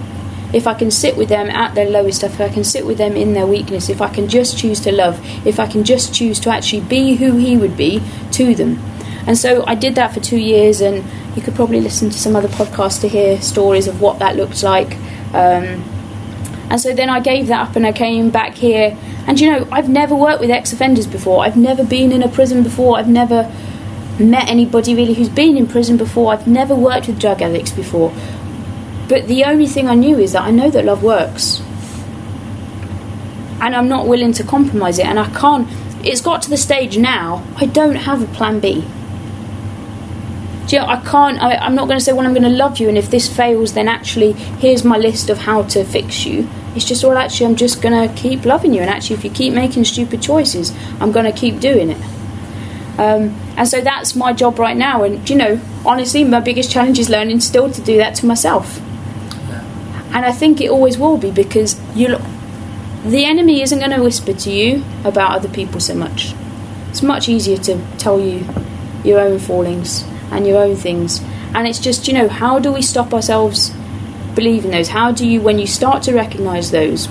If 0.53 0.67
I 0.67 0.75
can 0.75 0.91
sit 0.91 1.17
with 1.17 1.29
them 1.29 1.51
at 1.51 1.75
their 1.75 1.89
lowest, 1.89 2.23
if 2.23 2.41
I 2.41 2.49
can 2.49 2.65
sit 2.65 2.87
with 2.87 2.99
them 2.99 3.17
in 3.17 3.35
their 3.35 3.47
weakness, 3.47 3.89
if 3.89 4.01
I 4.01 4.09
can 4.09 4.29
just 4.29 4.59
choose 4.59 4.81
to 4.81 4.93
love, 4.93 5.21
if 5.47 5.61
I 5.61 5.67
can 5.67 5.85
just 5.85 6.15
choose 6.15 6.41
to 6.41 6.51
actually 6.51 6.81
be 6.81 7.17
who 7.17 7.37
He 7.37 7.57
would 7.57 7.77
be 7.77 8.03
to 8.33 8.55
them. 8.55 8.79
And 9.27 9.37
so 9.37 9.65
I 9.67 9.75
did 9.75 9.95
that 9.97 10.15
for 10.15 10.21
two 10.21 10.39
years, 10.39 10.81
and 10.81 11.05
you 11.37 11.43
could 11.43 11.55
probably 11.55 11.81
listen 11.81 12.09
to 12.09 12.19
some 12.19 12.35
other 12.35 12.49
podcasts 12.49 13.01
to 13.03 13.09
hear 13.09 13.41
stories 13.43 13.87
of 13.87 14.01
what 14.01 14.19
that 14.21 14.37
looked 14.37 14.63
like. 14.63 14.97
Um, 15.35 15.85
and 16.71 16.81
so 16.81 16.95
then 16.95 17.09
I 17.09 17.21
gave 17.21 17.47
that 17.49 17.69
up 17.69 17.77
and 17.77 17.87
I 17.87 17.93
came 17.93 18.31
back 18.31 18.55
here. 18.55 18.97
And 19.27 19.41
you 19.41 19.51
know, 19.51 19.69
I've 19.71 19.89
never 19.89 20.15
worked 20.15 20.41
with 20.41 20.51
ex 20.51 20.73
offenders 20.73 21.07
before, 21.07 21.45
I've 21.45 21.57
never 21.57 21.85
been 21.85 22.13
in 22.13 22.23
a 22.23 22.29
prison 22.29 22.63
before, 22.63 22.99
I've 22.99 23.09
never 23.09 23.53
met 24.19 24.49
anybody 24.49 24.95
really 24.95 25.15
who's 25.15 25.29
been 25.29 25.57
in 25.57 25.67
prison 25.67 25.97
before, 25.97 26.33
I've 26.33 26.47
never 26.47 26.75
worked 26.75 27.07
with 27.07 27.21
drug 27.21 27.43
addicts 27.43 27.71
before. 27.71 28.13
But 29.09 29.27
the 29.27 29.45
only 29.45 29.67
thing 29.67 29.89
I 29.89 29.95
knew 29.95 30.19
is 30.19 30.33
that 30.33 30.43
I 30.43 30.51
know 30.51 30.71
that 30.71 30.85
love 30.85 31.03
works. 31.03 31.61
And 33.61 33.75
I'm 33.75 33.89
not 33.89 34.07
willing 34.07 34.33
to 34.35 34.45
compromise 34.45 34.99
it. 34.99 35.07
And 35.07 35.19
I 35.19 35.29
can't, 35.31 35.67
it's 36.05 36.21
got 36.21 36.43
to 36.43 36.51
the 36.51 36.57
stage 36.57 36.99
now, 36.99 37.45
I 37.57 37.67
don't 37.67 37.97
have 37.97 38.23
a 38.23 38.27
plan 38.35 38.61
B. 38.61 38.87
Do 40.67 40.77
you 40.77 40.83
know, 40.83 40.89
I 40.89 41.01
can't, 41.01 41.43
I, 41.43 41.57
I'm 41.57 41.75
not 41.75 41.89
going 41.89 41.99
to 41.99 42.05
say, 42.05 42.13
well, 42.13 42.27
I'm 42.27 42.35
going 42.35 42.43
to 42.43 42.51
love 42.51 42.79
you, 42.79 42.91
and 42.91 42.99
if 42.99 43.11
this 43.11 43.27
fails, 43.35 43.73
then 43.73 43.89
actually, 43.89 44.33
here's 44.33 44.85
my 44.85 44.99
list 44.99 45.31
of 45.31 45.39
how 45.39 45.63
to 45.63 45.83
fix 45.83 46.27
you. 46.27 46.47
It's 46.77 46.85
just, 46.85 47.03
well, 47.03 47.17
actually, 47.17 47.47
I'm 47.47 47.57
just 47.57 47.81
going 47.81 48.07
to 48.07 48.15
keep 48.15 48.45
loving 48.45 48.75
you, 48.75 48.83
and 48.83 48.91
actually, 48.91 49.17
if 49.17 49.25
you 49.25 49.31
keep 49.31 49.55
making 49.55 49.87
stupid 49.87 50.21
choices, 50.21 50.75
I'm 51.01 51.11
going 51.11 51.25
to 51.25 51.33
keep 51.33 51.59
doing 51.59 51.89
it. 51.89 52.03
Um, 52.99 53.35
and 53.57 53.67
so 53.67 53.81
that's 53.81 54.15
my 54.15 54.35
job 54.35 54.59
right 54.59 54.77
now. 54.77 55.05
And, 55.05 55.29
you 55.31 55.37
know, 55.37 55.59
honestly, 55.87 56.23
my 56.23 56.41
biggest 56.41 56.71
challenge 56.71 56.99
is 56.99 57.09
learning 57.09 57.41
still 57.41 57.71
to 57.71 57.81
do 57.81 57.97
that 57.97 58.15
to 58.17 58.27
myself. 58.27 58.79
And 60.13 60.25
I 60.25 60.33
think 60.33 60.61
it 60.61 60.71
always 60.71 60.99
will 60.99 61.19
be 61.19 61.31
because 61.31 61.79
you 61.95 62.09
look, 62.09 62.23
the 63.05 63.25
enemy 63.25 63.63
isn't 63.63 63.79
going 63.79 63.93
to 63.93 64.03
whisper 64.03 64.33
to 64.33 64.51
you 64.51 64.85
about 65.05 65.33
other 65.33 65.49
people 65.49 65.81
so 65.81 65.95
much. 65.95 66.35
It's 66.91 67.03
much 67.03 67.29
easier 67.29 67.59
to 67.59 67.81
tell 67.99 68.19
you 68.19 68.47
your 69.05 69.21
own 69.21 69.39
fallings 69.39 70.05
and 70.31 70.47
your 70.47 70.59
own 70.59 70.77
things. 70.77 71.21
And 71.55 71.67
it's 71.67 71.79
just, 71.79 72.09
you 72.09 72.15
know, 72.15 72.29
how 72.29 72.59
do 72.59 72.73
we 72.73 72.83
stop 72.83 73.15
ourselves 73.15 73.71
believing 74.35 74.71
those? 74.71 74.89
How 74.89 75.13
do 75.13 75.27
you, 75.27 75.41
when 75.41 75.59
you 75.59 75.67
start 75.67 76.03
to 76.05 76.15
recognize 76.15 76.71
those, 76.71 77.07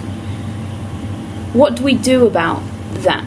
what 1.54 1.76
do 1.76 1.84
we 1.84 1.95
do 1.95 2.28
about 2.28 2.62
that? 3.04 3.24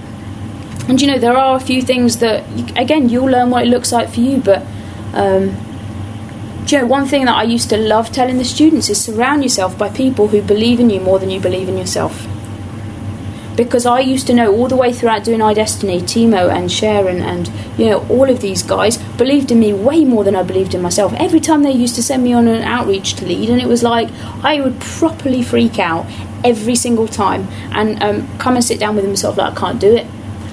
And 0.89 1.01
you 1.01 1.07
know, 1.07 1.19
there 1.19 1.37
are 1.37 1.57
a 1.57 1.61
few 1.61 1.83
things 1.83 2.19
that, 2.19 2.45
again, 2.77 3.09
you'll 3.09 3.31
learn 3.31 3.51
what 3.51 3.65
it 3.65 3.71
looks 3.71 3.93
like 3.93 4.11
for 4.11 4.21
you, 4.21 4.39
but 4.39 4.67
um, 5.15 5.57
you 6.73 6.79
know, 6.79 6.87
one 6.87 7.07
thing 7.07 7.25
that 7.25 7.35
I 7.35 7.43
used 7.43 7.71
to 7.71 7.77
love 7.77 8.13
telling 8.13 8.39
the 8.39 8.45
students 8.45 8.89
is 8.89 9.03
surround 9.03 9.43
yourself 9.43 9.77
by 9.77 9.89
people 9.89 10.29
who 10.29 10.43
believe 10.43 10.81
in 10.81 10.91
you 10.91 11.01
more 11.01 11.19
than 11.19 11.31
you 11.31 11.41
believe 11.41 11.69
in 11.69 11.77
yourself. 11.79 12.27
Because 13.57 13.85
I 13.85 14.01
used 14.01 14.27
to 14.29 14.35
know 14.35 14.55
all 14.55 14.69
the 14.69 14.77
way 14.77 14.93
throughout 14.93 15.25
doing 15.25 15.41
iDestiny, 15.41 16.01
Timo 16.03 16.51
and 16.51 16.71
Sharon 16.71 17.21
and 17.21 17.51
you 17.77 17.87
know 17.87 18.07
all 18.09 18.31
of 18.31 18.41
these 18.41 18.63
guys 18.63 18.97
believed 19.19 19.51
in 19.51 19.61
me 19.61 19.73
way 19.73 20.05
more 20.05 20.25
than 20.25 20.35
I 20.35 20.43
believed 20.43 20.75
in 20.75 20.81
myself. 20.81 21.13
Every 21.15 21.41
time 21.41 21.63
they 21.63 21.73
used 21.73 21.95
to 21.97 22.03
send 22.03 22.25
me 22.25 22.33
on 22.33 22.49
an 22.49 22.63
outreach 22.63 23.15
to 23.15 23.27
lead, 23.27 23.51
and 23.51 23.61
it 23.61 23.69
was 23.69 23.83
like 23.83 24.09
I 24.43 24.61
would 24.61 24.81
properly 24.81 25.43
freak 25.43 25.79
out 25.79 26.07
every 26.43 26.75
single 26.75 27.07
time 27.07 27.49
and 27.73 28.03
um, 28.03 28.39
come 28.39 28.55
and 28.55 28.65
sit 28.65 28.81
down 28.81 28.97
with 28.97 29.07
myself 29.07 29.37
like 29.37 29.53
I 29.53 29.61
can't 29.61 29.81
do 29.81 29.95
it. 29.95 30.07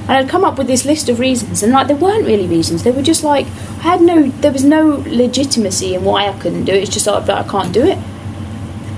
And 0.08 0.12
I'd 0.12 0.30
come 0.30 0.45
up 0.45 0.58
with 0.58 0.68
this 0.68 0.86
list 0.86 1.10
of 1.10 1.20
reasons, 1.20 1.64
and 1.64 1.74
like 1.74 1.88
there 1.88 1.97
weren't 1.97 2.26
really 2.26 2.47
reasons. 2.47 2.84
They 2.84 2.91
were 2.91 3.01
just 3.01 3.24
like 3.24 3.45
I 3.45 3.89
had 3.91 4.01
no, 4.01 4.30
there 4.30 4.53
was 4.53 4.64
no 4.64 5.03
legitimacy 5.05 5.95
in 5.95 6.03
why 6.03 6.28
I 6.28 6.39
couldn't 6.39 6.66
do 6.66 6.72
it. 6.74 6.84
It's 6.84 6.93
just 6.93 7.08
like 7.08 7.28
I 7.30 7.43
can't 7.43 7.74
do 7.74 7.84
it. 7.84 7.97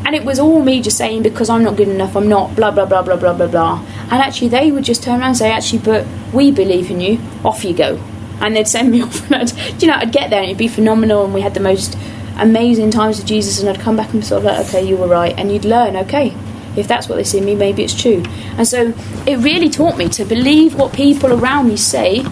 And 0.05 0.15
it 0.15 0.23
was 0.23 0.39
all 0.39 0.63
me 0.63 0.81
just 0.81 0.97
saying 0.97 1.23
because 1.23 1.49
I'm 1.49 1.63
not 1.63 1.75
good 1.77 1.87
enough, 1.87 2.15
I'm 2.15 2.27
not 2.27 2.55
blah 2.55 2.71
blah 2.71 2.85
blah 2.85 3.01
blah 3.01 3.15
blah 3.15 3.33
blah 3.33 3.47
blah. 3.47 3.85
And 4.11 4.21
actually, 4.21 4.47
they 4.49 4.71
would 4.71 4.83
just 4.83 5.03
turn 5.03 5.19
around 5.19 5.29
and 5.29 5.37
say, 5.37 5.51
actually, 5.51 5.79
but 5.79 6.07
we 6.33 6.51
believe 6.51 6.89
in 6.89 6.99
you. 6.99 7.19
Off 7.43 7.63
you 7.63 7.73
go. 7.75 7.99
and 8.41 8.55
they'd 8.55 8.67
send 8.67 8.91
me 8.91 9.01
off, 9.05 9.25
and 9.31 9.35
I'd, 9.35 9.81
you 9.81 9.87
know, 9.87 9.95
I'd 9.95 10.11
get 10.11 10.29
there 10.29 10.39
and 10.39 10.47
it'd 10.47 10.57
be 10.57 10.67
phenomenal, 10.67 11.25
and 11.25 11.33
we 11.33 11.41
had 11.41 11.53
the 11.53 11.59
most 11.59 11.97
amazing 12.37 12.91
times 12.91 13.17
with 13.17 13.27
Jesus, 13.27 13.59
and 13.59 13.69
I'd 13.69 13.79
come 13.79 13.97
back 13.97 14.11
and 14.11 14.21
be 14.21 14.25
sort 14.25 14.39
of 14.39 14.45
like, 14.45 14.67
okay, 14.67 14.83
you 14.87 14.95
were 14.97 15.07
right, 15.07 15.33
and 15.37 15.51
you'd 15.51 15.65
learn, 15.65 15.95
okay, 15.97 16.33
if 16.79 16.87
that's 16.87 17.07
what 17.09 17.15
they 17.15 17.23
see 17.23 17.39
in 17.39 17.45
me, 17.45 17.55
maybe 17.55 17.83
it's 17.83 17.99
true. 17.99 18.23
And 18.57 18.67
so 18.67 18.93
it 19.27 19.37
really 19.37 19.69
taught 19.69 19.97
me 19.97 20.09
to 20.09 20.25
believe 20.25 20.75
what 20.75 20.93
people 20.93 21.33
around 21.33 21.67
me 21.67 21.77
say 21.77 22.25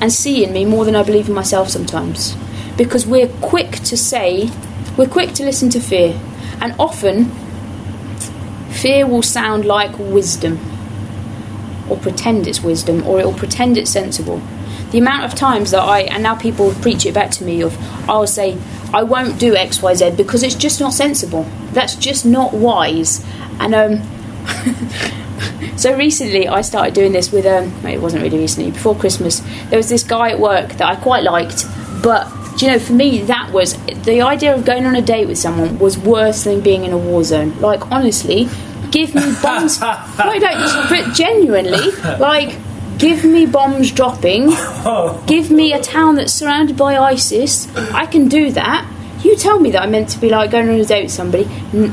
and 0.00 0.12
see 0.12 0.44
in 0.44 0.52
me 0.52 0.64
more 0.64 0.84
than 0.84 0.94
I 0.94 1.02
believe 1.02 1.28
in 1.28 1.34
myself 1.34 1.68
sometimes. 1.68 2.36
Because 2.76 3.06
we're 3.06 3.28
quick 3.40 3.72
to 3.72 3.96
say, 3.96 4.50
we're 4.96 5.08
quick 5.08 5.32
to 5.34 5.44
listen 5.44 5.70
to 5.70 5.80
fear, 5.80 6.18
and 6.60 6.74
often 6.78 7.32
fear 8.70 9.06
will 9.06 9.22
sound 9.22 9.64
like 9.64 9.98
wisdom 9.98 10.58
or 11.90 11.96
pretend 11.96 12.46
it's 12.46 12.62
wisdom 12.62 13.06
or 13.06 13.18
it'll 13.18 13.32
pretend 13.32 13.76
it's 13.76 13.90
sensible. 13.90 14.40
The 14.90 14.98
amount 14.98 15.24
of 15.24 15.34
times 15.34 15.70
that 15.72 15.82
I, 15.82 16.02
and 16.02 16.22
now 16.22 16.34
people 16.34 16.72
preach 16.74 17.04
it 17.04 17.14
back 17.14 17.30
to 17.32 17.44
me, 17.44 17.62
of 17.62 17.76
I'll 18.08 18.26
say, 18.26 18.56
I 18.92 19.02
won't 19.02 19.38
do 19.38 19.54
X, 19.54 19.82
Y, 19.82 19.94
Z 19.94 20.10
because 20.12 20.42
it's 20.42 20.54
just 20.54 20.80
not 20.80 20.92
sensible. 20.92 21.46
That's 21.72 21.94
just 21.94 22.24
not 22.24 22.52
wise. 22.54 23.24
And 23.60 23.74
um, 23.74 24.02
so 25.76 25.96
recently 25.96 26.48
I 26.48 26.62
started 26.62 26.94
doing 26.94 27.12
this 27.12 27.30
with, 27.30 27.46
um, 27.46 27.72
it 27.86 28.00
wasn't 28.00 28.22
really 28.22 28.38
recently, 28.38 28.70
before 28.70 28.94
Christmas, 28.94 29.40
there 29.68 29.78
was 29.78 29.88
this 29.88 30.02
guy 30.02 30.30
at 30.30 30.40
work 30.40 30.70
that 30.74 30.88
I 30.88 30.96
quite 30.96 31.22
liked, 31.22 31.64
but 32.02 32.28
do 32.56 32.66
you 32.66 32.72
know, 32.72 32.78
for 32.78 32.92
me, 32.92 33.22
that 33.22 33.52
was 33.52 33.76
the 34.02 34.20
idea 34.22 34.54
of 34.54 34.64
going 34.64 34.84
on 34.84 34.96
a 34.96 35.02
date 35.02 35.28
with 35.28 35.38
someone 35.38 35.78
was 35.78 35.96
worse 35.96 36.42
than 36.44 36.60
being 36.60 36.84
in 36.84 36.92
a 36.92 36.98
war 36.98 37.22
zone. 37.22 37.56
Like, 37.60 37.88
honestly, 37.92 38.48
give 38.90 39.14
me 39.14 39.32
bombs. 39.40 39.80
no, 39.80 40.38
don't, 40.40 40.88
but 40.88 41.14
genuinely, 41.14 41.92
like, 42.18 42.58
give 42.98 43.24
me 43.24 43.46
bombs 43.46 43.92
dropping, 43.92 44.50
give 45.26 45.50
me 45.50 45.72
a 45.72 45.80
town 45.80 46.16
that's 46.16 46.32
surrounded 46.32 46.76
by 46.76 46.98
ISIS. 46.98 47.74
I 47.92 48.06
can 48.06 48.28
do 48.28 48.50
that. 48.52 48.86
You 49.22 49.36
tell 49.36 49.58
me 49.58 49.70
that 49.72 49.82
I'm 49.82 49.90
meant 49.90 50.10
to 50.10 50.18
be 50.20 50.28
like 50.28 50.50
going 50.50 50.68
on 50.68 50.74
a 50.74 50.84
date 50.84 51.04
with 51.04 51.12
somebody, 51.12 51.48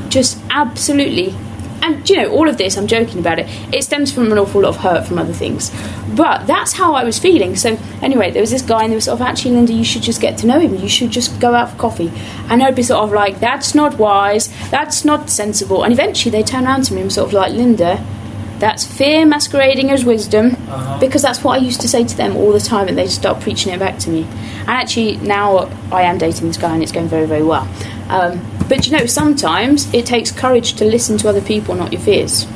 just 0.08 0.40
absolutely. 0.50 1.34
And 1.82 2.08
you 2.08 2.16
know, 2.16 2.30
all 2.30 2.48
of 2.48 2.56
this, 2.56 2.76
I'm 2.76 2.86
joking 2.86 3.20
about 3.20 3.38
it. 3.38 3.46
It 3.72 3.82
stems 3.82 4.12
from 4.12 4.32
an 4.32 4.38
awful 4.38 4.62
lot 4.62 4.70
of 4.70 4.76
hurt 4.78 5.06
from 5.06 5.18
other 5.18 5.32
things, 5.32 5.70
but 6.16 6.46
that's 6.46 6.72
how 6.72 6.94
I 6.94 7.04
was 7.04 7.18
feeling. 7.18 7.54
So 7.54 7.78
anyway, 8.02 8.30
there 8.32 8.40
was 8.40 8.50
this 8.50 8.62
guy, 8.62 8.82
and 8.82 8.90
they 8.90 8.96
were 8.96 9.00
sort 9.00 9.20
of 9.20 9.26
actually, 9.26 9.54
Linda, 9.54 9.72
you 9.72 9.84
should 9.84 10.02
just 10.02 10.20
get 10.20 10.38
to 10.38 10.46
know 10.46 10.58
him. 10.58 10.74
You 10.74 10.88
should 10.88 11.10
just 11.10 11.38
go 11.40 11.54
out 11.54 11.70
for 11.70 11.76
coffee. 11.76 12.10
And 12.48 12.62
I'd 12.62 12.74
be 12.74 12.82
sort 12.82 13.04
of 13.04 13.12
like, 13.12 13.38
that's 13.38 13.74
not 13.74 13.98
wise. 13.98 14.48
That's 14.70 15.04
not 15.04 15.30
sensible. 15.30 15.84
And 15.84 15.92
eventually, 15.92 16.32
they 16.32 16.42
turn 16.42 16.64
around 16.64 16.82
to 16.84 16.94
me 16.94 17.02
and 17.02 17.12
sort 17.12 17.28
of 17.28 17.34
like, 17.34 17.52
Linda, 17.52 18.04
that's 18.58 18.84
fear 18.84 19.26
masquerading 19.26 19.90
as 19.90 20.04
wisdom, 20.04 20.50
because 21.00 21.22
that's 21.22 21.44
what 21.44 21.60
I 21.60 21.62
used 21.62 21.80
to 21.82 21.88
say 21.88 22.04
to 22.04 22.16
them 22.16 22.36
all 22.36 22.52
the 22.52 22.60
time, 22.60 22.88
and 22.88 22.96
they 22.96 23.04
just 23.04 23.16
start 23.16 23.40
preaching 23.40 23.72
it 23.72 23.78
back 23.78 23.98
to 24.00 24.10
me. 24.10 24.22
And 24.22 24.70
actually, 24.70 25.16
now 25.18 25.70
I 25.92 26.02
am 26.02 26.18
dating 26.18 26.48
this 26.48 26.56
guy, 26.56 26.72
and 26.72 26.82
it's 26.82 26.92
going 26.92 27.08
very, 27.08 27.26
very 27.26 27.42
well. 27.42 27.68
Um, 28.08 28.40
but 28.68 28.86
you 28.86 28.96
know, 28.96 29.06
sometimes 29.06 29.92
it 29.92 30.06
takes 30.06 30.32
courage 30.32 30.74
to 30.74 30.84
listen 30.84 31.18
to 31.18 31.28
other 31.28 31.40
people, 31.40 31.74
not 31.74 31.92
your 31.92 32.00
fears. 32.00 32.46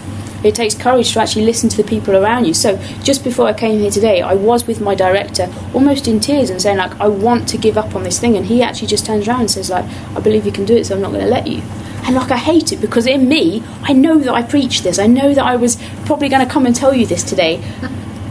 It 0.43 0.55
takes 0.55 0.75
courage 0.75 1.13
to 1.13 1.21
actually 1.21 1.45
listen 1.45 1.69
to 1.69 1.77
the 1.77 1.85
people 1.85 2.17
around 2.17 2.47
you. 2.47 2.55
So, 2.55 2.79
just 3.03 3.23
before 3.23 3.47
I 3.47 3.53
came 3.53 3.79
here 3.79 3.91
today, 3.91 4.23
I 4.23 4.33
was 4.33 4.67
with 4.67 4.81
my 4.81 4.95
director, 4.95 5.53
almost 5.75 6.09
in 6.09 6.19
tears, 6.19 6.49
and 6.49 6.63
saying 6.63 6.79
like, 6.79 6.99
"I 6.99 7.09
want 7.09 7.47
to 7.51 7.59
give 7.59 7.77
up 7.77 7.95
on 7.95 8.05
this 8.05 8.19
thing," 8.19 8.37
and 8.37 8.47
he 8.47 8.63
actually 8.63 8.89
just 8.89 9.05
turns 9.05 9.29
around 9.29 9.41
and 9.41 9.51
says 9.51 9.69
like, 9.69 9.85
"I 10.17 10.21
believe 10.21 10.47
you 10.47 10.53
can 10.53 10.65
do 10.65 10.75
it, 10.77 10.87
so 10.87 10.95
I'm 10.95 11.03
not 11.03 11.13
going 11.13 11.25
to 11.25 11.31
let 11.31 11.47
you." 11.47 11.63
And 12.11 12.17
like 12.17 12.33
I 12.33 12.39
hate 12.39 12.73
it 12.73 12.81
because 12.81 13.07
in 13.07 13.29
me, 13.29 13.63
I 13.83 13.93
know 13.93 14.19
that 14.19 14.35
I 14.35 14.43
preached 14.43 14.83
this. 14.83 14.99
I 14.99 15.07
know 15.07 15.33
that 15.33 15.45
I 15.45 15.55
was 15.55 15.77
probably 16.07 16.29
going 16.29 16.45
to 16.45 16.53
come 16.53 16.67
and 16.67 16.75
tell 16.75 16.93
you 16.93 17.07
this 17.07 17.23
today, 17.23 17.63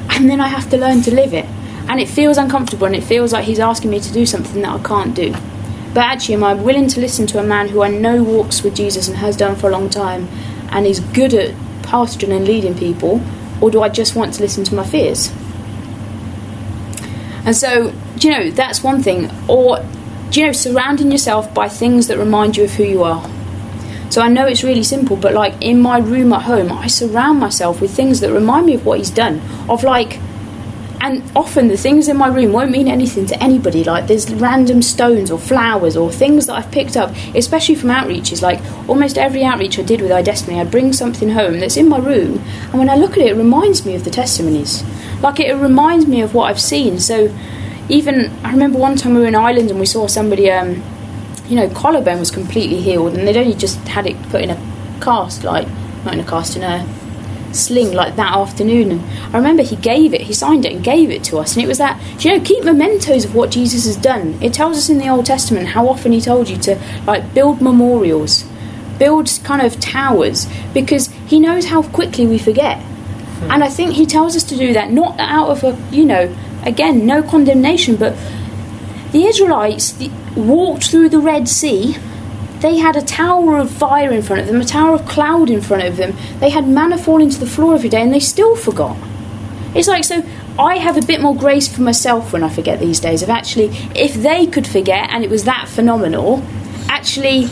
and 0.10 0.30
then 0.30 0.42
I 0.42 0.50
have 0.50 0.70
to 0.72 0.78
learn 0.78 1.02
to 1.04 1.16
live 1.16 1.34
it. 1.34 1.46
And 1.88 1.98
it 1.98 2.10
feels 2.10 2.38
uncomfortable, 2.38 2.88
and 2.88 2.94
it 2.94 3.06
feels 3.06 3.32
like 3.32 3.46
he's 3.46 3.62
asking 3.62 3.92
me 3.92 4.02
to 4.02 4.12
do 4.12 4.26
something 4.26 4.62
that 4.64 4.70
I 4.78 4.84
can't 4.84 5.16
do. 5.16 5.32
But 5.94 6.00
actually, 6.00 6.36
am 6.36 6.44
I 6.44 6.56
willing 6.56 6.90
to 6.90 7.00
listen 7.00 7.26
to 7.28 7.40
a 7.40 7.44
man 7.44 7.70
who 7.70 7.82
I 7.82 7.88
know 7.88 8.22
walks 8.22 8.64
with 8.64 8.76
Jesus 8.76 9.08
and 9.08 9.16
has 9.16 9.38
done 9.38 9.56
for 9.56 9.70
a 9.70 9.72
long 9.72 9.90
time, 9.90 10.28
and 10.72 10.86
is 10.86 11.00
good 11.00 11.34
at 11.34 11.56
pastoring 11.84 12.36
and 12.36 12.46
leading 12.46 12.78
people, 12.78 13.22
or 13.62 13.72
do 13.72 13.82
I 13.82 13.88
just 13.88 14.14
want 14.14 14.34
to 14.34 14.42
listen 14.42 14.66
to 14.66 14.76
my 14.76 14.86
fears? 14.86 15.32
And 17.46 17.56
so, 17.56 17.94
you 18.20 18.32
know, 18.32 18.52
that's 18.52 18.84
one 18.84 19.02
thing. 19.02 19.32
Or, 19.48 19.80
you 20.34 20.48
know, 20.48 20.52
surrounding 20.52 21.14
yourself 21.14 21.54
by 21.54 21.70
things 21.70 22.08
that 22.08 22.18
remind 22.18 22.58
you 22.58 22.66
of 22.66 22.74
who 22.74 22.84
you 22.84 23.04
are. 23.04 23.26
So 24.10 24.22
I 24.22 24.28
know 24.28 24.48
it's 24.48 24.64
really 24.64 24.84
simple, 24.84 25.16
but 25.16 25.34
like 25.34 25.54
in 25.62 25.80
my 25.80 26.00
room 26.00 26.34
at 26.34 26.44
home, 26.44 26.72
I 26.72 26.88
surround 26.88 27.40
myself 27.40 27.80
with 27.80 27.92
things 27.92 28.22
that 28.22 28.32
remind 28.32 28.66
me 28.66 28.74
of 28.74 28.86
what 28.86 28.98
he's 28.98 29.12
done. 29.12 29.40
Of 29.70 29.84
like, 29.84 30.20
and 31.02 31.24
often 31.36 31.68
the 31.68 31.78
things 31.78 32.08
in 32.08 32.18
my 32.18 32.28
room 32.28 32.52
won't 32.52 32.72
mean 32.72 32.88
anything 32.88 33.28
to 33.28 33.42
anybody. 33.42 33.84
Like 33.84 34.08
there's 34.08 34.34
random 34.34 34.82
stones 34.82 35.30
or 35.30 35.38
flowers 35.38 35.96
or 35.96 36.12
things 36.12 36.48
that 36.48 36.54
I've 36.54 36.72
picked 36.72 36.98
up, 36.98 37.16
especially 37.36 37.76
from 37.76 37.90
outreaches. 37.90 38.42
Like 38.42 38.60
almost 38.90 39.18
every 39.18 39.44
outreach 39.44 39.78
I 39.78 39.84
did 39.84 40.02
with 40.02 40.10
iDestiny, 40.10 40.60
I'd 40.60 40.72
bring 40.72 40.92
something 40.92 41.30
home 41.30 41.60
that's 41.60 41.78
in 41.78 41.88
my 41.88 42.00
room, 42.00 42.40
and 42.64 42.80
when 42.80 42.90
I 42.90 42.96
look 42.96 43.12
at 43.12 43.20
it, 43.20 43.28
it 43.28 43.36
reminds 43.36 43.86
me 43.86 43.94
of 43.94 44.04
the 44.04 44.12
testimonies. 44.12 44.84
Like 45.22 45.40
it, 45.40 45.52
it 45.52 45.56
reminds 45.56 46.08
me 46.08 46.22
of 46.22 46.34
what 46.34 46.50
I've 46.50 46.62
seen. 46.62 47.00
So 47.00 47.34
even 47.90 48.32
I 48.44 48.52
remember 48.52 48.80
one 48.80 48.96
time 48.96 49.14
we 49.14 49.22
were 49.22 49.28
in 49.28 49.36
Ireland 49.36 49.70
and 49.70 49.80
we 49.80 49.86
saw 49.86 50.08
somebody. 50.08 50.50
Um, 50.50 50.84
you 51.50 51.56
know, 51.56 51.68
collarbone 51.70 52.20
was 52.20 52.32
completely 52.32 52.80
healed, 52.80 53.18
and 53.18 53.28
they'd 53.28 53.38
only 53.38 53.56
just 53.56 53.80
had 53.88 54.06
it 54.06 54.22
put 54.30 54.42
in 54.42 54.52
a 54.52 54.56
cast, 55.02 55.44
like 55.44 55.68
not 56.06 56.14
in 56.14 56.20
a 56.20 56.24
cast, 56.24 56.56
in 56.56 56.64
a 56.64 56.88
sling, 57.52 57.92
like 57.92 58.16
that 58.16 58.36
afternoon. 58.36 58.92
And 58.92 59.02
I 59.34 59.38
remember 59.38 59.64
he 59.64 59.76
gave 59.76 60.14
it, 60.14 60.22
he 60.22 60.34
signed 60.34 60.66
it 60.66 60.74
and 60.74 60.84
gave 60.84 61.10
it 61.10 61.24
to 61.26 61.40
us, 61.40 61.56
and 61.56 61.64
it 61.64 61.68
was 61.68 61.80
that 61.80 62.00
you 62.24 62.38
know, 62.38 62.44
keep 62.44 62.64
mementos 62.64 63.26
of 63.26 63.34
what 63.34 63.50
Jesus 63.50 63.86
has 63.86 63.98
done. 63.98 64.38
It 64.42 64.54
tells 64.54 64.78
us 64.78 64.90
in 64.90 65.00
the 65.00 65.10
Old 65.10 65.26
Testament 65.26 65.70
how 65.70 65.88
often 65.88 66.12
he 66.12 66.22
told 66.22 66.50
you 66.50 66.58
to 66.58 66.80
like 67.08 67.34
build 67.34 67.62
memorials, 67.62 68.46
build 69.00 69.28
kind 69.44 69.62
of 69.62 69.80
towers, 69.80 70.48
because 70.74 71.08
he 71.28 71.40
knows 71.40 71.66
how 71.66 71.82
quickly 71.82 72.28
we 72.28 72.38
forget. 72.38 72.78
Hmm. 72.78 73.52
And 73.52 73.64
I 73.64 73.70
think 73.70 73.94
he 73.94 74.06
tells 74.06 74.36
us 74.36 74.44
to 74.44 74.56
do 74.56 74.74
that 74.74 74.92
not 74.92 75.20
out 75.20 75.50
of 75.50 75.64
a, 75.64 75.78
you 75.92 76.06
know, 76.06 76.36
again, 76.64 77.08
no 77.08 77.24
condemnation, 77.24 77.96
but 77.96 78.16
the 79.12 79.26
Israelites 79.26 79.92
the, 79.94 80.12
walked 80.36 80.90
through 80.90 81.10
the 81.10 81.20
Red 81.20 81.48
Sea. 81.48 81.98
They 82.60 82.78
had 82.78 82.96
a 82.96 83.02
tower 83.02 83.58
of 83.58 83.72
fire 83.72 84.12
in 84.12 84.22
front 84.22 84.42
of 84.42 84.48
them, 84.48 84.60
a 84.60 84.66
tower 84.66 84.96
of 84.96 85.06
cloud 85.06 85.50
in 85.50 85.62
front 85.62 85.84
of 85.84 85.96
them. 85.98 86.16
They 86.40 86.50
had 86.50 86.68
manna 86.68 86.98
falling 86.98 87.30
to 87.30 87.40
the 87.40 87.46
floor 87.46 87.76
every 87.76 87.90
day, 87.90 88.02
and 88.02 88.14
they 88.14 88.20
still 88.20 88.56
forgot. 88.56 88.98
It's 89.74 89.88
like 89.88 90.04
so. 90.04 90.24
I 90.58 90.78
have 90.78 90.98
a 90.98 91.02
bit 91.02 91.22
more 91.22 91.36
grace 91.36 91.74
for 91.74 91.82
myself 91.82 92.34
when 92.34 92.44
I 92.44 92.50
forget 92.50 92.80
these 92.80 93.00
days. 93.00 93.22
Of 93.22 93.30
actually, 93.30 93.68
if 93.96 94.14
they 94.14 94.46
could 94.46 94.68
forget 94.68 95.10
and 95.10 95.24
it 95.24 95.30
was 95.30 95.46
that 95.46 95.70
phenomenal, 95.70 96.44
actually, 96.90 97.48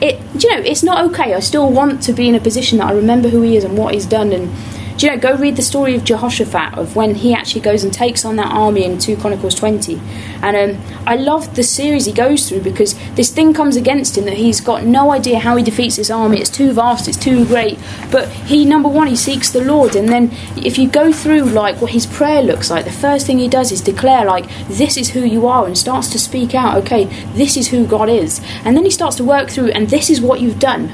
it 0.00 0.20
you 0.42 0.50
know 0.50 0.62
it's 0.62 0.82
not 0.82 1.04
okay. 1.10 1.34
I 1.34 1.40
still 1.40 1.70
want 1.70 2.02
to 2.04 2.12
be 2.12 2.28
in 2.28 2.34
a 2.34 2.40
position 2.40 2.78
that 2.78 2.88
I 2.88 2.92
remember 2.92 3.28
who 3.28 3.42
he 3.42 3.56
is 3.56 3.64
and 3.64 3.76
what 3.76 3.92
he's 3.92 4.06
done 4.06 4.32
and 4.32 4.50
do 4.96 5.06
you 5.06 5.12
know, 5.12 5.18
go 5.18 5.36
read 5.36 5.56
the 5.56 5.62
story 5.62 5.96
of 5.96 6.04
Jehoshaphat, 6.04 6.78
of 6.78 6.94
when 6.94 7.16
he 7.16 7.34
actually 7.34 7.60
goes 7.60 7.82
and 7.82 7.92
takes 7.92 8.24
on 8.24 8.36
that 8.36 8.52
army 8.52 8.84
in 8.84 8.98
2 8.98 9.16
Chronicles 9.16 9.54
20. 9.56 10.00
And 10.40 10.56
um, 10.56 10.82
I 11.06 11.16
love 11.16 11.56
the 11.56 11.64
series 11.64 12.06
he 12.06 12.12
goes 12.12 12.48
through 12.48 12.60
because 12.60 12.94
this 13.14 13.30
thing 13.30 13.54
comes 13.54 13.74
against 13.76 14.16
him 14.16 14.24
that 14.26 14.34
he's 14.34 14.60
got 14.60 14.84
no 14.84 15.10
idea 15.10 15.40
how 15.40 15.56
he 15.56 15.64
defeats 15.64 15.96
this 15.96 16.10
army. 16.10 16.40
It's 16.40 16.50
too 16.50 16.72
vast, 16.72 17.08
it's 17.08 17.16
too 17.16 17.44
great. 17.46 17.78
But 18.12 18.28
he, 18.28 18.64
number 18.64 18.88
one, 18.88 19.08
he 19.08 19.16
seeks 19.16 19.50
the 19.50 19.64
Lord. 19.64 19.96
And 19.96 20.08
then 20.08 20.30
if 20.56 20.78
you 20.78 20.88
go 20.88 21.12
through, 21.12 21.44
like, 21.44 21.80
what 21.80 21.90
his 21.90 22.06
prayer 22.06 22.42
looks 22.42 22.70
like, 22.70 22.84
the 22.84 22.92
first 22.92 23.26
thing 23.26 23.38
he 23.38 23.48
does 23.48 23.72
is 23.72 23.80
declare, 23.80 24.24
like, 24.24 24.48
this 24.68 24.96
is 24.96 25.10
who 25.10 25.20
you 25.20 25.48
are, 25.48 25.66
and 25.66 25.76
starts 25.76 26.08
to 26.10 26.18
speak 26.18 26.54
out, 26.54 26.76
okay, 26.82 27.04
this 27.34 27.56
is 27.56 27.68
who 27.68 27.86
God 27.86 28.08
is. 28.08 28.40
And 28.64 28.76
then 28.76 28.84
he 28.84 28.90
starts 28.90 29.16
to 29.16 29.24
work 29.24 29.50
through, 29.50 29.70
and 29.70 29.90
this 29.90 30.08
is 30.08 30.20
what 30.20 30.40
you've 30.40 30.60
done 30.60 30.92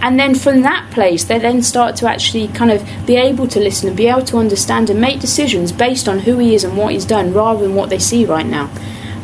and 0.00 0.18
then 0.18 0.34
from 0.34 0.62
that 0.62 0.90
place 0.90 1.24
they 1.24 1.38
then 1.38 1.62
start 1.62 1.96
to 1.96 2.08
actually 2.08 2.48
kind 2.48 2.70
of 2.70 2.86
be 3.06 3.16
able 3.16 3.46
to 3.48 3.58
listen 3.58 3.88
and 3.88 3.96
be 3.96 4.06
able 4.06 4.24
to 4.24 4.36
understand 4.36 4.90
and 4.90 5.00
make 5.00 5.20
decisions 5.20 5.72
based 5.72 6.08
on 6.08 6.20
who 6.20 6.38
he 6.38 6.54
is 6.54 6.64
and 6.64 6.76
what 6.76 6.92
he's 6.92 7.04
done 7.04 7.32
rather 7.32 7.60
than 7.60 7.74
what 7.74 7.90
they 7.90 7.98
see 7.98 8.24
right 8.24 8.46
now 8.46 8.70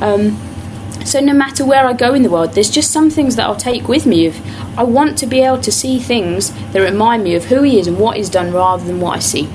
um, 0.00 0.36
so 1.04 1.20
no 1.20 1.34
matter 1.34 1.66
where 1.66 1.86
I 1.86 1.92
go 1.92 2.14
in 2.14 2.22
the 2.22 2.30
world, 2.30 2.54
there's 2.54 2.70
just 2.70 2.90
some 2.90 3.10
things 3.10 3.36
that 3.36 3.44
I'll 3.44 3.56
take 3.56 3.88
with 3.88 4.06
me. 4.06 4.26
If 4.26 4.40
I 4.78 4.84
want 4.84 5.18
to 5.18 5.26
be 5.26 5.40
able 5.40 5.60
to 5.60 5.70
see 5.70 5.98
things 5.98 6.50
that 6.72 6.80
remind 6.80 7.24
me 7.24 7.34
of 7.34 7.44
who 7.44 7.62
he 7.62 7.78
is 7.78 7.86
and 7.86 7.98
what 7.98 8.16
he's 8.16 8.30
done, 8.30 8.52
rather 8.52 8.82
than 8.84 9.00
what 9.00 9.16
I 9.16 9.20
see, 9.20 9.50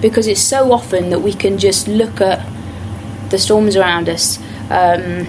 because 0.00 0.26
it's 0.26 0.40
so 0.40 0.72
often 0.72 1.10
that 1.10 1.20
we 1.20 1.34
can 1.34 1.58
just 1.58 1.88
look 1.88 2.22
at 2.22 2.46
the 3.28 3.38
storms 3.38 3.76
around 3.76 4.08
us. 4.08 4.38
Um, 4.70 5.26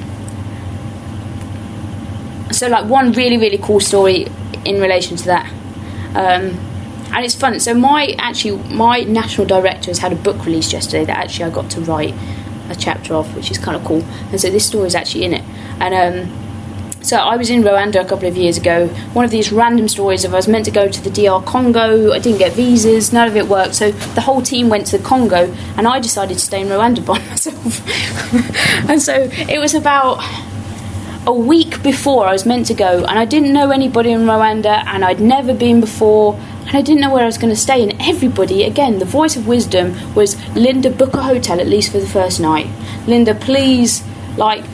so, 2.51 2.67
like 2.69 2.85
one 2.85 3.11
really 3.11 3.37
really 3.37 3.59
cool 3.59 3.81
story 3.81 4.27
in 4.65 4.81
relation 4.81 5.17
to 5.17 5.25
that. 5.25 5.51
Um, 6.15 6.57
and 7.11 7.25
it's 7.25 7.35
fun. 7.35 7.59
So 7.59 7.73
my 7.73 8.15
actually 8.19 8.61
my 8.73 9.01
national 9.01 9.47
director 9.47 9.89
has 9.89 9.99
had 9.99 10.13
a 10.13 10.15
book 10.15 10.45
released 10.45 10.73
yesterday 10.73 11.05
that 11.05 11.17
actually 11.17 11.45
I 11.45 11.49
got 11.49 11.71
to 11.71 11.81
write 11.81 12.13
a 12.69 12.75
chapter 12.75 13.15
of, 13.15 13.35
which 13.35 13.49
is 13.49 13.57
kind 13.57 13.75
of 13.75 13.83
cool. 13.83 14.03
And 14.31 14.39
so 14.39 14.49
this 14.49 14.65
story 14.65 14.87
is 14.87 14.95
actually 14.95 15.23
in 15.23 15.33
it. 15.33 15.43
And 15.79 15.93
um, 15.95 16.31
So 17.01 17.15
I 17.17 17.37
was 17.37 17.49
in 17.49 17.63
Rwanda 17.63 18.01
a 18.01 18.05
couple 18.05 18.27
of 18.27 18.35
years 18.35 18.57
ago. 18.57 18.87
One 19.13 19.23
of 19.23 19.31
these 19.31 19.51
random 19.51 19.87
stories 19.87 20.25
of 20.25 20.33
I 20.33 20.35
was 20.35 20.47
meant 20.47 20.65
to 20.65 20.71
go 20.71 20.89
to 20.89 21.01
the 21.01 21.09
DR 21.09 21.41
Congo. 21.45 22.11
I 22.11 22.19
didn't 22.19 22.39
get 22.39 22.53
visas. 22.53 23.13
None 23.13 23.27
of 23.27 23.37
it 23.37 23.47
worked. 23.47 23.75
So 23.75 23.91
the 23.91 24.21
whole 24.21 24.41
team 24.41 24.69
went 24.69 24.87
to 24.87 24.97
the 24.97 25.03
Congo, 25.03 25.51
and 25.77 25.87
I 25.87 25.99
decided 25.99 26.33
to 26.33 26.43
stay 26.43 26.61
in 26.61 26.67
Rwanda 26.67 27.05
by 27.05 27.19
myself. 27.29 27.81
and 28.89 29.01
so 29.01 29.29
it 29.31 29.59
was 29.59 29.73
about 29.73 30.17
a 31.29 31.31
week 31.31 31.83
before 31.83 32.25
I 32.25 32.31
was 32.31 32.43
meant 32.43 32.65
to 32.65 32.73
go, 32.73 33.05
and 33.05 33.19
I 33.19 33.23
didn't 33.23 33.53
know 33.53 33.69
anybody 33.69 34.11
in 34.11 34.21
Rwanda, 34.21 34.83
and 34.87 35.05
I'd 35.05 35.21
never 35.21 35.53
been 35.53 35.79
before, 35.79 36.33
and 36.65 36.75
I 36.75 36.81
didn't 36.81 37.01
know 37.01 37.13
where 37.13 37.21
I 37.21 37.27
was 37.27 37.37
going 37.37 37.53
to 37.53 37.59
stay. 37.59 37.83
And 37.83 37.93
everybody, 38.01 38.63
again, 38.63 38.97
the 38.97 39.05
voice 39.05 39.35
of 39.35 39.47
wisdom 39.47 39.93
was 40.15 40.29
Linda, 40.55 40.89
book 40.89 41.13
a 41.13 41.21
hotel 41.21 41.61
at 41.61 41.67
least 41.67 41.91
for 41.91 41.99
the 41.99 42.07
first 42.07 42.39
night. 42.39 42.67
Linda, 43.05 43.35
please, 43.35 44.03
like, 44.37 44.65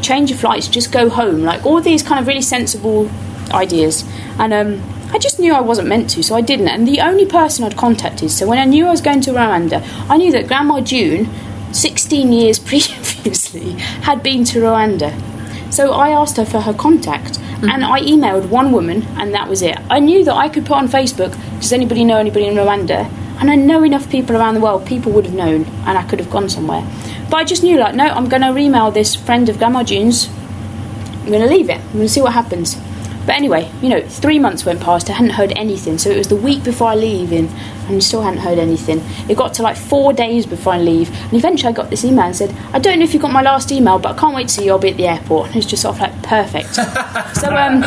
change 0.00 0.30
your 0.30 0.38
flights, 0.38 0.68
just 0.68 0.92
go 0.92 1.08
home. 1.08 1.42
Like, 1.42 1.66
all 1.66 1.80
these 1.80 2.04
kind 2.04 2.20
of 2.20 2.28
really 2.28 2.42
sensible 2.42 3.10
ideas. 3.50 4.04
And, 4.38 4.54
um, 4.54 4.82
I 5.12 5.18
just 5.18 5.40
knew 5.40 5.52
I 5.52 5.60
wasn't 5.60 5.88
meant 5.88 6.10
to, 6.10 6.22
so 6.22 6.36
I 6.36 6.42
didn't. 6.42 6.68
And 6.68 6.86
the 6.86 7.00
only 7.00 7.26
person 7.26 7.64
I'd 7.64 7.76
contacted, 7.76 8.30
so 8.30 8.46
when 8.46 8.58
I 8.58 8.66
knew 8.66 8.86
I 8.86 8.92
was 8.92 9.00
going 9.00 9.20
to 9.22 9.32
Rwanda, 9.32 9.84
I 10.08 10.16
knew 10.16 10.30
that 10.30 10.46
Grandma 10.46 10.80
June, 10.80 11.28
16 11.74 12.32
years 12.32 12.58
previously, 12.70 13.72
had 14.02 14.22
been 14.22 14.44
to 14.44 14.60
Rwanda. 14.60 15.12
So 15.72 15.92
I 15.92 16.10
asked 16.10 16.36
her 16.36 16.44
for 16.44 16.60
her 16.60 16.72
contact, 16.72 17.38
mm-hmm. 17.38 17.68
and 17.68 17.84
I 17.84 18.00
emailed 18.00 18.48
one 18.48 18.70
woman, 18.70 19.02
and 19.18 19.34
that 19.34 19.48
was 19.48 19.60
it. 19.60 19.76
I 19.90 19.98
knew 19.98 20.24
that 20.24 20.34
I 20.34 20.48
could 20.48 20.66
put 20.66 20.76
on 20.76 20.86
Facebook, 20.88 21.34
does 21.60 21.72
anybody 21.72 22.04
know 22.04 22.18
anybody 22.18 22.46
in 22.46 22.54
Rwanda? 22.54 23.10
And 23.40 23.50
I 23.50 23.56
know 23.56 23.82
enough 23.82 24.08
people 24.08 24.36
around 24.36 24.54
the 24.54 24.60
world, 24.60 24.86
people 24.86 25.10
would 25.12 25.24
have 25.26 25.34
known, 25.34 25.64
and 25.84 25.98
I 25.98 26.04
could 26.04 26.20
have 26.20 26.30
gone 26.30 26.48
somewhere. 26.48 26.86
But 27.28 27.38
I 27.38 27.44
just 27.44 27.64
knew, 27.64 27.78
like, 27.78 27.96
no, 27.96 28.04
I'm 28.04 28.28
going 28.28 28.42
to 28.42 28.56
email 28.56 28.92
this 28.92 29.16
friend 29.16 29.48
of 29.48 29.58
Grandma 29.58 29.82
June's. 29.82 30.28
I'm 30.28 31.26
going 31.26 31.42
to 31.42 31.48
leave 31.48 31.68
it. 31.68 31.80
I'm 31.80 31.92
going 31.92 32.06
to 32.06 32.08
see 32.08 32.22
what 32.22 32.34
happens. 32.34 32.76
But 33.26 33.36
anyway, 33.36 33.70
you 33.80 33.88
know, 33.88 34.02
three 34.02 34.38
months 34.38 34.64
went 34.64 34.80
past. 34.80 35.08
I 35.08 35.14
hadn't 35.14 35.32
heard 35.32 35.52
anything. 35.52 35.98
So 35.98 36.10
it 36.10 36.18
was 36.18 36.28
the 36.28 36.36
week 36.36 36.62
before 36.62 36.88
I 36.88 36.94
leave, 36.94 37.32
and 37.32 38.02
still 38.02 38.22
hadn't 38.22 38.40
heard 38.40 38.58
anything. 38.58 39.02
It 39.28 39.36
got 39.36 39.54
to 39.54 39.62
like 39.62 39.76
four 39.76 40.12
days 40.12 40.46
before 40.46 40.74
I 40.74 40.78
leave, 40.78 41.10
and 41.10 41.34
eventually 41.34 41.68
I 41.68 41.72
got 41.72 41.90
this 41.90 42.04
email 42.04 42.26
and 42.26 42.36
said, 42.36 42.54
"I 42.72 42.78
don't 42.78 42.98
know 42.98 43.04
if 43.04 43.14
you 43.14 43.20
got 43.20 43.32
my 43.32 43.42
last 43.42 43.72
email, 43.72 43.98
but 43.98 44.16
I 44.16 44.18
can't 44.18 44.34
wait 44.34 44.48
to 44.48 44.54
see 44.54 44.64
you. 44.66 44.72
I'll 44.72 44.78
be 44.78 44.90
at 44.90 44.96
the 44.96 45.06
airport." 45.06 45.48
And 45.48 45.56
it's 45.56 45.66
just 45.66 45.82
sort 45.82 45.96
of 45.96 46.00
like 46.00 46.22
perfect. 46.22 46.74
so 47.36 47.48
um, 47.48 47.82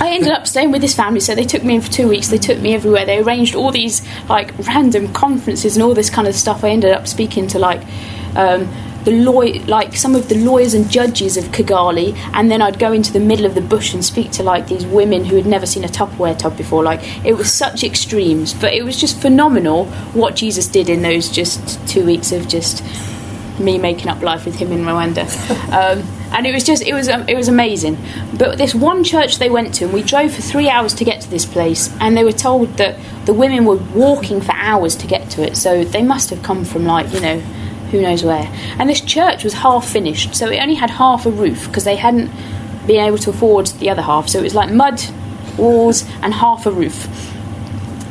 I 0.00 0.10
ended 0.12 0.32
up 0.32 0.46
staying 0.46 0.70
with 0.70 0.82
this 0.82 0.94
family. 0.94 1.20
So 1.20 1.34
they 1.34 1.44
took 1.44 1.64
me 1.64 1.76
in 1.76 1.80
for 1.80 1.90
two 1.90 2.08
weeks. 2.08 2.28
They 2.28 2.38
took 2.38 2.58
me 2.58 2.74
everywhere. 2.74 3.04
They 3.04 3.18
arranged 3.18 3.54
all 3.54 3.70
these 3.70 4.06
like 4.28 4.56
random 4.66 5.12
conferences 5.12 5.76
and 5.76 5.82
all 5.82 5.94
this 5.94 6.10
kind 6.10 6.28
of 6.28 6.34
stuff. 6.34 6.64
I 6.64 6.70
ended 6.70 6.92
up 6.92 7.06
speaking 7.06 7.46
to 7.48 7.58
like. 7.58 7.82
Um, 8.36 8.68
the 9.04 9.12
law, 9.12 9.40
like 9.66 9.96
some 9.96 10.14
of 10.14 10.28
the 10.28 10.36
lawyers 10.36 10.74
and 10.74 10.90
judges 10.90 11.36
of 11.36 11.44
Kigali, 11.46 12.16
and 12.34 12.50
then 12.50 12.60
I'd 12.62 12.78
go 12.78 12.92
into 12.92 13.12
the 13.12 13.20
middle 13.20 13.46
of 13.46 13.54
the 13.54 13.60
bush 13.60 13.94
and 13.94 14.04
speak 14.04 14.30
to 14.32 14.42
like 14.42 14.68
these 14.68 14.86
women 14.86 15.24
who 15.24 15.36
had 15.36 15.46
never 15.46 15.66
seen 15.66 15.84
a 15.84 15.88
Tupperware 15.88 16.38
tub 16.38 16.56
before. 16.56 16.82
Like 16.82 17.00
it 17.24 17.34
was 17.34 17.52
such 17.52 17.84
extremes, 17.84 18.54
but 18.54 18.72
it 18.72 18.84
was 18.84 19.00
just 19.00 19.20
phenomenal 19.20 19.86
what 20.12 20.36
Jesus 20.36 20.66
did 20.66 20.88
in 20.88 21.02
those 21.02 21.30
just 21.30 21.86
two 21.88 22.04
weeks 22.04 22.32
of 22.32 22.48
just 22.48 22.84
me 23.58 23.78
making 23.78 24.08
up 24.08 24.22
life 24.22 24.46
with 24.46 24.56
him 24.56 24.72
in 24.72 24.80
Rwanda. 24.80 25.28
Um, 25.70 26.02
and 26.32 26.46
it 26.46 26.52
was 26.52 26.64
just 26.64 26.82
it 26.82 26.94
was 26.94 27.08
um, 27.08 27.28
it 27.28 27.36
was 27.36 27.48
amazing. 27.48 27.96
But 28.36 28.58
this 28.58 28.74
one 28.74 29.04
church 29.04 29.38
they 29.38 29.50
went 29.50 29.74
to, 29.74 29.84
and 29.84 29.92
we 29.92 30.02
drove 30.02 30.32
for 30.32 30.42
three 30.42 30.68
hours 30.68 30.94
to 30.94 31.04
get 31.04 31.20
to 31.22 31.30
this 31.30 31.44
place, 31.44 31.94
and 32.00 32.16
they 32.16 32.24
were 32.24 32.32
told 32.32 32.76
that 32.76 32.98
the 33.26 33.32
women 33.32 33.64
were 33.64 33.76
walking 33.76 34.40
for 34.40 34.52
hours 34.54 34.96
to 34.96 35.06
get 35.06 35.30
to 35.30 35.42
it. 35.42 35.56
So 35.56 35.84
they 35.84 36.02
must 36.02 36.30
have 36.30 36.42
come 36.42 36.64
from 36.64 36.84
like 36.84 37.12
you 37.12 37.20
know 37.20 37.42
who 37.90 38.00
knows 38.00 38.24
where. 38.24 38.48
And 38.78 38.88
this 38.88 39.00
church 39.00 39.44
was 39.44 39.54
half 39.54 39.88
finished, 39.88 40.34
so 40.34 40.48
it 40.48 40.60
only 40.60 40.74
had 40.74 40.90
half 40.90 41.26
a 41.26 41.30
roof 41.30 41.66
because 41.66 41.84
they 41.84 41.96
hadn't 41.96 42.30
been 42.86 43.04
able 43.04 43.18
to 43.18 43.30
afford 43.30 43.66
the 43.66 43.90
other 43.90 44.02
half. 44.02 44.28
So 44.28 44.38
it 44.38 44.42
was 44.42 44.54
like 44.54 44.72
mud 44.72 45.00
walls 45.58 46.04
and 46.22 46.34
half 46.34 46.66
a 46.66 46.70
roof. 46.70 47.08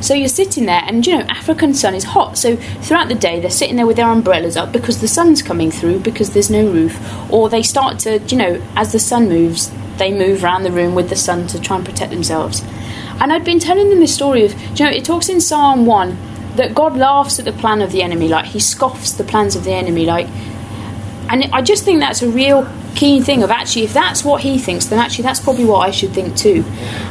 So 0.01 0.13
you're 0.13 0.29
sitting 0.29 0.65
there, 0.65 0.81
and 0.85 1.05
you 1.05 1.17
know, 1.17 1.25
African 1.27 1.73
sun 1.73 1.93
is 1.93 2.05
hot. 2.05 2.37
So 2.37 2.55
throughout 2.55 3.09
the 3.09 3.15
day, 3.15 3.39
they're 3.39 3.49
sitting 3.49 3.75
there 3.75 3.85
with 3.85 3.97
their 3.97 4.09
umbrellas 4.09 4.55
up 4.55 4.71
because 4.71 5.01
the 5.01 5.07
sun's 5.07 5.41
coming 5.41 5.71
through 5.71 5.99
because 5.99 6.31
there's 6.31 6.49
no 6.49 6.65
roof. 6.65 6.97
Or 7.31 7.49
they 7.49 7.63
start 7.63 7.99
to, 7.99 8.19
you 8.19 8.37
know, 8.37 8.61
as 8.77 8.93
the 8.93 8.99
sun 8.99 9.27
moves, 9.27 9.71
they 9.97 10.13
move 10.13 10.43
around 10.43 10.63
the 10.63 10.71
room 10.71 10.95
with 10.95 11.09
the 11.09 11.17
sun 11.17 11.47
to 11.47 11.59
try 11.59 11.75
and 11.75 11.85
protect 11.85 12.11
themselves. 12.11 12.63
And 13.19 13.33
I'd 13.33 13.43
been 13.43 13.59
telling 13.59 13.89
them 13.89 13.99
this 13.99 14.15
story 14.15 14.45
of, 14.45 14.53
you 14.79 14.85
know, 14.85 14.91
it 14.91 15.03
talks 15.03 15.27
in 15.27 15.41
Psalm 15.41 15.85
1 15.85 16.28
that 16.55 16.75
God 16.75 16.97
laughs 16.97 17.39
at 17.39 17.45
the 17.45 17.51
plan 17.53 17.81
of 17.81 17.91
the 17.91 18.01
enemy, 18.01 18.27
like 18.27 18.45
he 18.45 18.59
scoffs 18.59 19.11
the 19.13 19.23
plans 19.23 19.55
of 19.55 19.63
the 19.63 19.73
enemy, 19.73 20.05
like. 20.05 20.27
And 21.31 21.43
I 21.53 21.61
just 21.61 21.85
think 21.85 21.99
that's 21.99 22.23
a 22.23 22.29
real 22.29 22.67
keen 22.95 23.23
thing 23.23 23.43
of 23.43 23.51
actually, 23.51 23.83
if 23.83 23.93
that's 23.93 24.23
what 24.23 24.41
he 24.41 24.57
thinks, 24.57 24.85
then 24.85 24.97
actually 24.97 25.23
that's 25.23 25.39
probably 25.39 25.63
what 25.63 25.87
I 25.87 25.91
should 25.91 26.11
think 26.11 26.35
too. 26.35 26.63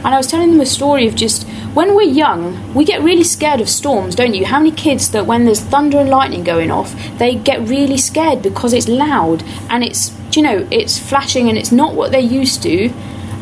And 0.04 0.08
I 0.08 0.16
was 0.16 0.26
telling 0.26 0.50
them 0.50 0.60
a 0.60 0.66
story 0.66 1.06
of 1.06 1.14
just 1.14 1.46
when 1.72 1.94
we're 1.94 2.02
young, 2.02 2.74
we 2.74 2.84
get 2.84 3.00
really 3.02 3.22
scared 3.22 3.60
of 3.60 3.68
storms, 3.68 4.16
don't 4.16 4.34
you? 4.34 4.44
How 4.44 4.58
many 4.58 4.72
kids 4.72 5.12
that 5.12 5.26
when 5.26 5.44
there's 5.44 5.60
thunder 5.60 5.98
and 5.98 6.10
lightning 6.10 6.42
going 6.42 6.72
off, 6.72 6.94
they 7.18 7.36
get 7.36 7.60
really 7.68 7.96
scared 7.96 8.42
because 8.42 8.72
it's 8.72 8.88
loud 8.88 9.44
and 9.70 9.84
it's, 9.84 10.12
you 10.32 10.42
know, 10.42 10.66
it's 10.70 10.98
flashing 10.98 11.48
and 11.48 11.56
it's 11.56 11.70
not 11.70 11.94
what 11.94 12.10
they're 12.10 12.20
used 12.20 12.62
to, 12.64 12.88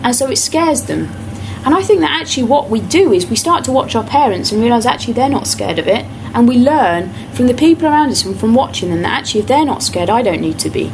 and 0.04 0.14
so 0.14 0.30
it 0.30 0.36
scares 0.36 0.82
them. 0.82 1.08
And 1.66 1.74
I 1.74 1.82
think 1.82 1.98
that 1.98 2.12
actually 2.12 2.44
what 2.44 2.70
we 2.70 2.80
do 2.80 3.12
is 3.12 3.26
we 3.26 3.34
start 3.34 3.64
to 3.64 3.72
watch 3.72 3.96
our 3.96 4.04
parents 4.04 4.52
and 4.52 4.62
realise 4.62 4.86
actually 4.86 5.14
they're 5.14 5.28
not 5.28 5.48
scared 5.48 5.80
of 5.80 5.88
it. 5.88 6.04
And 6.32 6.46
we 6.46 6.58
learn 6.58 7.12
from 7.32 7.48
the 7.48 7.54
people 7.54 7.86
around 7.86 8.10
us 8.10 8.24
and 8.24 8.38
from 8.38 8.54
watching 8.54 8.90
them 8.90 9.02
that 9.02 9.18
actually 9.18 9.40
if 9.40 9.48
they're 9.48 9.64
not 9.64 9.82
scared, 9.82 10.08
I 10.08 10.22
don't 10.22 10.40
need 10.40 10.60
to 10.60 10.70
be. 10.70 10.92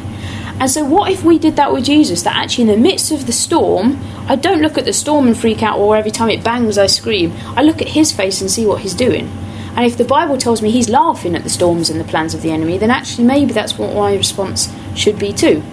And 0.59 0.71
so, 0.71 0.83
what 0.83 1.11
if 1.11 1.23
we 1.23 1.37
did 1.37 1.57
that 1.57 1.71
with 1.71 1.85
Jesus? 1.85 2.23
That 2.23 2.35
actually, 2.35 2.63
in 2.63 2.69
the 2.69 2.89
midst 2.89 3.11
of 3.11 3.27
the 3.27 3.31
storm, 3.31 3.99
I 4.27 4.35
don't 4.35 4.61
look 4.61 4.77
at 4.77 4.85
the 4.85 4.93
storm 4.93 5.27
and 5.27 5.37
freak 5.37 5.61
out, 5.61 5.77
or 5.77 5.95
every 5.95 6.11
time 6.11 6.29
it 6.29 6.43
bangs, 6.43 6.77
I 6.77 6.85
scream. 6.85 7.33
I 7.55 7.63
look 7.63 7.81
at 7.81 7.89
his 7.89 8.11
face 8.11 8.41
and 8.41 8.49
see 8.49 8.65
what 8.65 8.81
he's 8.81 8.93
doing. 8.93 9.27
And 9.75 9.85
if 9.85 9.97
the 9.97 10.05
Bible 10.05 10.37
tells 10.37 10.61
me 10.61 10.71
he's 10.71 10.89
laughing 10.89 11.35
at 11.35 11.43
the 11.43 11.49
storms 11.49 11.89
and 11.89 11.99
the 11.99 12.05
plans 12.05 12.33
of 12.33 12.41
the 12.43 12.51
enemy, 12.51 12.77
then 12.77 12.91
actually, 12.91 13.25
maybe 13.25 13.51
that's 13.51 13.77
what 13.77 13.95
my 13.95 14.15
response 14.15 14.73
should 14.95 15.19
be 15.19 15.33
too. 15.33 15.63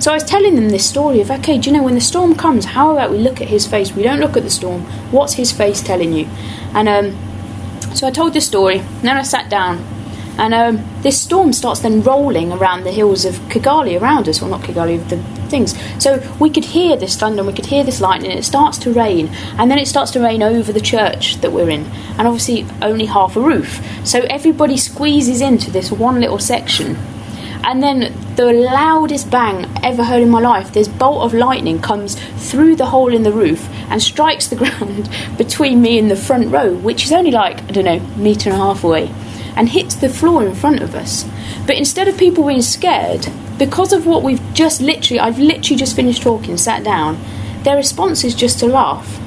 So 0.00 0.10
I 0.10 0.14
was 0.14 0.24
telling 0.24 0.54
them 0.54 0.68
this 0.68 0.88
story 0.88 1.20
of 1.20 1.30
okay, 1.30 1.58
do 1.58 1.70
you 1.70 1.76
know 1.76 1.82
when 1.82 1.94
the 1.94 2.00
storm 2.00 2.34
comes, 2.34 2.64
how 2.64 2.92
about 2.92 3.10
we 3.10 3.18
look 3.18 3.40
at 3.40 3.48
his 3.48 3.66
face? 3.66 3.92
We 3.92 4.02
don't 4.02 4.20
look 4.20 4.36
at 4.36 4.42
the 4.42 4.50
storm. 4.50 4.82
What's 5.10 5.34
his 5.34 5.52
face 5.52 5.82
telling 5.82 6.12
you? 6.12 6.26
And 6.74 6.88
um, 6.88 7.16
so 7.94 8.06
I 8.06 8.10
told 8.10 8.34
this 8.34 8.46
story. 8.46 8.78
And 8.78 9.02
then 9.02 9.16
I 9.16 9.22
sat 9.22 9.48
down, 9.48 9.78
and 10.36 10.52
um, 10.52 10.84
this 11.02 11.20
storm 11.20 11.52
starts 11.52 11.80
then 11.80 12.02
rolling 12.02 12.52
around 12.52 12.82
the 12.82 12.90
hills 12.90 13.24
of 13.24 13.34
Kigali 13.48 14.00
around 14.00 14.28
us, 14.28 14.42
or 14.42 14.48
not 14.48 14.62
Kigali, 14.62 15.08
the 15.08 15.16
things. 15.48 15.74
So 16.02 16.20
we 16.40 16.50
could 16.50 16.64
hear 16.64 16.96
this 16.96 17.16
thunder, 17.16 17.40
and 17.40 17.46
we 17.46 17.54
could 17.54 17.66
hear 17.66 17.84
this 17.84 18.00
lightning. 18.00 18.32
And 18.32 18.40
it 18.40 18.44
starts 18.44 18.78
to 18.78 18.92
rain, 18.92 19.28
and 19.58 19.70
then 19.70 19.78
it 19.78 19.86
starts 19.86 20.10
to 20.12 20.20
rain 20.20 20.42
over 20.42 20.72
the 20.72 20.80
church 20.80 21.36
that 21.36 21.52
we're 21.52 21.70
in, 21.70 21.84
and 22.18 22.26
obviously 22.26 22.66
only 22.82 23.06
half 23.06 23.36
a 23.36 23.40
roof. 23.40 23.80
So 24.04 24.22
everybody 24.28 24.76
squeezes 24.76 25.40
into 25.40 25.70
this 25.70 25.92
one 25.92 26.20
little 26.20 26.40
section 26.40 26.96
and 27.66 27.82
then 27.82 28.14
the 28.36 28.52
loudest 28.52 29.30
bang 29.30 29.70
ever 29.82 30.04
heard 30.04 30.22
in 30.22 30.30
my 30.30 30.40
life 30.40 30.72
this 30.72 30.88
bolt 30.88 31.22
of 31.22 31.34
lightning 31.34 31.80
comes 31.80 32.14
through 32.50 32.76
the 32.76 32.86
hole 32.86 33.14
in 33.14 33.22
the 33.22 33.32
roof 33.32 33.68
and 33.90 34.02
strikes 34.02 34.48
the 34.48 34.56
ground 34.64 35.08
between 35.38 35.80
me 35.80 35.98
and 35.98 36.10
the 36.10 36.16
front 36.16 36.50
row 36.50 36.74
which 36.74 37.04
is 37.04 37.12
only 37.12 37.30
like 37.30 37.62
i 37.62 37.72
don't 37.72 37.84
know 37.84 38.00
meter 38.16 38.50
and 38.50 38.60
a 38.60 38.62
half 38.62 38.84
away 38.84 39.10
and 39.56 39.68
hits 39.68 39.94
the 39.94 40.08
floor 40.08 40.44
in 40.44 40.54
front 40.54 40.82
of 40.82 40.94
us. 40.94 41.24
But 41.66 41.76
instead 41.76 42.08
of 42.08 42.18
people 42.18 42.46
being 42.46 42.62
scared 42.62 43.28
because 43.58 43.92
of 43.92 44.06
what 44.06 44.22
we've 44.22 44.42
just 44.52 44.80
literally 44.80 45.20
i've 45.20 45.38
literally 45.38 45.76
just 45.76 45.94
finished 45.94 46.22
talking 46.22 46.56
sat 46.56 46.82
down 46.82 47.16
their 47.62 47.76
response 47.76 48.24
is 48.24 48.34
just 48.34 48.58
to 48.58 48.66
laugh. 48.66 49.20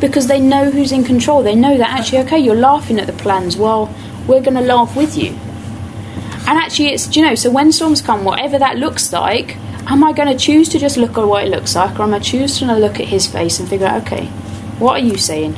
Because 0.00 0.26
they 0.26 0.40
know 0.40 0.70
who's 0.70 0.92
in 0.92 1.04
control. 1.04 1.42
They 1.42 1.54
know 1.54 1.78
that 1.78 1.88
actually 1.88 2.18
okay 2.18 2.38
you're 2.38 2.54
laughing 2.54 2.98
at 2.98 3.06
the 3.06 3.12
plans. 3.14 3.56
Well 3.56 3.94
we're 4.26 4.42
going 4.42 4.54
to 4.54 4.60
laugh 4.60 4.96
with 4.96 5.16
you 5.16 5.38
and 6.46 6.58
actually, 6.58 6.88
it's, 6.88 7.16
you 7.16 7.22
know, 7.22 7.34
so 7.34 7.50
when 7.50 7.72
storms 7.72 8.00
come, 8.00 8.24
whatever 8.24 8.56
that 8.58 8.76
looks 8.76 9.12
like, 9.12 9.56
am 9.90 10.04
I 10.04 10.12
going 10.12 10.28
to 10.28 10.38
choose 10.38 10.68
to 10.68 10.78
just 10.78 10.96
look 10.96 11.18
at 11.18 11.26
what 11.26 11.44
it 11.44 11.50
looks 11.50 11.74
like, 11.74 11.98
or 11.98 12.04
am 12.04 12.14
I 12.14 12.20
choose 12.20 12.58
to 12.60 12.72
look 12.76 13.00
at 13.00 13.06
his 13.08 13.26
face 13.26 13.58
and 13.58 13.68
figure 13.68 13.86
out, 13.86 14.02
okay, 14.02 14.26
what 14.78 14.92
are 14.92 15.04
you 15.04 15.16
saying? 15.16 15.54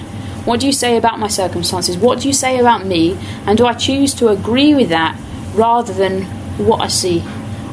What 0.47 0.60
do 0.60 0.66
you 0.66 0.73
say 0.73 0.97
about 0.97 1.19
my 1.19 1.28
circumstances? 1.28 1.98
What 1.98 2.20
do 2.20 2.28
you 2.28 2.32
say 2.32 2.59
about 2.59 2.86
me? 2.86 3.19
And 3.44 3.59
do 3.59 3.66
I 3.66 3.74
choose 3.74 4.15
to 4.15 4.28
agree 4.28 4.74
with 4.74 4.89
that 4.89 5.20
rather 5.55 5.93
than 5.93 6.23
what 6.56 6.81
I 6.81 6.89
see 6.89 7.20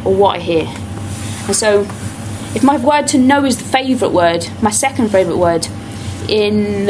or 0.04 0.14
what 0.14 0.36
I 0.36 0.40
hear? 0.40 0.66
And 1.48 1.56
so, 1.56 1.82
if 2.54 2.64
my 2.64 2.78
word 2.78 3.08
to 3.10 3.18
know 3.18 3.46
is 3.46 3.58
the 3.58 3.64
favourite 3.64 4.14
word, 4.14 4.48
my 4.62 4.72
second 4.72 5.10
favourite 5.10 5.38
word 5.38 5.68
in. 6.28 6.90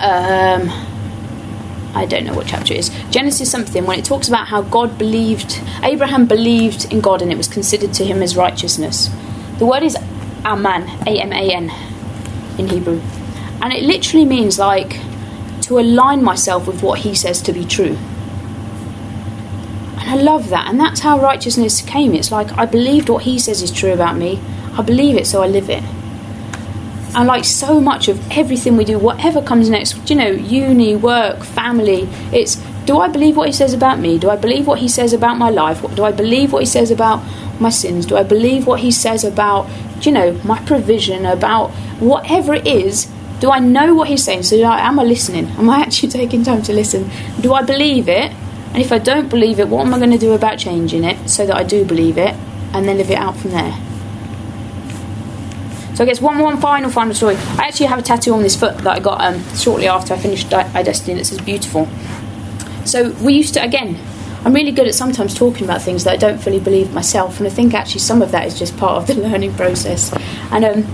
Um, 0.00 0.89
I 1.94 2.06
don't 2.06 2.24
know 2.24 2.34
what 2.34 2.46
chapter 2.46 2.72
it 2.72 2.78
is. 2.78 2.90
Genesis 3.10 3.50
something 3.50 3.84
when 3.84 3.98
it 3.98 4.04
talks 4.04 4.28
about 4.28 4.46
how 4.48 4.62
God 4.62 4.96
believed 4.96 5.60
Abraham 5.82 6.26
believed 6.26 6.92
in 6.92 7.00
God 7.00 7.20
and 7.22 7.32
it 7.32 7.36
was 7.36 7.48
considered 7.48 7.92
to 7.94 8.04
him 8.04 8.22
as 8.22 8.36
righteousness. 8.36 9.10
The 9.58 9.66
word 9.66 9.82
is 9.82 9.96
aman, 10.44 10.84
A 11.06 11.20
M 11.20 11.32
A 11.32 11.52
N 11.52 11.70
in 12.58 12.68
Hebrew. 12.68 13.00
And 13.60 13.72
it 13.72 13.82
literally 13.82 14.24
means 14.24 14.58
like 14.58 15.00
to 15.62 15.78
align 15.78 16.22
myself 16.22 16.66
with 16.66 16.82
what 16.82 17.00
he 17.00 17.14
says 17.14 17.42
to 17.42 17.52
be 17.52 17.64
true. 17.64 17.98
And 19.98 20.08
I 20.08 20.14
love 20.14 20.48
that. 20.50 20.68
And 20.68 20.80
that's 20.80 21.00
how 21.00 21.20
righteousness 21.20 21.82
came. 21.82 22.14
It's 22.14 22.30
like 22.30 22.52
I 22.56 22.66
believed 22.66 23.08
what 23.08 23.24
he 23.24 23.38
says 23.38 23.62
is 23.62 23.70
true 23.70 23.92
about 23.92 24.16
me. 24.16 24.40
I 24.72 24.82
believe 24.82 25.16
it, 25.16 25.26
so 25.26 25.42
I 25.42 25.46
live 25.46 25.68
it. 25.68 25.82
And 27.14 27.26
like 27.26 27.44
so 27.44 27.80
much 27.80 28.08
of 28.08 28.30
everything 28.30 28.76
we 28.76 28.84
do, 28.84 28.98
whatever 28.98 29.42
comes 29.42 29.68
next, 29.68 30.08
you 30.08 30.16
know, 30.16 30.30
uni, 30.30 30.94
work, 30.94 31.42
family, 31.42 32.08
it's 32.32 32.56
do 32.86 32.98
I 32.98 33.08
believe 33.08 33.36
what 33.36 33.46
he 33.46 33.52
says 33.52 33.72
about 33.72 33.98
me? 33.98 34.18
Do 34.18 34.30
I 34.30 34.36
believe 34.36 34.66
what 34.66 34.78
he 34.78 34.88
says 34.88 35.12
about 35.12 35.36
my 35.36 35.50
life? 35.50 35.82
Do 35.94 36.04
I 36.04 36.12
believe 36.12 36.52
what 36.52 36.62
he 36.62 36.66
says 36.66 36.90
about 36.90 37.22
my 37.60 37.68
sins? 37.68 38.06
Do 38.06 38.16
I 38.16 38.22
believe 38.22 38.66
what 38.66 38.80
he 38.80 38.90
says 38.90 39.22
about, 39.22 39.68
you 40.00 40.12
know, 40.12 40.32
my 40.44 40.58
provision, 40.64 41.26
about 41.26 41.70
whatever 42.00 42.54
it 42.54 42.66
is? 42.66 43.10
Do 43.40 43.50
I 43.50 43.58
know 43.58 43.94
what 43.94 44.08
he's 44.08 44.24
saying? 44.24 44.44
So 44.44 44.56
am 44.64 44.98
I 44.98 45.04
listening? 45.04 45.46
Am 45.50 45.68
I 45.68 45.80
actually 45.80 46.08
taking 46.20 46.42
time 46.42 46.62
to 46.62 46.72
listen? 46.72 47.10
Do 47.40 47.52
I 47.52 47.62
believe 47.62 48.08
it? 48.08 48.32
And 48.72 48.78
if 48.78 48.92
I 48.92 48.98
don't 48.98 49.28
believe 49.28 49.58
it, 49.58 49.68
what 49.68 49.84
am 49.86 49.92
I 49.92 49.98
going 49.98 50.12
to 50.12 50.18
do 50.18 50.32
about 50.32 50.58
changing 50.58 51.04
it 51.04 51.28
so 51.28 51.44
that 51.46 51.56
I 51.56 51.64
do 51.64 51.84
believe 51.84 52.18
it 52.18 52.34
and 52.72 52.88
then 52.88 52.98
live 52.98 53.10
it 53.10 53.18
out 53.18 53.36
from 53.36 53.50
there? 53.50 53.89
So 56.00 56.04
I 56.04 56.06
guess 56.06 56.22
one 56.22 56.38
one 56.38 56.58
final 56.58 56.88
final 56.88 57.12
story. 57.12 57.36
I 57.36 57.68
actually 57.68 57.84
have 57.84 57.98
a 57.98 58.02
tattoo 58.02 58.32
on 58.32 58.40
this 58.40 58.56
foot 58.56 58.78
that 58.78 58.96
I 58.96 59.00
got 59.00 59.20
um, 59.20 59.38
shortly 59.54 59.86
after 59.86 60.14
I 60.14 60.16
finished 60.16 60.48
iDestiny 60.48 61.16
that 61.16 61.26
says 61.26 61.38
beautiful. 61.42 61.86
So 62.86 63.10
we 63.22 63.34
used 63.34 63.52
to 63.52 63.62
again. 63.62 63.98
I'm 64.42 64.54
really 64.54 64.72
good 64.72 64.88
at 64.88 64.94
sometimes 64.94 65.34
talking 65.34 65.64
about 65.64 65.82
things 65.82 66.04
that 66.04 66.14
I 66.14 66.16
don't 66.16 66.38
fully 66.38 66.58
believe 66.58 66.94
myself, 66.94 67.36
and 67.36 67.46
I 67.46 67.50
think 67.50 67.74
actually 67.74 68.00
some 68.00 68.22
of 68.22 68.30
that 68.30 68.46
is 68.46 68.58
just 68.58 68.78
part 68.78 68.96
of 68.96 69.08
the 69.08 69.22
learning 69.28 69.52
process. 69.56 70.10
And 70.50 70.64
um, 70.64 70.86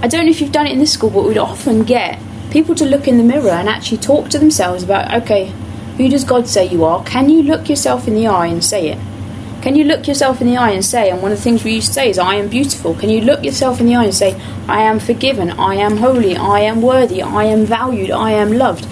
I 0.00 0.08
don't 0.08 0.24
know 0.24 0.30
if 0.30 0.40
you've 0.40 0.52
done 0.52 0.66
it 0.66 0.72
in 0.72 0.78
this 0.78 0.94
school, 0.94 1.10
but 1.10 1.24
we'd 1.24 1.36
often 1.36 1.82
get 1.82 2.18
people 2.50 2.74
to 2.76 2.86
look 2.86 3.06
in 3.06 3.18
the 3.18 3.24
mirror 3.24 3.50
and 3.50 3.68
actually 3.68 3.98
talk 3.98 4.30
to 4.30 4.38
themselves 4.38 4.82
about, 4.82 5.12
okay, 5.22 5.52
who 5.98 6.08
does 6.08 6.24
God 6.24 6.48
say 6.48 6.66
you 6.66 6.82
are? 6.82 7.04
Can 7.04 7.28
you 7.28 7.42
look 7.42 7.68
yourself 7.68 8.08
in 8.08 8.14
the 8.14 8.26
eye 8.26 8.46
and 8.46 8.64
say 8.64 8.88
it? 8.88 9.15
Can 9.62 9.74
you 9.74 9.84
look 9.84 10.06
yourself 10.06 10.40
in 10.40 10.46
the 10.46 10.56
eye 10.56 10.70
and 10.70 10.84
say, 10.84 11.10
and 11.10 11.20
one 11.20 11.32
of 11.32 11.38
the 11.38 11.42
things 11.42 11.64
we 11.64 11.74
used 11.74 11.88
to 11.88 11.92
say 11.94 12.10
is, 12.10 12.18
I 12.18 12.36
am 12.36 12.48
beautiful. 12.48 12.94
Can 12.94 13.10
you 13.10 13.20
look 13.20 13.42
yourself 13.42 13.80
in 13.80 13.86
the 13.86 13.96
eye 13.96 14.04
and 14.04 14.14
say, 14.14 14.40
I 14.68 14.82
am 14.82 15.00
forgiven, 15.00 15.50
I 15.50 15.74
am 15.74 15.96
holy, 15.96 16.36
I 16.36 16.60
am 16.60 16.82
worthy, 16.82 17.20
I 17.22 17.44
am 17.44 17.64
valued, 17.64 18.10
I 18.10 18.30
am 18.32 18.52
loved? 18.52 18.86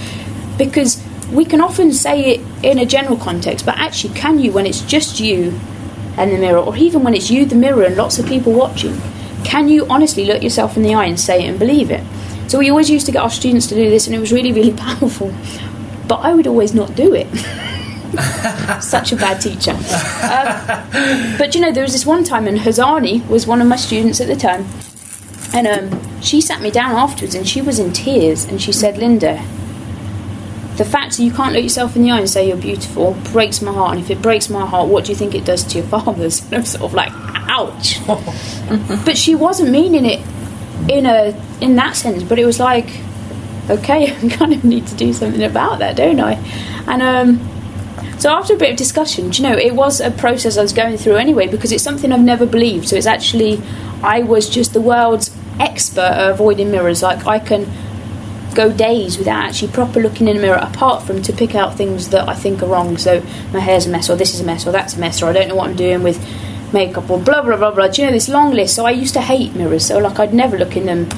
Because 0.58 1.04
we 1.30 1.44
can 1.44 1.60
often 1.60 1.92
say 1.92 2.34
it 2.34 2.40
in 2.64 2.78
a 2.78 2.86
general 2.86 3.16
context, 3.16 3.64
but 3.64 3.78
actually, 3.78 4.14
can 4.14 4.38
you, 4.38 4.52
when 4.52 4.66
it's 4.66 4.80
just 4.82 5.20
you 5.20 5.58
and 6.16 6.32
the 6.32 6.38
mirror, 6.38 6.58
or 6.58 6.76
even 6.76 7.02
when 7.02 7.14
it's 7.14 7.30
you, 7.30 7.44
the 7.44 7.56
mirror, 7.56 7.84
and 7.84 7.96
lots 7.96 8.18
of 8.18 8.26
people 8.26 8.52
watching, 8.52 9.00
can 9.44 9.68
you 9.68 9.86
honestly 9.88 10.24
look 10.24 10.42
yourself 10.42 10.76
in 10.76 10.82
the 10.82 10.94
eye 10.94 11.06
and 11.06 11.20
say 11.20 11.44
it 11.44 11.48
and 11.48 11.58
believe 11.58 11.90
it? 11.90 12.02
So 12.48 12.58
we 12.58 12.70
always 12.70 12.90
used 12.90 13.06
to 13.06 13.12
get 13.12 13.22
our 13.22 13.30
students 13.30 13.66
to 13.68 13.74
do 13.74 13.90
this, 13.90 14.06
and 14.06 14.14
it 14.14 14.18
was 14.18 14.32
really, 14.32 14.52
really 14.52 14.72
powerful. 14.76 15.32
But 16.08 16.16
I 16.16 16.34
would 16.34 16.46
always 16.46 16.74
not 16.74 16.94
do 16.94 17.14
it. 17.14 17.26
Such 18.80 19.12
a 19.12 19.16
bad 19.16 19.40
teacher. 19.40 19.72
Um, 19.72 21.38
but 21.38 21.54
you 21.54 21.60
know, 21.60 21.72
there 21.72 21.82
was 21.82 21.92
this 21.92 22.06
one 22.06 22.24
time, 22.24 22.46
and 22.46 22.58
Hazani 22.58 23.26
was 23.28 23.46
one 23.46 23.60
of 23.60 23.66
my 23.66 23.76
students 23.76 24.20
at 24.20 24.28
the 24.28 24.36
time, 24.36 24.66
and 25.52 25.66
um, 25.66 26.20
she 26.20 26.40
sat 26.40 26.60
me 26.60 26.70
down 26.70 26.92
afterwards, 26.92 27.34
and 27.34 27.48
she 27.48 27.60
was 27.60 27.78
in 27.78 27.92
tears, 27.92 28.44
and 28.44 28.60
she 28.60 28.72
said, 28.72 28.98
"Linda, 28.98 29.44
the 30.76 30.84
fact 30.84 31.16
that 31.16 31.22
you 31.22 31.30
can't 31.30 31.52
look 31.52 31.62
yourself 31.62 31.94
in 31.94 32.02
the 32.02 32.10
eye 32.10 32.18
and 32.18 32.28
say 32.28 32.48
you're 32.48 32.56
beautiful 32.56 33.16
breaks 33.32 33.62
my 33.62 33.72
heart. 33.72 33.92
And 33.96 34.00
if 34.00 34.10
it 34.10 34.20
breaks 34.20 34.50
my 34.50 34.66
heart, 34.66 34.88
what 34.88 35.04
do 35.04 35.12
you 35.12 35.16
think 35.16 35.34
it 35.34 35.44
does 35.44 35.62
to 35.64 35.78
your 35.78 35.86
fathers? 35.86 36.44
And 36.46 36.54
I'm 36.54 36.64
sort 36.64 36.84
of 36.84 36.94
like, 36.94 37.12
ouch. 37.48 38.04
but 39.04 39.16
she 39.16 39.34
wasn't 39.34 39.70
meaning 39.70 40.04
it 40.04 40.20
in 40.88 41.06
a 41.06 41.40
in 41.60 41.76
that 41.76 41.94
sense. 41.96 42.22
But 42.22 42.38
it 42.38 42.44
was 42.44 42.58
like, 42.58 42.88
okay, 43.70 44.14
I 44.16 44.28
kind 44.30 44.52
of 44.52 44.64
need 44.64 44.86
to 44.88 44.96
do 44.96 45.12
something 45.12 45.42
about 45.42 45.78
that, 45.78 45.96
don't 45.96 46.20
I? 46.20 46.32
And 46.86 47.02
um, 47.02 47.53
so 48.18 48.30
after 48.30 48.54
a 48.54 48.56
bit 48.56 48.70
of 48.70 48.76
discussion, 48.76 49.32
you 49.32 49.42
know, 49.42 49.56
it 49.56 49.74
was 49.74 50.00
a 50.00 50.10
process 50.10 50.56
I 50.56 50.62
was 50.62 50.72
going 50.72 50.96
through 50.96 51.16
anyway 51.16 51.46
because 51.48 51.72
it's 51.72 51.82
something 51.82 52.12
I've 52.12 52.20
never 52.20 52.46
believed. 52.46 52.88
So 52.88 52.96
it's 52.96 53.06
actually 53.06 53.62
I 54.02 54.22
was 54.22 54.48
just 54.48 54.72
the 54.72 54.80
world's 54.80 55.36
expert 55.58 56.00
at 56.00 56.30
avoiding 56.30 56.70
mirrors. 56.70 57.02
Like 57.02 57.26
I 57.26 57.38
can 57.38 57.66
go 58.54 58.72
days 58.72 59.18
without 59.18 59.44
actually 59.48 59.72
proper 59.72 60.00
looking 60.00 60.28
in 60.28 60.36
a 60.36 60.40
mirror 60.40 60.58
apart 60.58 61.02
from 61.02 61.20
to 61.22 61.32
pick 61.32 61.54
out 61.54 61.76
things 61.76 62.10
that 62.10 62.28
I 62.28 62.34
think 62.34 62.62
are 62.62 62.66
wrong. 62.66 62.96
So 62.96 63.20
my 63.52 63.60
hair's 63.60 63.86
a 63.86 63.90
mess, 63.90 64.08
or 64.08 64.16
this 64.16 64.34
is 64.34 64.40
a 64.40 64.44
mess, 64.44 64.66
or 64.66 64.72
that's 64.72 64.94
a 64.94 65.00
mess, 65.00 65.22
or 65.22 65.26
I 65.26 65.32
don't 65.32 65.48
know 65.48 65.56
what 65.56 65.68
I'm 65.68 65.76
doing 65.76 66.02
with 66.02 66.24
makeup, 66.72 67.10
or 67.10 67.18
blah 67.18 67.42
blah 67.42 67.56
blah 67.56 67.72
blah. 67.72 67.88
Do 67.88 68.02
you 68.02 68.06
know 68.06 68.12
this 68.12 68.28
long 68.28 68.52
list? 68.52 68.74
So 68.74 68.86
I 68.86 68.90
used 68.90 69.14
to 69.14 69.20
hate 69.20 69.54
mirrors, 69.54 69.86
so 69.86 69.98
like 69.98 70.18
I'd 70.18 70.34
never 70.34 70.56
look 70.56 70.76
in 70.76 70.86
them 70.86 71.08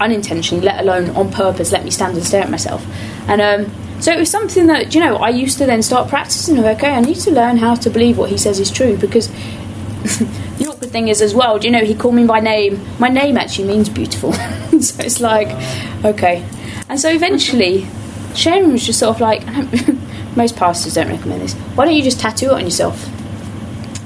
unintentionally, 0.00 0.64
let 0.64 0.80
alone 0.80 1.10
on 1.10 1.30
purpose. 1.30 1.70
Let 1.70 1.84
me 1.84 1.90
stand 1.90 2.16
and 2.16 2.24
stare 2.24 2.42
at 2.42 2.50
myself, 2.50 2.84
and 3.28 3.40
um, 3.40 3.72
so 4.02 4.12
it 4.12 4.18
was 4.18 4.28
something 4.28 4.66
that 4.66 4.94
you 4.94 5.00
know 5.00 5.16
I 5.16 5.28
used 5.28 5.58
to 5.58 5.66
then 5.66 5.82
start 5.82 6.08
practicing. 6.08 6.58
Okay, 6.58 6.90
I 6.90 7.00
need 7.00 7.16
to 7.20 7.30
learn 7.30 7.56
how 7.56 7.76
to 7.76 7.88
believe 7.88 8.18
what 8.18 8.30
he 8.30 8.36
says 8.36 8.60
is 8.60 8.70
true 8.70 8.96
because. 8.96 9.28
the 10.58 10.66
awkward 10.68 10.90
thing 10.90 11.06
is 11.06 11.22
as 11.22 11.32
well, 11.32 11.60
do 11.60 11.68
you 11.68 11.70
know, 11.70 11.84
he 11.84 11.94
called 11.94 12.16
me 12.16 12.26
by 12.26 12.40
name. 12.40 12.84
My 12.98 13.08
name 13.08 13.36
actually 13.36 13.68
means 13.68 13.88
beautiful. 13.88 14.32
so 14.80 15.00
it's 15.04 15.20
like, 15.20 15.46
okay. 16.04 16.44
And 16.88 16.98
so 16.98 17.08
eventually, 17.08 17.86
Sharon 18.34 18.72
was 18.72 18.84
just 18.84 18.98
sort 18.98 19.14
of 19.14 19.20
like, 19.20 19.46
most 20.36 20.56
pastors 20.56 20.94
don't 20.94 21.08
recommend 21.08 21.42
this. 21.42 21.54
Why 21.76 21.84
don't 21.84 21.94
you 21.94 22.02
just 22.02 22.18
tattoo 22.18 22.46
it 22.46 22.52
on 22.54 22.64
yourself? 22.64 23.08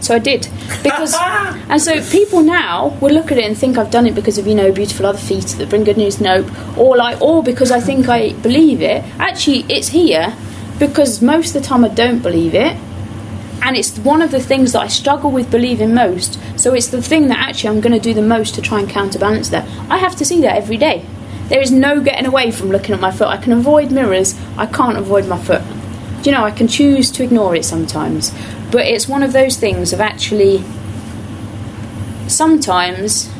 So 0.06 0.14
I 0.14 0.20
did 0.20 0.48
because, 0.84 1.16
and 1.20 1.82
so 1.82 2.00
people 2.12 2.40
now 2.40 2.96
will 3.00 3.12
look 3.12 3.32
at 3.32 3.38
it 3.38 3.44
and 3.44 3.58
think 3.58 3.76
I've 3.76 3.90
done 3.90 4.06
it 4.06 4.14
because 4.14 4.38
of 4.38 4.46
you 4.46 4.54
know 4.54 4.70
beautiful 4.70 5.04
other 5.04 5.18
feet 5.18 5.46
that 5.58 5.68
bring 5.68 5.82
good 5.82 5.96
news. 5.96 6.20
Nope, 6.20 6.46
or 6.78 6.96
like, 6.96 7.20
or 7.20 7.42
because 7.42 7.72
I 7.72 7.80
think 7.80 8.08
I 8.08 8.32
believe 8.34 8.82
it. 8.82 9.02
Actually, 9.18 9.64
it's 9.68 9.88
here 9.88 10.32
because 10.78 11.20
most 11.20 11.56
of 11.56 11.60
the 11.60 11.68
time 11.68 11.84
I 11.84 11.88
don't 11.88 12.20
believe 12.20 12.54
it, 12.54 12.76
and 13.62 13.76
it's 13.76 13.98
one 13.98 14.22
of 14.22 14.30
the 14.30 14.38
things 14.38 14.74
that 14.74 14.82
I 14.82 14.86
struggle 14.86 15.32
with 15.32 15.50
believing 15.50 15.92
most. 15.92 16.38
So 16.56 16.72
it's 16.72 16.86
the 16.86 17.02
thing 17.02 17.26
that 17.26 17.38
actually 17.38 17.70
I'm 17.70 17.80
going 17.80 17.92
to 17.92 17.98
do 17.98 18.14
the 18.14 18.22
most 18.22 18.54
to 18.54 18.62
try 18.62 18.78
and 18.78 18.88
counterbalance 18.88 19.48
that. 19.48 19.68
I 19.90 19.98
have 19.98 20.14
to 20.16 20.24
see 20.24 20.40
that 20.42 20.56
every 20.56 20.76
day. 20.76 21.04
There 21.48 21.60
is 21.60 21.72
no 21.72 22.00
getting 22.00 22.26
away 22.26 22.52
from 22.52 22.68
looking 22.68 22.94
at 22.94 23.00
my 23.00 23.10
foot. 23.10 23.26
I 23.26 23.38
can 23.38 23.52
avoid 23.52 23.90
mirrors, 23.90 24.38
I 24.56 24.66
can't 24.66 24.98
avoid 24.98 25.26
my 25.26 25.42
foot. 25.42 25.62
Do 26.22 26.30
you 26.30 26.36
know, 26.36 26.44
I 26.44 26.52
can 26.52 26.68
choose 26.68 27.10
to 27.12 27.24
ignore 27.24 27.56
it 27.56 27.64
sometimes. 27.64 28.32
But 28.76 28.88
it's 28.88 29.08
one 29.08 29.22
of 29.22 29.32
those 29.32 29.56
things 29.56 29.94
of 29.94 30.02
actually 30.02 30.62
sometimes 32.28 33.32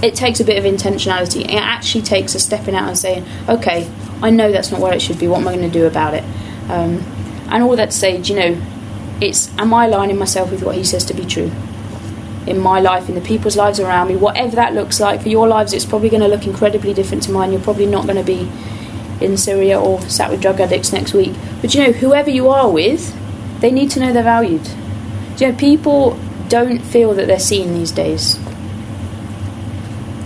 it 0.00 0.14
takes 0.14 0.38
a 0.38 0.44
bit 0.44 0.56
of 0.56 0.62
intentionality. 0.62 1.40
It 1.40 1.56
actually 1.56 2.02
takes 2.02 2.36
a 2.36 2.38
stepping 2.38 2.76
out 2.76 2.86
and 2.86 2.96
saying, 2.96 3.26
okay, 3.48 3.90
I 4.22 4.30
know 4.30 4.52
that's 4.52 4.70
not 4.70 4.78
where 4.78 4.94
it 4.94 5.02
should 5.02 5.18
be. 5.18 5.26
What 5.26 5.40
am 5.40 5.48
I 5.48 5.56
going 5.56 5.68
to 5.68 5.76
do 5.76 5.86
about 5.86 6.14
it? 6.14 6.22
Um, 6.70 7.00
and 7.48 7.64
all 7.64 7.74
that 7.74 7.92
say, 7.92 8.18
you 8.18 8.36
know, 8.36 8.62
it's 9.20 9.50
am 9.58 9.74
I 9.74 9.86
aligning 9.86 10.18
myself 10.18 10.52
with 10.52 10.62
what 10.62 10.76
he 10.76 10.84
says 10.84 11.04
to 11.06 11.14
be 11.14 11.24
true? 11.24 11.50
In 12.46 12.60
my 12.60 12.78
life, 12.78 13.08
in 13.08 13.16
the 13.16 13.20
people's 13.20 13.56
lives 13.56 13.80
around 13.80 14.06
me, 14.06 14.14
whatever 14.14 14.54
that 14.54 14.72
looks 14.72 15.00
like 15.00 15.20
for 15.20 15.30
your 15.30 15.48
lives, 15.48 15.72
it's 15.72 15.84
probably 15.84 16.10
going 16.10 16.22
to 16.22 16.28
look 16.28 16.46
incredibly 16.46 16.94
different 16.94 17.24
to 17.24 17.32
mine. 17.32 17.50
You're 17.50 17.60
probably 17.60 17.86
not 17.86 18.04
going 18.04 18.18
to 18.18 18.22
be 18.22 18.48
in 19.20 19.36
Syria 19.36 19.80
or 19.80 20.00
sat 20.02 20.30
with 20.30 20.40
drug 20.40 20.60
addicts 20.60 20.92
next 20.92 21.12
week. 21.12 21.34
But 21.60 21.74
you 21.74 21.82
know, 21.82 21.90
whoever 21.90 22.30
you 22.30 22.50
are 22.50 22.70
with, 22.70 23.12
they 23.60 23.70
need 23.70 23.90
to 23.92 24.00
know 24.00 24.12
they're 24.12 24.22
valued. 24.22 24.64
Do 25.36 25.46
you 25.46 25.52
know, 25.52 25.58
people 25.58 26.18
don't 26.48 26.78
feel 26.80 27.14
that 27.14 27.26
they're 27.26 27.38
seen 27.38 27.74
these 27.74 27.90
days. 27.90 28.38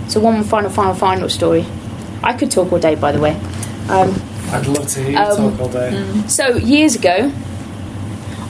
So, 0.07 0.19
one 0.19 0.43
final, 0.43 0.69
final, 0.69 0.93
final 0.93 1.29
story. 1.29 1.65
I 2.23 2.33
could 2.33 2.51
talk 2.51 2.71
all 2.71 2.79
day, 2.79 2.95
by 2.95 3.11
the 3.11 3.19
way. 3.19 3.31
Um, 3.89 4.13
I'd 4.51 4.65
love 4.67 4.87
to 4.87 4.99
hear 5.01 5.11
you 5.11 5.17
Um, 5.17 5.51
talk 5.51 5.61
all 5.61 5.69
day. 5.69 6.23
So 6.27 6.57
years 6.57 6.95
ago, 6.95 7.31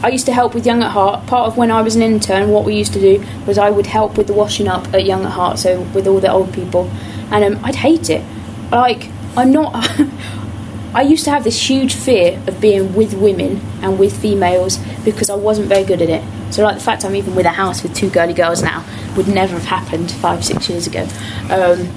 I 0.02 0.10
used 0.10 0.26
to 0.28 0.34
help 0.34 0.54
with 0.54 0.66
Young 0.66 0.82
at 0.82 0.92
Heart. 0.92 1.28
Part 1.28 1.48
of 1.48 1.58
when 1.58 1.72
I 1.72 1.82
was 1.82 1.96
an 1.96 2.02
intern, 2.02 2.50
what 2.50 2.64
we 2.64 2.76
used 2.76 2.94
to 2.94 3.00
do 3.00 3.24
was 3.46 3.58
I 3.58 3.70
would 3.70 3.86
help 3.88 4.18
with 4.18 4.28
the 4.28 4.34
washing 4.34 4.68
up 4.68 4.94
at 4.94 5.06
Young 5.06 5.26
at 5.26 5.32
Heart, 5.32 5.60
so 5.60 5.82
with 5.94 6.08
all 6.08 6.20
the 6.20 6.32
old 6.32 6.54
people, 6.54 6.90
and 7.32 7.44
um, 7.44 7.60
I'd 7.64 7.76
hate 7.76 8.10
it. 8.10 8.24
Like 8.72 9.10
I'm 9.36 9.52
not. 9.52 9.90
I 10.94 11.04
used 11.04 11.24
to 11.26 11.32
have 11.32 11.44
this 11.44 11.70
huge 11.70 11.94
fear 11.94 12.42
of 12.48 12.60
being 12.60 12.96
with 12.96 13.14
women 13.14 13.62
and 13.84 14.00
with 14.00 14.20
females 14.20 14.80
because 15.06 15.30
I 15.30 15.36
wasn't 15.36 15.68
very 15.68 15.84
good 15.84 16.02
at 16.02 16.10
it. 16.10 16.24
So, 16.54 16.64
like 16.64 16.76
the 16.76 16.84
fact 16.84 17.06
I'm 17.06 17.16
even 17.16 17.36
with 17.36 17.46
a 17.46 17.52
house 17.52 17.84
with 17.84 17.94
two 17.94 18.10
girly 18.10 18.34
girls 18.34 18.64
now 18.64 18.84
would 19.16 19.28
never 19.28 19.54
have 19.54 19.66
happened 19.66 20.12
five, 20.12 20.44
six 20.44 20.68
years 20.68 20.88
ago. 20.88 21.08
Um, 21.52 21.90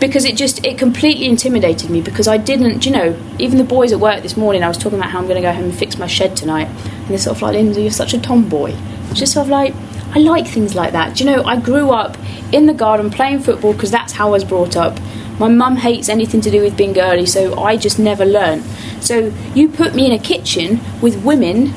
because 0.00 0.24
it 0.24 0.34
just 0.34 0.64
it 0.64 0.78
completely 0.78 1.26
intimidated 1.26 1.90
me 1.90 2.00
because 2.00 2.26
I 2.26 2.38
didn't 2.38 2.86
you 2.86 2.92
know 2.92 3.16
even 3.38 3.58
the 3.58 3.64
boys 3.64 3.92
at 3.92 4.00
work 4.00 4.22
this 4.22 4.34
morning 4.34 4.64
I 4.64 4.68
was 4.68 4.78
talking 4.78 4.98
about 4.98 5.10
how 5.10 5.18
I'm 5.18 5.26
going 5.26 5.36
to 5.36 5.42
go 5.42 5.52
home 5.52 5.64
and 5.64 5.78
fix 5.78 5.98
my 5.98 6.06
shed 6.06 6.36
tonight 6.36 6.68
and 6.68 7.08
they're 7.08 7.18
sort 7.18 7.36
of 7.36 7.42
like 7.42 7.52
Lindsay 7.52 7.82
you're 7.82 7.90
such 7.90 8.14
a 8.14 8.18
tomboy 8.18 8.74
just 9.12 9.34
sort 9.34 9.44
of 9.44 9.50
like 9.50 9.74
I 10.14 10.20
like 10.20 10.46
things 10.46 10.74
like 10.74 10.92
that 10.92 11.16
do 11.16 11.24
you 11.24 11.30
know 11.30 11.44
I 11.44 11.60
grew 11.60 11.90
up 11.90 12.16
in 12.50 12.64
the 12.64 12.72
garden 12.72 13.10
playing 13.10 13.40
football 13.40 13.74
because 13.74 13.90
that's 13.90 14.14
how 14.14 14.28
I 14.28 14.30
was 14.30 14.44
brought 14.44 14.74
up 14.74 14.98
my 15.40 15.48
mum 15.48 15.76
hates 15.76 16.08
anything 16.08 16.40
to 16.40 16.50
do 16.50 16.62
with 16.62 16.76
being 16.76 16.92
girly 16.92 17.26
so 17.26 17.58
I 17.58 17.76
just 17.76 17.98
never 17.98 18.24
learned 18.24 18.62
so 19.00 19.32
you 19.54 19.68
put 19.68 19.94
me 19.94 20.06
in 20.06 20.12
a 20.12 20.18
kitchen 20.18 20.80
with 21.00 21.24
women 21.24 21.74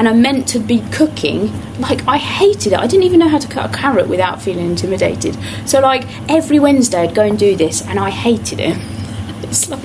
and 0.00 0.08
I'm 0.08 0.22
meant 0.22 0.48
to 0.48 0.58
be 0.58 0.80
cooking, 0.92 1.52
like 1.78 2.06
I 2.08 2.16
hated 2.16 2.72
it. 2.72 2.78
I 2.78 2.86
didn't 2.86 3.04
even 3.04 3.20
know 3.20 3.28
how 3.28 3.38
to 3.38 3.48
cut 3.48 3.70
a 3.70 3.76
carrot 3.76 4.08
without 4.08 4.40
feeling 4.40 4.66
intimidated. 4.66 5.36
So 5.66 5.80
like 5.80 6.06
every 6.30 6.58
Wednesday 6.58 7.02
I'd 7.02 7.14
go 7.14 7.22
and 7.22 7.38
do 7.38 7.56
this 7.56 7.82
and 7.82 7.98
I 7.98 8.08
hated 8.08 8.60
it. 8.60 8.99
it's 9.44 9.68
like 9.68 9.80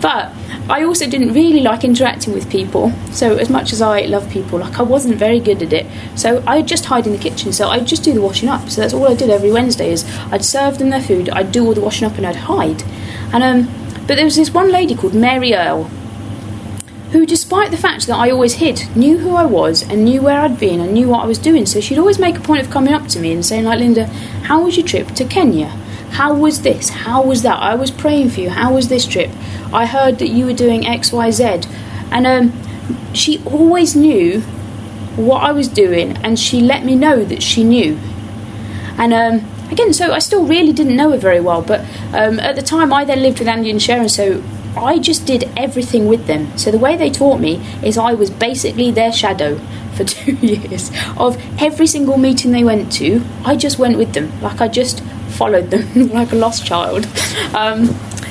but 0.00 0.32
I 0.68 0.84
also 0.84 1.08
didn't 1.08 1.32
really 1.32 1.60
like 1.60 1.84
interacting 1.84 2.34
with 2.34 2.50
people. 2.50 2.92
So 3.10 3.36
as 3.36 3.48
much 3.48 3.72
as 3.72 3.80
I 3.80 4.02
love 4.02 4.28
people, 4.30 4.58
like 4.58 4.78
I 4.78 4.82
wasn't 4.82 5.16
very 5.16 5.40
good 5.40 5.62
at 5.62 5.72
it. 5.72 5.86
So 6.14 6.42
I'd 6.46 6.68
just 6.68 6.84
hide 6.84 7.06
in 7.06 7.12
the 7.12 7.18
kitchen. 7.18 7.52
So 7.52 7.68
I'd 7.68 7.86
just 7.86 8.04
do 8.04 8.12
the 8.12 8.20
washing 8.20 8.48
up. 8.48 8.68
So 8.68 8.80
that's 8.80 8.92
all 8.92 9.08
I 9.08 9.14
did 9.14 9.30
every 9.30 9.50
Wednesday. 9.50 9.90
Is 9.90 10.04
I'd 10.30 10.44
serve 10.44 10.78
them 10.78 10.90
their 10.90 11.02
food, 11.02 11.30
I'd 11.30 11.52
do 11.52 11.64
all 11.64 11.74
the 11.74 11.80
washing 11.80 12.06
up, 12.06 12.16
and 12.16 12.26
I'd 12.26 12.36
hide. 12.36 12.82
And 13.32 13.42
um, 13.42 13.74
but 14.06 14.16
there 14.16 14.24
was 14.24 14.36
this 14.36 14.52
one 14.52 14.70
lady 14.70 14.94
called 14.94 15.14
Mary 15.14 15.54
Earl 15.54 15.90
who, 17.12 17.24
despite 17.24 17.70
the 17.70 17.76
fact 17.76 18.06
that 18.06 18.16
I 18.16 18.30
always 18.30 18.54
hid, 18.54 18.94
knew 18.94 19.18
who 19.18 19.34
I 19.34 19.46
was 19.46 19.82
and 19.82 20.04
knew 20.04 20.20
where 20.20 20.40
I'd 20.40 20.58
been 20.60 20.80
and 20.80 20.92
knew 20.92 21.08
what 21.08 21.24
I 21.24 21.26
was 21.26 21.38
doing. 21.38 21.64
So 21.64 21.80
she'd 21.80 21.98
always 21.98 22.18
make 22.18 22.36
a 22.36 22.40
point 22.40 22.62
of 22.62 22.70
coming 22.70 22.92
up 22.92 23.06
to 23.08 23.18
me 23.18 23.32
and 23.32 23.44
saying, 23.44 23.64
like, 23.64 23.78
Linda, 23.78 24.06
how 24.44 24.62
was 24.62 24.76
your 24.76 24.86
trip 24.86 25.08
to 25.12 25.24
Kenya? 25.24 25.74
How 26.10 26.34
was 26.34 26.62
this? 26.62 26.90
How 26.90 27.22
was 27.22 27.42
that? 27.42 27.58
I 27.60 27.74
was 27.74 27.90
praying 27.90 28.30
for 28.30 28.40
you. 28.40 28.50
How 28.50 28.74
was 28.74 28.88
this 28.88 29.06
trip? 29.06 29.30
I 29.72 29.86
heard 29.86 30.18
that 30.18 30.28
you 30.28 30.46
were 30.46 30.52
doing 30.52 30.86
X, 30.86 31.12
Y, 31.12 31.30
Z. 31.30 31.60
And 32.10 32.26
um, 32.26 33.14
she 33.14 33.42
always 33.44 33.94
knew 33.94 34.40
what 35.16 35.42
I 35.42 35.52
was 35.52 35.68
doing 35.68 36.16
and 36.18 36.38
she 36.38 36.60
let 36.60 36.84
me 36.84 36.94
know 36.94 37.24
that 37.24 37.42
she 37.42 37.64
knew. 37.64 37.98
And 38.96 39.12
um, 39.12 39.50
again, 39.70 39.92
so 39.92 40.12
I 40.12 40.18
still 40.20 40.46
really 40.46 40.72
didn't 40.72 40.96
know 40.96 41.10
her 41.10 41.18
very 41.18 41.40
well, 41.40 41.62
but 41.62 41.80
um, 42.14 42.38
at 42.40 42.56
the 42.56 42.62
time 42.62 42.92
I 42.92 43.04
then 43.04 43.22
lived 43.22 43.38
with 43.38 43.48
Andy 43.48 43.70
and 43.70 43.82
Sharon, 43.82 44.08
so 44.08 44.42
I 44.76 44.98
just 44.98 45.26
did 45.26 45.50
everything 45.56 46.06
with 46.06 46.26
them. 46.26 46.56
So 46.56 46.70
the 46.70 46.78
way 46.78 46.96
they 46.96 47.10
taught 47.10 47.40
me 47.40 47.56
is 47.82 47.98
I 47.98 48.14
was 48.14 48.30
basically 48.30 48.90
their 48.90 49.12
shadow 49.12 49.58
for 49.94 50.04
two 50.04 50.32
years. 50.34 50.90
Of 51.16 51.36
every 51.60 51.86
single 51.86 52.16
meeting 52.16 52.52
they 52.52 52.64
went 52.64 52.92
to, 52.94 53.24
I 53.44 53.56
just 53.56 53.78
went 53.78 53.98
with 53.98 54.14
them. 54.14 54.40
Like 54.40 54.60
I 54.60 54.68
just 54.68 55.02
followed 55.28 55.70
them 55.70 56.08
like 56.12 56.32
a 56.32 56.36
lost 56.36 56.66
child. 56.66 57.06
Um, 57.54 57.86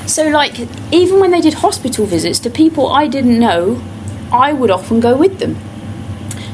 so 0.06 0.28
like 0.28 0.58
even 0.92 1.20
when 1.20 1.30
they 1.30 1.40
did 1.40 1.54
hospital 1.54 2.06
visits 2.06 2.38
to 2.40 2.50
people 2.50 2.88
I 2.88 3.08
didn't 3.08 3.38
know, 3.38 3.82
I 4.32 4.52
would 4.52 4.70
often 4.70 5.00
go 5.00 5.16
with 5.16 5.38
them. 5.38 5.56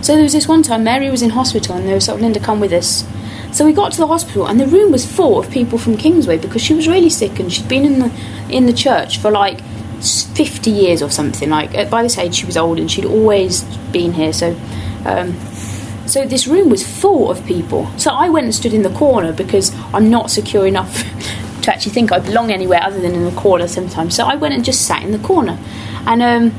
So 0.02 0.14
there 0.14 0.22
was 0.22 0.32
this 0.32 0.46
one 0.46 0.62
time 0.62 0.84
Mary 0.84 1.10
was 1.10 1.22
in 1.22 1.30
hospital 1.30 1.76
and 1.76 1.88
they 1.88 1.92
were 1.92 2.00
sort 2.00 2.16
of 2.16 2.22
Linda 2.22 2.40
come 2.40 2.60
with 2.60 2.72
us. 2.72 3.06
So 3.52 3.64
we 3.64 3.72
got 3.72 3.92
to 3.92 3.98
the 3.98 4.06
hospital 4.06 4.46
and 4.46 4.58
the 4.58 4.66
room 4.66 4.90
was 4.90 5.06
full 5.06 5.38
of 5.38 5.50
people 5.50 5.78
from 5.78 5.96
Kingsway 5.96 6.38
because 6.38 6.60
she 6.60 6.74
was 6.74 6.88
really 6.88 7.08
sick 7.08 7.38
and 7.38 7.52
she'd 7.52 7.68
been 7.68 7.84
in 7.84 7.98
the 8.00 8.12
in 8.50 8.66
the 8.66 8.72
church 8.72 9.18
for 9.18 9.30
like 9.30 9.60
50 10.04 10.70
years 10.70 11.02
or 11.02 11.10
something. 11.10 11.48
Like 11.48 11.88
by 11.88 12.02
this 12.02 12.18
age, 12.18 12.34
she 12.34 12.46
was 12.46 12.56
old 12.56 12.78
and 12.78 12.90
she'd 12.90 13.04
always 13.04 13.62
been 13.92 14.12
here. 14.12 14.32
So, 14.32 14.50
um, 15.06 15.34
so 16.06 16.26
this 16.26 16.46
room 16.46 16.68
was 16.68 16.86
full 16.86 17.30
of 17.30 17.44
people. 17.46 17.90
So 17.98 18.10
I 18.10 18.28
went 18.28 18.44
and 18.44 18.54
stood 18.54 18.74
in 18.74 18.82
the 18.82 18.92
corner 18.92 19.32
because 19.32 19.74
I'm 19.92 20.10
not 20.10 20.30
secure 20.30 20.66
enough 20.66 21.02
to 21.62 21.72
actually 21.72 21.92
think 21.92 22.12
I 22.12 22.18
belong 22.18 22.50
anywhere 22.50 22.82
other 22.82 23.00
than 23.00 23.14
in 23.14 23.24
the 23.24 23.40
corner 23.40 23.66
sometimes. 23.68 24.14
So 24.14 24.24
I 24.24 24.36
went 24.36 24.54
and 24.54 24.64
just 24.64 24.86
sat 24.86 25.02
in 25.02 25.12
the 25.12 25.18
corner, 25.18 25.58
and 26.06 26.22
um, 26.22 26.54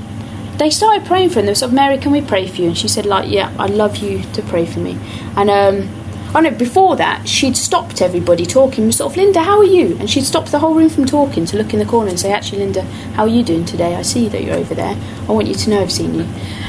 they 0.57 0.69
started 0.69 1.05
praying 1.05 1.30
for. 1.30 1.39
And 1.39 1.47
they 1.47 1.65
of, 1.65 1.73
Mary, 1.73 1.97
can 1.97 2.11
we 2.11 2.22
pray 2.22 2.47
for 2.47 2.61
you? 2.61 2.67
And 2.67 2.77
she 2.77 2.88
said, 2.88 3.05
like, 3.05 3.30
yeah, 3.30 3.55
I'd 3.59 3.72
love 3.72 3.97
you 3.97 4.23
to 4.34 4.41
pray 4.43 4.65
for 4.65 4.80
me. 4.80 4.97
And 5.35 5.49
um, 5.49 6.05
Oh 6.36 6.41
no, 6.41 6.52
before 6.52 6.98
that, 6.98 7.30
she'd 7.30 7.56
stopped 7.56 8.02
everybody 8.02 8.45
talking, 8.45 8.91
sort 8.91 9.14
of, 9.14 9.16
Linda, 9.16 9.41
how 9.41 9.57
are 9.57 9.64
you? 9.64 9.95
And 9.99 10.10
she'd 10.10 10.26
stopped 10.26 10.52
the 10.52 10.60
whole 10.60 10.76
room 10.76 10.90
from 10.90 11.06
talking 11.06 11.45
to 11.45 11.56
look 11.56 11.72
in 11.72 11.80
the 11.80 11.86
corner 11.86 12.10
and 12.10 12.20
say, 12.20 12.34
Actually, 12.34 12.57
Linda, 12.60 12.82
how 13.14 13.24
are 13.24 13.30
you 13.30 13.41
doing 13.41 13.64
today? 13.64 13.95
I 13.95 14.02
see 14.02 14.28
that 14.28 14.44
you're 14.44 14.57
over 14.57 14.76
there. 14.76 14.98
I 15.30 15.32
want 15.32 15.48
you 15.48 15.56
to 15.56 15.70
know 15.70 15.80
I've 15.80 15.94
seen 15.94 16.14
you. 16.14 16.24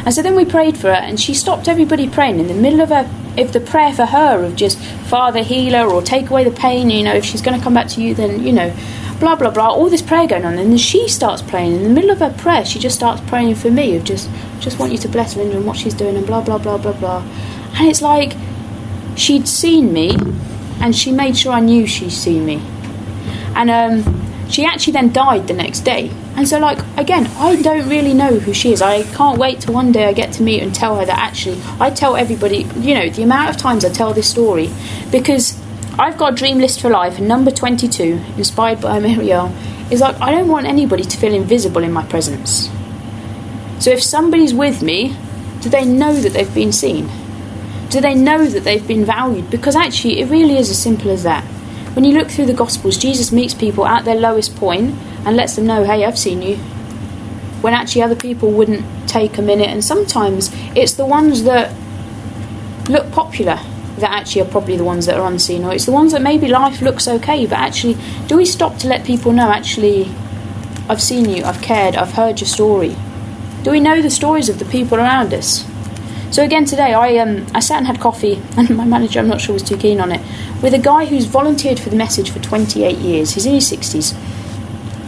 And 0.05 0.15
so 0.15 0.23
then 0.23 0.37
we 0.37 0.45
prayed 0.45 0.77
for 0.77 0.87
her, 0.87 0.93
and 0.93 1.19
she 1.19 1.35
stopped 1.35 1.67
everybody 1.67 2.09
praying 2.09 2.39
in 2.39 2.47
the 2.47 2.55
middle 2.55 2.81
of 2.81 2.91
her, 2.91 3.11
if 3.37 3.53
the 3.53 3.59
prayer 3.59 3.93
for 3.93 4.07
her 4.07 4.45
of 4.45 4.55
just, 4.55 4.79
Father, 4.79 5.43
heal 5.43 5.73
her, 5.73 5.93
or 5.93 6.01
take 6.01 6.31
away 6.31 6.45
the 6.45 6.57
pain, 6.57 6.89
you 6.89 7.03
know, 7.03 7.15
if 7.15 7.25
she's 7.25 7.43
going 7.43 7.59
to 7.59 7.65
come 7.65 7.75
back 7.75 7.89
to 7.89 8.01
you, 8.01 8.15
then, 8.15 8.45
you 8.45 8.53
know, 8.53 8.73
blah, 9.19 9.35
blah, 9.35 9.51
blah, 9.51 9.67
all 9.67 9.91
this 9.91 10.01
prayer 10.01 10.29
going 10.29 10.45
on. 10.45 10.59
And 10.59 10.71
then 10.71 10.79
she 10.79 11.09
starts 11.09 11.43
praying. 11.43 11.73
In 11.73 11.83
the 11.83 11.91
middle 11.91 12.13
of 12.13 12.21
her 12.21 12.33
prayer, 12.39 12.65
she 12.65 12.79
just 12.79 12.95
starts 12.95 13.21
praying 13.23 13.57
for 13.57 13.73
me, 13.73 13.97
of 13.97 14.05
just, 14.05 14.31
just 14.61 14.79
want 14.79 14.93
you 14.93 14.99
to 14.99 15.09
bless 15.09 15.35
Linda 15.35 15.57
and 15.57 15.67
what 15.67 15.77
she's 15.77 15.93
doing, 15.93 16.17
and 16.17 16.25
blah, 16.25 16.41
blah, 16.41 16.59
blah, 16.59 16.79
blah, 16.79 16.93
blah. 16.93 17.27
And 17.75 17.89
it's 17.89 18.01
like, 18.01 18.35
she'd 19.17 19.49
seen 19.49 19.93
me 19.93 20.17
and 20.81 20.95
she 20.95 21.11
made 21.11 21.37
sure 21.37 21.53
I 21.53 21.61
knew 21.61 21.87
she'd 21.87 22.11
seen 22.11 22.45
me. 22.45 22.63
And 23.55 23.71
um, 23.71 24.49
she 24.49 24.65
actually 24.65 24.93
then 24.93 25.13
died 25.13 25.49
the 25.49 25.55
next 25.55 25.81
day. 25.81 26.11
And 26.37 26.47
so, 26.47 26.59
like, 26.59 26.79
again, 26.99 27.27
I 27.39 27.61
don't 27.61 27.89
really 27.89 28.13
know 28.13 28.39
who 28.39 28.53
she 28.53 28.73
is. 28.73 28.83
I 28.83 29.05
can't 29.05 29.39
wait 29.39 29.61
till 29.61 29.73
one 29.73 29.91
day 29.91 30.05
I 30.05 30.13
get 30.13 30.33
to 30.35 30.43
meet 30.43 30.61
her 30.61 30.67
and 30.67 30.75
tell 30.75 30.99
her 30.99 31.07
that 31.07 31.19
actually, 31.19 31.61
I 31.81 31.91
tell 31.91 32.15
everybody, 32.15 32.67
you 32.77 32.95
know, 32.95 33.09
the 33.09 33.23
amount 33.23 33.51
of 33.51 33.57
times 33.57 33.85
I 33.85 33.89
tell 33.89 34.13
this 34.13 34.31
story 34.31 34.71
because 35.11 35.59
I've 35.99 36.19
got 36.19 36.35
a 36.35 36.37
dream 36.37 36.59
list 36.59 36.83
for 36.83 36.91
life, 36.91 37.17
and 37.17 37.27
number 37.27 37.51
22, 37.51 38.21
inspired 38.37 38.83
by 38.83 38.99
Mary 39.01 39.33
Earl, 39.33 39.55
is 39.91 40.01
like, 40.01 40.21
I 40.21 40.31
don't 40.31 40.49
want 40.49 40.67
anybody 40.67 41.05
to 41.05 41.17
feel 41.17 41.33
invisible 41.33 41.83
in 41.83 41.91
my 41.91 42.05
presence. 42.05 42.69
So 43.79 43.91
if 43.91 44.03
somebody's 44.03 44.53
with 44.53 44.83
me, 44.83 45.17
do 45.63 45.71
they 45.71 45.87
know 45.87 46.15
that 46.15 46.35
they've 46.35 46.55
been 46.55 46.73
seen? 46.73 47.09
Do 47.91 48.01
they 48.01 48.15
know 48.15 48.47
that 48.47 48.65
they've 48.65 48.87
been 48.87 49.05
valued? 49.05 49.51
Because 49.51 49.77
actually, 49.77 50.21
it 50.21 50.29
really 50.29 50.59
is 50.59 50.71
as 50.71 50.83
simple 50.83 51.11
as 51.11 51.23
that. 51.23 51.45
When 51.95 52.05
you 52.05 52.19
look 52.19 52.31
through 52.31 52.47
the 52.47 52.53
Gospels, 52.53 52.99
Jesus 52.99 53.33
meets 53.33 53.55
people 53.55 53.87
at 53.87 54.05
their 54.05 54.17
lowest 54.17 54.57
point 54.57 54.95
and 55.25 55.37
lets 55.37 55.57
them 55.57 55.67
know, 55.67 55.85
hey, 55.85 56.05
I've 56.05 56.19
seen 56.19 56.43
you. 56.43 56.57
When 57.63 57.73
actually 57.73 58.03
other 58.03 58.17
people 58.17 58.51
wouldn't 58.51 58.85
take 59.09 59.39
a 59.39 59.43
minute, 59.43 59.69
and 59.69 59.83
sometimes 59.85 60.51
it's 60.75 60.95
the 60.95 61.07
ones 61.07 61.45
that 61.45 61.75
look 62.91 63.11
popular 63.13 63.59
that 63.99 64.11
actually 64.11 64.43
are 64.43 64.51
probably 64.51 64.77
the 64.77 64.85
ones 64.85 65.07
that 65.07 65.19
are 65.19 65.27
unseen, 65.27 65.65
or 65.65 65.73
it's 65.73 65.87
the 65.87 65.93
ones 65.93 66.13
that 66.13 66.21
maybe 66.21 66.49
life 66.49 66.83
looks 66.83 67.09
okay, 67.09 67.47
but 67.47 67.59
actually, 67.59 67.97
do 68.27 68.37
we 68.37 68.45
stop 68.45 68.77
to 68.79 68.89
let 68.89 69.07
people 69.07 69.33
know, 69.33 69.51
actually, 69.51 70.05
I've 70.89 71.01
seen 71.01 71.31
you, 71.31 71.45
I've 71.45 71.63
cared, 71.63 71.97
I've 71.97 72.13
heard 72.13 72.41
your 72.41 72.49
story? 72.49 72.95
Do 73.63 73.71
we 73.71 73.81
know 73.81 74.03
the 74.03 74.11
stories 74.11 74.49
of 74.49 74.59
the 74.59 74.67
people 74.67 74.99
around 74.99 75.33
us? 75.33 75.65
So 76.31 76.43
again 76.43 76.65
today, 76.65 76.93
I 76.93 77.19
um, 77.19 77.47
I 77.55 77.61
sat 77.61 77.78
and 77.78 77.86
had 77.86 78.01
coffee, 78.01 78.43
and 78.57 78.77
my 78.77 78.85
manager, 78.85 79.20
I'm 79.20 79.28
not 79.28 79.40
sure, 79.40 79.53
was 79.53 79.62
too 79.62 79.77
keen 79.77 80.01
on 80.01 80.12
it, 80.12 80.20
with 80.62 80.74
a 80.74 80.78
guy 80.78 81.07
who's 81.07 81.27
volunteered 81.27 81.78
for 81.78 81.90
the 81.90 81.97
message 81.97 82.31
for 82.31 82.40
28 82.40 82.98
years. 82.98 83.32
He's 83.32 83.47
in 83.47 83.55
his 83.55 83.70
60s, 83.70 84.15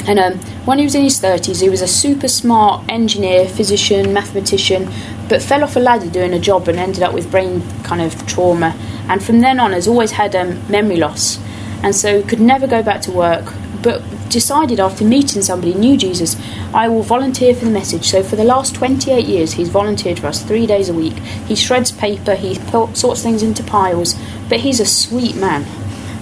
and 0.09 0.19
um, 0.19 0.39
when 0.65 0.78
he 0.78 0.85
was 0.85 0.95
in 0.95 1.03
his 1.03 1.20
30s, 1.20 1.61
he 1.61 1.69
was 1.69 1.82
a 1.82 1.86
super 1.86 2.28
smart 2.28 2.82
engineer, 2.89 3.47
physician, 3.47 4.15
mathematician, 4.15 4.90
but 5.28 5.43
fell 5.43 5.62
off 5.62 5.77
a 5.77 5.81
ladder 5.81 6.09
doing 6.09 6.32
a 6.32 6.39
job 6.39 6.66
and 6.69 6.78
ended 6.78 7.03
up 7.03 7.12
with 7.12 7.31
brain 7.31 7.62
kind 7.82 8.01
of 8.01 8.27
trauma. 8.27 8.74
And 9.09 9.23
from 9.23 9.40
then 9.40 9.61
on, 9.61 9.73
has 9.73 9.86
always 9.86 10.12
had 10.12 10.35
um, 10.35 10.66
memory 10.70 10.97
loss, 10.97 11.39
and 11.82 11.95
so 11.95 12.23
could 12.23 12.40
never 12.40 12.66
go 12.66 12.82
back 12.82 13.03
to 13.03 13.12
work. 13.12 13.53
But 13.82 14.03
decided 14.29 14.81
after 14.81 15.05
meeting 15.05 15.43
somebody, 15.43 15.75
knew 15.75 15.97
Jesus, 15.97 16.37
I 16.73 16.89
will 16.89 17.03
volunteer 17.03 17.55
for 17.55 17.65
the 17.65 17.71
message. 17.71 18.09
So 18.09 18.23
for 18.23 18.37
the 18.37 18.45
last 18.45 18.75
28 18.75 19.27
years, 19.27 19.53
he's 19.53 19.69
volunteered 19.69 20.19
for 20.19 20.27
us 20.29 20.43
three 20.43 20.67
days 20.67 20.89
a 20.89 20.95
week. 20.95 21.15
He 21.47 21.55
shreds 21.55 21.91
paper, 21.91 22.35
he 22.35 22.55
sorts 22.95 23.23
things 23.23 23.43
into 23.43 23.63
piles, 23.63 24.15
but 24.49 24.61
he's 24.61 24.81
a 24.81 24.87
sweet 24.87 25.37
man. 25.37 25.67